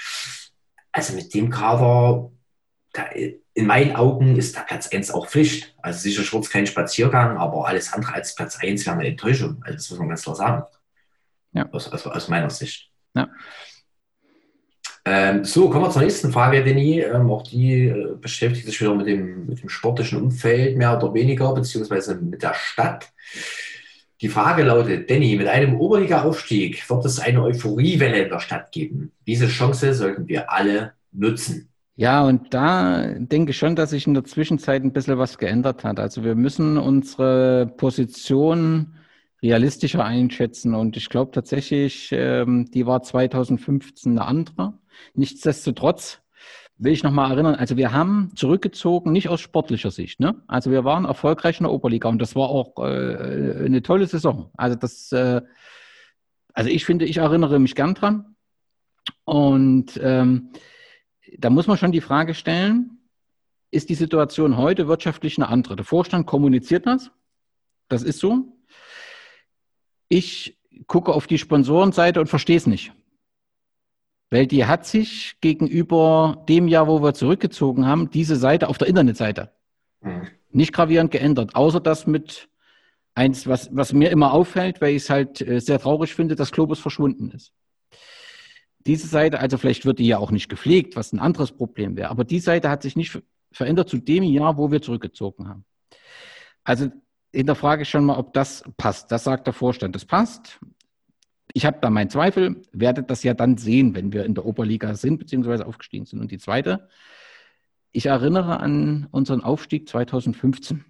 Also 0.92 1.14
mit 1.16 1.34
dem 1.34 1.50
Kader, 1.50 2.32
da, 2.94 3.06
in 3.54 3.68
meinen 3.68 3.96
Augen 3.96 4.38
ist 4.38 4.56
der 4.56 4.62
Platz 4.62 4.88
1 4.88 5.12
auch 5.12 5.28
Pflicht. 5.28 5.76
Also 5.82 6.00
sicher 6.00 6.24
Schwarz 6.24 6.50
kein 6.50 6.66
Spaziergang, 6.66 7.38
aber 7.38 7.68
alles 7.68 7.94
andere 7.94 8.14
als 8.14 8.36
Platz 8.36 8.58
1 8.58 8.86
wäre 8.86 8.96
eine 8.98 9.08
Enttäuschung. 9.08 9.62
Also 9.62 9.76
das 9.76 9.90
muss 9.90 10.00
man 10.00 10.10
ganz 10.10 10.24
klar 10.24 10.36
sagen. 10.36 10.64
Ja. 11.52 11.68
Aus, 11.72 11.92
aus, 11.92 12.06
aus 12.08 12.28
meiner 12.30 12.50
Sicht. 12.50 12.89
Ja. 13.16 13.30
Ähm, 15.06 15.44
so, 15.44 15.70
kommen 15.70 15.86
wir 15.86 15.92
zur 15.92 16.02
nächsten 16.02 16.32
Frage, 16.32 16.64
Denny. 16.64 17.00
Ähm, 17.00 17.32
auch 17.32 17.44
die 17.44 17.88
äh, 17.88 18.16
beschäftigt 18.20 18.66
sich 18.66 18.80
wieder 18.80 18.94
mit 18.94 19.08
dem, 19.08 19.48
mit 19.48 19.62
dem 19.62 19.70
sportlichen 19.70 20.22
Umfeld 20.22 20.78
mehr 20.78 20.96
oder 20.96 21.14
weniger, 21.14 21.54
beziehungsweise 21.54 22.16
mit 22.16 22.44
der 22.44 22.54
Stadt. 22.54 23.12
Die 24.22 24.28
Frage 24.28 24.64
lautet, 24.64 25.10
Danny, 25.10 25.38
mit 25.38 25.48
einem 25.48 25.80
Oberliga-Aufstieg 25.80 26.88
wird 26.90 27.06
es 27.06 27.20
eine 27.20 27.42
Euphoriewelle 27.42 28.24
in 28.24 28.30
der 28.30 28.40
Stadt 28.40 28.72
geben. 28.72 29.14
Diese 29.26 29.48
Chance 29.48 29.94
sollten 29.94 30.28
wir 30.28 30.52
alle 30.52 30.94
nutzen. 31.12 31.70
Ja, 31.96 32.24
und 32.24 32.54
da 32.54 33.08
denke 33.18 33.52
ich 33.52 33.58
schon, 33.58 33.76
dass 33.76 33.90
sich 33.90 34.08
in 34.08 34.14
der 34.14 34.26
Zwischenzeit 34.26 34.84
ein 34.84 34.94
bisschen 34.94 35.18
was 35.18 35.38
geändert 35.38 35.84
hat. 35.84 36.00
Also 36.00 36.24
wir 36.24 36.36
müssen 36.36 36.78
unsere 36.78 37.68
Position 37.78 38.96
realistischer 39.42 40.04
einschätzen. 40.04 40.76
Und 40.76 40.98
ich 40.98 41.10
glaube 41.10 41.32
tatsächlich, 41.32 42.10
ähm, 42.12 42.70
die 42.72 42.86
war 42.86 43.02
2015 43.02 44.14
eine 44.14 44.26
andere. 44.26 44.74
Nichtsdestotrotz 45.14 46.22
will 46.78 46.94
ich 46.94 47.04
nochmal 47.04 47.32
erinnern, 47.32 47.56
also 47.56 47.76
wir 47.76 47.92
haben 47.92 48.32
zurückgezogen, 48.36 49.12
nicht 49.12 49.28
aus 49.28 49.42
sportlicher 49.42 49.92
Sicht. 49.92 50.20
Ne? 50.20 50.42
Also 50.48 50.72
wir 50.72 50.86
waren 50.86 51.06
erfolgreich 51.06 51.60
in 51.60 51.66
der 51.66 51.74
Oberliga 51.74 52.08
und 52.08 52.20
das 52.20 52.36
war 52.36 52.50
auch 52.50 52.78
äh, 52.78 53.66
eine 53.66 53.82
tolle 53.82 54.08
Saison. 54.08 54.50
Also 54.56 54.78
das, 54.78 55.12
äh, 55.12 55.42
also 56.54 56.70
ich 56.70 56.86
finde, 56.86 57.06
ich 57.06 57.18
erinnere 57.18 57.60
mich 57.60 57.76
gern 57.76 57.96
dran. 57.96 58.36
Und 59.26 60.00
ähm, 60.02 60.52
da 61.38 61.50
muss 61.50 61.68
man 61.68 61.78
schon 61.78 61.92
die 61.92 62.02
Frage 62.02 62.34
stellen, 62.34 63.00
ist 63.72 63.90
die 63.90 63.96
Situation 63.96 64.58
heute 64.58 64.88
wirtschaftlich 64.88 65.38
eine 65.38 65.50
andere? 65.50 65.76
Der 65.76 65.86
Vorstand 65.86 66.26
kommuniziert 66.26 66.86
das. 66.86 67.12
Das 67.88 68.04
ist 68.04 68.20
so. 68.20 68.59
Ich 70.10 70.58
gucke 70.88 71.14
auf 71.14 71.28
die 71.28 71.38
Sponsorenseite 71.38 72.20
und 72.20 72.28
verstehe 72.28 72.58
es 72.58 72.68
nicht. 72.68 72.92
Weil 74.32 74.48
die 74.48 74.66
hat 74.66 74.86
sich 74.86 75.38
gegenüber 75.42 76.44
dem 76.48 76.68
Jahr, 76.68 76.88
wo 76.88 77.02
wir 77.02 77.14
zurückgezogen 77.14 77.86
haben, 77.86 78.12
diese 78.12 78.36
Seite 78.36 78.68
auf 78.68 78.78
der 78.78 78.88
Internetseite 78.88 79.52
mhm. 80.02 80.28
nicht 80.52 80.74
gravierend 80.74 81.12
geändert. 81.12 81.56
Außer 81.56 81.80
das 81.80 82.06
mit 82.06 82.50
eins, 83.16 83.48
was, 83.48 83.76
was 83.76 83.94
mir 83.94 84.12
immer 84.12 84.34
auffällt, 84.34 84.82
weil 84.82 84.96
ich 84.96 85.04
es 85.04 85.10
halt 85.10 85.42
äh, 85.42 85.60
sehr 85.60 85.80
traurig 85.80 86.14
finde, 86.14 86.36
dass 86.36 86.52
Globus 86.52 86.80
verschwunden 86.80 87.32
ist. 87.32 87.54
diese 88.80 89.08
Seite, 89.08 89.40
also 89.40 89.58
vielleicht 89.58 89.86
wird 89.86 90.00
die 90.00 90.08
ja 90.08 90.20
auch 90.20 90.32
nicht 90.32 90.48
gepflegt, 90.48 90.96
was 90.96 91.12
ein 91.12 91.20
anderes 91.20 91.52
Problem 91.52 91.98
wäre, 91.98 92.10
aber 92.10 92.24
die 92.24 92.40
Seite 92.40 92.70
hat 92.70 92.82
sich 92.82 92.96
nicht 92.96 93.22
verändert 93.52 93.90
zu 93.90 93.98
dem 93.98 94.24
Jahr, 94.24 94.58
wo 94.58 94.72
wir 94.72 94.82
zurückgezogen 94.82 95.50
haben. 95.50 95.66
Also 96.64 96.90
hinterfrage 97.34 97.84
ich 97.84 97.90
schon 97.90 98.06
mal, 98.06 98.18
ob 98.18 98.34
das 98.34 98.64
passt. 98.78 99.12
Das 99.12 99.24
sagt 99.24 99.48
der 99.48 99.54
Vorstand. 99.54 99.96
Das 99.96 100.06
passt. 100.06 100.60
Ich 101.54 101.66
habe 101.66 101.80
da 101.82 101.90
meinen 101.90 102.10
Zweifel, 102.10 102.62
werde 102.72 103.04
das 103.04 103.24
ja 103.24 103.34
dann 103.34 103.58
sehen, 103.58 103.96
wenn 103.96 104.14
wir 104.14 104.26
in 104.26 104.36
der 104.36 104.46
Oberliga 104.46 104.94
sind, 104.96 105.18
beziehungsweise 105.18 105.66
aufgestiegen 105.66 106.06
sind. 106.06 106.20
Und 106.20 106.32
die 106.32 106.38
zweite, 106.38 106.88
ich 107.92 108.06
erinnere 108.06 108.60
an 108.60 109.08
unseren 109.12 109.42
Aufstieg 109.42 109.90
2015. 109.90 110.86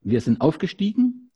Wir 0.00 0.20
sind 0.20 0.40
aufgestiegen, 0.40 1.30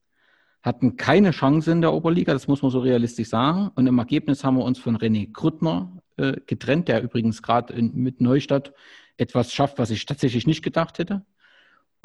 hatten 0.63 0.97
keine 0.97 1.31
Chance 1.31 1.71
in 1.71 1.83
der 1.83 1.93
Oberliga, 1.93 2.33
das 2.33 2.49
muss 2.49 2.63
man 2.63 2.71
so 2.71 2.81
realistisch 2.81 3.29
sagen. 3.29 3.71
Und 3.75 3.87
im 3.87 3.99
Ergebnis 3.99 4.45
haben 4.45 4.57
wir 4.57 4.65
uns 4.65 4.79
von 4.79 4.97
René 4.97 5.31
Krüttner 5.31 5.99
äh, 6.17 6.41
getrennt, 6.47 6.89
der 6.89 7.03
übrigens 7.03 7.43
gerade 7.43 7.81
mit 7.81 8.21
Neustadt 8.21 8.73
etwas 9.19 9.53
schafft, 9.53 9.79
was 9.79 9.91
ich 9.91 10.07
tatsächlich 10.07 10.47
nicht 10.47 10.63
gedacht 10.63 10.99
hätte. 10.99 11.25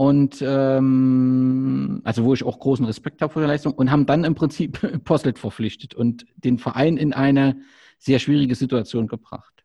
Und 0.02 0.42
ähm, 0.42 2.02
also 2.06 2.26
wo 2.26 2.34
ich 2.34 2.44
auch 2.44 2.58
großen 2.58 2.88
Respekt 2.88 3.22
habe 3.22 3.34
vor 3.34 3.40
der 3.44 3.50
Leistung 3.50 3.74
und 3.74 3.92
haben 3.92 4.08
dann 4.08 4.24
im 4.24 4.34
Prinzip 4.34 4.80
Posselt 5.04 5.38
verpflichtet 5.38 5.94
und 5.94 6.26
den 6.38 6.58
Verein 6.58 6.98
in 6.98 7.14
eine 7.14 7.62
sehr 8.00 8.18
schwierige 8.18 8.56
Situation 8.56 9.06
gebracht. 9.06 9.64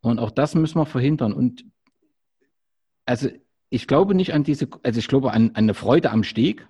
Und 0.00 0.18
auch 0.18 0.32
das 0.32 0.56
müssen 0.56 0.80
wir 0.80 0.84
verhindern. 0.84 1.32
Und 1.32 1.64
also 3.06 3.28
ich 3.70 3.86
glaube 3.86 4.16
nicht 4.16 4.34
an 4.34 4.42
diese, 4.42 4.66
also 4.82 4.98
ich 4.98 5.06
glaube 5.06 5.30
an, 5.30 5.50
an 5.50 5.54
eine 5.54 5.74
Freude 5.74 6.10
am 6.10 6.24
Steg. 6.24 6.66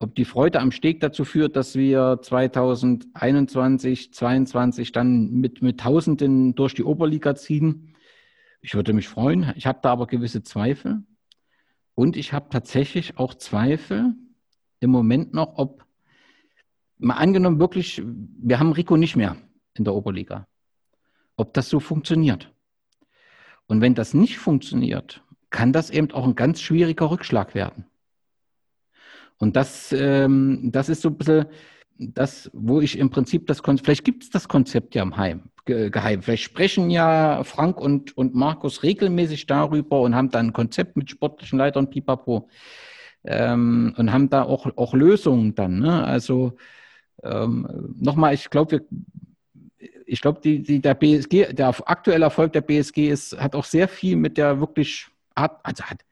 Ob 0.00 0.16
die 0.16 0.24
Freude 0.24 0.58
am 0.58 0.72
Steg 0.72 0.98
dazu 0.98 1.24
führt, 1.24 1.54
dass 1.54 1.76
wir 1.76 2.18
2021, 2.20 4.12
2022 4.12 4.90
dann 4.90 5.30
mit, 5.34 5.62
mit 5.62 5.78
Tausenden 5.78 6.56
durch 6.56 6.74
die 6.74 6.82
Oberliga 6.82 7.36
ziehen, 7.36 7.94
ich 8.60 8.74
würde 8.74 8.92
mich 8.92 9.06
freuen. 9.06 9.52
Ich 9.54 9.68
habe 9.68 9.78
da 9.82 9.92
aber 9.92 10.08
gewisse 10.08 10.42
Zweifel. 10.42 11.04
Und 11.94 12.16
ich 12.16 12.32
habe 12.32 12.48
tatsächlich 12.50 13.18
auch 13.18 13.34
Zweifel 13.34 14.14
im 14.80 14.90
Moment 14.90 15.34
noch, 15.34 15.58
ob, 15.58 15.84
mal 16.98 17.14
angenommen 17.14 17.60
wirklich, 17.60 18.02
wir 18.04 18.58
haben 18.58 18.72
Rico 18.72 18.96
nicht 18.96 19.16
mehr 19.16 19.36
in 19.74 19.84
der 19.84 19.94
Oberliga, 19.94 20.46
ob 21.36 21.54
das 21.54 21.68
so 21.68 21.80
funktioniert. 21.80 22.52
Und 23.66 23.80
wenn 23.80 23.94
das 23.94 24.14
nicht 24.14 24.38
funktioniert, 24.38 25.22
kann 25.50 25.72
das 25.72 25.90
eben 25.90 26.10
auch 26.12 26.26
ein 26.26 26.34
ganz 26.34 26.60
schwieriger 26.60 27.10
Rückschlag 27.10 27.54
werden. 27.54 27.86
Und 29.38 29.56
das, 29.56 29.92
ähm, 29.92 30.70
das 30.72 30.88
ist 30.88 31.02
so 31.02 31.08
ein 31.08 31.18
bisschen 31.18 31.46
das, 31.98 32.50
wo 32.52 32.80
ich 32.80 32.98
im 32.98 33.10
Prinzip 33.10 33.46
das 33.46 33.62
Konzept, 33.62 33.86
vielleicht 33.86 34.04
gibt 34.04 34.24
es 34.24 34.30
das 34.30 34.48
Konzept 34.48 34.94
ja 34.94 35.02
im 35.02 35.16
Heim, 35.16 35.50
geheim. 35.64 36.22
Vielleicht 36.22 36.42
sprechen 36.42 36.90
ja 36.90 37.44
Frank 37.44 37.80
und, 37.80 38.16
und 38.16 38.34
Markus 38.34 38.82
regelmäßig 38.82 39.46
darüber 39.46 40.00
und 40.00 40.14
haben 40.14 40.30
dann 40.30 40.48
ein 40.48 40.52
Konzept 40.52 40.96
mit 40.96 41.10
sportlichen 41.10 41.58
Leitern 41.58 41.90
Pipapo 41.90 42.48
ähm, 43.24 43.94
und 43.96 44.12
haben 44.12 44.30
da 44.30 44.42
auch, 44.42 44.66
auch 44.76 44.94
Lösungen 44.94 45.54
dann. 45.54 45.78
Ne? 45.78 46.04
Also 46.04 46.56
ähm, 47.22 47.94
nochmal, 48.00 48.34
ich 48.34 48.50
glaube, 48.50 48.84
ich 50.06 50.20
glaube, 50.20 50.40
die, 50.42 50.62
die, 50.62 50.80
der 50.80 50.94
BSG, 50.94 51.52
der 51.52 51.68
aktuelle 51.88 52.24
Erfolg 52.24 52.52
der 52.52 52.60
BSG 52.60 53.08
ist, 53.08 53.38
hat 53.38 53.54
auch 53.54 53.64
sehr 53.64 53.88
viel 53.88 54.16
mit 54.16 54.36
der 54.36 54.60
wirklich 54.60 55.06
Art, 55.34 55.60
also 55.62 55.84
hat 55.84 56.02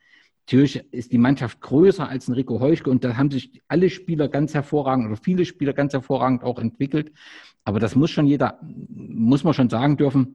Natürlich 0.46 0.84
ist 0.92 1.12
die 1.12 1.18
Mannschaft 1.18 1.60
größer 1.60 2.08
als 2.08 2.28
ein 2.28 2.34
Rico 2.34 2.60
Heuschke 2.60 2.90
und 2.90 3.04
da 3.04 3.16
haben 3.16 3.30
sich 3.30 3.62
alle 3.68 3.88
Spieler 3.88 4.28
ganz 4.28 4.52
hervorragend 4.54 5.06
oder 5.06 5.16
viele 5.16 5.44
Spieler 5.44 5.72
ganz 5.72 5.92
hervorragend 5.92 6.42
auch 6.42 6.58
entwickelt. 6.58 7.12
Aber 7.64 7.78
das 7.78 7.94
muss 7.94 8.10
schon 8.10 8.26
jeder, 8.26 8.58
muss 8.62 9.44
man 9.44 9.54
schon 9.54 9.70
sagen 9.70 9.96
dürfen, 9.96 10.34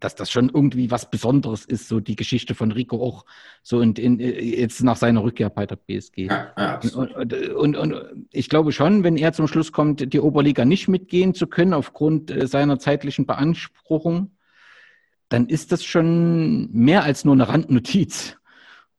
dass 0.00 0.14
das 0.14 0.30
schon 0.30 0.50
irgendwie 0.52 0.90
was 0.90 1.10
Besonderes 1.10 1.64
ist, 1.64 1.88
so 1.88 2.00
die 2.00 2.16
Geschichte 2.16 2.54
von 2.54 2.72
Rico 2.72 3.02
auch 3.02 3.24
so 3.62 3.80
in, 3.80 3.94
in, 3.94 4.18
jetzt 4.18 4.82
nach 4.82 4.96
seiner 4.96 5.22
Rückkehr 5.22 5.50
bei 5.50 5.66
der 5.66 5.76
BSG. 5.76 6.26
Ja, 6.26 6.52
ja, 6.56 6.80
und, 6.94 7.12
und, 7.54 7.76
und, 7.76 7.94
ich 8.30 8.48
glaube 8.48 8.72
schon, 8.72 9.04
wenn 9.04 9.16
er 9.16 9.32
zum 9.32 9.48
Schluss 9.48 9.72
kommt, 9.72 10.12
die 10.12 10.20
Oberliga 10.20 10.64
nicht 10.64 10.88
mitgehen 10.88 11.34
zu 11.34 11.46
können 11.46 11.74
aufgrund 11.74 12.30
äh, 12.30 12.46
seiner 12.46 12.78
zeitlichen 12.78 13.26
Beanspruchung, 13.26 14.30
dann 15.28 15.46
ist 15.46 15.72
das 15.72 15.84
schon 15.84 16.70
mehr 16.72 17.04
als 17.04 17.24
nur 17.24 17.34
eine 17.34 17.48
Randnotiz. 17.48 18.36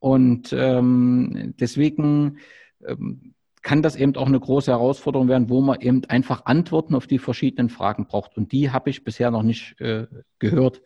Und 0.03 0.51
ähm, 0.51 1.53
deswegen 1.61 2.39
ähm, 2.85 3.33
kann 3.61 3.81
das 3.81 3.95
eben 3.95 4.17
auch 4.17 4.27
eine 4.27 4.41
große 4.41 4.69
Herausforderung 4.69 5.29
werden, 5.29 5.47
wo 5.47 5.61
man 5.61 5.79
eben 5.79 6.03
einfach 6.09 6.45
Antworten 6.45 6.93
auf 6.93 7.07
die 7.07 7.19
verschiedenen 7.19 7.69
Fragen 7.69 8.05
braucht. 8.05 8.35
Und 8.35 8.51
die 8.51 8.71
habe 8.71 8.89
ich 8.89 9.05
bisher 9.05 9.31
noch 9.31 9.43
nicht 9.43 9.79
äh, 9.79 10.07
gehört. 10.39 10.81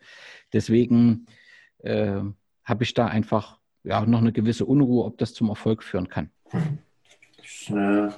Deswegen 0.52 1.26
äh, 1.78 2.20
habe 2.62 2.84
ich 2.84 2.94
da 2.94 3.06
einfach 3.06 3.58
ja, 3.82 4.06
noch 4.06 4.20
eine 4.20 4.30
gewisse 4.30 4.66
Unruhe, 4.66 5.04
ob 5.04 5.18
das 5.18 5.34
zum 5.34 5.48
Erfolg 5.48 5.82
führen 5.82 6.08
kann. 6.08 6.30
Das 6.52 7.44
ist 7.44 7.72
eine 7.72 8.14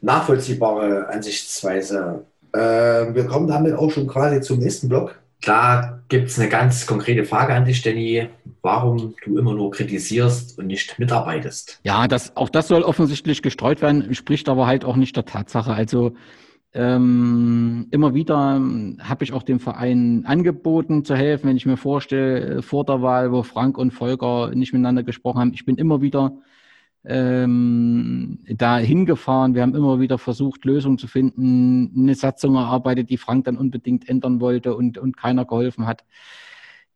nachvollziehbare 0.00 1.08
Ansichtsweise. 1.08 2.24
Äh, 2.54 2.58
wir 2.58 3.26
kommen 3.26 3.48
damit 3.48 3.74
auch 3.74 3.90
schon 3.90 4.06
quasi 4.06 4.40
zum 4.40 4.60
nächsten 4.60 4.88
Block. 4.88 5.20
Da 5.42 6.00
gibt 6.08 6.30
es 6.30 6.38
eine 6.38 6.48
ganz 6.48 6.86
konkrete 6.86 7.24
Frage 7.26 7.52
an 7.52 7.66
dich, 7.66 7.82
Danny. 7.82 8.30
Warum 8.66 9.14
du 9.24 9.38
immer 9.38 9.54
nur 9.54 9.70
kritisierst 9.70 10.58
und 10.58 10.66
nicht 10.66 10.98
mitarbeitest? 10.98 11.78
Ja, 11.84 12.08
das, 12.08 12.36
auch 12.36 12.48
das 12.48 12.66
soll 12.66 12.82
offensichtlich 12.82 13.40
gestreut 13.40 13.80
werden, 13.80 14.12
spricht 14.12 14.48
aber 14.48 14.66
halt 14.66 14.84
auch 14.84 14.96
nicht 14.96 15.14
der 15.14 15.24
Tatsache. 15.24 15.72
Also 15.72 16.14
ähm, 16.74 17.86
immer 17.92 18.12
wieder 18.14 18.56
ähm, 18.56 18.98
habe 19.00 19.22
ich 19.22 19.32
auch 19.32 19.44
dem 19.44 19.60
Verein 19.60 20.24
angeboten 20.26 21.04
zu 21.04 21.14
helfen, 21.14 21.48
wenn 21.48 21.56
ich 21.56 21.64
mir 21.64 21.76
vorstelle, 21.76 22.60
vor 22.60 22.84
der 22.84 23.02
Wahl, 23.02 23.30
wo 23.30 23.44
Frank 23.44 23.78
und 23.78 23.92
Volker 23.92 24.50
nicht 24.52 24.72
miteinander 24.72 25.04
gesprochen 25.04 25.38
haben. 25.38 25.52
Ich 25.54 25.64
bin 25.64 25.76
immer 25.76 26.02
wieder 26.02 26.36
ähm, 27.04 28.40
da 28.48 28.78
hingefahren. 28.78 29.54
Wir 29.54 29.62
haben 29.62 29.76
immer 29.76 30.00
wieder 30.00 30.18
versucht, 30.18 30.64
Lösungen 30.64 30.98
zu 30.98 31.06
finden, 31.06 31.92
eine 31.96 32.16
Satzung 32.16 32.56
erarbeitet, 32.56 33.10
die 33.10 33.16
Frank 33.16 33.44
dann 33.44 33.58
unbedingt 33.58 34.08
ändern 34.08 34.40
wollte 34.40 34.74
und, 34.74 34.98
und 34.98 35.16
keiner 35.16 35.44
geholfen 35.44 35.86
hat. 35.86 36.04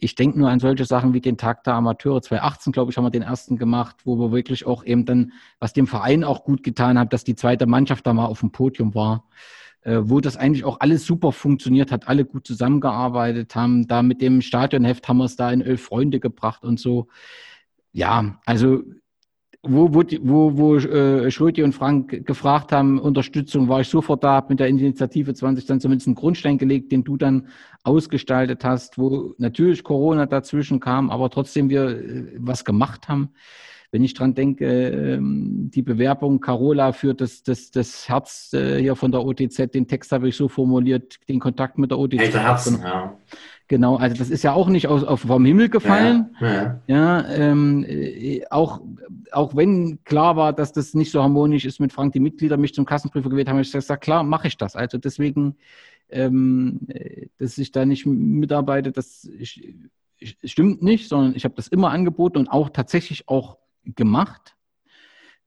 Ich 0.01 0.15
denke 0.15 0.39
nur 0.39 0.49
an 0.49 0.61
solche 0.61 0.85
Sachen 0.87 1.13
wie 1.13 1.21
den 1.21 1.37
Tag 1.37 1.63
der 1.65 1.75
Amateure 1.75 2.23
2018, 2.23 2.73
glaube 2.73 2.91
ich, 2.91 2.97
haben 2.97 3.05
wir 3.05 3.11
den 3.11 3.23
ersten 3.23 3.57
gemacht, 3.59 3.97
wo 4.05 4.17
wir 4.17 4.33
wirklich 4.33 4.67
auch 4.67 4.85
eben 4.85 5.05
dann, 5.05 5.33
was 5.59 5.73
dem 5.73 5.87
Verein 5.87 6.25
auch 6.25 6.45
gut 6.45 6.63
getan 6.63 6.99
hat, 6.99 7.13
dass 7.13 7.23
die 7.23 7.37
zweite 7.37 7.67
Mannschaft 7.67 8.07
da 8.07 8.15
mal 8.15 8.27
auf 8.27 8.41
dem 8.41 8.51
Podium 8.51 8.95
war, 8.95 9.29
äh, 9.83 9.99
wo 10.03 10.21
das 10.21 10.37
eigentlich 10.37 10.65
auch 10.65 10.81
alles 10.81 11.05
super 11.05 11.33
funktioniert 11.33 11.93
hat, 11.93 12.09
alle 12.09 12.25
gut 12.25 12.47
zusammengearbeitet 12.47 13.55
haben. 13.55 13.87
Da 13.87 14.03
mit 14.03 14.23
dem 14.23 14.41
Stadionheft 14.41 15.07
haben 15.07 15.19
wir 15.19 15.27
es 15.27 15.37
da 15.37 15.53
in 15.53 15.61
elf 15.61 15.83
Freunde 15.83 16.19
gebracht 16.19 16.65
und 16.65 16.81
so. 16.81 17.09
Ja, 17.93 18.41
also 18.47 18.83
wo, 19.63 19.93
wo, 19.93 20.03
wo, 20.23 20.57
wo 20.57 20.77
äh, 20.77 21.31
Schrödi 21.31 21.63
und 21.63 21.75
Frank 21.75 22.25
gefragt 22.27 22.73
haben, 22.73 22.99
Unterstützung, 22.99 23.69
war 23.69 23.83
ich 23.83 23.89
sofort 23.89 24.25
da, 24.25 24.45
mit 24.49 24.59
der 24.59 24.69
Initiative 24.69 25.35
20 25.35 25.67
dann 25.67 25.81
zumindest 25.81 26.09
einen 26.09 26.15
Grundstein 26.15 26.57
gelegt, 26.57 26.93
den 26.93 27.05
du 27.05 27.19
dann 27.19 27.49
ausgestaltet 27.83 28.65
hast, 28.65 28.97
wo 28.97 29.35
natürlich 29.37 29.85
Corona 29.85 30.25
dazwischen 30.27 30.81
kam, 30.81 31.11
aber 31.11 31.29
trotzdem 31.29 31.69
wir 31.69 31.89
äh, 31.89 32.33
was 32.39 32.65
gemacht 32.65 33.09
haben. 33.09 33.31
Wenn 33.93 34.05
ich 34.05 34.15
dran 34.15 34.35
denke, 34.35 34.67
äh, 34.67 35.19
die 35.21 35.83
Bewerbung 35.83 36.41
Carola 36.41 36.93
für 36.93 37.13
das, 37.13 37.43
das, 37.43 37.71
das 37.71 38.09
Herz 38.09 38.53
äh, 38.55 38.81
hier 38.81 38.97
von 38.97 39.13
der 39.13 39.27
OTZ, 39.27 39.73
den 39.75 39.89
Text 39.89 40.13
habe 40.13 40.29
ich 40.29 40.37
so 40.37 40.49
formuliert, 40.49 41.19
den 41.29 41.39
Kontakt 41.39 41.77
mit 41.77 41.91
der 41.91 41.99
OTZ. 41.99 42.35
Herzen, 42.35 42.81
ja. 42.83 43.19
Genau, 43.71 43.95
also 43.95 44.17
das 44.17 44.31
ist 44.31 44.43
ja 44.43 44.53
auch 44.53 44.69
nicht 44.69 44.89
aus, 44.89 45.05
auf, 45.05 45.21
vom 45.21 45.45
Himmel 45.45 45.69
gefallen. 45.69 46.35
Ja, 46.41 46.53
ja. 46.53 46.81
ja 46.89 47.29
ähm, 47.29 47.87
äh, 47.87 48.43
auch, 48.51 48.81
auch 49.31 49.55
wenn 49.55 50.03
klar 50.03 50.35
war, 50.35 50.53
dass 50.53 50.73
das 50.73 50.93
nicht 50.93 51.13
so 51.13 51.23
harmonisch 51.23 51.65
ist 51.65 51.79
mit 51.79 51.93
Frank, 51.93 52.13
die 52.13 52.19
Mitglieder 52.19 52.57
mich 52.57 52.75
zum 52.75 52.85
Kassenprüfer 52.85 53.31
gewählt 53.31 53.47
haben, 53.47 53.59
habe 53.59 53.63
ich 53.63 53.71
gesagt, 53.71 54.03
klar, 54.03 54.25
mache 54.25 54.49
ich 54.49 54.57
das. 54.57 54.75
Also 54.75 54.99
deswegen, 54.99 55.55
ähm, 56.09 56.81
dass 57.39 57.59
ich 57.59 57.71
da 57.71 57.87
nicht 57.87 58.07
mitarbeite, 58.07 58.91
das 58.91 59.31
stimmt 60.21 60.83
nicht, 60.83 61.09
sondern 61.09 61.37
ich 61.37 61.45
habe 61.45 61.55
das 61.55 61.69
immer 61.69 61.93
angeboten 61.93 62.39
und 62.39 62.49
auch 62.49 62.71
tatsächlich 62.71 63.29
auch 63.29 63.57
gemacht. 63.85 64.57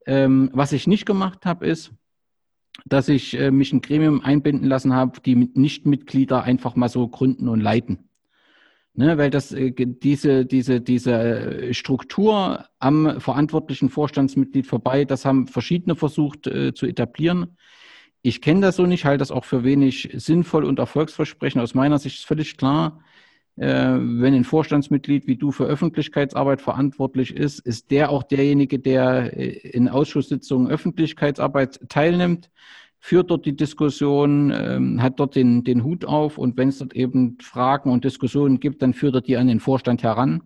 Ähm, 0.06 0.48
was 0.54 0.72
ich 0.72 0.86
nicht 0.86 1.04
gemacht 1.04 1.44
habe, 1.44 1.66
ist, 1.66 1.92
dass 2.86 3.10
ich 3.10 3.38
äh, 3.38 3.50
mich 3.50 3.74
ein 3.74 3.82
Gremium 3.82 4.22
einbinden 4.22 4.66
lassen 4.66 4.94
habe, 4.94 5.20
die 5.20 5.34
Nichtmitglieder 5.36 6.42
einfach 6.42 6.74
mal 6.74 6.88
so 6.88 7.06
gründen 7.06 7.48
und 7.48 7.60
leiten. 7.60 8.08
Ne, 8.96 9.18
weil 9.18 9.30
das 9.30 9.50
äh, 9.50 9.72
diese, 9.72 10.46
diese, 10.46 10.80
diese 10.80 11.12
äh, 11.12 11.74
Struktur 11.74 12.66
am 12.78 13.20
verantwortlichen 13.20 13.88
Vorstandsmitglied 13.88 14.68
vorbei, 14.68 15.04
das 15.04 15.24
haben 15.24 15.48
verschiedene 15.48 15.96
versucht 15.96 16.46
äh, 16.46 16.74
zu 16.74 16.86
etablieren. 16.86 17.56
Ich 18.22 18.40
kenne 18.40 18.60
das 18.60 18.76
so 18.76 18.86
nicht, 18.86 19.04
halte 19.04 19.18
das 19.18 19.32
auch 19.32 19.44
für 19.44 19.64
wenig 19.64 20.10
sinnvoll 20.14 20.64
und 20.64 20.78
erfolgsversprechend. 20.78 21.60
Aus 21.60 21.74
meiner 21.74 21.98
Sicht 21.98 22.18
ist 22.18 22.26
völlig 22.26 22.56
klar, 22.56 23.00
äh, 23.56 23.66
wenn 23.66 24.32
ein 24.32 24.44
Vorstandsmitglied 24.44 25.26
wie 25.26 25.36
du 25.36 25.50
für 25.50 25.64
Öffentlichkeitsarbeit 25.64 26.62
verantwortlich 26.62 27.36
ist, 27.36 27.60
ist 27.60 27.90
der 27.90 28.10
auch 28.10 28.22
derjenige, 28.22 28.78
der 28.78 29.36
äh, 29.36 29.48
in 29.70 29.88
Ausschusssitzungen 29.88 30.70
Öffentlichkeitsarbeit 30.70 31.80
teilnimmt 31.88 32.48
führt 33.04 33.30
dort 33.30 33.44
die 33.44 33.54
Diskussion, 33.54 34.50
ähm, 34.50 35.02
hat 35.02 35.20
dort 35.20 35.34
den, 35.34 35.62
den 35.62 35.84
Hut 35.84 36.06
auf 36.06 36.38
und 36.38 36.56
wenn 36.56 36.70
es 36.70 36.78
dort 36.78 36.94
eben 36.94 37.36
Fragen 37.38 37.90
und 37.90 38.02
Diskussionen 38.02 38.60
gibt, 38.60 38.80
dann 38.80 38.94
führt 38.94 39.14
er 39.14 39.20
die 39.20 39.36
an 39.36 39.46
den 39.46 39.60
Vorstand 39.60 40.02
heran. 40.02 40.42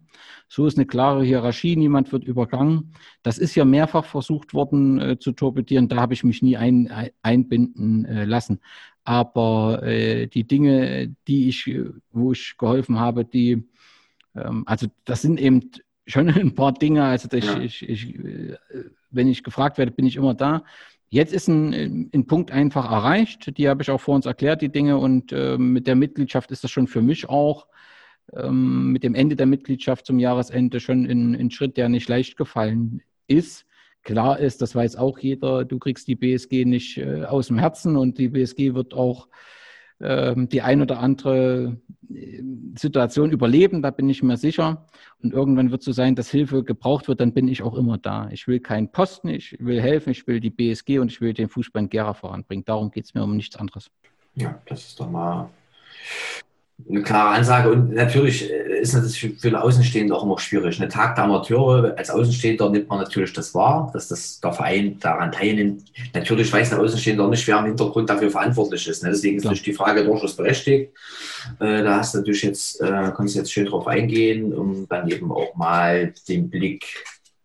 So 0.48 0.66
ist 0.66 0.76
eine 0.76 0.84
klare 0.84 1.22
Hierarchie, 1.22 1.76
niemand 1.76 2.10
wird 2.10 2.24
übergangen. 2.24 2.94
Das 3.22 3.38
ist 3.38 3.54
ja 3.54 3.64
mehrfach 3.64 4.04
versucht 4.04 4.54
worden 4.54 5.00
äh, 5.00 5.18
zu 5.20 5.30
torpedieren, 5.30 5.86
da 5.86 5.98
habe 5.98 6.14
ich 6.14 6.24
mich 6.24 6.42
nie 6.42 6.56
ein, 6.56 6.90
einbinden 7.22 8.04
äh, 8.06 8.24
lassen. 8.24 8.58
Aber 9.04 9.84
äh, 9.84 10.26
die 10.26 10.42
Dinge, 10.42 11.14
die 11.28 11.48
ich, 11.48 11.72
wo 12.10 12.32
ich 12.32 12.56
geholfen 12.58 12.98
habe, 12.98 13.24
die, 13.24 13.68
ähm, 14.34 14.64
also 14.66 14.88
das 15.04 15.22
sind 15.22 15.38
eben 15.38 15.70
schon 16.08 16.28
ein 16.28 16.56
paar 16.56 16.72
Dinge. 16.72 17.04
Also 17.04 17.28
ich, 17.36 17.44
ja. 17.44 17.60
ich, 17.60 17.88
ich, 17.88 18.16
äh, 18.16 18.56
wenn 19.12 19.28
ich 19.28 19.44
gefragt 19.44 19.78
werde, 19.78 19.92
bin 19.92 20.06
ich 20.06 20.16
immer 20.16 20.34
da. 20.34 20.64
Jetzt 21.10 21.32
ist 21.32 21.48
ein, 21.48 22.10
ein 22.14 22.26
Punkt 22.26 22.50
einfach 22.50 22.90
erreicht. 22.90 23.56
Die 23.56 23.68
habe 23.68 23.82
ich 23.82 23.90
auch 23.90 24.00
vor 24.00 24.14
uns 24.14 24.26
erklärt, 24.26 24.60
die 24.60 24.70
Dinge. 24.70 24.98
Und 24.98 25.32
äh, 25.32 25.56
mit 25.56 25.86
der 25.86 25.96
Mitgliedschaft 25.96 26.50
ist 26.50 26.64
das 26.64 26.70
schon 26.70 26.86
für 26.86 27.00
mich 27.00 27.28
auch 27.28 27.66
ähm, 28.34 28.92
mit 28.92 29.04
dem 29.04 29.14
Ende 29.14 29.36
der 29.36 29.46
Mitgliedschaft 29.46 30.04
zum 30.04 30.18
Jahresende 30.18 30.80
schon 30.80 31.06
ein, 31.06 31.34
ein 31.34 31.50
Schritt, 31.50 31.76
der 31.76 31.88
nicht 31.88 32.08
leicht 32.08 32.36
gefallen 32.36 33.02
ist. 33.26 33.64
Klar 34.02 34.38
ist, 34.38 34.62
das 34.62 34.74
weiß 34.74 34.96
auch 34.96 35.18
jeder, 35.18 35.64
du 35.64 35.78
kriegst 35.78 36.08
die 36.08 36.14
BSG 36.14 36.64
nicht 36.64 36.98
äh, 36.98 37.24
aus 37.24 37.48
dem 37.48 37.58
Herzen 37.58 37.96
und 37.96 38.18
die 38.18 38.28
BSG 38.28 38.74
wird 38.74 38.94
auch 38.94 39.28
die 40.00 40.62
ein 40.62 40.80
oder 40.80 41.00
andere 41.00 41.76
äh, 42.12 42.42
Situation 42.76 43.32
überleben, 43.32 43.82
da 43.82 43.90
bin 43.90 44.08
ich 44.08 44.22
mir 44.22 44.36
sicher. 44.36 44.86
Und 45.22 45.32
irgendwann 45.32 45.70
wird 45.72 45.80
es 45.80 45.86
so 45.86 45.92
sein, 45.92 46.14
dass 46.14 46.30
Hilfe 46.30 46.62
gebraucht 46.62 47.08
wird, 47.08 47.20
dann 47.20 47.32
bin 47.32 47.48
ich 47.48 47.62
auch 47.62 47.74
immer 47.74 47.98
da. 47.98 48.28
Ich 48.30 48.46
will 48.46 48.60
keinen 48.60 48.92
Posten, 48.92 49.28
ich 49.28 49.56
will 49.58 49.80
helfen, 49.80 50.10
ich 50.10 50.26
will 50.26 50.38
die 50.38 50.50
BSG 50.50 51.00
und 51.00 51.10
ich 51.10 51.20
will 51.20 51.34
den 51.34 51.48
Fußball 51.48 51.82
in 51.82 51.88
Gera 51.88 52.14
voranbringen. 52.14 52.64
Darum 52.64 52.90
geht 52.90 53.06
es 53.06 53.14
mir 53.14 53.24
um 53.24 53.36
nichts 53.36 53.56
anderes. 53.56 53.90
Ja, 54.34 54.60
das 54.66 54.84
ist 54.84 55.00
doch 55.00 55.10
mal 55.10 55.50
eine 56.88 57.02
klare 57.02 57.30
Ansage 57.30 57.70
und 57.70 57.92
natürlich 57.92 58.50
äh, 58.50 58.80
ist 58.80 58.94
das 58.94 59.16
für 59.16 59.28
den 59.28 59.56
Außenstehenden 59.56 60.14
auch 60.14 60.22
immer 60.22 60.38
schwierig. 60.38 60.80
Eine 60.80 60.88
Tag 60.88 61.16
der 61.16 61.24
Amateure, 61.24 61.94
als 61.96 62.10
Außenstehender 62.10 62.70
nimmt 62.70 62.88
man 62.88 63.00
natürlich 63.00 63.32
das 63.32 63.54
wahr, 63.54 63.90
dass 63.92 64.08
das 64.08 64.40
der 64.40 64.52
Verein 64.52 64.98
daran 65.00 65.32
teilnimmt. 65.32 65.84
Natürlich 66.14 66.52
weiß 66.52 66.72
ein 66.72 66.80
Außenstehender 66.80 67.28
nicht, 67.28 67.46
wer 67.46 67.58
im 67.58 67.66
Hintergrund 67.66 68.08
dafür 68.08 68.30
verantwortlich 68.30 68.86
ist. 68.86 69.02
Ne? 69.02 69.10
Deswegen 69.10 69.36
ist 69.36 69.44
natürlich 69.44 69.64
die 69.64 69.72
Frage 69.72 70.04
durchaus 70.04 70.36
berechtigt. 70.36 70.92
Äh, 71.58 71.82
da 71.82 71.96
hast 71.96 72.14
du 72.14 72.18
natürlich 72.18 72.42
jetzt, 72.42 72.80
äh, 72.80 73.12
kannst 73.16 73.34
du 73.34 73.40
jetzt 73.40 73.52
schön 73.52 73.66
drauf 73.66 73.86
eingehen, 73.86 74.54
um 74.54 74.86
dann 74.88 75.10
eben 75.10 75.32
auch 75.32 75.54
mal 75.56 76.14
den 76.28 76.48
Blick, 76.48 76.86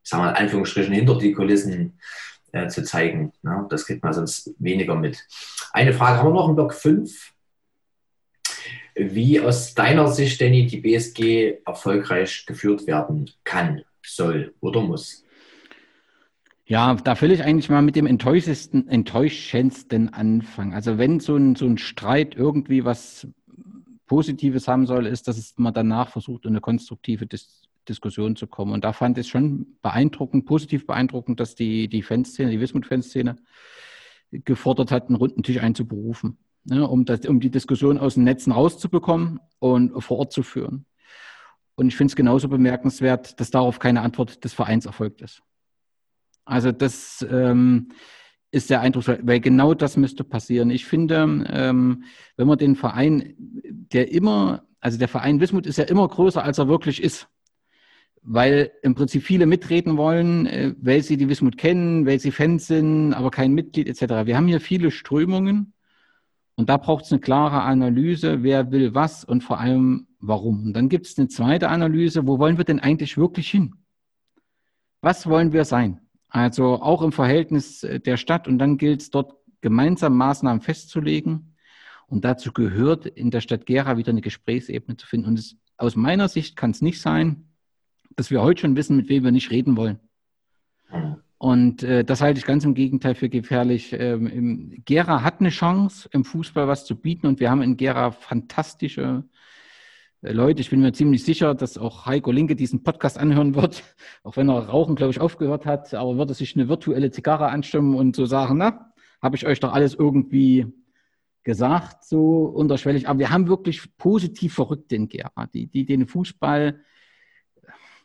sagen 0.03 0.23
wir 0.23 0.30
in 0.30 0.35
Anführungsstrichen, 0.35 0.93
hinter 0.93 1.18
die 1.18 1.34
Kulissen 1.34 1.97
zu 2.69 2.84
zeigen. 2.84 3.34
Ne? 3.41 3.65
Das 3.72 3.88
kriegt 3.88 4.03
man 4.03 4.14
sonst 4.14 4.51
weniger 4.60 4.93
mit. 4.93 5.18
Eine 5.72 5.91
Frage 5.91 6.19
haben 6.19 6.27
wir 6.27 6.34
noch 6.35 6.49
im 6.49 6.53
Block 6.53 6.76
5 6.76 7.32
wie 8.95 9.39
aus 9.39 9.73
deiner 9.73 10.07
Sicht, 10.07 10.41
Danny, 10.41 10.67
die 10.67 10.81
BSG 10.81 11.59
erfolgreich 11.65 12.45
geführt 12.45 12.87
werden 12.87 13.29
kann, 13.43 13.81
soll 14.05 14.53
oder 14.59 14.81
muss? 14.81 15.23
Ja, 16.65 16.95
da 16.95 17.19
will 17.19 17.31
ich 17.31 17.43
eigentlich 17.43 17.69
mal 17.69 17.81
mit 17.81 17.95
dem 17.95 18.05
enttäuschendsten, 18.05 18.87
enttäuschendsten 18.87 20.13
anfangen. 20.13 20.73
Also 20.73 20.97
wenn 20.97 21.19
so 21.19 21.35
ein, 21.35 21.55
so 21.55 21.65
ein 21.65 21.77
Streit 21.77 22.35
irgendwie 22.35 22.85
was 22.85 23.27
Positives 24.07 24.67
haben 24.67 24.85
soll, 24.85 25.05
ist, 25.07 25.27
dass 25.27 25.53
man 25.57 25.73
danach 25.73 26.09
versucht, 26.09 26.45
in 26.45 26.51
eine 26.51 26.61
konstruktive 26.61 27.25
Dis 27.25 27.59
Diskussion 27.89 28.37
zu 28.37 28.47
kommen. 28.47 28.71
Und 28.71 28.85
da 28.85 28.93
fand 28.93 29.17
ich 29.17 29.25
es 29.25 29.29
schon 29.29 29.75
beeindruckend, 29.81 30.45
positiv 30.45 30.87
beeindruckend, 30.87 31.41
dass 31.41 31.53
die, 31.53 31.89
die 31.89 32.01
Fanszene, 32.01 32.49
die 32.49 32.61
Wismut-Fanszene 32.61 33.35
gefordert 34.31 34.89
hat, 34.89 35.07
einen 35.07 35.17
runden 35.17 35.43
Tisch 35.43 35.57
einzuberufen 35.57 36.37
ne, 36.65 36.88
um, 36.88 37.06
das, 37.06 37.22
um 37.22 37.40
die 37.40 37.52
Diskussion 37.52 37.98
aus 37.98 38.15
den 38.15 38.23
Netzen 38.23 38.52
rauszubekommen 38.52 39.40
und 39.60 40.02
vor 40.02 40.19
Ort 40.19 40.34
zu 40.34 40.44
führen. 40.44 40.85
Und 41.76 41.88
ich 41.88 41.95
finde 41.95 42.11
es 42.11 42.15
genauso 42.15 42.48
bemerkenswert, 42.49 43.40
dass 43.40 43.52
darauf 43.52 43.80
keine 43.80 44.02
Antwort 44.02 44.44
des 44.44 44.53
Vereins 44.53 44.85
erfolgt 44.85 45.22
ist. 45.22 45.41
Also 46.45 46.72
das 46.72 47.26
ähm, 47.30 47.90
ist 48.52 48.68
sehr 48.68 48.81
eindrucksvoll, 48.81 49.19
weil 49.23 49.40
genau 49.40 49.73
das 49.73 49.98
müsste 49.98 50.23
passieren. 50.23 50.69
Ich 50.69 50.85
finde, 50.85 51.45
ähm, 51.49 52.03
wenn 52.38 52.48
man 52.48 52.57
den 52.57 52.76
Verein, 52.76 53.34
der 53.38 54.11
immer, 54.11 54.64
also 54.80 54.99
der 54.99 55.07
Verein 55.07 55.40
Wismut 55.40 55.65
ist 55.65 55.77
ja 55.77 55.85
immer 55.85 56.07
größer, 56.07 56.44
als 56.44 56.60
er 56.60 56.68
wirklich 56.68 57.02
ist. 57.02 57.27
Weil 58.26 58.72
im 58.84 58.95
Prinzip 58.95 59.23
viele 59.23 59.45
mitreden 59.45 59.98
wollen, 59.98 60.45
äh, 60.45 60.76
weil 60.80 61.02
sie 61.02 61.18
die 61.18 61.27
Wismut 61.27 61.57
kennen, 61.57 62.06
weil 62.06 62.19
sie 62.19 62.31
Fans 62.31 62.68
sind, 62.68 63.14
aber 63.14 63.31
kein 63.31 63.53
Mitglied 63.53 63.88
etc. 63.88 64.26
Wir 64.26 64.38
haben 64.38 64.48
hier 64.48 64.61
viele 64.61 64.91
Strömungen 64.91 65.72
und 66.55 66.69
da 66.69 66.77
braucht 66.77 67.05
es 67.05 67.11
eine 67.11 67.21
klare 67.21 67.61
Analyse, 67.61 68.43
wer 68.43 68.71
will 68.71 68.93
was 68.93 69.23
und 69.23 69.43
vor 69.43 69.59
allem 69.59 70.07
warum. 70.19 70.67
Und 70.67 70.73
dann 70.73 70.88
gibt 70.88 71.07
es 71.07 71.17
eine 71.17 71.27
zweite 71.27 71.69
Analyse, 71.69 72.27
wo 72.27 72.38
wollen 72.38 72.57
wir 72.57 72.65
denn 72.65 72.80
eigentlich 72.80 73.17
wirklich 73.17 73.49
hin? 73.49 73.75
Was 75.01 75.27
wollen 75.27 75.51
wir 75.51 75.65
sein? 75.65 75.99
Also 76.30 76.81
auch 76.81 77.01
im 77.01 77.11
Verhältnis 77.11 77.81
der 77.81 78.17
Stadt. 78.17 78.47
Und 78.47 78.59
dann 78.59 78.77
gilt 78.77 79.01
es 79.01 79.09
dort 79.09 79.34
gemeinsam 79.61 80.15
Maßnahmen 80.15 80.61
festzulegen. 80.61 81.55
Und 82.07 82.23
dazu 82.23 82.51
gehört 82.53 83.07
in 83.07 83.31
der 83.31 83.41
Stadt 83.41 83.65
Gera 83.65 83.97
wieder 83.97 84.11
eine 84.11 84.21
Gesprächsebene 84.21 84.95
zu 84.97 85.07
finden. 85.07 85.27
Und 85.27 85.39
es, 85.39 85.57
aus 85.77 85.95
meiner 85.95 86.30
Sicht 86.30 86.55
kann 86.55 86.71
es 86.71 86.81
nicht 86.81 87.01
sein, 87.01 87.49
dass 88.15 88.30
wir 88.30 88.43
heute 88.43 88.61
schon 88.61 88.75
wissen, 88.75 88.95
mit 88.95 89.09
wem 89.09 89.23
wir 89.23 89.31
nicht 89.31 89.49
reden 89.49 89.75
wollen. 89.75 89.99
Und 91.43 91.83
äh, 91.83 92.05
das 92.05 92.21
halte 92.21 92.39
ich 92.39 92.45
ganz 92.45 92.63
im 92.63 92.73
Gegenteil 92.73 93.15
für 93.15 93.27
gefährlich. 93.27 93.91
Ähm, 93.91 94.81
Gera 94.85 95.23
hat 95.23 95.41
eine 95.41 95.49
Chance, 95.49 96.07
im 96.13 96.23
Fußball 96.23 96.69
was 96.69 96.85
zu 96.85 96.95
bieten 96.95 97.27
und 97.27 97.41
wir 97.41 97.51
haben 97.51 97.61
in 97.61 97.75
Gera 97.75 98.11
fantastische 98.11 99.25
äh, 100.21 100.31
Leute. 100.31 100.61
Ich 100.61 100.69
bin 100.69 100.79
mir 100.79 100.93
ziemlich 100.93 101.25
sicher, 101.25 101.53
dass 101.53 101.77
auch 101.77 102.05
Heiko 102.05 102.31
Linke 102.31 102.55
diesen 102.55 102.81
Podcast 102.81 103.17
anhören 103.17 103.55
wird, 103.55 103.83
auch 104.23 104.37
wenn 104.37 104.47
er 104.47 104.69
Rauchen, 104.69 104.95
glaube 104.95 105.11
ich, 105.11 105.19
aufgehört 105.19 105.65
hat, 105.65 105.93
aber 105.93 106.17
würde 106.17 106.33
sich 106.33 106.55
eine 106.55 106.69
virtuelle 106.69 107.11
Zigarre 107.11 107.49
anstimmen 107.49 107.93
und 107.93 108.15
so 108.15 108.25
sagen, 108.25 108.55
na, 108.59 108.93
habe 109.21 109.35
ich 109.35 109.45
euch 109.45 109.59
doch 109.59 109.73
alles 109.73 109.95
irgendwie 109.95 110.67
gesagt, 111.43 112.05
so 112.05 112.45
unterschwellig. 112.45 113.09
Aber 113.09 113.19
wir 113.19 113.31
haben 113.31 113.49
wirklich 113.49 113.97
positiv 113.97 114.53
Verrückte 114.53 114.95
in 114.95 115.09
Gera, 115.09 115.47
die, 115.53 115.67
die 115.67 115.85
den 115.85 116.07
Fußball, 116.07 116.79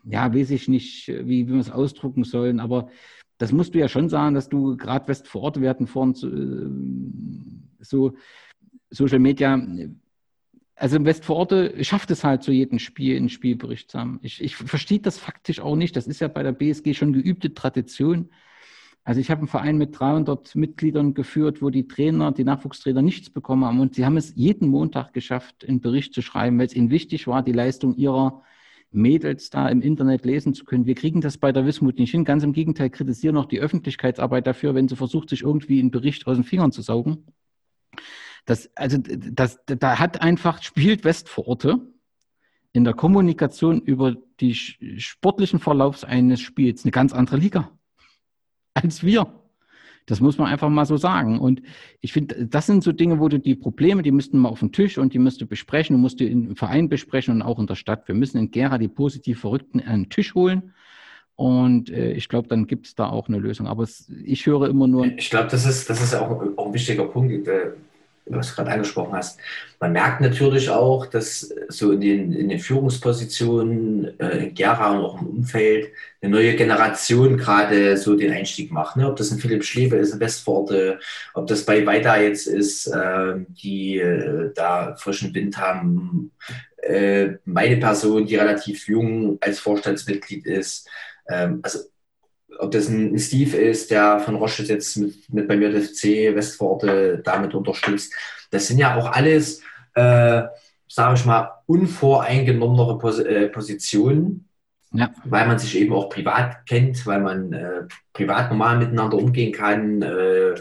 ja, 0.03 0.35
weiß 0.35 0.51
ich 0.51 0.67
nicht, 0.67 1.07
wie, 1.07 1.47
wie 1.47 1.53
wir 1.53 1.61
es 1.61 1.71
ausdrucken 1.71 2.25
sollen, 2.25 2.59
aber 2.59 2.89
das 3.39 3.53
musst 3.53 3.75
du 3.75 3.79
ja 3.79 3.89
schon 3.89 4.09
sagen, 4.09 4.35
dass 4.35 4.49
du 4.49 4.77
gerade 4.77 5.09
West 5.09 5.29
vor 5.29 5.43
Ort, 5.43 5.61
wir 5.61 5.71
hatten 5.71 5.87
vorhin 5.87 7.65
äh, 7.81 7.85
so 7.85 8.15
Social 8.91 9.21
Media, 9.21 9.61
also 10.75 11.05
West 11.05 11.25
vor 11.25 11.37
Ort 11.37 11.55
schafft 11.85 12.11
es 12.11 12.25
halt 12.25 12.43
zu 12.43 12.53
jedem 12.53 12.79
Spiel 12.79 13.17
einen 13.17 13.29
Spielbericht 13.29 13.91
zu 13.91 13.99
haben. 13.99 14.19
Ich, 14.23 14.43
ich 14.43 14.57
verstehe 14.57 15.01
das 15.01 15.19
faktisch 15.19 15.61
auch 15.61 15.77
nicht. 15.77 15.97
Das 15.97 16.07
ist 16.07 16.21
ja 16.21 16.29
bei 16.29 16.43
der 16.43 16.53
BSG 16.53 16.95
schon 16.95 17.13
geübte 17.13 17.55
Tradition. 17.55 18.31
Also 19.05 19.21
ich 19.21 19.31
habe 19.31 19.41
einen 19.41 19.49
Verein 19.49 19.79
mit 19.79 19.99
300 19.99 20.55
Mitgliedern 20.55 21.15
geführt, 21.15 21.63
wo 21.63 21.71
die 21.71 21.89
Trainer, 21.89 22.31
die 22.31 22.45
Nachwuchstrainer 22.45 23.03
nichts 23.03 23.31
bekommen 23.31 23.65
haben. 23.65 23.81
Und 23.81 23.95
sie 23.95 24.05
haben 24.05 24.17
es 24.17 24.35
jeden 24.37 24.69
Montag 24.69 25.13
geschafft, 25.13 25.67
einen 25.67 25.81
Bericht 25.81 26.13
zu 26.13 26.23
schreiben, 26.23 26.59
weil 26.59 26.67
es 26.67 26.75
ihnen 26.75 26.91
wichtig 26.91 27.27
war, 27.27 27.43
die 27.43 27.53
Leistung 27.53 27.97
ihrer 27.97 28.43
Mädels 28.91 29.51
da 29.51 29.69
im 29.69 29.83
Internet 29.83 30.25
lesen 30.25 30.55
zu 30.55 30.65
können. 30.65 30.87
Wir 30.87 30.95
kriegen 30.95 31.21
das 31.21 31.39
bei 31.39 31.53
der 31.53 31.67
Wismut 31.67 31.99
nicht 31.99 32.11
hin. 32.11 32.25
Ganz 32.25 32.43
im 32.43 32.53
Gegenteil, 32.53 32.91
kritisieren 32.91 33.35
noch 33.35 33.47
die 33.47 33.61
Öffentlichkeitsarbeit 33.61 34.47
dafür, 34.47 34.75
wenn 34.75 34.89
sie 34.89 34.97
versucht, 34.97 35.29
sich 35.29 35.43
irgendwie 35.43 35.81
einen 35.81 35.91
Bericht 35.91 36.27
aus 36.27 36.37
den 36.37 36.45
Fingern 36.45 36.73
zu 36.73 36.83
saugen. 36.83 37.27
Das, 38.47 38.71
also, 38.77 38.99
das, 38.99 39.61
da 39.67 39.99
hat 39.99 40.23
einfach, 40.23 40.63
spielt 40.63 41.05
Westvororte 41.05 41.81
in 42.73 42.85
der 42.85 42.95
Kommunikation 42.95 43.81
über 43.81 44.17
die 44.41 44.55
sportlichen 44.55 45.59
Verlaufs 45.59 46.05
eines 46.05 46.41
Spiels 46.41 46.85
eine 46.85 46.93
ganz 46.93 47.13
andere 47.13 47.37
Liga 47.37 47.71
als 48.83 49.03
wir. 49.03 49.33
Das 50.09 50.21
muss 50.21 50.39
man 50.39 50.49
einfach 50.49 50.71
mal 50.71 50.87
so 50.87 50.97
sagen. 50.97 51.39
Und 51.39 51.63
ich 52.01 52.13
finde, 52.13 52.47
das 52.47 52.67
sind 52.67 52.83
so 52.83 52.93
Dinge, 52.93 53.21
wo 53.21 53.29
du 53.29 53.39
die 53.39 53.55
Probleme, 53.55 54.03
die 54.03 54.11
müssten 54.11 54.39
mal 54.39 54.49
auf 54.49 54.61
den 54.61 54.73
Tisch 54.73 54.97
und 54.97 55.13
die 55.13 55.19
müsst 55.19 55.41
du 55.41 55.47
besprechen. 55.47 55.95
Du 55.95 56.01
musst 56.01 56.19
die 56.19 56.31
im 56.31 56.57
Verein 56.57 56.89
besprechen 56.89 57.35
und 57.35 57.43
auch 57.43 57.59
in 57.59 57.67
der 57.67 57.75
Stadt. 57.75 58.09
Wir 58.09 58.15
müssen 58.15 58.39
in 58.39 58.51
Gera 58.51 58.79
die 58.79 58.89
positiv 58.89 59.41
Verrückten 59.41 59.81
an 59.81 60.05
den 60.05 60.11
Tisch 60.11 60.35
holen. 60.35 60.73
Und 61.37 61.91
äh, 61.91 62.13
ich 62.13 62.29
glaube, 62.29 62.49
dann 62.49 62.67
gibt 62.67 62.87
es 62.87 62.95
da 62.95 63.11
auch 63.11 63.29
eine 63.29 63.39
Lösung. 63.39 63.67
Aber 63.67 63.83
es, 63.83 64.11
ich 64.25 64.47
höre 64.47 64.69
immer 64.69 64.89
nur. 64.89 65.05
Ich 65.05 65.31
glaube, 65.31 65.49
das 65.51 65.67
ist, 65.67 65.89
das 65.91 66.03
ist 66.03 66.15
auch, 66.15 66.31
auch 66.57 66.67
ein 66.67 66.75
wichtiger 66.75 67.05
Punkt. 67.05 67.47
Was 68.31 68.51
du 68.51 68.57
gerade 68.57 68.71
angesprochen 68.71 69.15
hast. 69.15 69.39
Man 69.81 69.93
merkt 69.93 70.21
natürlich 70.21 70.71
auch, 70.71 71.07
dass 71.07 71.53
so 71.69 71.93
in 71.93 72.01
den, 72.01 72.33
in 72.33 72.49
den 72.49 72.59
Führungspositionen 72.59 74.19
äh, 74.19 74.47
in 74.47 74.55
Gera 74.55 74.93
und 74.93 75.05
auch 75.05 75.21
im 75.21 75.29
Umfeld 75.29 75.93
eine 76.21 76.33
neue 76.33 76.57
Generation 76.57 77.37
gerade 77.37 77.97
so 77.97 78.17
den 78.17 78.33
Einstieg 78.33 78.73
macht. 78.73 78.97
Ne? 78.97 79.09
Ob 79.09 79.17
das 79.17 79.31
ein 79.31 79.39
Philipp 79.39 79.65
Schlebe 79.65 79.97
ist, 79.97 80.13
in 80.13 80.21
Westforte, 80.21 80.99
ob 81.35 81.47
das 81.47 81.65
bei 81.65 81.87
Weida 81.87 82.21
jetzt 82.21 82.47
ist, 82.47 82.87
äh, 82.89 83.35
die 83.49 83.99
äh, 83.99 84.53
da 84.55 84.97
frischen 84.97 85.35
Wind 85.35 85.57
haben. 85.57 86.33
Äh, 86.83 87.37
meine 87.45 87.77
Person, 87.77 88.27
die 88.27 88.37
relativ 88.37 88.89
jung 88.89 89.39
als 89.41 89.61
Vorstandsmitglied 89.61 90.47
ist. 90.47 90.89
Ähm, 91.29 91.61
also 91.63 91.81
ob 92.59 92.71
das 92.71 92.89
ein 92.89 93.19
Steve 93.19 93.57
ist, 93.57 93.91
der 93.91 94.21
von 94.21 94.37
Roche 94.37 94.63
jetzt 94.63 94.97
mit, 94.97 95.33
mit 95.33 95.49
bei 95.49 95.57
mir 95.57 95.71
das 95.71 95.95
C 95.95 96.35
Westworte 96.35 97.21
damit 97.25 97.55
unterstützt. 97.55 98.13
Das 98.51 98.67
sind 98.67 98.79
ja 98.79 98.97
auch 98.97 99.11
alles, 99.13 99.61
äh, 99.95 100.43
sage 100.89 101.15
ich 101.15 101.25
mal, 101.25 101.51
unvoreingenommenere 101.67 102.99
Pos 102.99 103.19
äh, 103.19 103.49
Positionen, 103.49 104.49
ja. 104.93 105.11
weil 105.25 105.47
man 105.47 105.59
sich 105.59 105.77
eben 105.79 105.93
auch 105.93 106.09
privat 106.09 106.67
kennt, 106.67 107.07
weil 107.07 107.21
man 107.21 107.53
äh, 107.53 107.83
privat 108.13 108.51
normal 108.51 108.79
miteinander 108.79 109.19
umgehen 109.19 109.53
kann. 109.53 110.03
Äh, 110.03 110.55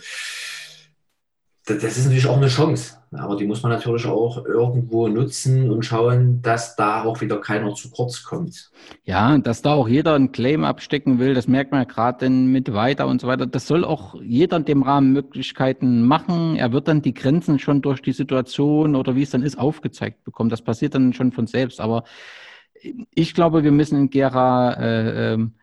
das, 1.68 1.98
ist 1.98 2.06
natürlich 2.06 2.28
auch 2.28 2.38
eine 2.38 2.48
Chance. 2.48 2.96
Aber 3.12 3.36
die 3.36 3.46
muss 3.46 3.62
man 3.62 3.72
natürlich 3.72 4.06
auch 4.06 4.46
irgendwo 4.46 5.08
nutzen 5.08 5.70
und 5.70 5.84
schauen, 5.84 6.42
dass 6.42 6.76
da 6.76 7.04
auch 7.04 7.22
wieder 7.22 7.38
keiner 7.40 7.74
zu 7.74 7.90
kurz 7.90 8.24
kommt. 8.24 8.72
Ja, 9.04 9.38
dass 9.38 9.62
da 9.62 9.74
auch 9.74 9.88
jeder 9.88 10.16
einen 10.16 10.32
Claim 10.32 10.64
abstecken 10.64 11.20
will, 11.20 11.34
das 11.34 11.48
merkt 11.48 11.72
man 11.72 11.82
ja 11.82 11.86
gerade 11.86 12.30
mit 12.30 12.74
weiter 12.74 13.08
und 13.08 13.22
so 13.22 13.28
weiter. 13.28 13.46
Das 13.46 13.68
soll 13.68 13.84
auch 13.84 14.16
jeder 14.22 14.58
in 14.58 14.66
dem 14.66 14.84
Rahmen 14.84 15.12
Möglichkeiten 15.12 16.06
machen. 16.06 16.56
Er 16.56 16.72
wird 16.72 16.88
dann 16.88 17.02
die 17.02 17.14
Grenzen 17.14 17.60
schon 17.60 17.82
durch 17.82 18.02
die 18.02 18.14
Situation 18.14 18.96
oder 18.96 19.16
wie 19.16 19.24
es 19.24 19.32
dann 19.32 19.44
ist, 19.44 19.58
aufgezeigt 19.58 20.24
bekommen. 20.24 20.50
Das 20.50 20.62
passiert 20.62 20.96
dann 20.96 21.14
schon 21.14 21.32
von 21.32 21.48
selbst. 21.48 21.82
Aber 21.82 22.04
ich 23.14 23.34
glaube, 23.34 23.64
wir 23.64 23.72
müssen 23.72 23.98
in 23.98 24.10
Gera 24.10 24.74
äh, 24.74 25.34
ähm, 25.34 25.54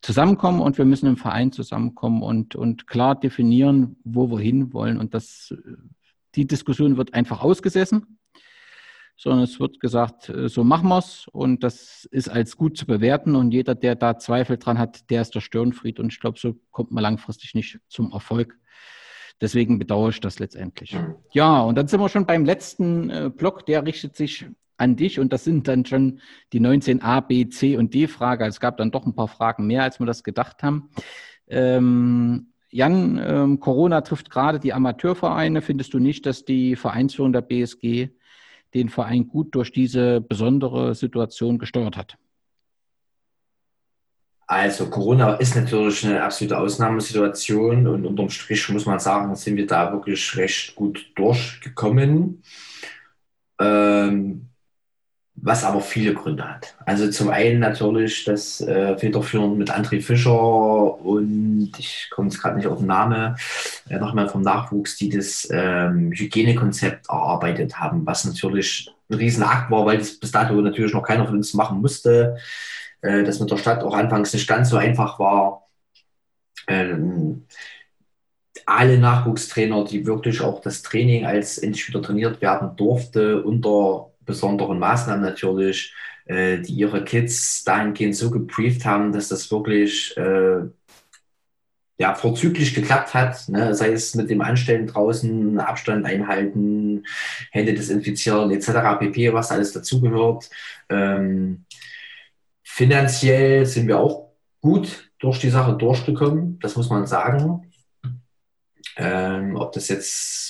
zusammenkommen 0.00 0.60
und 0.60 0.78
wir 0.78 0.84
müssen 0.84 1.06
im 1.06 1.16
Verein 1.16 1.52
zusammenkommen 1.52 2.22
und, 2.22 2.54
und 2.54 2.86
klar 2.86 3.18
definieren, 3.18 3.96
wo 4.04 4.30
wir 4.30 4.38
hinwollen. 4.38 4.98
Und 4.98 5.14
das 5.14 5.52
die 6.34 6.46
Diskussion 6.46 6.96
wird 6.96 7.14
einfach 7.14 7.42
ausgesessen, 7.42 8.18
sondern 9.16 9.42
es 9.42 9.58
wird 9.58 9.80
gesagt, 9.80 10.28
äh, 10.28 10.48
so 10.48 10.64
machen 10.64 10.88
wir 10.88 10.98
es 10.98 11.26
und 11.28 11.64
das 11.64 12.06
ist 12.10 12.28
als 12.28 12.56
gut 12.56 12.76
zu 12.76 12.86
bewerten 12.86 13.34
und 13.34 13.52
jeder, 13.52 13.74
der 13.74 13.96
da 13.96 14.18
Zweifel 14.18 14.56
dran 14.56 14.78
hat, 14.78 15.10
der 15.10 15.22
ist 15.22 15.34
der 15.34 15.40
Störenfried 15.40 15.98
und 15.98 16.12
ich 16.12 16.20
glaube, 16.20 16.38
so 16.38 16.54
kommt 16.70 16.92
man 16.92 17.02
langfristig 17.02 17.54
nicht 17.54 17.80
zum 17.88 18.12
Erfolg. 18.12 18.56
Deswegen 19.40 19.78
bedauere 19.78 20.10
ich 20.10 20.20
das 20.20 20.40
letztendlich. 20.40 20.94
Mhm. 20.94 21.14
Ja, 21.32 21.60
und 21.60 21.76
dann 21.76 21.86
sind 21.86 22.00
wir 22.00 22.08
schon 22.08 22.26
beim 22.26 22.44
letzten 22.44 23.10
äh, 23.10 23.30
Block, 23.34 23.66
der 23.66 23.84
richtet 23.84 24.16
sich 24.16 24.46
an 24.78 24.96
dich 24.96 25.20
und 25.20 25.32
das 25.32 25.44
sind 25.44 25.68
dann 25.68 25.84
schon 25.84 26.20
die 26.52 26.60
19 26.60 27.02
A, 27.02 27.20
B, 27.20 27.48
C 27.48 27.76
und 27.76 27.92
D 27.92 28.06
Frage. 28.06 28.46
Es 28.46 28.60
gab 28.60 28.76
dann 28.78 28.90
doch 28.90 29.06
ein 29.06 29.14
paar 29.14 29.28
Fragen 29.28 29.66
mehr, 29.66 29.82
als 29.82 29.98
wir 29.98 30.06
das 30.06 30.24
gedacht 30.24 30.62
haben. 30.62 30.90
Ähm, 31.48 32.52
Jan, 32.70 33.20
ähm, 33.22 33.60
Corona 33.60 34.02
trifft 34.02 34.30
gerade 34.30 34.60
die 34.60 34.72
Amateurvereine. 34.72 35.62
Findest 35.62 35.94
du 35.94 35.98
nicht, 35.98 36.26
dass 36.26 36.44
die 36.44 36.76
Vereinsführung 36.76 37.32
der 37.32 37.40
BSG 37.42 38.10
den 38.74 38.88
Verein 38.88 39.28
gut 39.28 39.54
durch 39.54 39.72
diese 39.72 40.20
besondere 40.20 40.94
Situation 40.94 41.58
gesteuert 41.58 41.96
hat? 41.96 42.18
Also 44.46 44.88
Corona 44.88 45.34
ist 45.34 45.56
natürlich 45.56 46.06
eine 46.06 46.22
absolute 46.22 46.56
Ausnahmesituation 46.56 47.86
und 47.86 48.06
unterm 48.06 48.30
Strich 48.30 48.66
muss 48.70 48.86
man 48.86 48.98
sagen, 48.98 49.34
sind 49.34 49.56
wir 49.56 49.66
da 49.66 49.92
wirklich 49.92 50.36
recht 50.38 50.74
gut 50.74 51.10
durchgekommen. 51.16 52.42
Ähm, 53.60 54.48
was 55.42 55.64
aber 55.64 55.80
viele 55.80 56.14
Gründe 56.14 56.48
hat. 56.48 56.74
Also 56.84 57.10
zum 57.10 57.30
einen 57.30 57.60
natürlich 57.60 58.24
das 58.24 58.60
äh, 58.60 58.96
Federführen 58.98 59.56
mit 59.56 59.70
André 59.70 60.00
Fischer 60.00 61.00
und 61.00 61.72
ich 61.78 62.08
komme 62.10 62.28
jetzt 62.28 62.40
gerade 62.40 62.56
nicht 62.56 62.66
auf 62.66 62.78
den 62.78 62.86
Namen, 62.86 63.36
äh, 63.88 63.98
nochmal 63.98 64.28
vom 64.28 64.42
Nachwuchs, 64.42 64.96
die 64.96 65.08
das 65.08 65.48
ähm, 65.50 66.12
Hygienekonzept 66.12 67.08
erarbeitet 67.08 67.78
haben, 67.78 68.06
was 68.06 68.24
natürlich 68.24 68.90
ein 69.10 69.16
Riesenakt 69.16 69.70
war, 69.70 69.86
weil 69.86 69.98
das 69.98 70.18
bis 70.18 70.30
dato 70.30 70.54
natürlich 70.54 70.92
noch 70.92 71.02
keiner 71.02 71.26
von 71.26 71.36
uns 71.36 71.54
machen 71.54 71.80
musste. 71.80 72.36
Äh, 73.02 73.24
das 73.24 73.40
mit 73.40 73.50
der 73.50 73.58
Stadt 73.58 73.82
auch 73.82 73.94
anfangs 73.94 74.32
nicht 74.32 74.48
ganz 74.48 74.70
so 74.70 74.76
einfach 74.76 75.18
war. 75.18 75.68
Ähm, 76.66 77.46
alle 78.66 78.98
Nachwuchstrainer, 78.98 79.84
die 79.84 80.04
wirklich 80.04 80.40
auch 80.40 80.60
das 80.60 80.82
Training 80.82 81.24
als 81.24 81.58
endlich 81.58 81.88
wieder 81.88 82.02
trainiert 82.02 82.42
werden 82.42 82.76
durfte, 82.76 83.42
unter 83.42 84.07
besonderen 84.28 84.78
Maßnahmen 84.78 85.24
natürlich, 85.24 85.92
äh, 86.26 86.58
die 86.60 86.74
ihre 86.74 87.02
Kids 87.04 87.64
dahingehend 87.64 88.14
so 88.14 88.30
gebrieft 88.30 88.84
haben, 88.84 89.12
dass 89.12 89.28
das 89.28 89.50
wirklich 89.50 90.16
äh, 90.16 90.60
ja, 91.98 92.14
vorzüglich 92.14 92.74
geklappt 92.74 93.12
hat, 93.12 93.48
ne? 93.48 93.74
sei 93.74 93.90
es 93.90 94.14
mit 94.14 94.30
dem 94.30 94.40
Anstellen 94.40 94.86
draußen, 94.86 95.58
Abstand 95.58 96.06
einhalten, 96.06 97.04
Hände 97.50 97.74
desinfizieren 97.74 98.52
etc. 98.52 99.00
pp., 99.00 99.32
was 99.32 99.50
alles 99.50 99.72
dazugehört. 99.72 100.48
Ähm, 100.88 101.64
finanziell 102.62 103.66
sind 103.66 103.88
wir 103.88 103.98
auch 103.98 104.30
gut 104.60 105.10
durch 105.18 105.40
die 105.40 105.50
Sache 105.50 105.76
durchgekommen, 105.76 106.60
das 106.60 106.76
muss 106.76 106.88
man 106.88 107.06
sagen. 107.06 107.72
Ähm, 108.96 109.56
ob 109.56 109.72
das 109.72 109.88
jetzt 109.88 110.47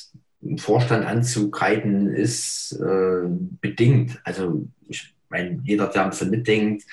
Vorstand 0.56 1.05
anzugreifen, 1.05 2.15
ist 2.15 2.73
äh, 2.81 3.28
bedingt. 3.60 4.20
Also 4.24 4.66
ich 4.89 5.15
meine, 5.28 5.60
jeder, 5.65 5.89
der 5.89 6.05
ein 6.05 6.10
bisschen 6.10 6.31
mitdenkt 6.31 6.85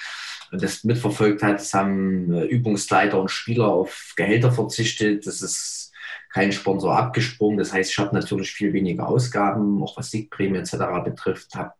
und 0.51 0.61
das 0.63 0.83
mitverfolgt 0.83 1.43
hat, 1.43 1.61
es 1.61 1.73
haben 1.73 2.33
äh, 2.33 2.45
Übungsleiter 2.45 3.19
und 3.19 3.29
Spieler 3.29 3.67
auf 3.67 4.13
Gehälter 4.15 4.51
verzichtet. 4.51 5.27
Das 5.27 5.41
ist 5.41 5.91
kein 6.33 6.51
Sponsor 6.51 6.97
abgesprungen. 6.97 7.57
Das 7.57 7.71
heißt, 7.71 7.91
ich 7.91 7.97
habe 7.97 8.15
natürlich 8.15 8.51
viel 8.51 8.73
weniger 8.73 9.07
Ausgaben, 9.07 9.81
auch 9.81 9.97
was 9.97 10.11
Siegprämie 10.11 10.57
etc. 10.57 10.75
betrifft, 11.03 11.55
habe 11.55 11.73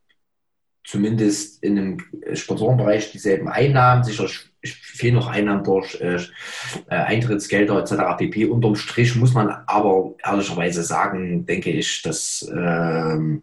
zumindest 0.86 1.64
in 1.64 1.76
dem 1.76 1.98
Sponsorenbereich 2.34 3.12
dieselben 3.12 3.50
Einnahmen. 3.50 4.04
Sicher 4.04 4.30
fehlen 4.74 5.16
noch 5.16 5.28
Einnahmen 5.28 5.64
durch 5.64 6.00
äh, 6.02 6.16
äh 6.16 6.96
Eintrittsgelder 6.96 7.80
etc. 7.80 8.18
pp. 8.18 8.46
Unterm 8.46 8.76
Strich 8.76 9.16
muss 9.16 9.34
man 9.34 9.50
aber 9.68 10.16
ehrlicherweise 10.24 10.84
sagen, 10.84 11.46
denke 11.46 11.72
ich, 11.72 12.02
dass 12.02 12.42
äh, 12.44 13.40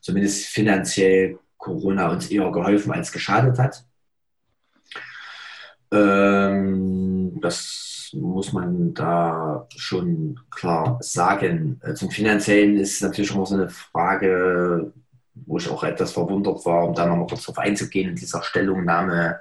zumindest 0.00 0.46
finanziell 0.46 1.38
Corona 1.56 2.10
uns 2.10 2.30
eher 2.30 2.50
geholfen 2.50 2.92
als 2.92 3.12
geschadet 3.12 3.58
hat. 3.58 3.84
Ähm, 5.90 7.38
das 7.40 8.10
muss 8.14 8.52
man 8.52 8.94
da 8.94 9.66
schon 9.76 10.40
klar 10.50 10.98
sagen. 11.00 11.80
Äh, 11.82 11.94
zum 11.94 12.10
Finanziellen 12.10 12.76
ist 12.76 13.02
natürlich 13.02 13.34
immer 13.34 13.46
so 13.46 13.54
eine 13.54 13.68
Frage, 13.68 14.92
wo 15.46 15.58
ich 15.58 15.68
auch 15.68 15.84
etwas 15.84 16.12
verwundert 16.12 16.64
war, 16.64 16.88
um 16.88 16.94
da 16.94 17.06
nochmal 17.06 17.26
kurz 17.26 17.42
darauf 17.42 17.58
einzugehen, 17.58 18.10
in 18.10 18.16
dieser 18.16 18.42
Stellungnahme, 18.42 19.40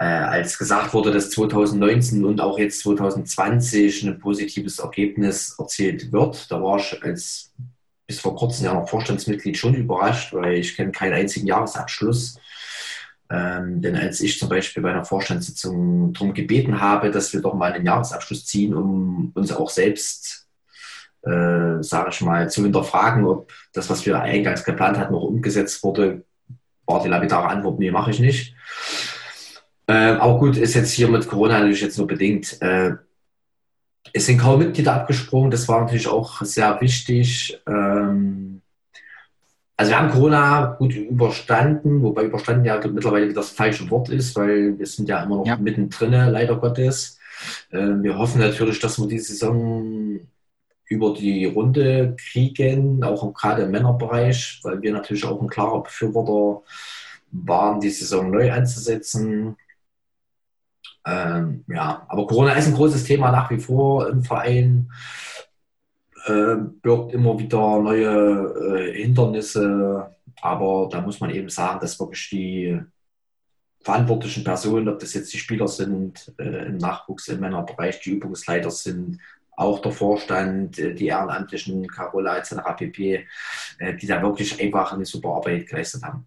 äh, 0.00 0.04
als 0.04 0.56
gesagt 0.56 0.94
wurde, 0.94 1.10
dass 1.10 1.28
2019 1.28 2.24
und 2.24 2.40
auch 2.40 2.58
jetzt 2.58 2.80
2020 2.80 4.04
ein 4.04 4.18
positives 4.18 4.78
Ergebnis 4.78 5.54
erzielt 5.58 6.10
wird. 6.10 6.50
Da 6.50 6.62
war 6.62 6.78
ich 6.78 7.02
als 7.02 7.52
bis 8.06 8.18
vor 8.18 8.34
kurzem 8.34 8.64
ja 8.64 8.72
noch 8.72 8.88
Vorstandsmitglied 8.88 9.58
schon 9.58 9.74
überrascht, 9.74 10.32
weil 10.32 10.54
ich 10.54 10.74
kenne 10.74 10.90
keinen 10.90 11.12
einzigen 11.12 11.46
Jahresabschluss. 11.46 12.40
Ähm, 13.30 13.82
denn 13.82 13.94
als 13.94 14.22
ich 14.22 14.38
zum 14.38 14.48
Beispiel 14.48 14.82
bei 14.82 14.90
einer 14.90 15.04
Vorstandssitzung 15.04 16.14
darum 16.14 16.32
gebeten 16.32 16.80
habe, 16.80 17.10
dass 17.10 17.34
wir 17.34 17.42
doch 17.42 17.54
mal 17.54 17.72
einen 17.72 17.84
Jahresabschluss 17.84 18.46
ziehen, 18.46 18.74
um 18.74 19.32
uns 19.34 19.52
auch 19.52 19.68
selbst 19.68 20.48
äh, 21.22 21.82
sage 21.82 22.08
ich 22.10 22.20
mal, 22.22 22.48
zu 22.48 22.62
hinterfragen, 22.62 23.26
ob 23.26 23.52
das, 23.74 23.90
was 23.90 24.06
wir 24.06 24.18
eingangs 24.18 24.64
geplant 24.64 24.96
hatten, 24.96 25.12
noch 25.12 25.24
umgesetzt 25.24 25.82
wurde, 25.84 26.24
war 26.86 27.02
die 27.02 27.10
lapidare 27.10 27.48
Antwort, 27.48 27.78
nee, 27.78 27.90
mache 27.90 28.10
ich 28.12 28.18
nicht. 28.18 28.54
Äh, 29.90 30.18
aber 30.20 30.38
gut, 30.38 30.56
ist 30.56 30.74
jetzt 30.74 30.92
hier 30.92 31.08
mit 31.08 31.26
Corona 31.26 31.54
natürlich 31.54 31.80
jetzt 31.80 31.98
nur 31.98 32.06
bedingt. 32.06 32.62
Äh, 32.62 32.92
es 34.12 34.26
sind 34.26 34.38
kaum 34.38 34.60
Mitglieder 34.60 34.94
abgesprungen, 34.94 35.50
das 35.50 35.66
war 35.66 35.80
natürlich 35.80 36.06
auch 36.06 36.42
sehr 36.42 36.80
wichtig. 36.80 37.60
Ähm, 37.66 38.62
also 39.76 39.90
wir 39.90 39.98
haben 39.98 40.10
Corona 40.10 40.76
gut 40.78 40.94
überstanden, 40.94 42.02
wobei 42.02 42.22
überstanden 42.22 42.64
ja 42.64 42.80
mittlerweile 42.86 43.24
wieder 43.24 43.40
das 43.40 43.50
falsche 43.50 43.90
Wort 43.90 44.10
ist, 44.10 44.36
weil 44.36 44.78
wir 44.78 44.86
sind 44.86 45.08
ja 45.08 45.24
immer 45.24 45.38
noch 45.38 45.46
ja. 45.46 45.56
mittendrin, 45.56 46.12
leider 46.12 46.54
Gottes. 46.54 47.18
Äh, 47.70 47.78
wir 48.00 48.16
hoffen 48.16 48.40
natürlich, 48.40 48.78
dass 48.78 48.96
wir 49.00 49.08
die 49.08 49.18
Saison 49.18 50.20
über 50.86 51.14
die 51.14 51.46
Runde 51.46 52.14
kriegen, 52.16 53.02
auch 53.02 53.34
gerade 53.34 53.62
im 53.62 53.72
Männerbereich, 53.72 54.60
weil 54.62 54.80
wir 54.82 54.92
natürlich 54.92 55.24
auch 55.24 55.42
ein 55.42 55.48
klarer 55.48 55.82
Befürworter 55.82 56.62
waren, 57.32 57.80
die 57.80 57.90
Saison 57.90 58.30
neu 58.30 58.52
anzusetzen. 58.52 59.56
Ähm, 61.10 61.64
ja, 61.68 62.06
aber 62.08 62.26
Corona 62.26 62.52
ist 62.52 62.68
ein 62.68 62.74
großes 62.74 63.04
Thema 63.04 63.32
nach 63.32 63.50
wie 63.50 63.58
vor 63.58 64.08
im 64.08 64.22
Verein, 64.22 64.92
äh, 66.26 66.56
birgt 66.82 67.12
immer 67.12 67.38
wieder 67.38 67.80
neue 67.80 68.90
äh, 68.90 69.02
Hindernisse, 69.02 70.14
aber 70.40 70.88
da 70.90 71.00
muss 71.00 71.20
man 71.20 71.30
eben 71.30 71.48
sagen, 71.48 71.80
dass 71.80 71.98
wirklich 71.98 72.28
die 72.30 72.80
verantwortlichen 73.82 74.44
Personen, 74.44 74.88
ob 74.88 74.98
das 75.00 75.14
jetzt 75.14 75.32
die 75.32 75.38
Spieler 75.38 75.66
sind, 75.66 76.32
äh, 76.38 76.66
im 76.66 76.76
Nachwuchs, 76.76 77.28
im 77.28 77.40
Männerbereich, 77.40 78.00
die 78.00 78.10
Übungsleiter 78.10 78.70
sind, 78.70 79.18
auch 79.56 79.80
der 79.80 79.92
Vorstand, 79.92 80.78
äh, 80.78 80.94
die 80.94 81.06
Ehrenamtlichen, 81.06 81.86
Carola 81.88 82.38
etc. 82.38 82.56
pp., 82.76 83.26
äh, 83.78 83.96
die 83.96 84.06
da 84.06 84.22
wirklich 84.22 84.60
einfach 84.62 84.92
eine 84.92 85.06
super 85.06 85.30
Arbeit 85.30 85.66
geleistet 85.66 86.02
haben. 86.02 86.26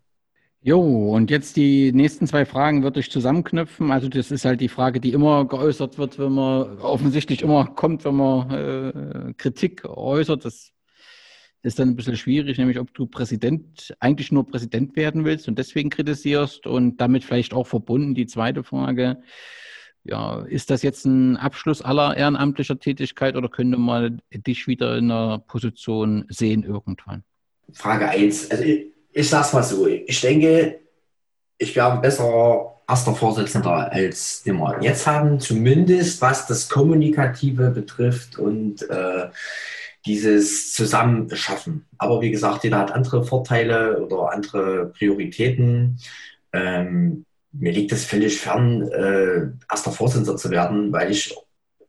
Jo, 0.66 0.80
und 1.14 1.30
jetzt 1.30 1.58
die 1.58 1.92
nächsten 1.92 2.26
zwei 2.26 2.46
Fragen 2.46 2.84
würde 2.84 3.02
ich 3.02 3.12
zusammenknüpfen. 3.12 3.92
Also 3.92 4.08
das 4.08 4.32
ist 4.32 4.46
halt 4.46 4.62
die 4.62 4.70
Frage, 4.70 5.02
die 5.02 5.12
immer 5.12 5.46
geäußert 5.46 5.98
wird, 5.98 6.18
wenn 6.20 6.32
man 6.32 6.80
offensichtlich 6.80 7.42
immer 7.42 7.66
kommt, 7.66 8.06
wenn 8.06 8.16
man 8.16 8.50
äh, 8.50 9.34
Kritik 9.34 9.84
äußert. 9.84 10.46
Das 10.46 10.72
ist 11.64 11.80
dann 11.80 11.90
ein 11.90 11.96
bisschen 11.98 12.16
schwierig, 12.16 12.58
nämlich 12.58 12.80
ob 12.80 12.94
du 12.94 13.08
Präsident, 13.08 13.94
eigentlich 14.00 14.32
nur 14.32 14.48
Präsident 14.48 14.96
werden 14.96 15.26
willst 15.26 15.50
und 15.50 15.60
deswegen 15.60 15.90
kritisierst 15.90 16.66
und 16.66 16.96
damit 17.02 17.26
vielleicht 17.26 17.54
auch 17.54 17.68
verbunden 17.68 18.16
die 18.16 18.26
zweite 18.26 18.64
Frage. 18.64 19.22
Ja, 20.06 20.44
ist 20.44 20.70
das 20.70 20.82
jetzt 20.82 21.06
ein 21.06 21.36
Abschluss 21.36 21.82
aller 21.82 22.16
ehrenamtlicher 22.16 22.80
Tätigkeit 22.80 23.36
oder 23.36 23.50
könnte 23.50 23.78
man 23.78 24.22
dich 24.32 24.66
wieder 24.68 24.98
in 24.98 25.12
einer 25.12 25.40
Position 25.40 26.24
sehen 26.30 26.64
irgendwann? 26.64 27.26
Frage 27.74 28.08
1. 28.08 28.50
Also 28.52 28.64
ich, 29.14 29.30
sag's 29.30 29.54
mal 29.54 29.64
so. 29.64 29.88
Ich 29.88 30.22
denke, 30.22 30.80
ich 31.58 31.76
wäre 31.76 31.94
ein 31.94 32.02
besserer 32.02 32.74
erster 32.88 33.16
Vorsitzender 33.16 33.92
als 33.92 34.42
wir 34.46 34.78
jetzt 34.82 35.08
haben, 35.08 35.40
zumindest 35.40 36.22
was 36.22 36.48
das 36.48 36.70
Kommunikative 36.70 37.70
betrifft 37.70 38.38
und 38.38 38.90
äh, 38.90 39.30
dieses 40.06 40.74
Zusammenschaffen. 40.74 41.86
Aber 41.98 42.22
wie 42.22 42.32
gesagt, 42.32 42.64
jeder 42.66 42.80
hat 42.80 42.92
andere 42.92 43.24
Vorteile 43.24 44.00
oder 44.04 44.32
andere 44.32 44.88
Prioritäten. 44.88 46.00
Ähm, 46.52 47.26
mir 47.54 47.72
liegt 47.72 47.92
es 47.94 48.04
völlig 48.04 48.40
fern, 48.40 48.82
äh, 48.82 49.48
erster 49.72 49.92
Vorsitzender 49.92 50.36
zu 50.36 50.50
werden, 50.50 50.92
weil 50.92 51.12
ich 51.12 51.34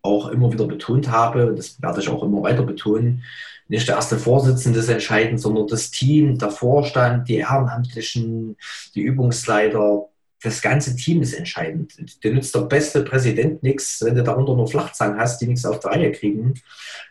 auch 0.05 0.29
immer 0.29 0.53
wieder 0.53 0.67
betont 0.67 1.11
habe, 1.11 1.55
das 1.57 1.81
werde 1.83 2.01
ich 2.01 2.09
auch 2.09 2.23
immer 2.23 2.43
weiter 2.43 2.63
betonen, 2.63 3.25
nicht 3.69 3.89
der 3.89 3.97
erste 3.97 4.19
Vorsitzende 4.19 4.79
ist 4.79 4.91
entscheidend, 4.91 5.41
sondern 5.41 5.67
das 5.67 5.91
Team, 5.91 6.39
der 6.39 6.51
Vorstand, 6.51 7.29
die 7.29 7.37
Ehrenamtlichen, 7.37 8.57
die 8.95 9.01
Übungsleiter, 9.01 10.07
das 10.43 10.61
ganze 10.61 10.95
Team 10.95 11.23
ist 11.23 11.33
entscheidend. 11.33 12.23
Dir 12.23 12.35
nützt 12.35 12.55
der 12.55 12.61
beste 12.61 13.03
Präsident 13.03 13.63
nichts, 13.63 14.05
wenn 14.05 14.15
du 14.15 14.23
darunter 14.23 14.55
nur 14.55 14.69
Flachzangen 14.69 15.19
hast, 15.19 15.41
die 15.41 15.47
nichts 15.47 15.65
auf 15.65 15.81
der 15.81 15.93
Reihe 15.93 16.13
kriegen. 16.13 16.53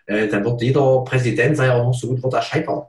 Äh, 0.06 0.28
dann 0.28 0.46
wird 0.46 0.62
jeder 0.62 1.04
Präsident, 1.04 1.58
sei 1.58 1.72
auch 1.72 1.84
noch 1.84 1.94
so 1.96 2.10
gut, 2.10 2.22
wird 2.22 2.34
er 2.36 2.44
scheitern. 2.44 2.84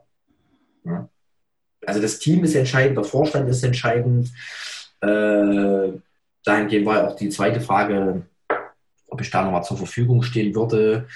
Also 1.83 1.99
das 1.99 2.19
Team 2.19 2.43
ist 2.43 2.53
entscheidend, 2.53 2.97
der 2.97 3.03
Vorstand 3.03 3.49
ist 3.49 3.63
entscheidend. 3.63 4.31
Äh, 5.01 5.93
dahingehend 6.43 6.85
war 6.85 7.07
auch 7.07 7.15
die 7.15 7.29
zweite 7.29 7.61
Frage, 7.61 8.27
ob 9.15 9.21
ich 9.21 9.31
da 9.31 9.43
nochmal 9.43 9.63
zur 9.63 9.77
Verfügung 9.77 10.21
stehen 10.21 10.53
würde. 10.53 11.07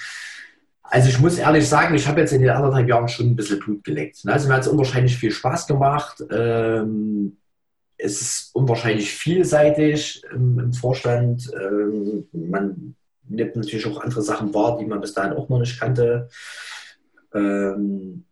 Also 0.82 1.08
ich 1.08 1.20
muss 1.20 1.38
ehrlich 1.38 1.68
sagen, 1.68 1.94
ich 1.94 2.08
habe 2.08 2.20
jetzt 2.20 2.32
in 2.32 2.40
den 2.40 2.50
anderthalb 2.50 2.88
Jahren 2.88 3.08
schon 3.08 3.26
ein 3.26 3.36
bisschen 3.36 3.60
Blut 3.60 3.84
geleckt. 3.84 4.22
Also 4.26 4.48
mir 4.48 4.54
hat 4.54 4.62
es 4.62 4.68
unwahrscheinlich 4.68 5.16
viel 5.16 5.30
Spaß 5.30 5.66
gemacht. 5.66 6.24
Ähm, 6.30 7.36
es 7.96 8.20
ist 8.20 8.50
unwahrscheinlich 8.54 9.12
vielseitig 9.12 10.22
im, 10.32 10.72
Vorstand. 10.72 11.48
Ähm, 11.54 12.26
man 12.32 12.96
nimmt 13.28 13.54
natürlich 13.54 13.86
auch 13.86 14.00
andere 14.00 14.22
Sachen 14.22 14.52
wahr, 14.54 14.78
die 14.78 14.86
man 14.86 15.00
bis 15.00 15.12
dahin 15.12 15.34
auch 15.34 15.48
noch 15.48 15.60
nicht 15.60 15.78
kannte. 15.78 16.28
Ähm, 17.34 18.24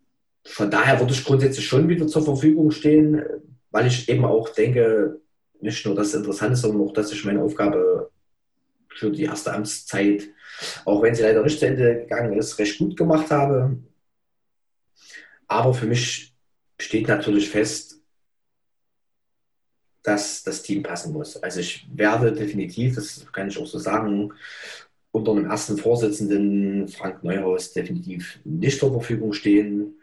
von 0.44 0.70
daher 0.70 0.98
würde 0.98 1.12
ich 1.12 1.24
grundsätzlich 1.24 1.66
schon 1.66 1.88
wieder 1.88 2.06
zur 2.06 2.24
Verfügung 2.24 2.70
stehen, 2.70 3.22
weil 3.70 3.86
ich 3.86 4.08
eben 4.08 4.24
auch 4.24 4.48
denke, 4.48 5.20
nicht 5.60 5.84
nur, 5.84 5.94
dass 5.94 6.08
es 6.08 6.14
interessant 6.14 6.54
ist, 6.54 6.62
sondern 6.62 6.88
auch, 6.88 6.92
dass 6.92 7.12
ich 7.12 7.24
meine 7.24 7.42
Aufgabe 7.42 8.10
für 8.98 9.10
die 9.10 9.24
erste 9.24 9.52
Amtszeit 9.52 10.28
auch 10.84 11.02
wenn 11.02 11.14
sie 11.14 11.22
leider 11.22 11.42
nicht 11.42 11.58
zu 11.58 11.66
Ende 11.66 12.00
gegangen 12.00 12.38
ist, 12.38 12.58
recht 12.58 12.78
gut 12.78 12.96
gemacht 12.96 13.30
habe. 13.30 13.76
Aber 15.46 15.72
für 15.72 15.86
mich 15.86 16.34
steht 16.80 17.08
natürlich 17.08 17.48
fest, 17.48 18.00
dass 20.02 20.42
das 20.42 20.62
Team 20.62 20.82
passen 20.82 21.12
muss. 21.12 21.36
Also 21.42 21.60
ich 21.60 21.86
werde 21.92 22.32
definitiv, 22.32 22.94
das 22.94 23.26
kann 23.32 23.48
ich 23.48 23.58
auch 23.58 23.66
so 23.66 23.78
sagen, 23.78 24.32
unter 25.10 25.32
einem 25.32 25.50
ersten 25.50 25.76
Vorsitzenden 25.76 26.88
Frank 26.88 27.24
Neuhaus 27.24 27.72
definitiv 27.72 28.40
nicht 28.44 28.78
zur 28.78 28.92
Verfügung 28.92 29.32
stehen. 29.32 29.98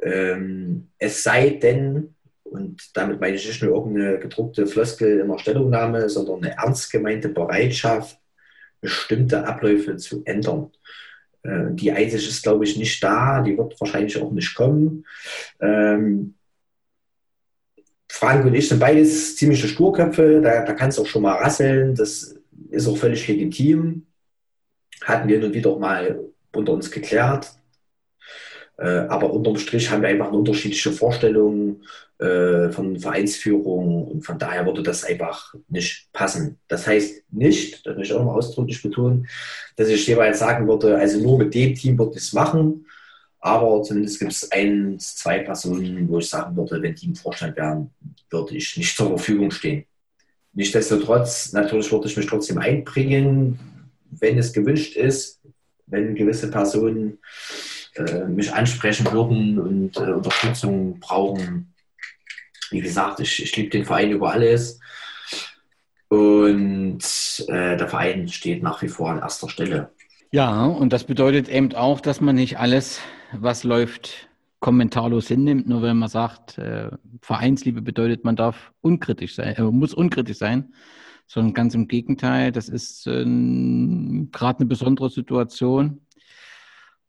Ähm, 0.00 0.90
es 0.98 1.22
sei 1.22 1.50
denn, 1.50 2.14
und 2.44 2.96
damit 2.96 3.20
meine 3.20 3.36
ich 3.36 3.46
nicht 3.46 3.62
nur 3.62 3.74
irgendeine 3.74 4.18
gedruckte 4.18 4.66
Floskel 4.66 5.20
in 5.20 5.28
der 5.28 5.38
Stellungnahme, 5.38 6.08
sondern 6.08 6.44
eine 6.44 6.56
ernst 6.56 6.90
gemeinte 6.90 7.28
Bereitschaft, 7.28 8.18
bestimmte 8.84 9.46
Abläufe 9.46 9.96
zu 9.96 10.22
ändern. 10.24 10.70
Äh, 11.42 11.70
die 11.70 11.90
Einsicht 11.90 12.28
ist, 12.28 12.42
glaube 12.42 12.64
ich, 12.64 12.76
nicht 12.76 13.02
da, 13.02 13.42
die 13.42 13.56
wird 13.56 13.80
wahrscheinlich 13.80 14.20
auch 14.20 14.30
nicht 14.30 14.54
kommen. 14.54 15.04
Ähm, 15.60 16.34
Frank 18.08 18.44
und 18.44 18.54
ich 18.54 18.68
sind 18.68 18.78
beides 18.78 19.36
ziemliche 19.36 19.66
Sturköpfe, 19.66 20.40
da, 20.40 20.64
da 20.64 20.72
kann 20.74 20.90
es 20.90 20.98
auch 20.98 21.06
schon 21.06 21.22
mal 21.22 21.34
rasseln, 21.34 21.94
das 21.94 22.36
ist 22.70 22.86
auch 22.86 22.96
völlig 22.96 23.26
legitim. 23.26 24.06
Hatten 25.02 25.28
wir 25.28 25.40
nun 25.40 25.52
wieder 25.52 25.76
mal 25.78 26.20
unter 26.54 26.72
uns 26.72 26.90
geklärt. 26.90 27.52
Äh, 28.76 29.06
aber 29.08 29.32
unterm 29.32 29.56
Strich 29.56 29.90
haben 29.90 30.02
wir 30.02 30.08
einfach 30.08 30.28
eine 30.28 30.38
unterschiedliche 30.38 30.92
Vorstellung 30.92 31.82
äh, 32.18 32.70
von 32.70 32.98
Vereinsführung 32.98 34.08
und 34.08 34.22
von 34.22 34.38
daher 34.38 34.66
würde 34.66 34.82
das 34.82 35.04
einfach 35.04 35.54
nicht 35.68 36.08
passen. 36.12 36.58
Das 36.68 36.86
heißt 36.86 37.24
nicht, 37.30 37.86
das 37.86 37.96
möchte 37.96 38.12
ich 38.12 38.12
auch 38.14 38.24
nochmal 38.24 38.38
ausdrücklich 38.38 38.82
betonen, 38.82 39.28
dass 39.76 39.88
ich 39.88 40.06
jeweils 40.06 40.40
sagen 40.40 40.66
würde, 40.66 40.96
also 40.96 41.20
nur 41.20 41.38
mit 41.38 41.54
dem 41.54 41.74
Team 41.74 41.98
würde 41.98 42.12
ich 42.16 42.24
es 42.24 42.32
machen, 42.32 42.86
aber 43.38 43.82
zumindest 43.82 44.18
gibt 44.18 44.32
es 44.32 44.50
ein, 44.50 44.96
zwei 44.98 45.40
Personen, 45.40 46.08
wo 46.08 46.18
ich 46.18 46.28
sagen 46.28 46.56
würde, 46.56 46.80
wenn 46.80 46.94
die 46.94 47.06
im 47.06 47.14
Vorstand 47.14 47.56
wären, 47.56 47.90
würde 48.30 48.56
ich 48.56 48.76
nicht 48.76 48.96
zur 48.96 49.08
Verfügung 49.08 49.50
stehen. 49.50 49.84
Nichtsdestotrotz, 50.52 51.52
natürlich 51.52 51.90
würde 51.92 52.06
ich 52.06 52.16
mich 52.16 52.26
trotzdem 52.26 52.58
einbringen, 52.58 53.58
wenn 54.10 54.38
es 54.38 54.52
gewünscht 54.52 54.96
ist, 54.96 55.40
wenn 55.86 56.14
gewisse 56.14 56.50
Personen 56.50 57.18
äh, 57.94 58.24
mich 58.24 58.52
ansprechen 58.52 59.10
würden 59.12 59.58
und 59.58 59.96
äh, 59.96 60.12
Unterstützung 60.12 60.98
brauchen. 61.00 61.74
Wie 62.70 62.80
gesagt, 62.80 63.20
ich, 63.20 63.42
ich 63.42 63.56
liebe 63.56 63.70
den 63.70 63.84
Verein 63.84 64.10
über 64.10 64.32
alles. 64.32 64.80
Und 66.08 67.00
äh, 67.48 67.76
der 67.76 67.88
Verein 67.88 68.28
steht 68.28 68.62
nach 68.62 68.82
wie 68.82 68.88
vor 68.88 69.10
an 69.10 69.18
erster 69.18 69.48
Stelle. 69.48 69.90
Ja, 70.30 70.64
und 70.64 70.92
das 70.92 71.04
bedeutet 71.04 71.48
eben 71.48 71.72
auch, 71.74 72.00
dass 72.00 72.20
man 72.20 72.34
nicht 72.34 72.58
alles, 72.58 73.00
was 73.32 73.62
läuft, 73.62 74.28
kommentarlos 74.58 75.28
hinnimmt, 75.28 75.68
nur 75.68 75.82
wenn 75.82 75.98
man 75.98 76.08
sagt, 76.08 76.58
äh, 76.58 76.90
Vereinsliebe 77.20 77.82
bedeutet, 77.82 78.24
man 78.24 78.34
darf 78.34 78.72
unkritisch 78.80 79.34
sein, 79.34 79.54
äh, 79.56 79.62
muss 79.62 79.92
unkritisch 79.92 80.38
sein, 80.38 80.72
sondern 81.26 81.54
ganz 81.54 81.74
im 81.74 81.86
Gegenteil, 81.86 82.50
das 82.50 82.68
ist 82.68 83.06
äh, 83.06 83.24
gerade 84.32 84.60
eine 84.60 84.66
besondere 84.66 85.10
Situation. 85.10 86.00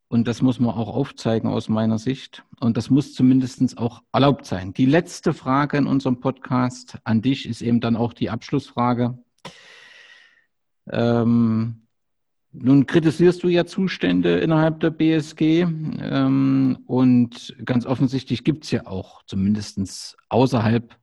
Und 0.08 0.28
das 0.28 0.42
muss 0.42 0.60
man 0.60 0.76
auch 0.76 0.94
aufzeigen 0.96 1.50
aus 1.50 1.68
meiner 1.68 1.98
Sicht. 1.98 2.44
Und 2.60 2.78
das 2.78 2.90
muss 2.90 3.14
zumindest 3.14 3.78
auch 3.78 4.04
erlaubt 4.14 4.46
sein. 4.46 4.74
Die 4.74 4.86
letzte 4.86 5.34
Frage 5.34 5.78
in 5.78 5.88
unserem 5.88 6.20
Podcast 6.20 6.98
an 7.04 7.22
dich 7.22 7.48
ist 7.48 7.62
eben 7.62 7.80
dann 7.80 7.96
auch 7.96 8.14
die 8.14 8.30
Abschlussfrage. 8.30 9.18
Ähm, 10.92 11.88
nun 12.58 12.86
kritisierst 12.86 13.44
du 13.44 13.50
ja 13.50 13.66
Zustände 13.66 14.38
innerhalb 14.40 14.80
der 14.80 14.92
BSG 14.92 15.64
ähm, 15.64 16.78
und 16.86 17.56
ganz 17.66 17.86
offensichtlich 17.86 18.46
gibt 18.46 18.64
es 18.64 18.72
ja 18.72 18.88
auch 18.88 19.24
zumindest 19.24 20.16
außerhalb 20.30 20.96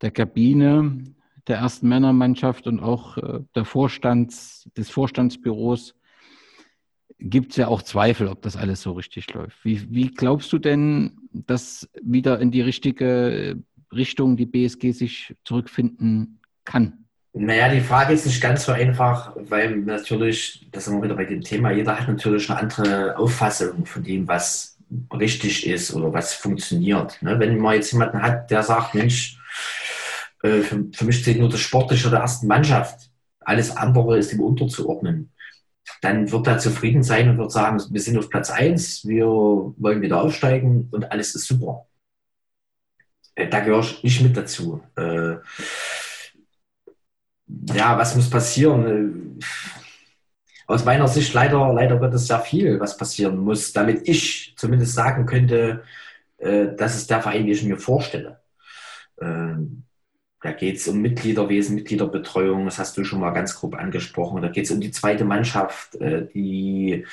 der 0.00 0.10
Kabine 0.10 1.14
der 1.46 1.58
ersten 1.58 1.88
Männermannschaft 1.88 2.66
und 2.66 2.80
auch 2.80 3.18
äh, 3.18 3.40
der 3.54 3.64
Vorstands, 3.64 4.70
des 4.76 4.88
Vorstandsbüros 4.88 5.94
gibt 7.20 7.52
es 7.52 7.56
ja 7.56 7.68
auch 7.68 7.82
Zweifel, 7.82 8.28
ob 8.28 8.42
das 8.42 8.56
alles 8.56 8.82
so 8.82 8.92
richtig 8.92 9.32
läuft. 9.34 9.64
Wie, 9.64 9.86
wie 9.92 10.08
glaubst 10.08 10.52
du 10.52 10.58
denn, 10.58 11.18
dass 11.32 11.88
wieder 12.02 12.40
in 12.40 12.50
die 12.50 12.62
richtige 12.62 13.56
Richtung 13.92 14.36
die 14.36 14.46
BSG 14.46 14.92
sich 14.92 15.36
zurückfinden 15.44 16.40
kann? 16.64 17.04
Naja, 17.32 17.72
die 17.72 17.80
Frage 17.80 18.12
ist 18.14 18.26
nicht 18.26 18.40
ganz 18.40 18.64
so 18.64 18.72
einfach, 18.72 19.36
weil 19.36 19.76
natürlich, 19.76 20.66
das 20.72 20.86
sind 20.86 20.96
wir 20.96 21.02
wieder 21.02 21.14
bei 21.14 21.26
dem 21.26 21.42
Thema, 21.42 21.70
jeder 21.70 21.98
hat 21.98 22.08
natürlich 22.08 22.50
eine 22.50 22.60
andere 22.60 23.16
Auffassung 23.16 23.86
von 23.86 24.02
dem, 24.02 24.26
was 24.26 24.78
richtig 25.12 25.66
ist 25.66 25.94
oder 25.94 26.12
was 26.12 26.34
funktioniert. 26.34 27.22
Ne? 27.22 27.38
Wenn 27.38 27.58
man 27.58 27.74
jetzt 27.74 27.92
jemanden 27.92 28.20
hat, 28.20 28.50
der 28.50 28.64
sagt, 28.64 28.94
Mensch, 28.94 29.38
äh, 30.42 30.60
für, 30.60 31.04
mich 31.04 31.22
zählt 31.22 31.38
nur 31.38 31.48
das 31.48 31.60
Sportliche 31.60 32.10
der 32.10 32.20
ersten 32.20 32.48
Mannschaft, 32.48 33.10
alles 33.40 33.76
andere 33.76 34.18
ist 34.18 34.32
ihm 34.32 34.40
unterzuordnen 34.40 35.30
dann 36.02 36.30
wird 36.30 36.46
er 36.46 36.58
zufrieden 36.58 37.02
sein 37.02 37.28
und 37.28 37.38
wird 37.38 37.52
sagen, 37.52 37.80
wir 37.90 38.00
sind 38.00 38.18
auf 38.18 38.30
Platz 38.30 38.50
1, 38.50 39.06
wir 39.06 39.26
wollen 39.26 40.02
wieder 40.02 40.22
aufsteigen 40.22 40.88
und 40.90 41.10
alles 41.10 41.34
ist 41.34 41.46
super. 41.46 41.86
Äh, 43.34 43.48
da 43.48 43.60
gehöre 43.60 43.86
ich 44.02 44.20
mit 44.20 44.36
dazu. 44.36 44.82
Äh, 44.96 45.36
ja, 47.74 47.98
was 47.98 48.14
muss 48.14 48.30
passieren? 48.30 49.38
Äh, 49.38 49.44
aus 50.66 50.84
meiner 50.84 51.08
Sicht 51.08 51.34
leider, 51.34 51.72
leider 51.72 52.00
wird 52.00 52.14
es 52.14 52.28
sehr 52.28 52.40
viel, 52.40 52.78
was 52.78 52.96
passieren 52.96 53.38
muss, 53.38 53.72
damit 53.72 54.08
ich 54.08 54.54
zumindest 54.56 54.94
sagen 54.94 55.26
könnte, 55.26 55.82
das 56.38 56.96
ist 56.96 57.10
der 57.10 57.20
Verein, 57.20 57.44
den 57.44 57.52
ich 57.52 57.64
mir 57.64 57.76
vorstelle. 57.76 58.40
Da 60.42 60.52
geht 60.52 60.76
es 60.76 60.88
um 60.88 61.02
Mitgliederwesen, 61.02 61.74
Mitgliederbetreuung, 61.74 62.64
das 62.64 62.78
hast 62.78 62.96
du 62.96 63.04
schon 63.04 63.20
mal 63.20 63.30
ganz 63.30 63.54
grob 63.54 63.74
angesprochen. 63.74 64.40
Da 64.40 64.48
geht 64.48 64.64
es 64.64 64.70
um 64.70 64.80
die 64.80 64.90
zweite 64.90 65.24
Mannschaft, 65.26 65.96
äh, 65.96 66.26
die 66.32 67.04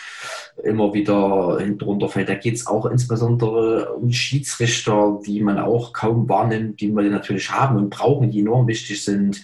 immer 0.63 0.93
wieder 0.93 1.59
hinten 1.59 2.07
fällt. 2.07 2.29
Da 2.29 2.35
geht 2.35 2.55
es 2.55 2.67
auch 2.67 2.85
insbesondere 2.85 3.93
um 3.95 4.13
Schiedsrichter, 4.13 5.19
die 5.25 5.41
man 5.41 5.59
auch 5.59 5.91
kaum 5.91 6.29
wahrnimmt, 6.29 6.79
die 6.79 6.89
wir 6.89 7.03
natürlich 7.03 7.51
haben 7.51 7.75
und 7.75 7.89
brauchen, 7.89 8.31
die 8.31 8.39
enorm 8.39 8.65
wichtig 8.67 9.03
sind. 9.03 9.43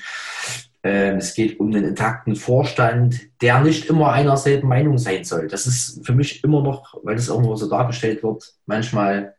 Ähm, 0.82 1.18
es 1.18 1.34
geht 1.34 1.60
um 1.60 1.68
einen 1.68 1.84
intakten 1.84 2.38
Vorstand, 2.38 3.20
der 3.42 3.60
nicht 3.62 3.86
immer 3.86 4.14
einer 4.14 4.38
selben 4.38 4.70
Meinung 4.70 4.98
sein 4.98 5.26
soll. 5.26 5.50
Das 5.50 5.68
ist 5.68 6.06
für 6.06 6.14
mich 6.14 6.42
immer 6.44 6.62
noch, 6.62 7.00
weil 7.04 7.16
das 7.16 7.28
irgendwo 7.28 7.56
so 7.56 7.70
dargestellt 7.70 8.24
wird, 8.24 8.54
manchmal, 8.66 9.36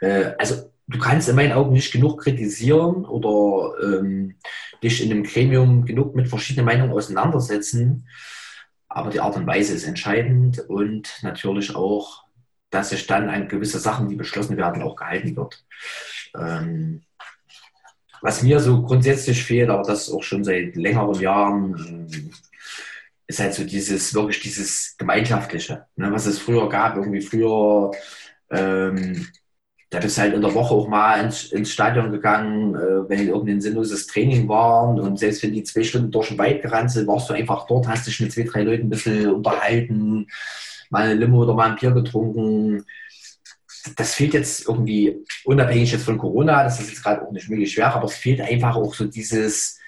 äh, 0.00 0.32
also 0.36 0.70
du 0.90 0.98
kannst 0.98 1.28
in 1.28 1.36
meinen 1.36 1.52
Augen 1.52 1.72
nicht 1.72 1.92
genug 1.92 2.22
kritisieren 2.22 3.04
oder 3.04 3.74
ähm, 3.82 4.36
dich 4.82 5.02
in 5.04 5.10
einem 5.10 5.24
Gremium 5.24 5.84
genug 5.84 6.14
mit 6.14 6.28
verschiedenen 6.28 6.66
Meinungen 6.66 6.92
auseinandersetzen. 6.92 8.08
Aber 8.88 9.10
die 9.10 9.20
Art 9.20 9.36
und 9.36 9.46
Weise 9.46 9.74
ist 9.74 9.84
entscheidend 9.84 10.58
und 10.68 11.08
natürlich 11.22 11.74
auch, 11.76 12.24
dass 12.70 12.90
sich 12.90 13.06
dann 13.06 13.28
an 13.28 13.48
gewisse 13.48 13.78
Sachen, 13.78 14.08
die 14.08 14.16
beschlossen 14.16 14.56
werden, 14.56 14.82
auch 14.82 14.96
gehalten 14.96 15.36
wird. 15.36 15.64
Ähm, 16.36 17.02
was 18.20 18.42
mir 18.42 18.60
so 18.60 18.82
grundsätzlich 18.82 19.42
fehlt, 19.42 19.70
aber 19.70 19.82
das 19.82 20.10
auch 20.10 20.22
schon 20.22 20.44
seit 20.44 20.76
längeren 20.76 21.20
Jahren, 21.20 22.08
ähm, 22.12 22.30
ist 23.26 23.38
halt 23.38 23.54
so 23.54 23.64
dieses, 23.64 24.12
wirklich 24.12 24.40
dieses 24.40 24.96
Gemeinschaftliche, 24.98 25.86
ne, 25.94 26.10
was 26.10 26.26
es 26.26 26.40
früher 26.40 26.68
gab. 26.68 26.96
Irgendwie 26.96 27.20
früher 27.20 27.92
ähm, 28.50 29.28
da 29.90 29.98
bist 29.98 30.18
halt 30.18 30.34
in 30.34 30.40
der 30.40 30.54
Woche 30.54 30.72
auch 30.72 30.88
mal 30.88 31.24
ins, 31.24 31.46
ins 31.52 31.72
Stadion 31.72 32.12
gegangen, 32.12 32.76
äh, 32.76 33.08
wenn 33.08 33.26
irgendein 33.26 33.60
sinnloses 33.60 34.06
Training 34.06 34.48
war. 34.48 34.88
Und 34.88 35.18
selbst 35.18 35.42
wenn 35.42 35.52
die 35.52 35.64
zwei 35.64 35.82
Stunden 35.82 36.12
durch 36.12 36.28
den 36.28 36.38
Wald 36.38 36.62
gerannt 36.62 36.92
sind, 36.92 37.08
warst 37.08 37.28
du 37.28 37.34
einfach 37.34 37.66
dort, 37.66 37.88
hast 37.88 38.06
dich 38.06 38.20
mit 38.20 38.32
zwei, 38.32 38.44
drei 38.44 38.62
Leuten 38.62 38.86
ein 38.86 38.90
bisschen 38.90 39.34
unterhalten, 39.34 40.28
mal 40.90 41.02
eine 41.02 41.14
Limo 41.14 41.42
oder 41.42 41.54
mal 41.54 41.70
ein 41.70 41.76
Bier 41.76 41.90
getrunken. 41.90 42.84
Das 43.96 44.14
fehlt 44.14 44.34
jetzt 44.34 44.68
irgendwie, 44.68 45.24
unabhängig 45.44 45.90
jetzt 45.90 46.04
von 46.04 46.18
Corona, 46.18 46.62
das 46.62 46.80
ist 46.80 46.90
jetzt 46.90 47.02
gerade 47.02 47.26
auch 47.26 47.32
nicht 47.32 47.48
möglich 47.48 47.72
schwer, 47.72 47.94
aber 47.94 48.04
es 48.04 48.14
fehlt 48.14 48.40
einfach 48.40 48.76
auch 48.76 48.94
so 48.94 49.06
dieses, 49.06 49.80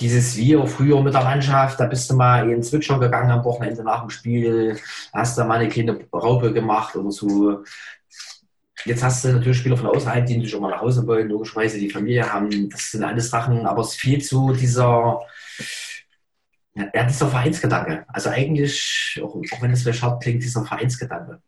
dieses 0.00 0.36
Wir 0.36 0.64
früher 0.66 1.02
mit 1.02 1.14
der 1.14 1.24
Mannschaft, 1.24 1.80
da 1.80 1.86
bist 1.86 2.08
du 2.10 2.14
mal 2.14 2.44
in 2.44 2.50
den 2.50 2.62
Switcher 2.62 3.00
gegangen 3.00 3.30
am 3.30 3.44
Wochenende 3.44 3.82
nach 3.82 4.02
dem 4.02 4.10
Spiel, 4.10 4.78
hast 5.12 5.38
da 5.38 5.44
mal 5.44 5.58
eine 5.58 5.68
kleine 5.68 5.98
Raupe 6.12 6.52
gemacht 6.52 6.94
oder 6.94 7.10
so. 7.10 7.64
Jetzt 8.84 9.02
hast 9.02 9.24
du 9.24 9.28
natürlich 9.28 9.58
Spieler 9.58 9.76
von 9.76 9.88
außerhalb, 9.88 10.24
die 10.26 10.36
natürlich 10.36 10.54
auch 10.54 10.60
mal 10.60 10.70
nach 10.70 10.80
Hause 10.80 11.06
wollen, 11.06 11.28
logischerweise 11.28 11.78
die 11.78 11.90
Familie 11.90 12.32
haben. 12.32 12.70
Das 12.70 12.90
sind 12.92 13.04
alles 13.04 13.30
Sachen, 13.30 13.66
aber 13.66 13.82
es 13.82 13.94
fehlt 13.94 14.24
so 14.24 14.52
dieser, 14.52 15.20
ja, 16.74 17.04
dieser 17.04 17.28
Vereinsgedanke. 17.28 18.04
Also 18.08 18.30
eigentlich, 18.30 19.20
auch, 19.22 19.34
auch 19.34 19.62
wenn 19.62 19.72
es 19.72 19.82
vielleicht 19.82 20.02
hart 20.02 20.22
klingt, 20.22 20.42
dieser 20.42 20.64
Vereinsgedanke. 20.64 21.40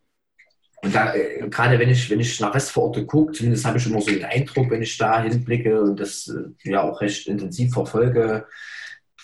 Und 0.82 0.94
da, 0.94 1.14
äh, 1.14 1.46
gerade 1.48 1.78
wenn 1.78 1.90
ich, 1.90 2.08
wenn 2.10 2.20
ich 2.20 2.40
nach 2.40 2.54
Restvororte 2.54 3.04
gucke, 3.06 3.32
zumindest 3.32 3.64
habe 3.64 3.78
ich 3.78 3.86
immer 3.86 4.00
so 4.00 4.10
den 4.10 4.24
Eindruck, 4.24 4.70
wenn 4.70 4.82
ich 4.82 4.96
da 4.96 5.22
hinblicke 5.22 5.80
und 5.80 6.00
das 6.00 6.28
äh, 6.28 6.70
ja 6.70 6.82
auch 6.82 7.00
recht 7.00 7.28
intensiv 7.28 7.72
verfolge, 7.72 8.46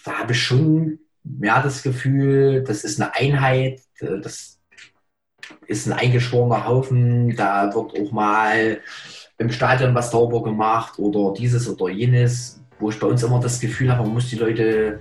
da 0.04 0.12
habe 0.12 0.32
ich 0.32 0.42
schon 0.42 1.00
mehr 1.24 1.62
das 1.62 1.82
Gefühl, 1.82 2.62
das 2.62 2.84
ist 2.84 3.00
eine 3.00 3.14
Einheit, 3.14 3.80
äh, 4.00 4.20
das, 4.20 4.55
ist 5.66 5.86
ein 5.86 5.92
eingeschworener 5.92 6.66
Haufen, 6.66 7.36
da 7.36 7.74
wird 7.74 7.98
auch 7.98 8.12
mal 8.12 8.80
im 9.38 9.50
Stadion 9.50 9.94
was 9.94 10.10
sauber 10.10 10.42
gemacht 10.42 10.98
oder 10.98 11.34
dieses 11.34 11.68
oder 11.68 11.92
jenes, 11.92 12.62
wo 12.78 12.90
ich 12.90 12.98
bei 12.98 13.06
uns 13.06 13.22
immer 13.22 13.40
das 13.40 13.60
Gefühl 13.60 13.90
habe, 13.92 14.02
man 14.02 14.14
muss 14.14 14.28
die 14.28 14.36
Leute 14.36 15.00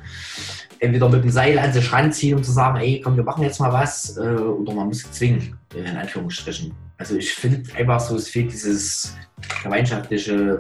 entweder 0.80 1.10
mit 1.10 1.24
dem 1.24 1.30
Seil 1.30 1.58
an 1.58 1.72
sich 1.72 1.92
ranziehen, 1.92 2.38
um 2.38 2.44
zu 2.44 2.52
sagen, 2.52 2.78
ey, 2.78 3.02
komm, 3.04 3.16
wir 3.16 3.24
machen 3.24 3.44
jetzt 3.44 3.60
mal 3.60 3.72
was, 3.72 4.18
äh, 4.18 4.22
oder 4.22 4.74
man 4.74 4.88
muss 4.88 5.10
zwingen, 5.12 5.58
in 5.74 5.96
Anführungsstrichen. 5.96 6.74
Also 6.98 7.16
ich 7.16 7.34
finde 7.34 7.64
einfach 7.76 8.00
so, 8.00 8.16
es 8.16 8.30
fehlt 8.30 8.52
dieses 8.52 9.16
gemeinschaftliche, 9.64 10.60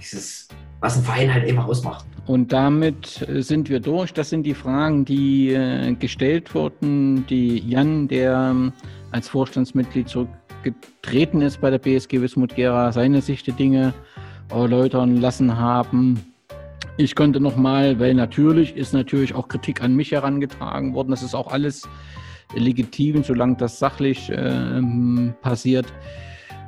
dieses, 0.00 0.48
was 0.80 0.96
ein 0.96 1.04
Verein 1.04 1.32
halt 1.32 1.48
einfach 1.48 1.66
ausmacht. 1.66 2.04
Und 2.26 2.52
damit 2.52 3.26
sind 3.28 3.68
wir 3.68 3.80
durch. 3.80 4.12
Das 4.12 4.30
sind 4.30 4.44
die 4.44 4.54
Fragen, 4.54 5.04
die 5.04 5.50
äh, 5.50 5.94
gestellt 5.94 6.54
wurden, 6.54 7.26
die 7.26 7.58
Jan, 7.58 8.08
der 8.08 8.72
als 9.14 9.28
Vorstandsmitglied 9.28 10.08
zurückgetreten 10.08 11.40
ist 11.40 11.60
bei 11.60 11.70
der 11.70 11.78
BSG 11.78 12.20
Wismut 12.20 12.56
Gera, 12.56 12.90
seine 12.90 13.22
Sicht 13.22 13.46
der 13.46 13.54
Dinge 13.54 13.94
erläutern 14.50 15.20
lassen 15.20 15.56
haben. 15.56 16.20
Ich 16.96 17.14
konnte 17.14 17.38
nochmal, 17.38 18.00
weil 18.00 18.14
natürlich 18.14 18.74
ist 18.74 18.92
natürlich 18.92 19.32
auch 19.32 19.46
Kritik 19.46 19.84
an 19.84 19.94
mich 19.94 20.10
herangetragen 20.10 20.94
worden. 20.94 21.12
Das 21.12 21.22
ist 21.22 21.36
auch 21.36 21.52
alles 21.52 21.88
legitim, 22.56 23.22
solange 23.22 23.54
das 23.54 23.78
sachlich 23.78 24.30
äh, 24.30 24.82
passiert. 25.42 25.86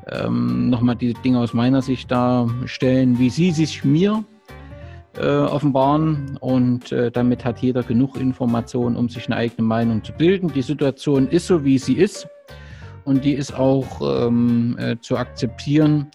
Ähm, 0.08 0.70
nochmal 0.70 0.94
die 0.94 1.14
Dinge 1.14 1.40
aus 1.40 1.52
meiner 1.52 1.82
Sicht 1.82 2.12
darstellen, 2.12 3.18
wie 3.18 3.30
sie 3.30 3.50
sich 3.50 3.84
mir 3.84 4.24
äh, 5.18 5.26
offenbaren. 5.26 6.36
Und 6.40 6.92
äh, 6.92 7.10
damit 7.10 7.44
hat 7.44 7.58
jeder 7.58 7.82
genug 7.82 8.16
Informationen, 8.16 8.96
um 8.96 9.08
sich 9.08 9.26
eine 9.26 9.36
eigene 9.36 9.66
Meinung 9.66 10.04
zu 10.04 10.12
bilden. 10.12 10.52
Die 10.52 10.62
Situation 10.62 11.28
ist 11.28 11.46
so, 11.46 11.64
wie 11.64 11.78
sie 11.78 11.94
ist 11.94 12.28
und 13.04 13.24
die 13.24 13.32
ist 13.32 13.54
auch 13.54 14.26
ähm, 14.26 14.76
äh, 14.78 14.96
zu 15.00 15.16
akzeptieren. 15.16 16.10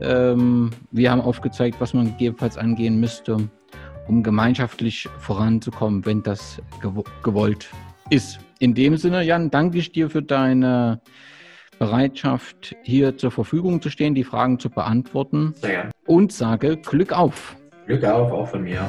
Ähm, 0.00 0.70
wir 0.90 1.10
haben 1.10 1.20
aufgezeigt, 1.20 1.80
was 1.80 1.92
man 1.92 2.06
gegebenenfalls 2.06 2.56
angehen 2.56 2.98
müsste, 3.00 3.36
um 4.08 4.22
gemeinschaftlich 4.22 5.08
voranzukommen, 5.18 6.06
wenn 6.06 6.22
das 6.22 6.62
gew 6.80 7.02
gewollt 7.22 7.68
ist. 8.08 8.40
In 8.60 8.74
dem 8.74 8.96
Sinne, 8.96 9.22
Jan, 9.22 9.50
danke 9.50 9.78
ich 9.78 9.92
dir 9.92 10.08
für 10.08 10.22
deine 10.22 11.00
Bereitschaft, 11.78 12.76
hier 12.82 13.16
zur 13.16 13.30
Verfügung 13.30 13.80
zu 13.80 13.90
stehen, 13.90 14.14
die 14.14 14.24
Fragen 14.24 14.58
zu 14.58 14.70
beantworten. 14.70 15.54
Sehr. 15.56 15.90
Und 16.06 16.32
sage 16.32 16.76
Glück 16.76 17.12
auf. 17.12 17.56
Glück 17.90 18.04
auf, 18.04 18.30
auch 18.30 18.46
von 18.46 18.62
mir. 18.62 18.88